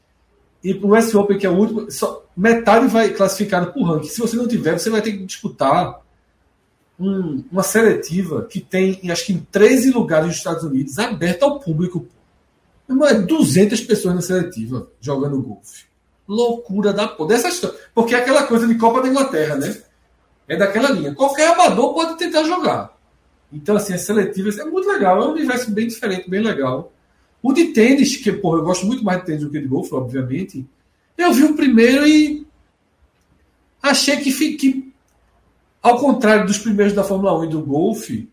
[0.63, 4.09] E o US Open, que é o último, só, metade vai classificado por ranking.
[4.09, 6.03] Se você não tiver, você vai ter que disputar
[6.99, 11.59] um- uma seletiva que tem, acho que em 13 lugares dos Estados Unidos, aberta ao
[11.61, 12.07] público.
[12.89, 15.85] Irmão, É 200 pessoas na seletiva jogando golfe.
[16.29, 17.31] Loucura da porra.
[17.31, 17.77] Dessa história.
[17.95, 19.77] Porque é aquela coisa de Copa da Inglaterra, né?
[20.47, 21.15] É daquela linha.
[21.15, 22.95] Qualquer amador pode tentar jogar.
[23.53, 25.23] Então, assim, as seletivas é muito legal.
[25.23, 26.93] É um universo bem diferente, bem legal.
[27.43, 29.95] O de tênis, que, porra, eu gosto muito mais de tênis do que de golfe,
[29.95, 30.67] obviamente.
[31.17, 32.47] Eu vi o primeiro e
[33.83, 34.84] achei que, que
[35.85, 38.29] ao contrário dos primeiros da Fórmula 1 e do golfe,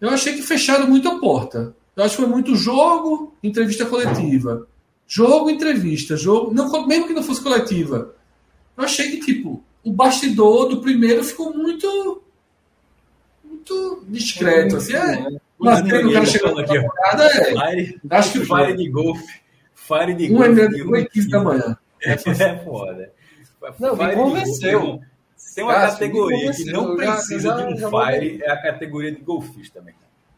[0.00, 1.74] eu achei que fecharam muito a porta.
[1.96, 4.66] Eu acho que foi muito jogo, entrevista coletiva.
[5.06, 6.54] Jogo, entrevista, jogo.
[6.54, 8.14] Não, mesmo que não fosse coletiva.
[8.76, 12.22] Eu achei que, tipo, o bastidor do primeiro ficou muito.
[13.44, 14.76] Muito discreto.
[14.76, 16.80] Assim, é, mas o cara chegou na aqui, ó.
[16.80, 18.76] temporada, é, Fire, acho que Fire foi.
[18.76, 19.40] de golfe.
[19.74, 20.44] Fire de golfe.
[20.44, 21.76] é meia- de uma e 15 da manhã.
[22.02, 23.12] É, é foda.
[23.78, 25.00] Não, me convenceu.
[25.54, 29.12] Tem uma Cássio, categoria que não já- precisa já- de um Fire, é a categoria
[29.12, 29.94] de golfista também.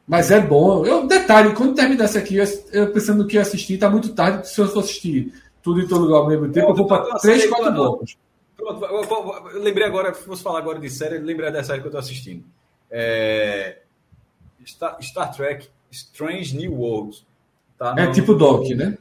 [0.07, 0.85] Mas é bom.
[0.85, 4.49] Eu, detalhe, quando terminasse aqui, eu, eu pensando que ia assistir, tá muito tarde.
[4.49, 7.11] Se eu for assistir tudo em todo lugar ao mesmo tempo, eu vou para Eu-
[7.13, 8.17] eu- 3, eu- 4 eu- blocos.
[8.57, 11.87] Pronto, eu, lembrei agora, se fosse falar agora de série, eu lembrei da série que
[11.87, 12.45] eu tô assistindo.
[12.91, 13.79] É,
[14.67, 17.25] Star, Star Trek Strange New Worlds.
[17.79, 18.97] Tá É no- tipo Doc, né?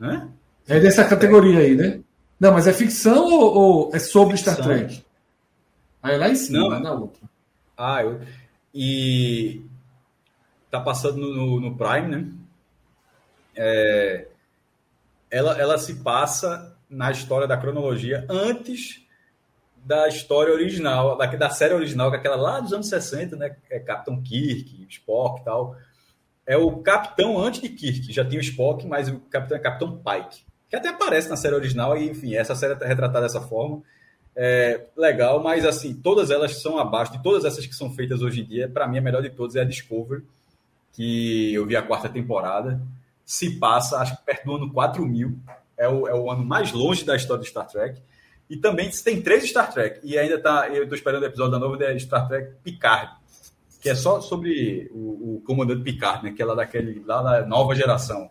[0.00, 0.28] Hã?
[0.68, 2.00] É dessa categoria aí, né?
[2.40, 4.72] Não, mas é ficção ou, ou é sobre Star Ficção.
[4.74, 5.04] Trek?
[6.02, 6.68] Aí é lá em cima, Não.
[6.68, 7.20] lá na outra.
[7.76, 8.20] Ah, eu...
[8.74, 9.62] E
[10.70, 12.32] tá passando no, no- Prime, né?
[13.56, 14.28] É,
[15.30, 19.04] Ela, ela se passa na história da cronologia antes
[19.84, 23.56] da história original, da, da série original, que é aquela lá dos anos 60, né?
[23.70, 25.76] É Capitão Kirk, Spock e tal.
[26.46, 28.12] É o Capitão antes de Kirk.
[28.12, 30.44] Já tinha o Spock, mas o Capitão é Capitão Pike.
[30.70, 33.82] Que até aparece na série original, e enfim, essa série é retratada dessa forma
[34.42, 38.40] é, legal, mas assim, todas elas são abaixo de todas essas que são feitas hoje
[38.40, 38.68] em dia.
[38.68, 40.24] Para mim, a melhor de todas é a Discovery,
[40.92, 42.80] que eu vi a quarta temporada.
[43.24, 45.36] Se passa, acho que perto do ano 4000.
[45.76, 48.00] É o, é o ano mais longe da história de Star Trek.
[48.48, 50.00] E também tem três Star Trek.
[50.02, 50.68] E ainda tá.
[50.68, 53.12] Eu estou esperando o episódio da nova da Star Trek Picard,
[53.80, 56.32] que é só sobre o, o comandante Picard, né?
[56.32, 58.30] Que é lá daquele, lá da nova geração.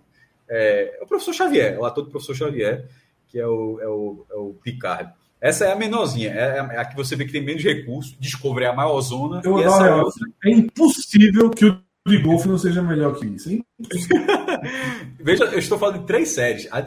[0.49, 2.85] É, é o professor Xavier, o ator do professor Xavier,
[3.27, 5.11] que é o, é o, é o Picard.
[5.39, 8.15] Essa é a menorzinha, é a, é a que você vê que tem menos recursos.
[8.19, 9.41] Discovery é a maior zona.
[9.45, 10.27] Eu não, é, outra.
[10.45, 13.49] é impossível que o de golfe não seja melhor que isso.
[13.51, 13.63] hein?
[15.19, 16.67] Veja, eu estou falando de três séries.
[16.71, 16.79] A,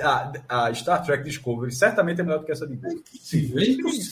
[0.49, 2.95] a- a Star Trek Discovery certamente é melhor do que essa de Golf.
[2.95, 3.59] Impossível,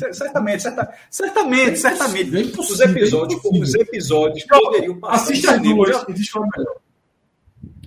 [0.08, 0.12] é.
[0.12, 2.36] Certamente, certa- certamente, certamente.
[2.36, 5.14] É Os episódios, os episódios poderiam passar.
[5.16, 5.84] Assiste no as cinema.
[5.84, 6.76] duas e é melhor.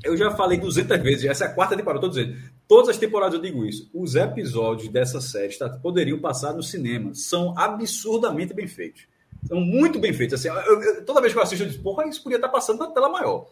[0.04, 2.38] Eu já falei 200 vezes, essa é a quarta temporada, estou dizendo.
[2.68, 3.90] Todas as temporadas eu digo isso.
[3.94, 7.12] Os episódios dessa série tá, poderiam passar no cinema.
[7.14, 9.04] São absurdamente bem feitos.
[9.48, 10.34] São muito bem feitos.
[10.40, 12.80] Assim, eu- eu- toda vez que eu assisto, eu digo, porra, isso podia estar passando
[12.80, 13.48] na tela maior.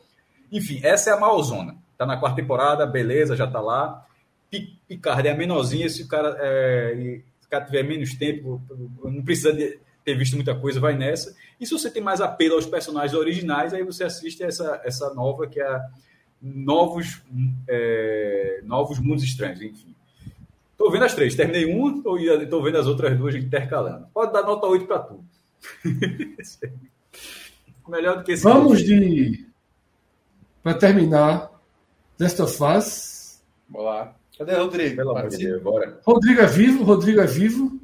[0.52, 1.76] Enfim, essa é a Malzona.
[1.98, 4.06] Tá na quarta temporada, beleza, já tá lá.
[4.50, 6.94] Pi- Picard é a menorzinha, se o cara, é,
[7.40, 8.62] se o cara tiver menos tempo,
[9.04, 11.34] não precisa de ter visto muita coisa, vai nessa.
[11.60, 15.48] E se você tem mais apelo aos personagens originais, aí você assiste essa, essa nova,
[15.48, 15.82] que é a
[16.42, 17.22] Novos,
[17.68, 19.96] é, Novos Mundos Estranhos, enfim.
[20.78, 22.18] Tô vendo as três, terminei uma, tô,
[22.50, 24.08] tô vendo as outras duas intercalando.
[24.14, 25.24] Pode dar nota 8 para tu.
[27.88, 28.44] Melhor do que esse.
[28.44, 29.46] Vamos de.
[30.64, 31.52] Para terminar,
[32.20, 33.42] Last of Us.
[33.68, 34.16] Bora lá.
[34.38, 34.96] Cadê o Rodrigo?
[34.96, 35.38] Pelo amor de.
[35.38, 36.00] Deus, bora.
[36.04, 37.81] Rodrigo é vivo, Rodrigo é vivo.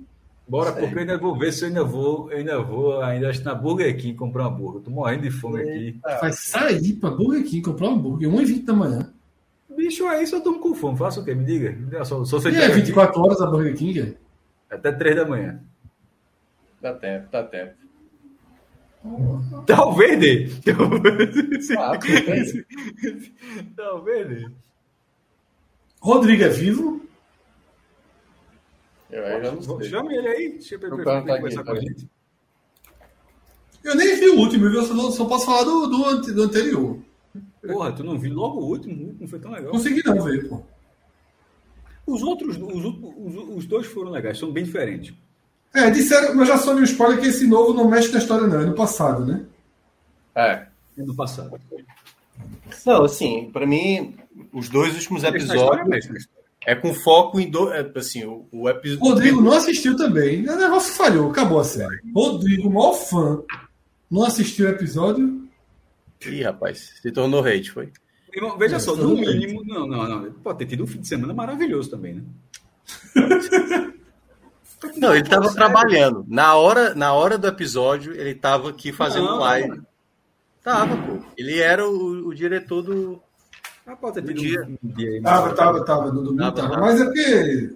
[0.48, 3.40] Bora, porque eu ainda vou ver se eu ainda vou, eu ainda vou, ainda acho
[3.40, 4.82] que na Burger King comprar um hambúrguer.
[4.82, 6.00] Tô morrendo de fome aqui.
[6.02, 9.14] Vai sair para Burger King comprar um hambúrguer, 1h20 da manhã.
[9.76, 10.98] Bicho, aí só tô com fome.
[10.98, 11.36] Faça o quê?
[11.36, 11.78] Me diga.
[12.06, 14.00] Só, só você E é 24 horas a Burger King?
[14.00, 14.74] é?
[14.74, 15.60] Até 3 da manhã.
[16.82, 17.74] Dá tempo, dá tempo.
[19.66, 20.50] Talvez dê.
[20.66, 22.66] Talvez Ah, dê.
[23.76, 24.50] Talvez dê.
[26.02, 27.07] Rodrigo é vivo.
[29.10, 29.90] Eu aí já não sei.
[29.90, 30.50] Chama ele aí.
[30.54, 32.10] Deixa eu O ver cara tá conversar aqui, com a tá gente.
[33.84, 34.82] Eu nem vi o último, viu?
[34.82, 37.00] Eu só, só posso falar do, do, do anterior.
[37.66, 39.04] Porra, tu não viu logo o último?
[39.04, 39.72] O último foi tão legal.
[39.72, 40.62] Consegui não ver, pô.
[42.06, 45.14] Os outros, os, os, os dois foram legais, são bem diferentes.
[45.74, 48.62] É, disseram, mas já soube um spoiler que esse novo não mexe na história, não,
[48.62, 49.46] é no passado, né?
[50.34, 50.68] É.
[50.96, 51.60] No passado.
[52.86, 54.16] Não, assim, pra mim,
[54.54, 56.28] os dois últimos episódios.
[56.66, 59.04] É com foco em do, é, assim, o, o episódio.
[59.06, 60.48] Rodrigo não assistiu também.
[60.48, 62.02] O negócio falhou, acabou a série.
[62.14, 63.42] Rodrigo, maior fã,
[64.10, 65.48] não assistiu o episódio.
[66.26, 67.92] Ih, rapaz, se tornou hate, foi?
[68.34, 69.64] Irmão, veja É, só, no mínimo.
[69.66, 70.32] Não, não, não.
[70.34, 72.24] Pode ter tido um fim de semana maravilhoso também, né?
[74.96, 76.24] Não, ele tava trabalhando.
[76.28, 79.70] Na hora, na hora do episódio, ele tava aqui fazendo Não, live.
[79.70, 79.86] não.
[80.64, 81.26] Tava, pô.
[81.36, 83.22] Ele era o, o diretor do.
[83.88, 84.64] Ah, pode ter tido Dia.
[84.64, 85.22] um, dia aí.
[85.22, 86.70] Tava, tava, tava, no domingo Tava, tava.
[86.74, 86.82] tava.
[86.86, 87.76] Mas é porque.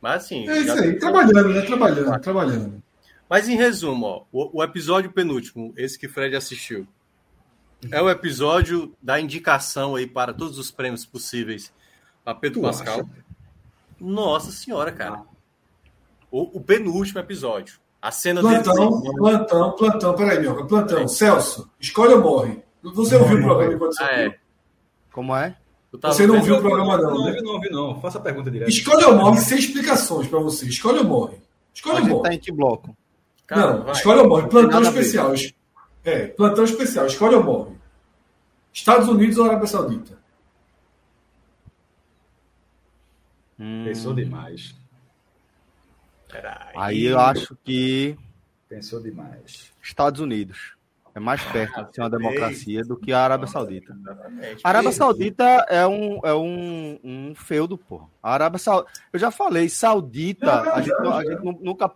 [0.00, 0.48] Mas assim.
[0.48, 1.60] É isso aí, trabalhando, né?
[1.62, 2.82] Trabalhando, trabalhando.
[3.28, 6.86] Mas em resumo, ó, o, o episódio penúltimo, esse que Fred assistiu,
[7.90, 11.72] é o episódio da indicação aí para todos os prêmios possíveis
[12.24, 13.00] a Pedro Tu Pascal.
[13.00, 13.06] acha?
[14.00, 15.22] Nossa senhora, cara.
[16.30, 17.78] O, o penúltimo episódio.
[18.00, 18.62] A cena dele.
[18.62, 20.14] Plantão, plantão, plantão.
[20.16, 21.06] Peraí, Mioca, plantão.
[21.06, 22.62] Celso, escolhe ou morre.
[22.82, 24.38] Você ouviu o programa enquanto você Ah, é.
[25.12, 25.56] Como é?
[26.00, 27.40] Tava Você não viu o programa, não, Não, né?
[27.42, 28.00] não, vi não.
[28.00, 28.68] Faça a pergunta direto.
[28.70, 30.66] Escolhe ou morre sem explicações pra você.
[30.66, 31.36] Escolhe ou morre.
[31.74, 32.22] Escolhe ou gente morre.
[32.28, 32.96] tá em que bloco?
[33.46, 33.92] Cara, não, vai.
[33.92, 34.48] escolhe ou morre.
[34.48, 35.34] Plantão especial.
[35.34, 35.52] Es-
[36.04, 37.06] É, plantão especial.
[37.06, 37.76] Escolhe ou morre.
[38.72, 40.18] Estados Unidos ou Arábia Saudita?
[43.58, 44.74] Hum, Pensou demais.
[46.28, 46.80] Caralho.
[46.80, 48.16] aí eu acho que
[48.68, 49.70] Pensou demais.
[49.82, 50.74] Estados Unidos
[51.14, 52.18] é mais perto de ser uma sei.
[52.18, 53.96] democracia do que a Arábia Saudita.
[54.64, 58.08] A Arábia Saudita é um, é um, um feudo, pô.
[58.22, 58.92] A Arábia Saudita.
[59.12, 60.62] Eu já falei, Saudita.
[60.72, 61.90] A gente, a gente nu- nunca.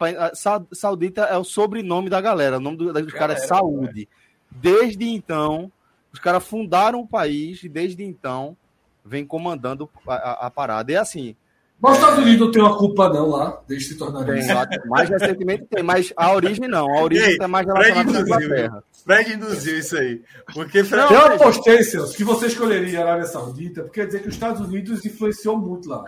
[0.73, 2.59] Saudita é o sobrenome da galera.
[2.59, 4.09] O nome do- dos caras é Galera, Saúde.
[4.51, 5.73] Desde então,
[6.13, 8.57] os caras fundaram o país e desde então
[9.05, 10.93] vem comandando a, a- a parada.
[10.93, 11.35] E assim,
[11.81, 13.63] Mas os Estados Unidos não tem uma culpa, não, lá.
[13.69, 16.87] Deixa se tornar tem mais recentemente tem, mas a origem não.
[16.97, 18.85] A origem é mais relacionada à induziu, Inglaterra.
[19.05, 20.23] Fred induziu isso aí.
[20.55, 21.13] Porque Fred.
[21.13, 24.61] Eu apostei, Celso, que você escolheria a Arábia Saudita, porque quer dizer que os Estados
[24.67, 26.03] Unidos influenciou muito lá.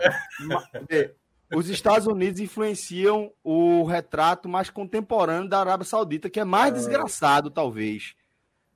[0.89, 1.11] É,
[1.55, 7.51] Os Estados Unidos influenciam o retrato mais contemporâneo da Arábia Saudita, que é mais desgraçado,
[7.51, 8.15] talvez,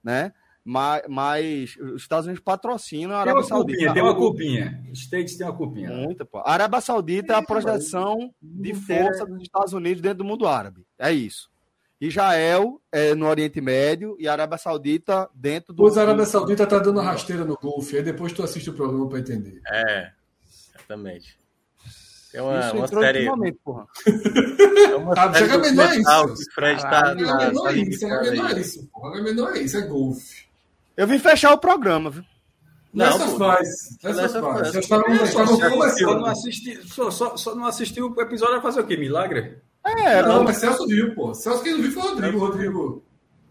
[0.04, 0.32] né?
[0.66, 3.78] Mas, mas os Estados Unidos patrocinam a Tem Arábia uma Saudita.
[3.78, 4.84] culpinha, tem uma culpinha.
[4.94, 5.90] States tem uma culpinha.
[5.90, 6.38] Muita, pô.
[6.40, 10.86] A Arábia Saudita é a projeção de força dos Estados Unidos dentro do mundo árabe.
[10.98, 11.52] É isso.
[12.00, 15.84] Israel é no Oriente Médio e a Arábia Saudita dentro do.
[15.84, 19.08] Pois a Arábia Saudita tá dando rasteira no golfe, aí depois tu assiste o programa
[19.10, 19.62] para entender.
[19.70, 20.12] É,
[20.76, 21.38] exatamente.
[22.32, 23.20] Tem uma, Isso uma entrou série.
[23.20, 23.86] ultimamente, porra.
[24.90, 26.10] É uma Ah, série chega menor é isso.
[26.50, 26.90] o Fred tá.
[26.90, 28.12] Tá- tá é isso, é
[28.50, 28.60] aí.
[28.62, 28.90] isso.
[28.92, 29.22] porra.
[29.34, 30.46] Não é isso, é golfe.
[30.96, 32.24] Eu vim fechar o programa, viu?
[32.94, 33.38] Não, Nessa pô.
[33.38, 33.68] faz.
[34.04, 34.86] Nessa Nessa faz.
[34.86, 38.96] Só não, assisti, só, só, só não assistiu o episódio vai fazer o quê?
[38.96, 39.58] Milagre?
[39.86, 41.34] É, Não, não, mas Celso viu, pô.
[41.34, 42.40] Celso quem não viu foi o Rodrigo.
[42.40, 43.04] Rodrigo.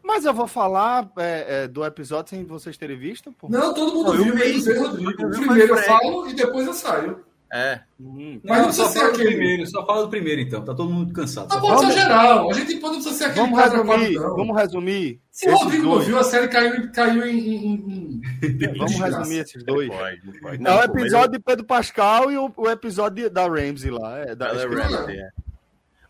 [0.03, 3.49] Mas eu vou falar é, é, do episódio sem vocês terem visto, pô.
[3.49, 5.23] Não, todo mundo Não, eu viu, eu, Rodrigo.
[5.23, 7.25] Eu Primeiro eu falo e depois eu saio.
[7.55, 7.81] É.
[8.01, 9.37] Hum, Mas não só precisa ser fala do aquele.
[9.37, 10.65] primeiro, só fala do primeiro então.
[10.65, 11.53] Tá todo mundo cansado.
[11.53, 12.51] Só pode ser geral.
[12.51, 14.37] A gente pode não precisa ser aquele Vamos quadro resumir, quadro, não.
[14.37, 15.21] vamos resumir.
[15.31, 16.07] Se o Rodrigo não dois.
[16.07, 17.39] viu, a série caiu, em- caiu em.
[17.39, 19.89] em- em- em- Vamos resumir esses dois.
[19.91, 20.57] Pode, não pode.
[20.57, 24.19] É Não, o pô, episódio de Pedro Pascal e o, o episódio da Ramsey lá.
[24.21, 24.55] É, da.
[24.55, 25.29] Bella Ramsey, é.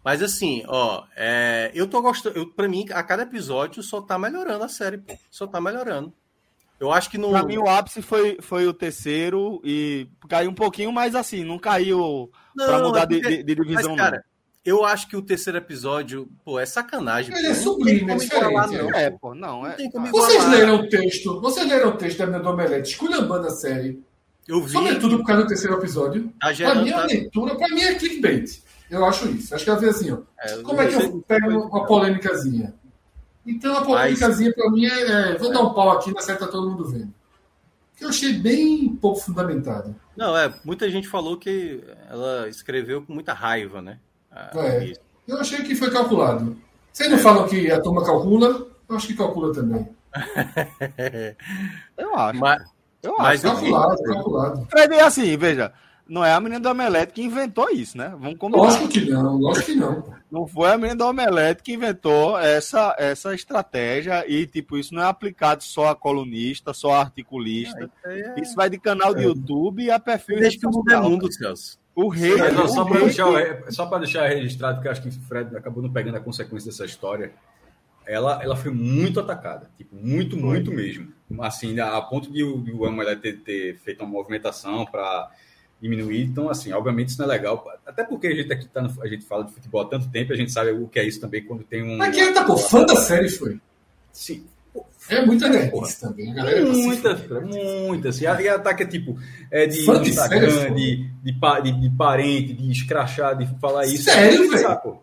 [0.05, 2.39] Mas assim, ó, é, eu tô gostando.
[2.39, 5.15] Eu, pra mim, a cada episódio só tá melhorando a série, pô.
[5.31, 6.13] Só tá melhorando.
[6.83, 7.31] Eu acho que no.
[7.31, 11.57] Pra mim, o ápice foi, foi o terceiro e caiu um pouquinho, mas assim, não
[11.57, 14.25] caiu Não, pra mudar é porque- de, de- divisão, Mas, cara,
[14.65, 17.33] eu acho que o terceiro episódio, pô, é sacanagem.
[17.37, 17.47] Ele pô.
[17.47, 18.67] é Não sublime, é diferente, não.
[18.91, 18.95] não.
[18.97, 19.65] É, pô, não.
[19.65, 23.47] É, Não Vocês leram o texto, vocês leram o texto da minha do Omelete, esculhambando
[23.47, 24.03] a série,
[24.49, 24.73] Eu vi.
[24.73, 26.33] sobretudo por causa do terceiro episódio.
[26.41, 28.61] Tá Pra mim, a tá- leitura, pra mim é clickbait.
[28.91, 29.55] Eu acho isso.
[29.55, 30.19] Acho que ela fez assim, ó.
[30.41, 32.75] é, Como não é que eu pego uma polêmicazinha?
[33.47, 36.71] Então, a polêmicazinha pra mim é, é, Vou dar um pau aqui na tá todo
[36.71, 37.13] mundo vendo.
[37.97, 39.95] Que eu achei bem pouco fundamentado.
[40.17, 43.99] Não, é, muita gente falou que ela escreveu com muita raiva, né?
[44.31, 44.93] Ah, É.
[45.27, 46.57] Eu achei que foi calculado.
[46.93, 48.67] Vocês não falam que a turma calcula?
[48.89, 49.89] Eu acho que calcula também.
[51.97, 52.39] Eu acho.
[52.41, 52.63] Mas,
[53.03, 53.55] eu mas acho.
[53.55, 54.67] eu vi- Calculado, calculado.
[54.71, 55.73] Fred, é assim, veja.
[56.13, 58.15] Não é a menina do Omelete que inventou isso, né?
[58.19, 58.65] Vamos combinar.
[58.65, 60.05] Lógico que não, lógico que não.
[60.31, 65.03] Não foi a menina do Omelete que inventou essa, essa estratégia e, tipo, isso não
[65.03, 67.91] é aplicado só a colunista, só a articulista.
[68.37, 71.79] Isso vai de canal de YouTube a perfil que o mundo é mundo, Celso.
[71.95, 75.13] O rei, Mas, ó, o só para deixar, deixar registrado, que eu acho que o
[75.13, 77.33] Fred acabou não pegando a consequência dessa história.
[78.07, 81.11] Ela, ela foi muito atacada, tipo, muito, muito mesmo.
[81.41, 85.31] Assim, a ponto de o, de o Amoedo ter, ter feito uma movimentação para
[85.83, 86.23] diminuir.
[86.23, 87.67] Então, assim, obviamente isso não é legal.
[87.85, 90.33] Até porque a gente aqui tá no- a gente fala de futebol há tanto tempo,
[90.33, 91.97] a gente sabe o que é isso também quando tem um.
[91.99, 93.59] Mas quem tá, pô, fã da série foi.
[94.13, 94.45] Sim,
[95.09, 96.31] É muita nerdice também.
[96.31, 97.47] A galera Muita, fudendo.
[97.87, 98.09] muita.
[98.11, 99.19] Assim, e ataque é tipo
[99.51, 104.05] é de Instagram, série, de, de, de, de parente, de escrachar, de falar isso.
[104.05, 104.99] Sério, velho?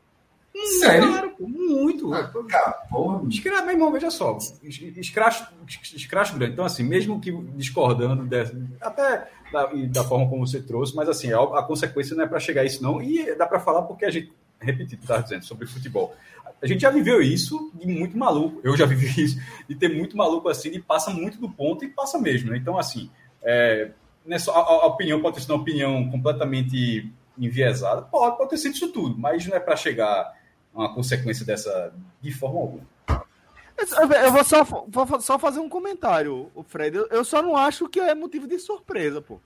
[0.79, 1.07] Sério?
[1.09, 2.13] Claro, pô, muito.
[2.13, 3.21] Ah, cara, porra,
[3.61, 4.38] meu irmão, veja só.
[4.63, 5.47] es- Escracho,
[5.95, 6.53] escracho grande.
[6.53, 11.31] Então, assim, mesmo que discordando dessa, até da, da forma como você trouxe, mas assim,
[11.33, 13.01] a, a consequência não é para chegar a isso, não.
[13.01, 14.31] E dá para falar porque a gente,
[14.61, 16.15] tu estava dizendo sobre futebol.
[16.61, 18.59] A gente já viveu isso de muito maluco.
[18.63, 21.88] Eu já vivi isso, de ter muito maluco assim, e passa muito do ponto e
[21.89, 22.49] passa mesmo.
[22.51, 22.57] Né?
[22.57, 23.09] Então, assim,
[23.41, 23.91] é,
[24.25, 28.01] não é a, a opinião pode ter sido uma opinião completamente enviesada.
[28.01, 30.38] Pode, pode ter sido isso tudo, mas não é para chegar
[30.73, 32.83] uma consequência dessa de forma alguma.
[34.22, 36.98] Eu vou só, vou só fazer um comentário, o Fred.
[37.09, 39.39] Eu, só não acho que é motivo de surpresa, pô.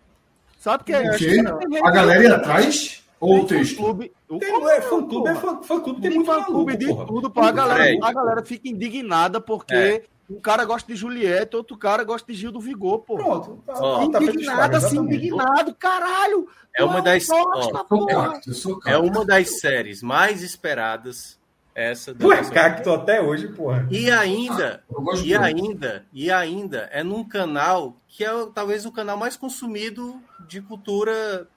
[0.58, 1.44] Sabe que acho quê?
[1.44, 3.04] que A galera ia atrás?
[3.20, 3.76] Ou o tem texto?
[3.78, 6.74] fã-clube- o Tem, é, não, fã clube, é fã, fã clube, tem Tem muito fã-clube
[6.74, 7.06] maluco, de porra.
[7.06, 7.42] tudo, pô.
[7.42, 8.00] A galera, Fred.
[8.04, 10.04] a galera fica indignada porque É.
[10.30, 13.16] um cara gosta de Juliette, outro cara gosta de Gil do Vigor, pô.
[13.18, 13.64] Pronto.
[13.66, 15.16] Tá, tá feito indignado, assim, exatamente.
[15.18, 16.48] indignado, caralho.
[16.76, 18.42] É uma das- um ó, porra.
[18.86, 21.38] É uma das séries mais esperadas.
[21.76, 23.88] Essa da Tu é cacto até hoje, porra.
[23.90, 25.44] E ainda, Eu gosto e muito.
[25.44, 31.48] ainda, e ainda é num canal que é talvez o canal mais consumido de cultura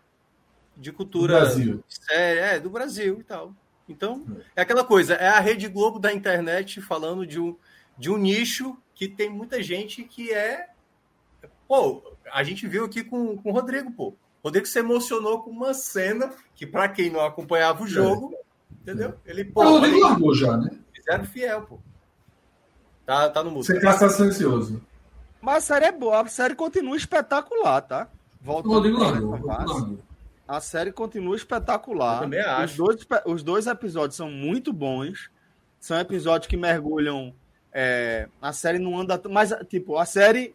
[0.75, 1.85] de Do cultura Brasil.
[1.86, 3.53] séria, é, do Brasil e tal.
[3.86, 7.55] Então, é aquela coisa, é a Rede Globo da internet falando de um,
[7.99, 10.68] de um nicho que tem muita gente que é.
[11.68, 12.02] Pô,
[12.33, 14.08] a gente viu aqui com, com o Rodrigo, pô.
[14.42, 18.34] O Rodrigo se emocionou com uma cena que, para quem não acompanhava o jogo,
[18.81, 19.15] entendeu?
[19.26, 20.70] Ele, pô, O Rodrigo largou já, né?
[20.92, 21.78] fizeram fiel, pô.
[23.05, 23.65] Tá, tá no mudo.
[23.65, 24.81] Você caça silencioso.
[25.41, 28.08] Mas a série é boa, a série continua espetacular, tá?
[28.44, 28.73] Largou.
[28.73, 29.99] o Rodrigo largou.
[30.47, 32.16] A série continua espetacular.
[32.18, 32.76] Eu também Os acho.
[32.76, 35.28] dois, pe- os dois episódios são muito bons.
[35.81, 37.34] São episódios que mergulham.
[37.79, 39.21] É, a série não anda.
[39.29, 40.55] Mas, tipo, a série.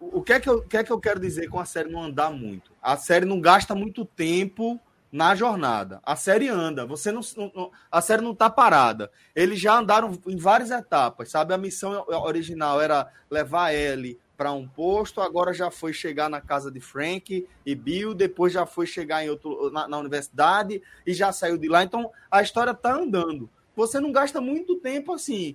[0.00, 1.90] O que, é que eu, o que é que eu quero dizer com a série
[1.90, 2.72] não andar muito?
[2.82, 4.80] A série não gasta muito tempo
[5.12, 6.00] na jornada.
[6.02, 6.86] A série anda.
[6.86, 9.10] Você não, não- a série não tá parada.
[9.36, 11.52] Eles já andaram em várias etapas, sabe?
[11.52, 16.70] A missão original era levar ele para um posto, agora já foi chegar na casa
[16.70, 21.30] de Frank e Bill, depois já foi chegar em outro na, na universidade e já
[21.30, 21.84] saiu de lá.
[21.84, 23.48] Então a história tá andando.
[23.76, 25.54] Você não gasta muito tempo assim,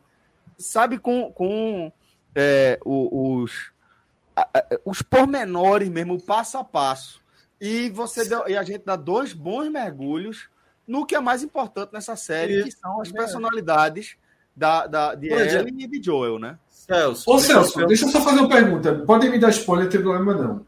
[0.60, 1.92] sabe, com, com
[2.36, 3.72] é, os
[4.86, 7.20] os pormenores mesmo, o passo a passo.
[7.60, 10.48] E você deu- e a gente dá dois bons mergulhos
[10.88, 14.16] no que é mais importante nessa série, que são as personalidades
[14.56, 15.60] da, da, de Pois é.
[15.60, 16.58] Ellie e de Joel, né?
[16.70, 18.96] Celso, Ô Celso, deixa eu só fazer uma pergunta.
[19.06, 20.66] Podem me dar spoiler, não tem problema não.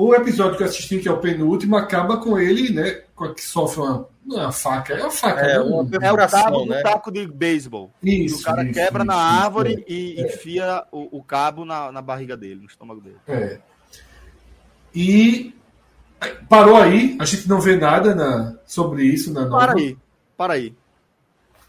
[0.00, 3.02] O episódio que eu assisti, que é o penúltimo, acaba com ele, né?
[3.34, 4.08] Que sofre uma.
[4.24, 5.40] Não é uma faca, é uma faca.
[5.40, 5.58] É, né?
[5.58, 6.82] uma É o perfuração, cabo né?
[6.82, 7.90] taco de beisebol.
[8.00, 11.90] Isso, o cara isso, quebra isso, na isso, árvore e enfia o, o cabo na,
[11.90, 13.16] na barriga dele, no estômago dele.
[13.26, 13.58] É.
[14.94, 15.52] E
[16.48, 19.78] parou aí, a gente não vê nada na- sobre isso na Para nova.
[19.78, 19.96] aí,
[20.36, 20.74] para aí.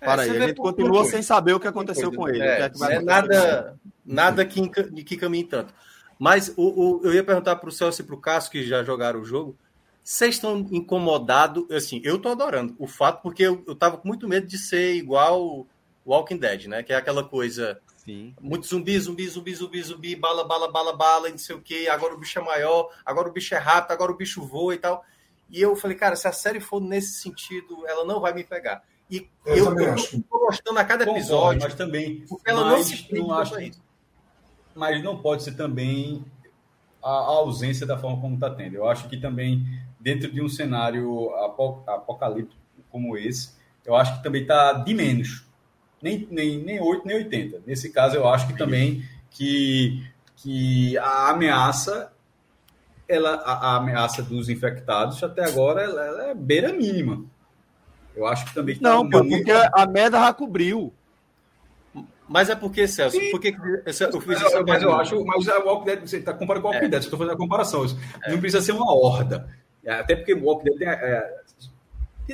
[0.01, 0.38] É, Para você aí.
[0.38, 2.43] A gente continua sem saber o que aconteceu com ele.
[2.43, 3.75] É, é que vai é nada,
[4.06, 4.69] nada que,
[5.03, 5.74] que caminhe tanto.
[6.20, 6.64] Mas o,
[6.98, 9.26] o- eu ia perguntar para o Celso e para o Cássio, que já jogaram o
[9.26, 9.56] jogo,
[10.04, 11.70] Vocês estão incomodados?
[11.72, 14.96] Assim, eu tô adorando o fato, porque eu, eu tava com muito medo de ser
[14.96, 15.66] igual
[16.06, 16.82] Walking Dead, né?
[16.84, 17.80] Que é aquela coisa.
[17.98, 18.34] Sim.
[18.42, 21.88] Muito zumbi, zumbi, zumbi, zumbi, zumbi, bala, bala, bala, bala, e não sei o quê.
[21.92, 24.78] Agora o bicho é maior, agora o bicho é rápido, agora o bicho voa e
[24.80, 25.06] tal.
[25.50, 28.84] E eu falei, cara, se a série for nesse sentido, ela não vai me pegar.
[29.12, 30.22] E Eu eu, também eu, acho.
[30.24, 32.26] tô gostando a cada Concordo, episódio, mas também.
[32.28, 33.82] porque ela não mas se prende não acho quanto a que- isso.
[34.80, 36.24] Mas não pode ser também
[37.03, 38.75] a, a ausência da forma como está tendo.
[38.75, 39.66] Eu acho que também,
[39.99, 42.59] dentro de um cenário apo- apocalíptico
[42.90, 43.51] como esse,
[43.85, 45.45] eu acho que também está de menos.
[46.01, 47.61] Nem, nem, nem 8, nem 80.
[47.67, 50.01] Nesse caso, eu acho que também que,
[50.38, 52.11] que a ameaça
[53.08, 57.25] ela, a, a ameaça dos infectados até agora ela, ela é beira mínima.
[58.16, 60.93] Eu acho que também tá Não, muito- porque a merda já cobriu.
[62.30, 64.90] Mas é porque, Celso, por que que- esse- eu fiz Mas, essa eu, mas eu
[64.90, 65.01] pergunta?
[65.01, 67.33] acho, mas o Walking Dead, você está comparando com o Walking Dead, eu estou fazendo
[67.33, 67.83] a comparação.
[67.83, 69.49] Isso Não precisa ser uma horda.
[69.83, 71.40] É, Até porque o Walking Dead tem, é,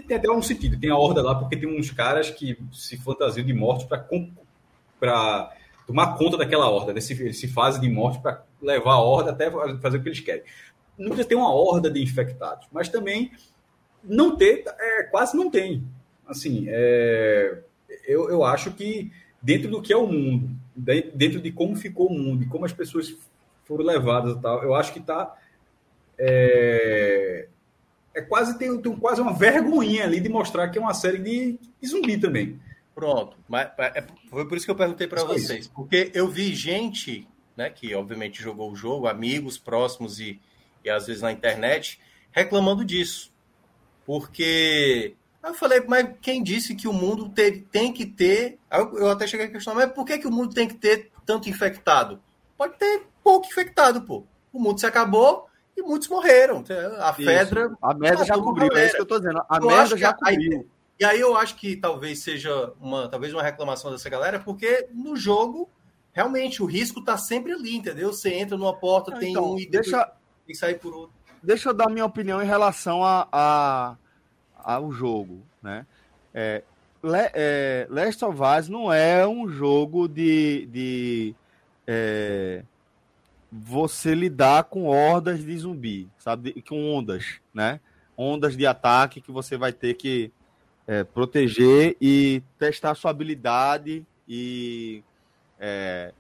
[0.06, 0.78] tem- até um sentido.
[0.78, 3.88] Tem a horda lá porque tem uns caras que se fantasiam de morte
[5.00, 5.52] para
[5.88, 6.94] tomar conta daquela horda.
[6.94, 7.00] Né?
[7.02, 9.50] Se, eles se fazem de morte para levar a horda até
[9.80, 10.44] fazer o que eles querem.
[10.98, 13.32] Não precisa ter uma horda de infectados, mas também
[14.04, 15.84] não ter, é, quase não tem.
[16.28, 17.60] Assim, é,
[18.08, 19.12] eu, eu acho que
[19.46, 22.66] dentro do que é o mundo, de- dentro de como ficou o mundo e como
[22.66, 23.16] as pessoas
[23.64, 25.36] foram levadas e tal, eu acho que está
[26.18, 27.48] é,
[28.14, 31.60] é quase tem, tem quase uma vergonhinha ali de mostrar que é uma série de,
[31.82, 32.60] de zumbi também.
[32.94, 35.48] Pronto, mas é- foi por isso que eu perguntei para Só isso.
[35.48, 40.40] vocês, porque eu vi gente, né, que obviamente jogou o jogo, amigos próximos e,
[40.84, 42.00] e às vezes na internet,
[42.32, 43.32] reclamando disso,
[44.06, 45.14] porque
[45.46, 48.58] aí eu falei, mas quem disse que o mundo te- tem que ter?
[48.70, 50.76] Aí eu, eu até cheguei a questionar, mas por que, que o mundo tem que
[50.76, 52.20] ter tanto infectado?
[52.58, 54.24] Pode ter pouco infectado, pô.
[54.52, 56.64] O mundo se acabou e muitos morreram.
[57.00, 58.86] A Fedra A merda já cobriu, é galera.
[58.88, 59.42] isso que eu tô dizendo.
[59.50, 60.70] A Eu merda já cobriu.
[60.98, 65.18] E aí eu acho que talvez seja uma, talvez uma reclamação dessa galera, porque no
[65.18, 65.70] jogo,
[66.14, 68.14] realmente, o risco tá sempre ali, entendeu?
[68.14, 71.14] Você entra numa porta, tem Então, um e deixa, tem que sair por outro.
[71.44, 73.96] deixa eu dar minha opinião em relação a, a-
[74.66, 75.86] ao jogo, né?
[76.34, 76.64] É,
[77.04, 81.36] Le, é, Last of Us não é um jogo de, de
[81.86, 82.64] é,
[83.52, 86.52] você lidar com hordas de zumbi, sabe?
[86.52, 87.80] De- Com ondas, né?
[88.18, 90.32] Ondas de ataque que você vai ter que
[90.88, 95.04] é, proteger e testar sua habilidade e
[95.60, 96.12] é,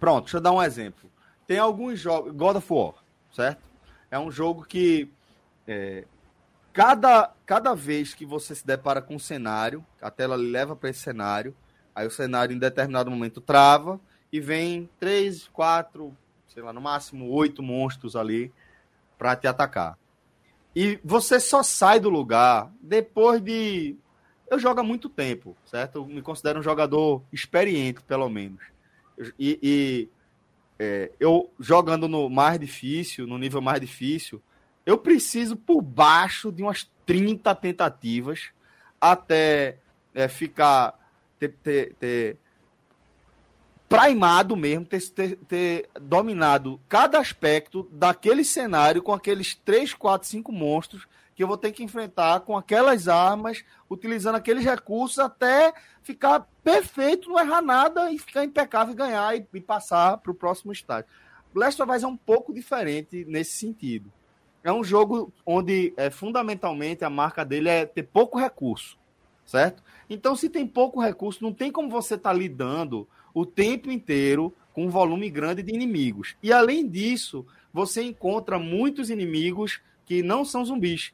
[0.00, 1.08] pronto, deixa eu dar um exemplo.
[1.46, 2.94] Tem alguns jogos, God of War,
[3.32, 3.62] certo?
[4.10, 5.08] É um jogo que
[5.66, 6.04] é,
[6.80, 11.00] cada, cada vez que você se depara com um cenário, a tela leva para esse
[11.00, 11.54] cenário,
[11.94, 14.00] aí o cenário em determinado momento trava
[14.32, 16.16] e vem três, quatro,
[16.48, 18.50] sei lá, no máximo oito monstros ali
[19.18, 19.98] para te atacar.
[20.74, 23.94] E você só sai do lugar depois de.
[24.50, 25.96] Eu jogo há muito tempo, certo?
[25.96, 28.62] Eu me considero um jogador experiente, pelo menos.
[29.38, 30.08] E, e,
[30.78, 34.42] é, eu jogando no mais difícil, no nível mais difícil,
[34.84, 38.50] eu preciso por baixo de umas 30 tentativas
[39.00, 39.78] até
[40.14, 40.98] é, ficar
[41.38, 42.36] ter, ter, ter
[43.88, 50.52] primado mesmo, ter, ter, ter dominado cada aspecto daquele cenário com aqueles 3, 4, 5
[50.52, 56.46] monstros que eu vou ter que enfrentar com aquelas armas, utilizando aqueles recursos até ficar
[56.62, 60.70] perfeito, não errar nada e ficar impecável e ganhar e, e passar para o próximo
[60.70, 61.08] estágio.
[61.54, 64.12] Last of Us é um pouco diferente nesse sentido.
[64.62, 68.98] É um jogo onde, é, fundamentalmente, a marca dele é ter pouco recurso,
[69.44, 69.82] certo?
[70.08, 74.54] Então, se tem pouco recurso, não tem como você estar tá lidando o tempo inteiro
[74.72, 76.36] com um volume grande de inimigos.
[76.42, 81.12] E, além disso, você encontra muitos inimigos que não são zumbis.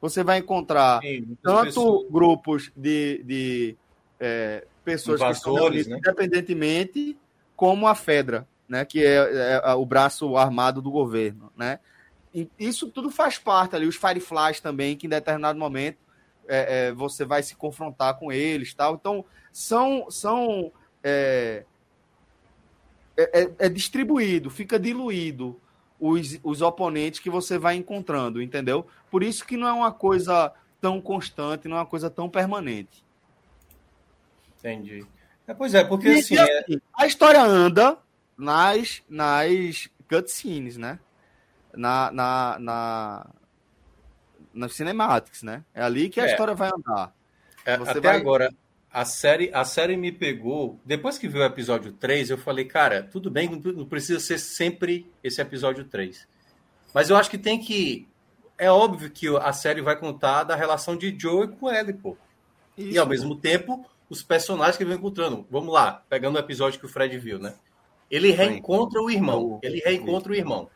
[0.00, 3.76] Você vai encontrar Sim, tanto pessoas- grupos de, de
[4.20, 5.98] é, pessoas que reunidas né?
[5.98, 7.16] independentemente,
[7.54, 11.78] como a Fedra, né, que é, é o braço armado do governo, né?
[12.58, 15.98] Isso tudo faz parte ali, os Fireflies também, que em determinado momento
[16.48, 18.94] é, é, você vai se confrontar com eles, tal.
[18.94, 20.70] Então são são
[21.02, 21.64] é,
[23.16, 25.58] é, é- é distribuído, fica diluído
[25.98, 28.86] os, os oponentes que você vai encontrando, entendeu?
[29.10, 33.02] Por isso que não é uma coisa tão constante, não é uma coisa tão permanente.
[34.58, 35.06] Entendi.
[35.46, 36.36] É, pois é, porque E, assim,
[36.92, 37.96] a história anda
[38.36, 40.98] nas, nas cutscenes, né?
[41.76, 43.26] Na, na, na,
[44.52, 45.62] nas cinematics, né?
[45.74, 46.30] É ali que a É.
[46.30, 47.12] história vai andar.
[47.64, 48.54] É, Você até vai- agora,
[48.90, 50.80] a série, a série me pegou.
[50.84, 54.18] Depois que viu o episódio 3, eu falei, cara, tudo bem, não pre- não precisa
[54.20, 56.26] ser sempre esse episódio 3.
[56.94, 58.08] Mas eu acho que tem que.
[58.58, 62.16] é óbvio que a série vai contar da relação de Joe com Ellie, pô.
[62.78, 62.90] Isso.
[62.94, 65.46] E ao mesmo tempo, os personagens que ele vem encontrando.
[65.50, 67.54] Vamos lá, pegando o episódio que o Fred viu, né?
[68.10, 69.58] Ele reencontra o irmão.
[69.62, 70.70] Ele reencontra o irmão.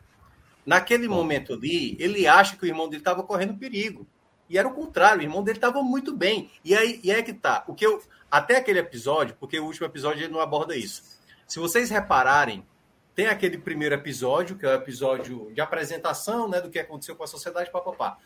[0.65, 4.07] Naquele momento ali, ele acha que o irmão dele estava correndo perigo.
[4.49, 6.51] E era o contrário, o irmão dele estava muito bem.
[6.63, 7.63] E aí e é que tá.
[7.67, 11.03] O que eu até aquele episódio, porque o último episódio ele não aborda isso.
[11.47, 12.65] Se vocês repararem,
[13.13, 17.23] tem aquele primeiro episódio, que é o episódio de apresentação, né, do que aconteceu com
[17.23, 18.17] a sociedade, papapá.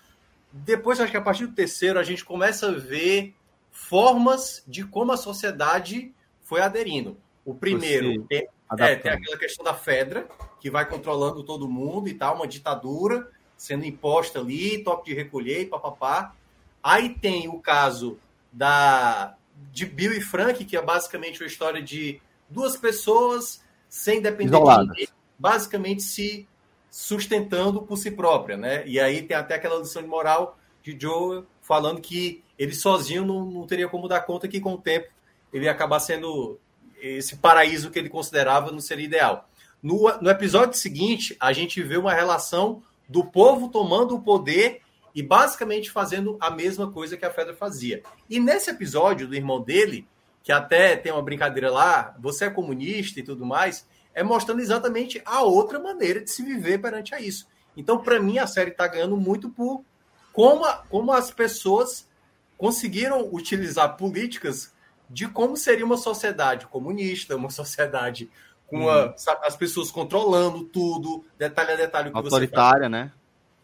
[0.52, 3.34] Depois, acho que a partir do terceiro, a gente começa a ver
[3.72, 7.18] formas de como a sociedade foi aderindo.
[7.44, 8.48] O primeiro tem,
[8.80, 10.28] é, tem aquela questão da Fedra,
[10.66, 15.62] que vai controlando todo mundo e tal, uma ditadura sendo imposta ali, toque de recolher
[15.62, 16.34] e papapá.
[16.82, 18.18] Aí tem o caso
[18.52, 19.36] da
[19.72, 22.20] de Bill e Frank, que é basicamente uma história de
[22.50, 24.86] duas pessoas sem depender Isoladas.
[24.88, 26.48] de ninguém, basicamente se
[26.90, 28.88] sustentando por si própria, né?
[28.88, 33.46] E aí tem até aquela lição de moral de Joe falando que ele sozinho não,
[33.46, 35.10] não teria como dar conta que com o tempo
[35.54, 36.60] ele ia acabar sendo
[37.00, 39.48] esse paraíso que ele considerava não seria ideal.
[39.86, 44.82] No, no episódio seguinte, a gente vê uma relação do povo tomando o poder
[45.14, 48.02] e basicamente fazendo a mesma coisa que a Fedra fazia.
[48.28, 50.08] E nesse episódio do irmão dele,
[50.42, 55.22] que até tem uma brincadeira lá, você é comunista e tudo mais, é mostrando exatamente
[55.24, 57.48] a outra maneira de se viver perante a isso.
[57.78, 59.86] Então, para mim, a série está ganhando muito por
[60.34, 62.10] como, a, como as pessoas
[62.58, 64.74] conseguiram utilizar políticas
[65.08, 68.32] de como seria uma sociedade comunista, uma sociedade
[68.68, 69.14] com a,
[69.44, 72.12] as pessoas controlando tudo, detalhe a detalhe.
[72.14, 73.12] Autoritária, né?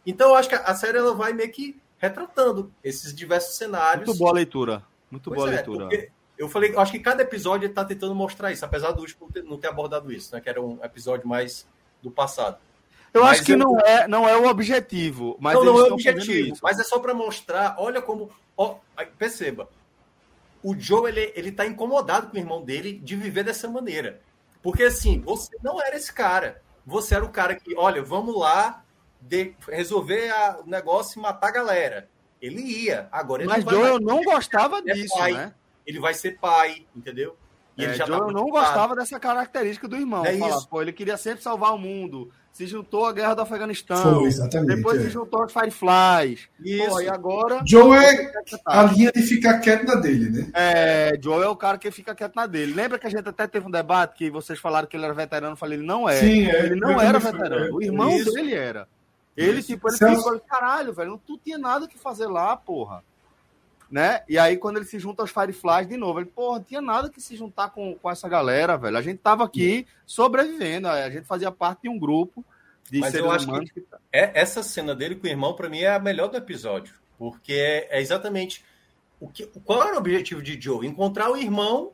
[0.06, 4.08] Então, eu acho que a série ela vai meio que retratando esses diversos cenários.
[4.08, 4.84] Muito boa leitura.
[5.10, 6.12] Muito pois boa é, leitura.
[6.38, 9.58] Eu falei, eu acho que cada episódio está tentando mostrar isso, apesar do último não
[9.58, 10.42] ter abordado isso, né?
[10.42, 11.68] Que era um episódio mais
[12.02, 12.58] do passado.
[13.14, 15.38] Eu mas acho que não, é, não é o objetivo.
[15.40, 16.58] Mas não, não é o objetivo.
[16.64, 18.32] Mas é só para mostrar, olha como.
[18.58, 18.78] Ó,
[19.18, 19.70] perceba.
[20.64, 24.22] O Joe ele, ele tá incomodado com o irmão dele de viver dessa maneira.
[24.62, 26.62] Porque assim, você não era esse cara.
[26.86, 28.84] Você era o cara que, olha, vamos lá,
[29.20, 32.10] de resolver a, o negócio e matar a galera.
[32.42, 33.08] Ele ia.
[33.12, 35.54] Agora ele Mas Joe, eu não gostava é disso, pai, né?
[35.86, 37.38] Ele vai ser pai, entendeu?
[37.78, 40.26] E é, ele já Joe, tá eu não gostava dessa característica do irmão.
[40.26, 42.32] É Fala, pô, ele queria sempre salvar o mundo.
[42.52, 44.20] Se juntou à guerra do Afeganistão.
[44.20, 44.76] Foi, exatamente.
[44.76, 45.06] Depois é.
[45.06, 46.50] se juntou aos Fireflies.
[46.64, 46.90] Isso.
[46.90, 47.62] Pô, e agora.
[47.66, 48.32] Joe é
[48.66, 50.52] a linha de ficar quieto na dele, né?
[50.54, 52.74] É, Joe é o cara que fica quieto na dele.
[52.74, 55.54] Lembra que a gente até teve um debate que vocês falaram que ele era veterano?
[55.54, 56.18] Eu falei, ele não é.
[56.18, 56.66] Sim, é.
[56.66, 57.76] Ele não era veterano.
[57.76, 58.34] O irmão Isso.
[58.34, 58.88] dele era.
[59.36, 59.70] Ele, Isso.
[59.70, 60.24] tipo, ele Celso...
[60.24, 63.02] ficou, caralho, velho, não tu tinha nada que fazer lá, porra.
[63.92, 64.24] Né?
[64.30, 67.10] E aí, quando ele se junta aos Fireflies de novo, ele, porra, não tinha nada
[67.10, 68.98] que se juntar com, com essa galera, velho.
[68.98, 72.46] A gente tava aqui sobrevivendo, a gente fazia parte de um grupo
[72.90, 73.72] de Mas eu acho humanos.
[73.72, 76.96] Que é, essa cena dele com o irmão, para mim, é a melhor do episódio.
[77.18, 78.66] Porque é, é exatamente.
[79.20, 80.86] O que, qual era o objetivo de Joe?
[80.86, 81.94] Encontrar o irmão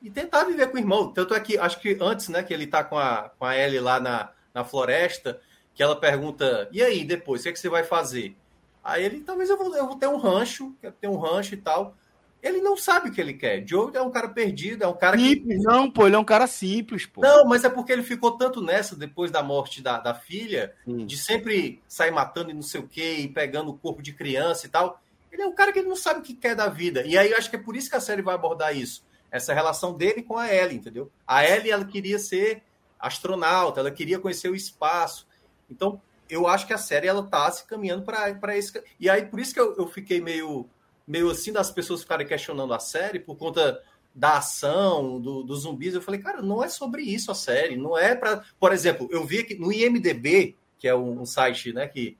[0.00, 1.12] e tentar viver com o irmão.
[1.12, 3.78] Tanto é que, acho que antes, né, que ele tá com a, com a Ellie
[3.78, 5.40] lá na, na floresta,
[5.74, 8.36] que ela pergunta, e aí, depois, o que, é que você vai fazer?
[8.82, 11.58] Aí ele, talvez eu vou, eu vou ter um rancho, quero ter um rancho e
[11.58, 11.94] tal.
[12.42, 13.64] Ele não sabe o que ele quer.
[13.64, 15.62] Joe é um cara perdido, é um cara simples, que...
[15.62, 17.20] Não, pô, ele é um cara simples, pô.
[17.20, 21.06] Não, mas é porque ele ficou tanto nessa depois da morte da, da filha, Sim.
[21.06, 24.66] de sempre sair matando e não sei o quê, e pegando o corpo de criança
[24.66, 25.00] e tal.
[25.30, 27.06] Ele é um cara que não sabe o que quer da vida.
[27.06, 29.04] E aí eu acho que é por isso que a série vai abordar isso.
[29.30, 31.10] Essa relação dele com a Ellie, entendeu?
[31.24, 32.62] A Ellie, ela queria ser
[32.98, 35.28] astronauta, ela queria conhecer o espaço.
[35.70, 36.02] Então,
[36.32, 38.82] eu acho que a série ela tá se caminhando para esse.
[38.98, 40.66] E aí, por isso que eu, eu fiquei meio,
[41.06, 43.82] meio assim das pessoas ficarem questionando a série por conta
[44.14, 45.92] da ação, do, dos zumbis.
[45.92, 47.76] Eu falei, cara, não é sobre isso a série.
[47.76, 48.42] Não é para.
[48.58, 52.16] Por exemplo, eu vi que no IMDB, que é um, um site né, que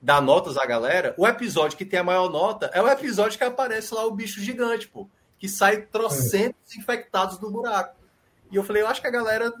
[0.00, 3.42] dá notas à galera, o episódio que tem a maior nota é o episódio que
[3.42, 5.08] aparece lá o bicho gigante, pô,
[5.40, 6.78] que sai trocentos é.
[6.78, 7.96] infectados do buraco.
[8.48, 9.52] E eu falei, eu acho que a galera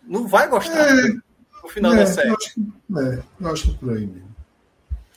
[0.00, 0.78] não vai gostar.
[0.78, 1.31] É
[1.62, 2.28] no final é, da série.
[2.28, 4.32] Eu acho, que, é, eu acho que é por aí mesmo.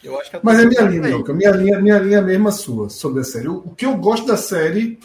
[0.03, 1.33] Eu acho que Mas é minha linha, Luca.
[1.33, 3.47] Minha linha, minha linha é a mesma sua sobre a série.
[3.47, 4.99] O, o que eu gosto da série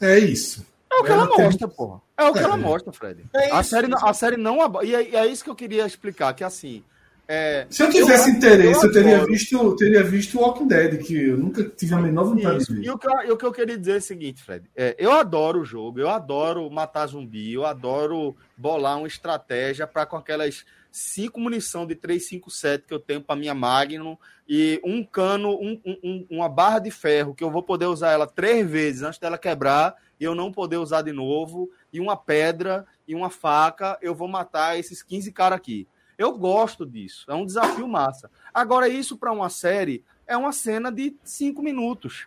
[0.00, 0.66] é isso.
[0.90, 1.76] É o que ela, ela mostra, tem...
[1.76, 2.00] porra.
[2.18, 2.42] É o que é.
[2.42, 3.24] ela mostra, Fred.
[3.34, 4.58] É a, série, a série não.
[4.82, 6.82] E é, é isso que eu queria explicar, que assim.
[7.28, 11.28] É, Se eu tivesse eu, interesse, eu, eu, teria visto, teria visto Walking Dead, que
[11.28, 12.84] eu nunca tive a menor vontade de ver.
[12.84, 14.70] E o, que, e o que eu queria dizer é o seguinte, Fred.
[14.76, 20.06] É, eu adoro o jogo, eu adoro matar zumbi, eu adoro bolar uma estratégia para
[20.06, 24.16] com aquelas cinco munição de 357 que eu tenho para minha Magnum
[24.48, 28.26] e um cano, um, um, uma barra de ferro que eu vou poder usar ela
[28.26, 32.86] três vezes antes dela quebrar e eu não poder usar de novo, e uma pedra
[33.06, 35.86] e uma faca, eu vou matar esses 15 caras aqui.
[36.18, 37.24] Eu gosto disso.
[37.28, 38.30] É um desafio massa.
[38.52, 42.26] Agora, isso para uma série é uma cena de cinco minutos.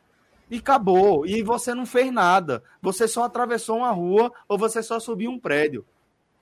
[0.50, 1.26] E acabou.
[1.26, 2.64] E você não fez nada.
[2.82, 5.86] Você só atravessou uma rua ou você só subiu um prédio.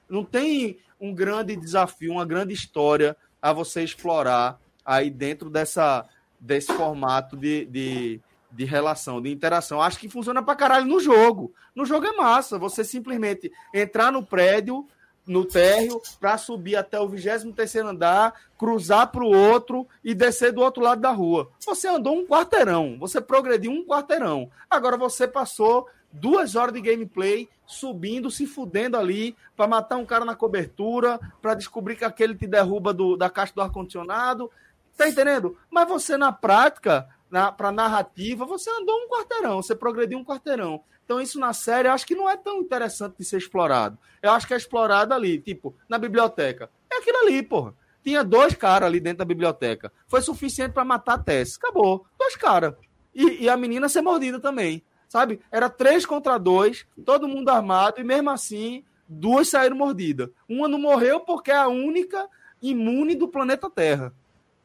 [0.10, 6.06] Não tem um grande desafio, uma grande história a você explorar aí dentro dessa,
[6.40, 9.82] desse formato de, de, de relação, de interação.
[9.82, 11.54] Acho que funciona pra caralho no jogo.
[11.76, 12.58] No jogo é massa.
[12.58, 14.88] Você simplesmente entrar no prédio,
[15.28, 20.62] no térreo, para subir até o 23 andar, cruzar para o outro e descer do
[20.62, 21.50] outro lado da rua.
[21.66, 24.50] Você andou um quarteirão, você progrediu um quarteirão.
[24.70, 30.24] Agora você passou duas horas de gameplay subindo, se fudendo ali, para matar um cara
[30.24, 34.50] na cobertura, para descobrir que aquele te derruba do, da caixa do ar-condicionado.
[34.96, 35.58] Tá entendendo?
[35.70, 40.82] Mas você, na prática, na, para narrativa, você andou um quarteirão, você progrediu um quarteirão.
[41.08, 43.98] Então, isso na série, eu acho que não é tão interessante de ser explorado.
[44.22, 46.70] Eu acho que é explorado ali, tipo, na biblioteca.
[46.92, 47.74] É aquilo ali, porra.
[48.04, 49.90] Tinha dois caras ali dentro da biblioteca.
[50.06, 51.56] Foi suficiente para matar a Tess.
[51.56, 52.06] Acabou.
[52.20, 52.74] Dois caras.
[53.16, 54.84] E, e, a menina ser mordida também.
[55.08, 55.40] Sabe?
[55.50, 60.30] Era três contra dois, todo mundo armado, e mesmo assim, duas saíram mordidas.
[60.50, 62.28] Uma não morreu porque é a única
[62.62, 64.14] imune do planeta Terra.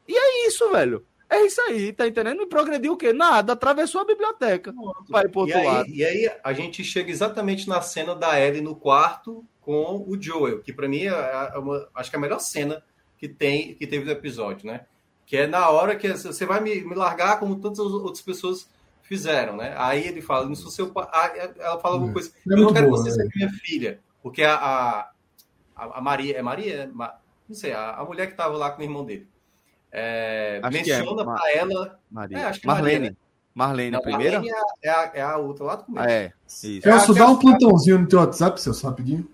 [0.05, 1.05] E é isso, velho.
[1.33, 2.43] É isso aí, tá entendendo?
[2.43, 3.11] E progrediu o quê?
[3.11, 4.71] Nada, atravessou a biblioteca.
[5.09, 5.89] Vai pro outro e aí, lado.
[5.89, 10.61] E aí a gente chega exatamente na cena da Ellie no quarto com o Joel,
[10.61, 12.83] que para mim é uma, acho que é a melhor cena
[13.17, 14.85] que tem que teve no episódio, né?
[15.25, 18.69] Que é na hora que você vai me, me largar como tantas outras pessoas
[19.01, 19.73] fizeram, né?
[19.75, 21.07] Aí ele fala, não sou seu pai.
[21.57, 22.29] Ela fala alguma coisa.
[22.29, 25.11] É eu não quero boa, você ser minha filha, porque a, a,
[25.75, 26.91] a Maria, é Maria?
[26.93, 29.27] Não sei, a, a mulher que estava lá com o irmão dele.
[29.95, 31.25] É, menciona é.
[31.25, 31.99] para ela.
[32.09, 32.37] Maria.
[32.39, 32.65] É, Marlene.
[32.65, 33.15] Maria, né?
[33.53, 34.39] Marlene, não, primeira?
[34.39, 36.07] Marlene é a, é a outra lá do começo.
[36.09, 36.81] É, isso.
[36.81, 39.29] Celso, dá um plantãozinho no teu WhatsApp, seu rapidinho.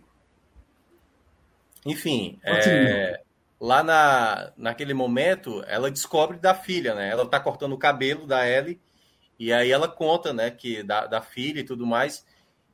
[1.85, 3.21] Enfim, é,
[3.57, 7.09] lá na, naquele momento, ela descobre da filha, né?
[7.09, 8.81] Ela tá cortando o cabelo da Ellie,
[9.39, 12.25] e aí ela conta, né, que da, da filha e tudo mais.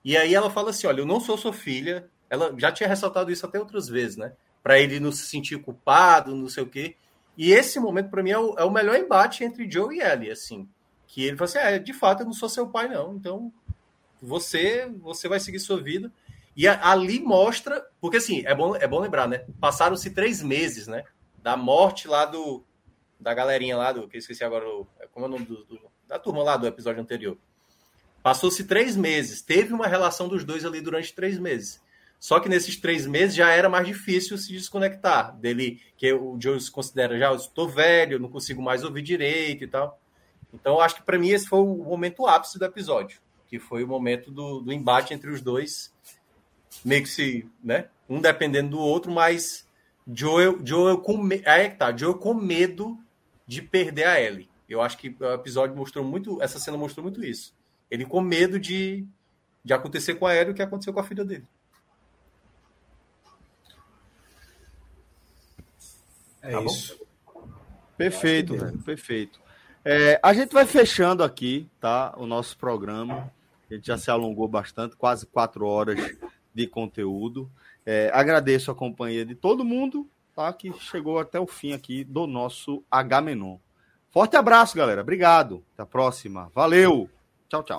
[0.04, 2.10] E aí ela fala assim: olha, eu não sou sua filha.
[2.28, 4.34] Ela já tinha ressaltado isso até outras vezes, né?
[4.64, 6.96] Para ele não se sentir culpado, não sei o quê.
[7.38, 10.32] E esse momento, para mim, é o, é o, melhor embate entre Joe e Ellie,
[10.32, 10.68] assim.
[11.08, 13.16] Que ele fala assim: é, de fato, eu não sou seu pai, não.
[13.16, 13.52] Então,
[14.22, 16.12] você você vai seguir sua vida.
[16.56, 17.86] E a, ali mostra.
[18.00, 19.46] Porque, assim, é bom, é bom lembrar, né?
[19.60, 21.04] Passaram-se três meses, né?
[21.38, 22.64] Da morte lá do.
[23.20, 24.08] Da galerinha lá do.
[24.08, 24.66] Que eu esqueci agora.
[25.12, 27.38] Como é o nome do, do da turma lá do episódio anterior.
[28.22, 29.42] Passou-se três meses.
[29.42, 31.82] Teve uma relação dos dois ali durante três meses.
[32.20, 36.60] Só que nesses três meses já era mais difícil se desconectar dele, que o Joe
[36.60, 40.00] se considera já, estou velho, não consigo mais ouvir direito e tal.
[40.54, 43.88] Então, acho que para mim esse foi o momento ápice do episódio, que foi o
[43.88, 45.94] momento do, do embate entre os dois,
[46.84, 49.68] meio que se, né, um dependendo do outro, mas
[50.08, 52.98] Joel, Joel com, aí é tá, Joel com medo
[53.46, 54.50] de perder a Ellie.
[54.68, 57.54] Eu acho que o episódio mostrou muito, essa cena mostrou muito isso.
[57.90, 59.06] Ele com medo de,
[59.64, 61.48] de acontecer com a Ellie o que aconteceu com a filha dele.
[66.46, 66.98] É tá isso.
[66.98, 67.06] Bom?
[67.98, 68.78] Perfeito, velho.
[68.80, 69.40] Perfeito.
[69.84, 72.14] É, a gente vai fechando aqui, tá?
[72.18, 73.32] O nosso programa.
[73.70, 76.00] A gente já se alongou bastante, quase quatro horas
[76.54, 77.50] de conteúdo.
[77.86, 80.52] É, agradeço a companhia de todo mundo, tá?
[80.54, 83.58] Que chegou até o fim aqui do nosso H Menon.
[84.12, 85.02] Forte abraço, galera.
[85.02, 85.64] Obrigado.
[85.74, 86.52] Até a próxima.
[86.54, 87.10] Valeu.
[87.50, 87.74] Tchau, tchau.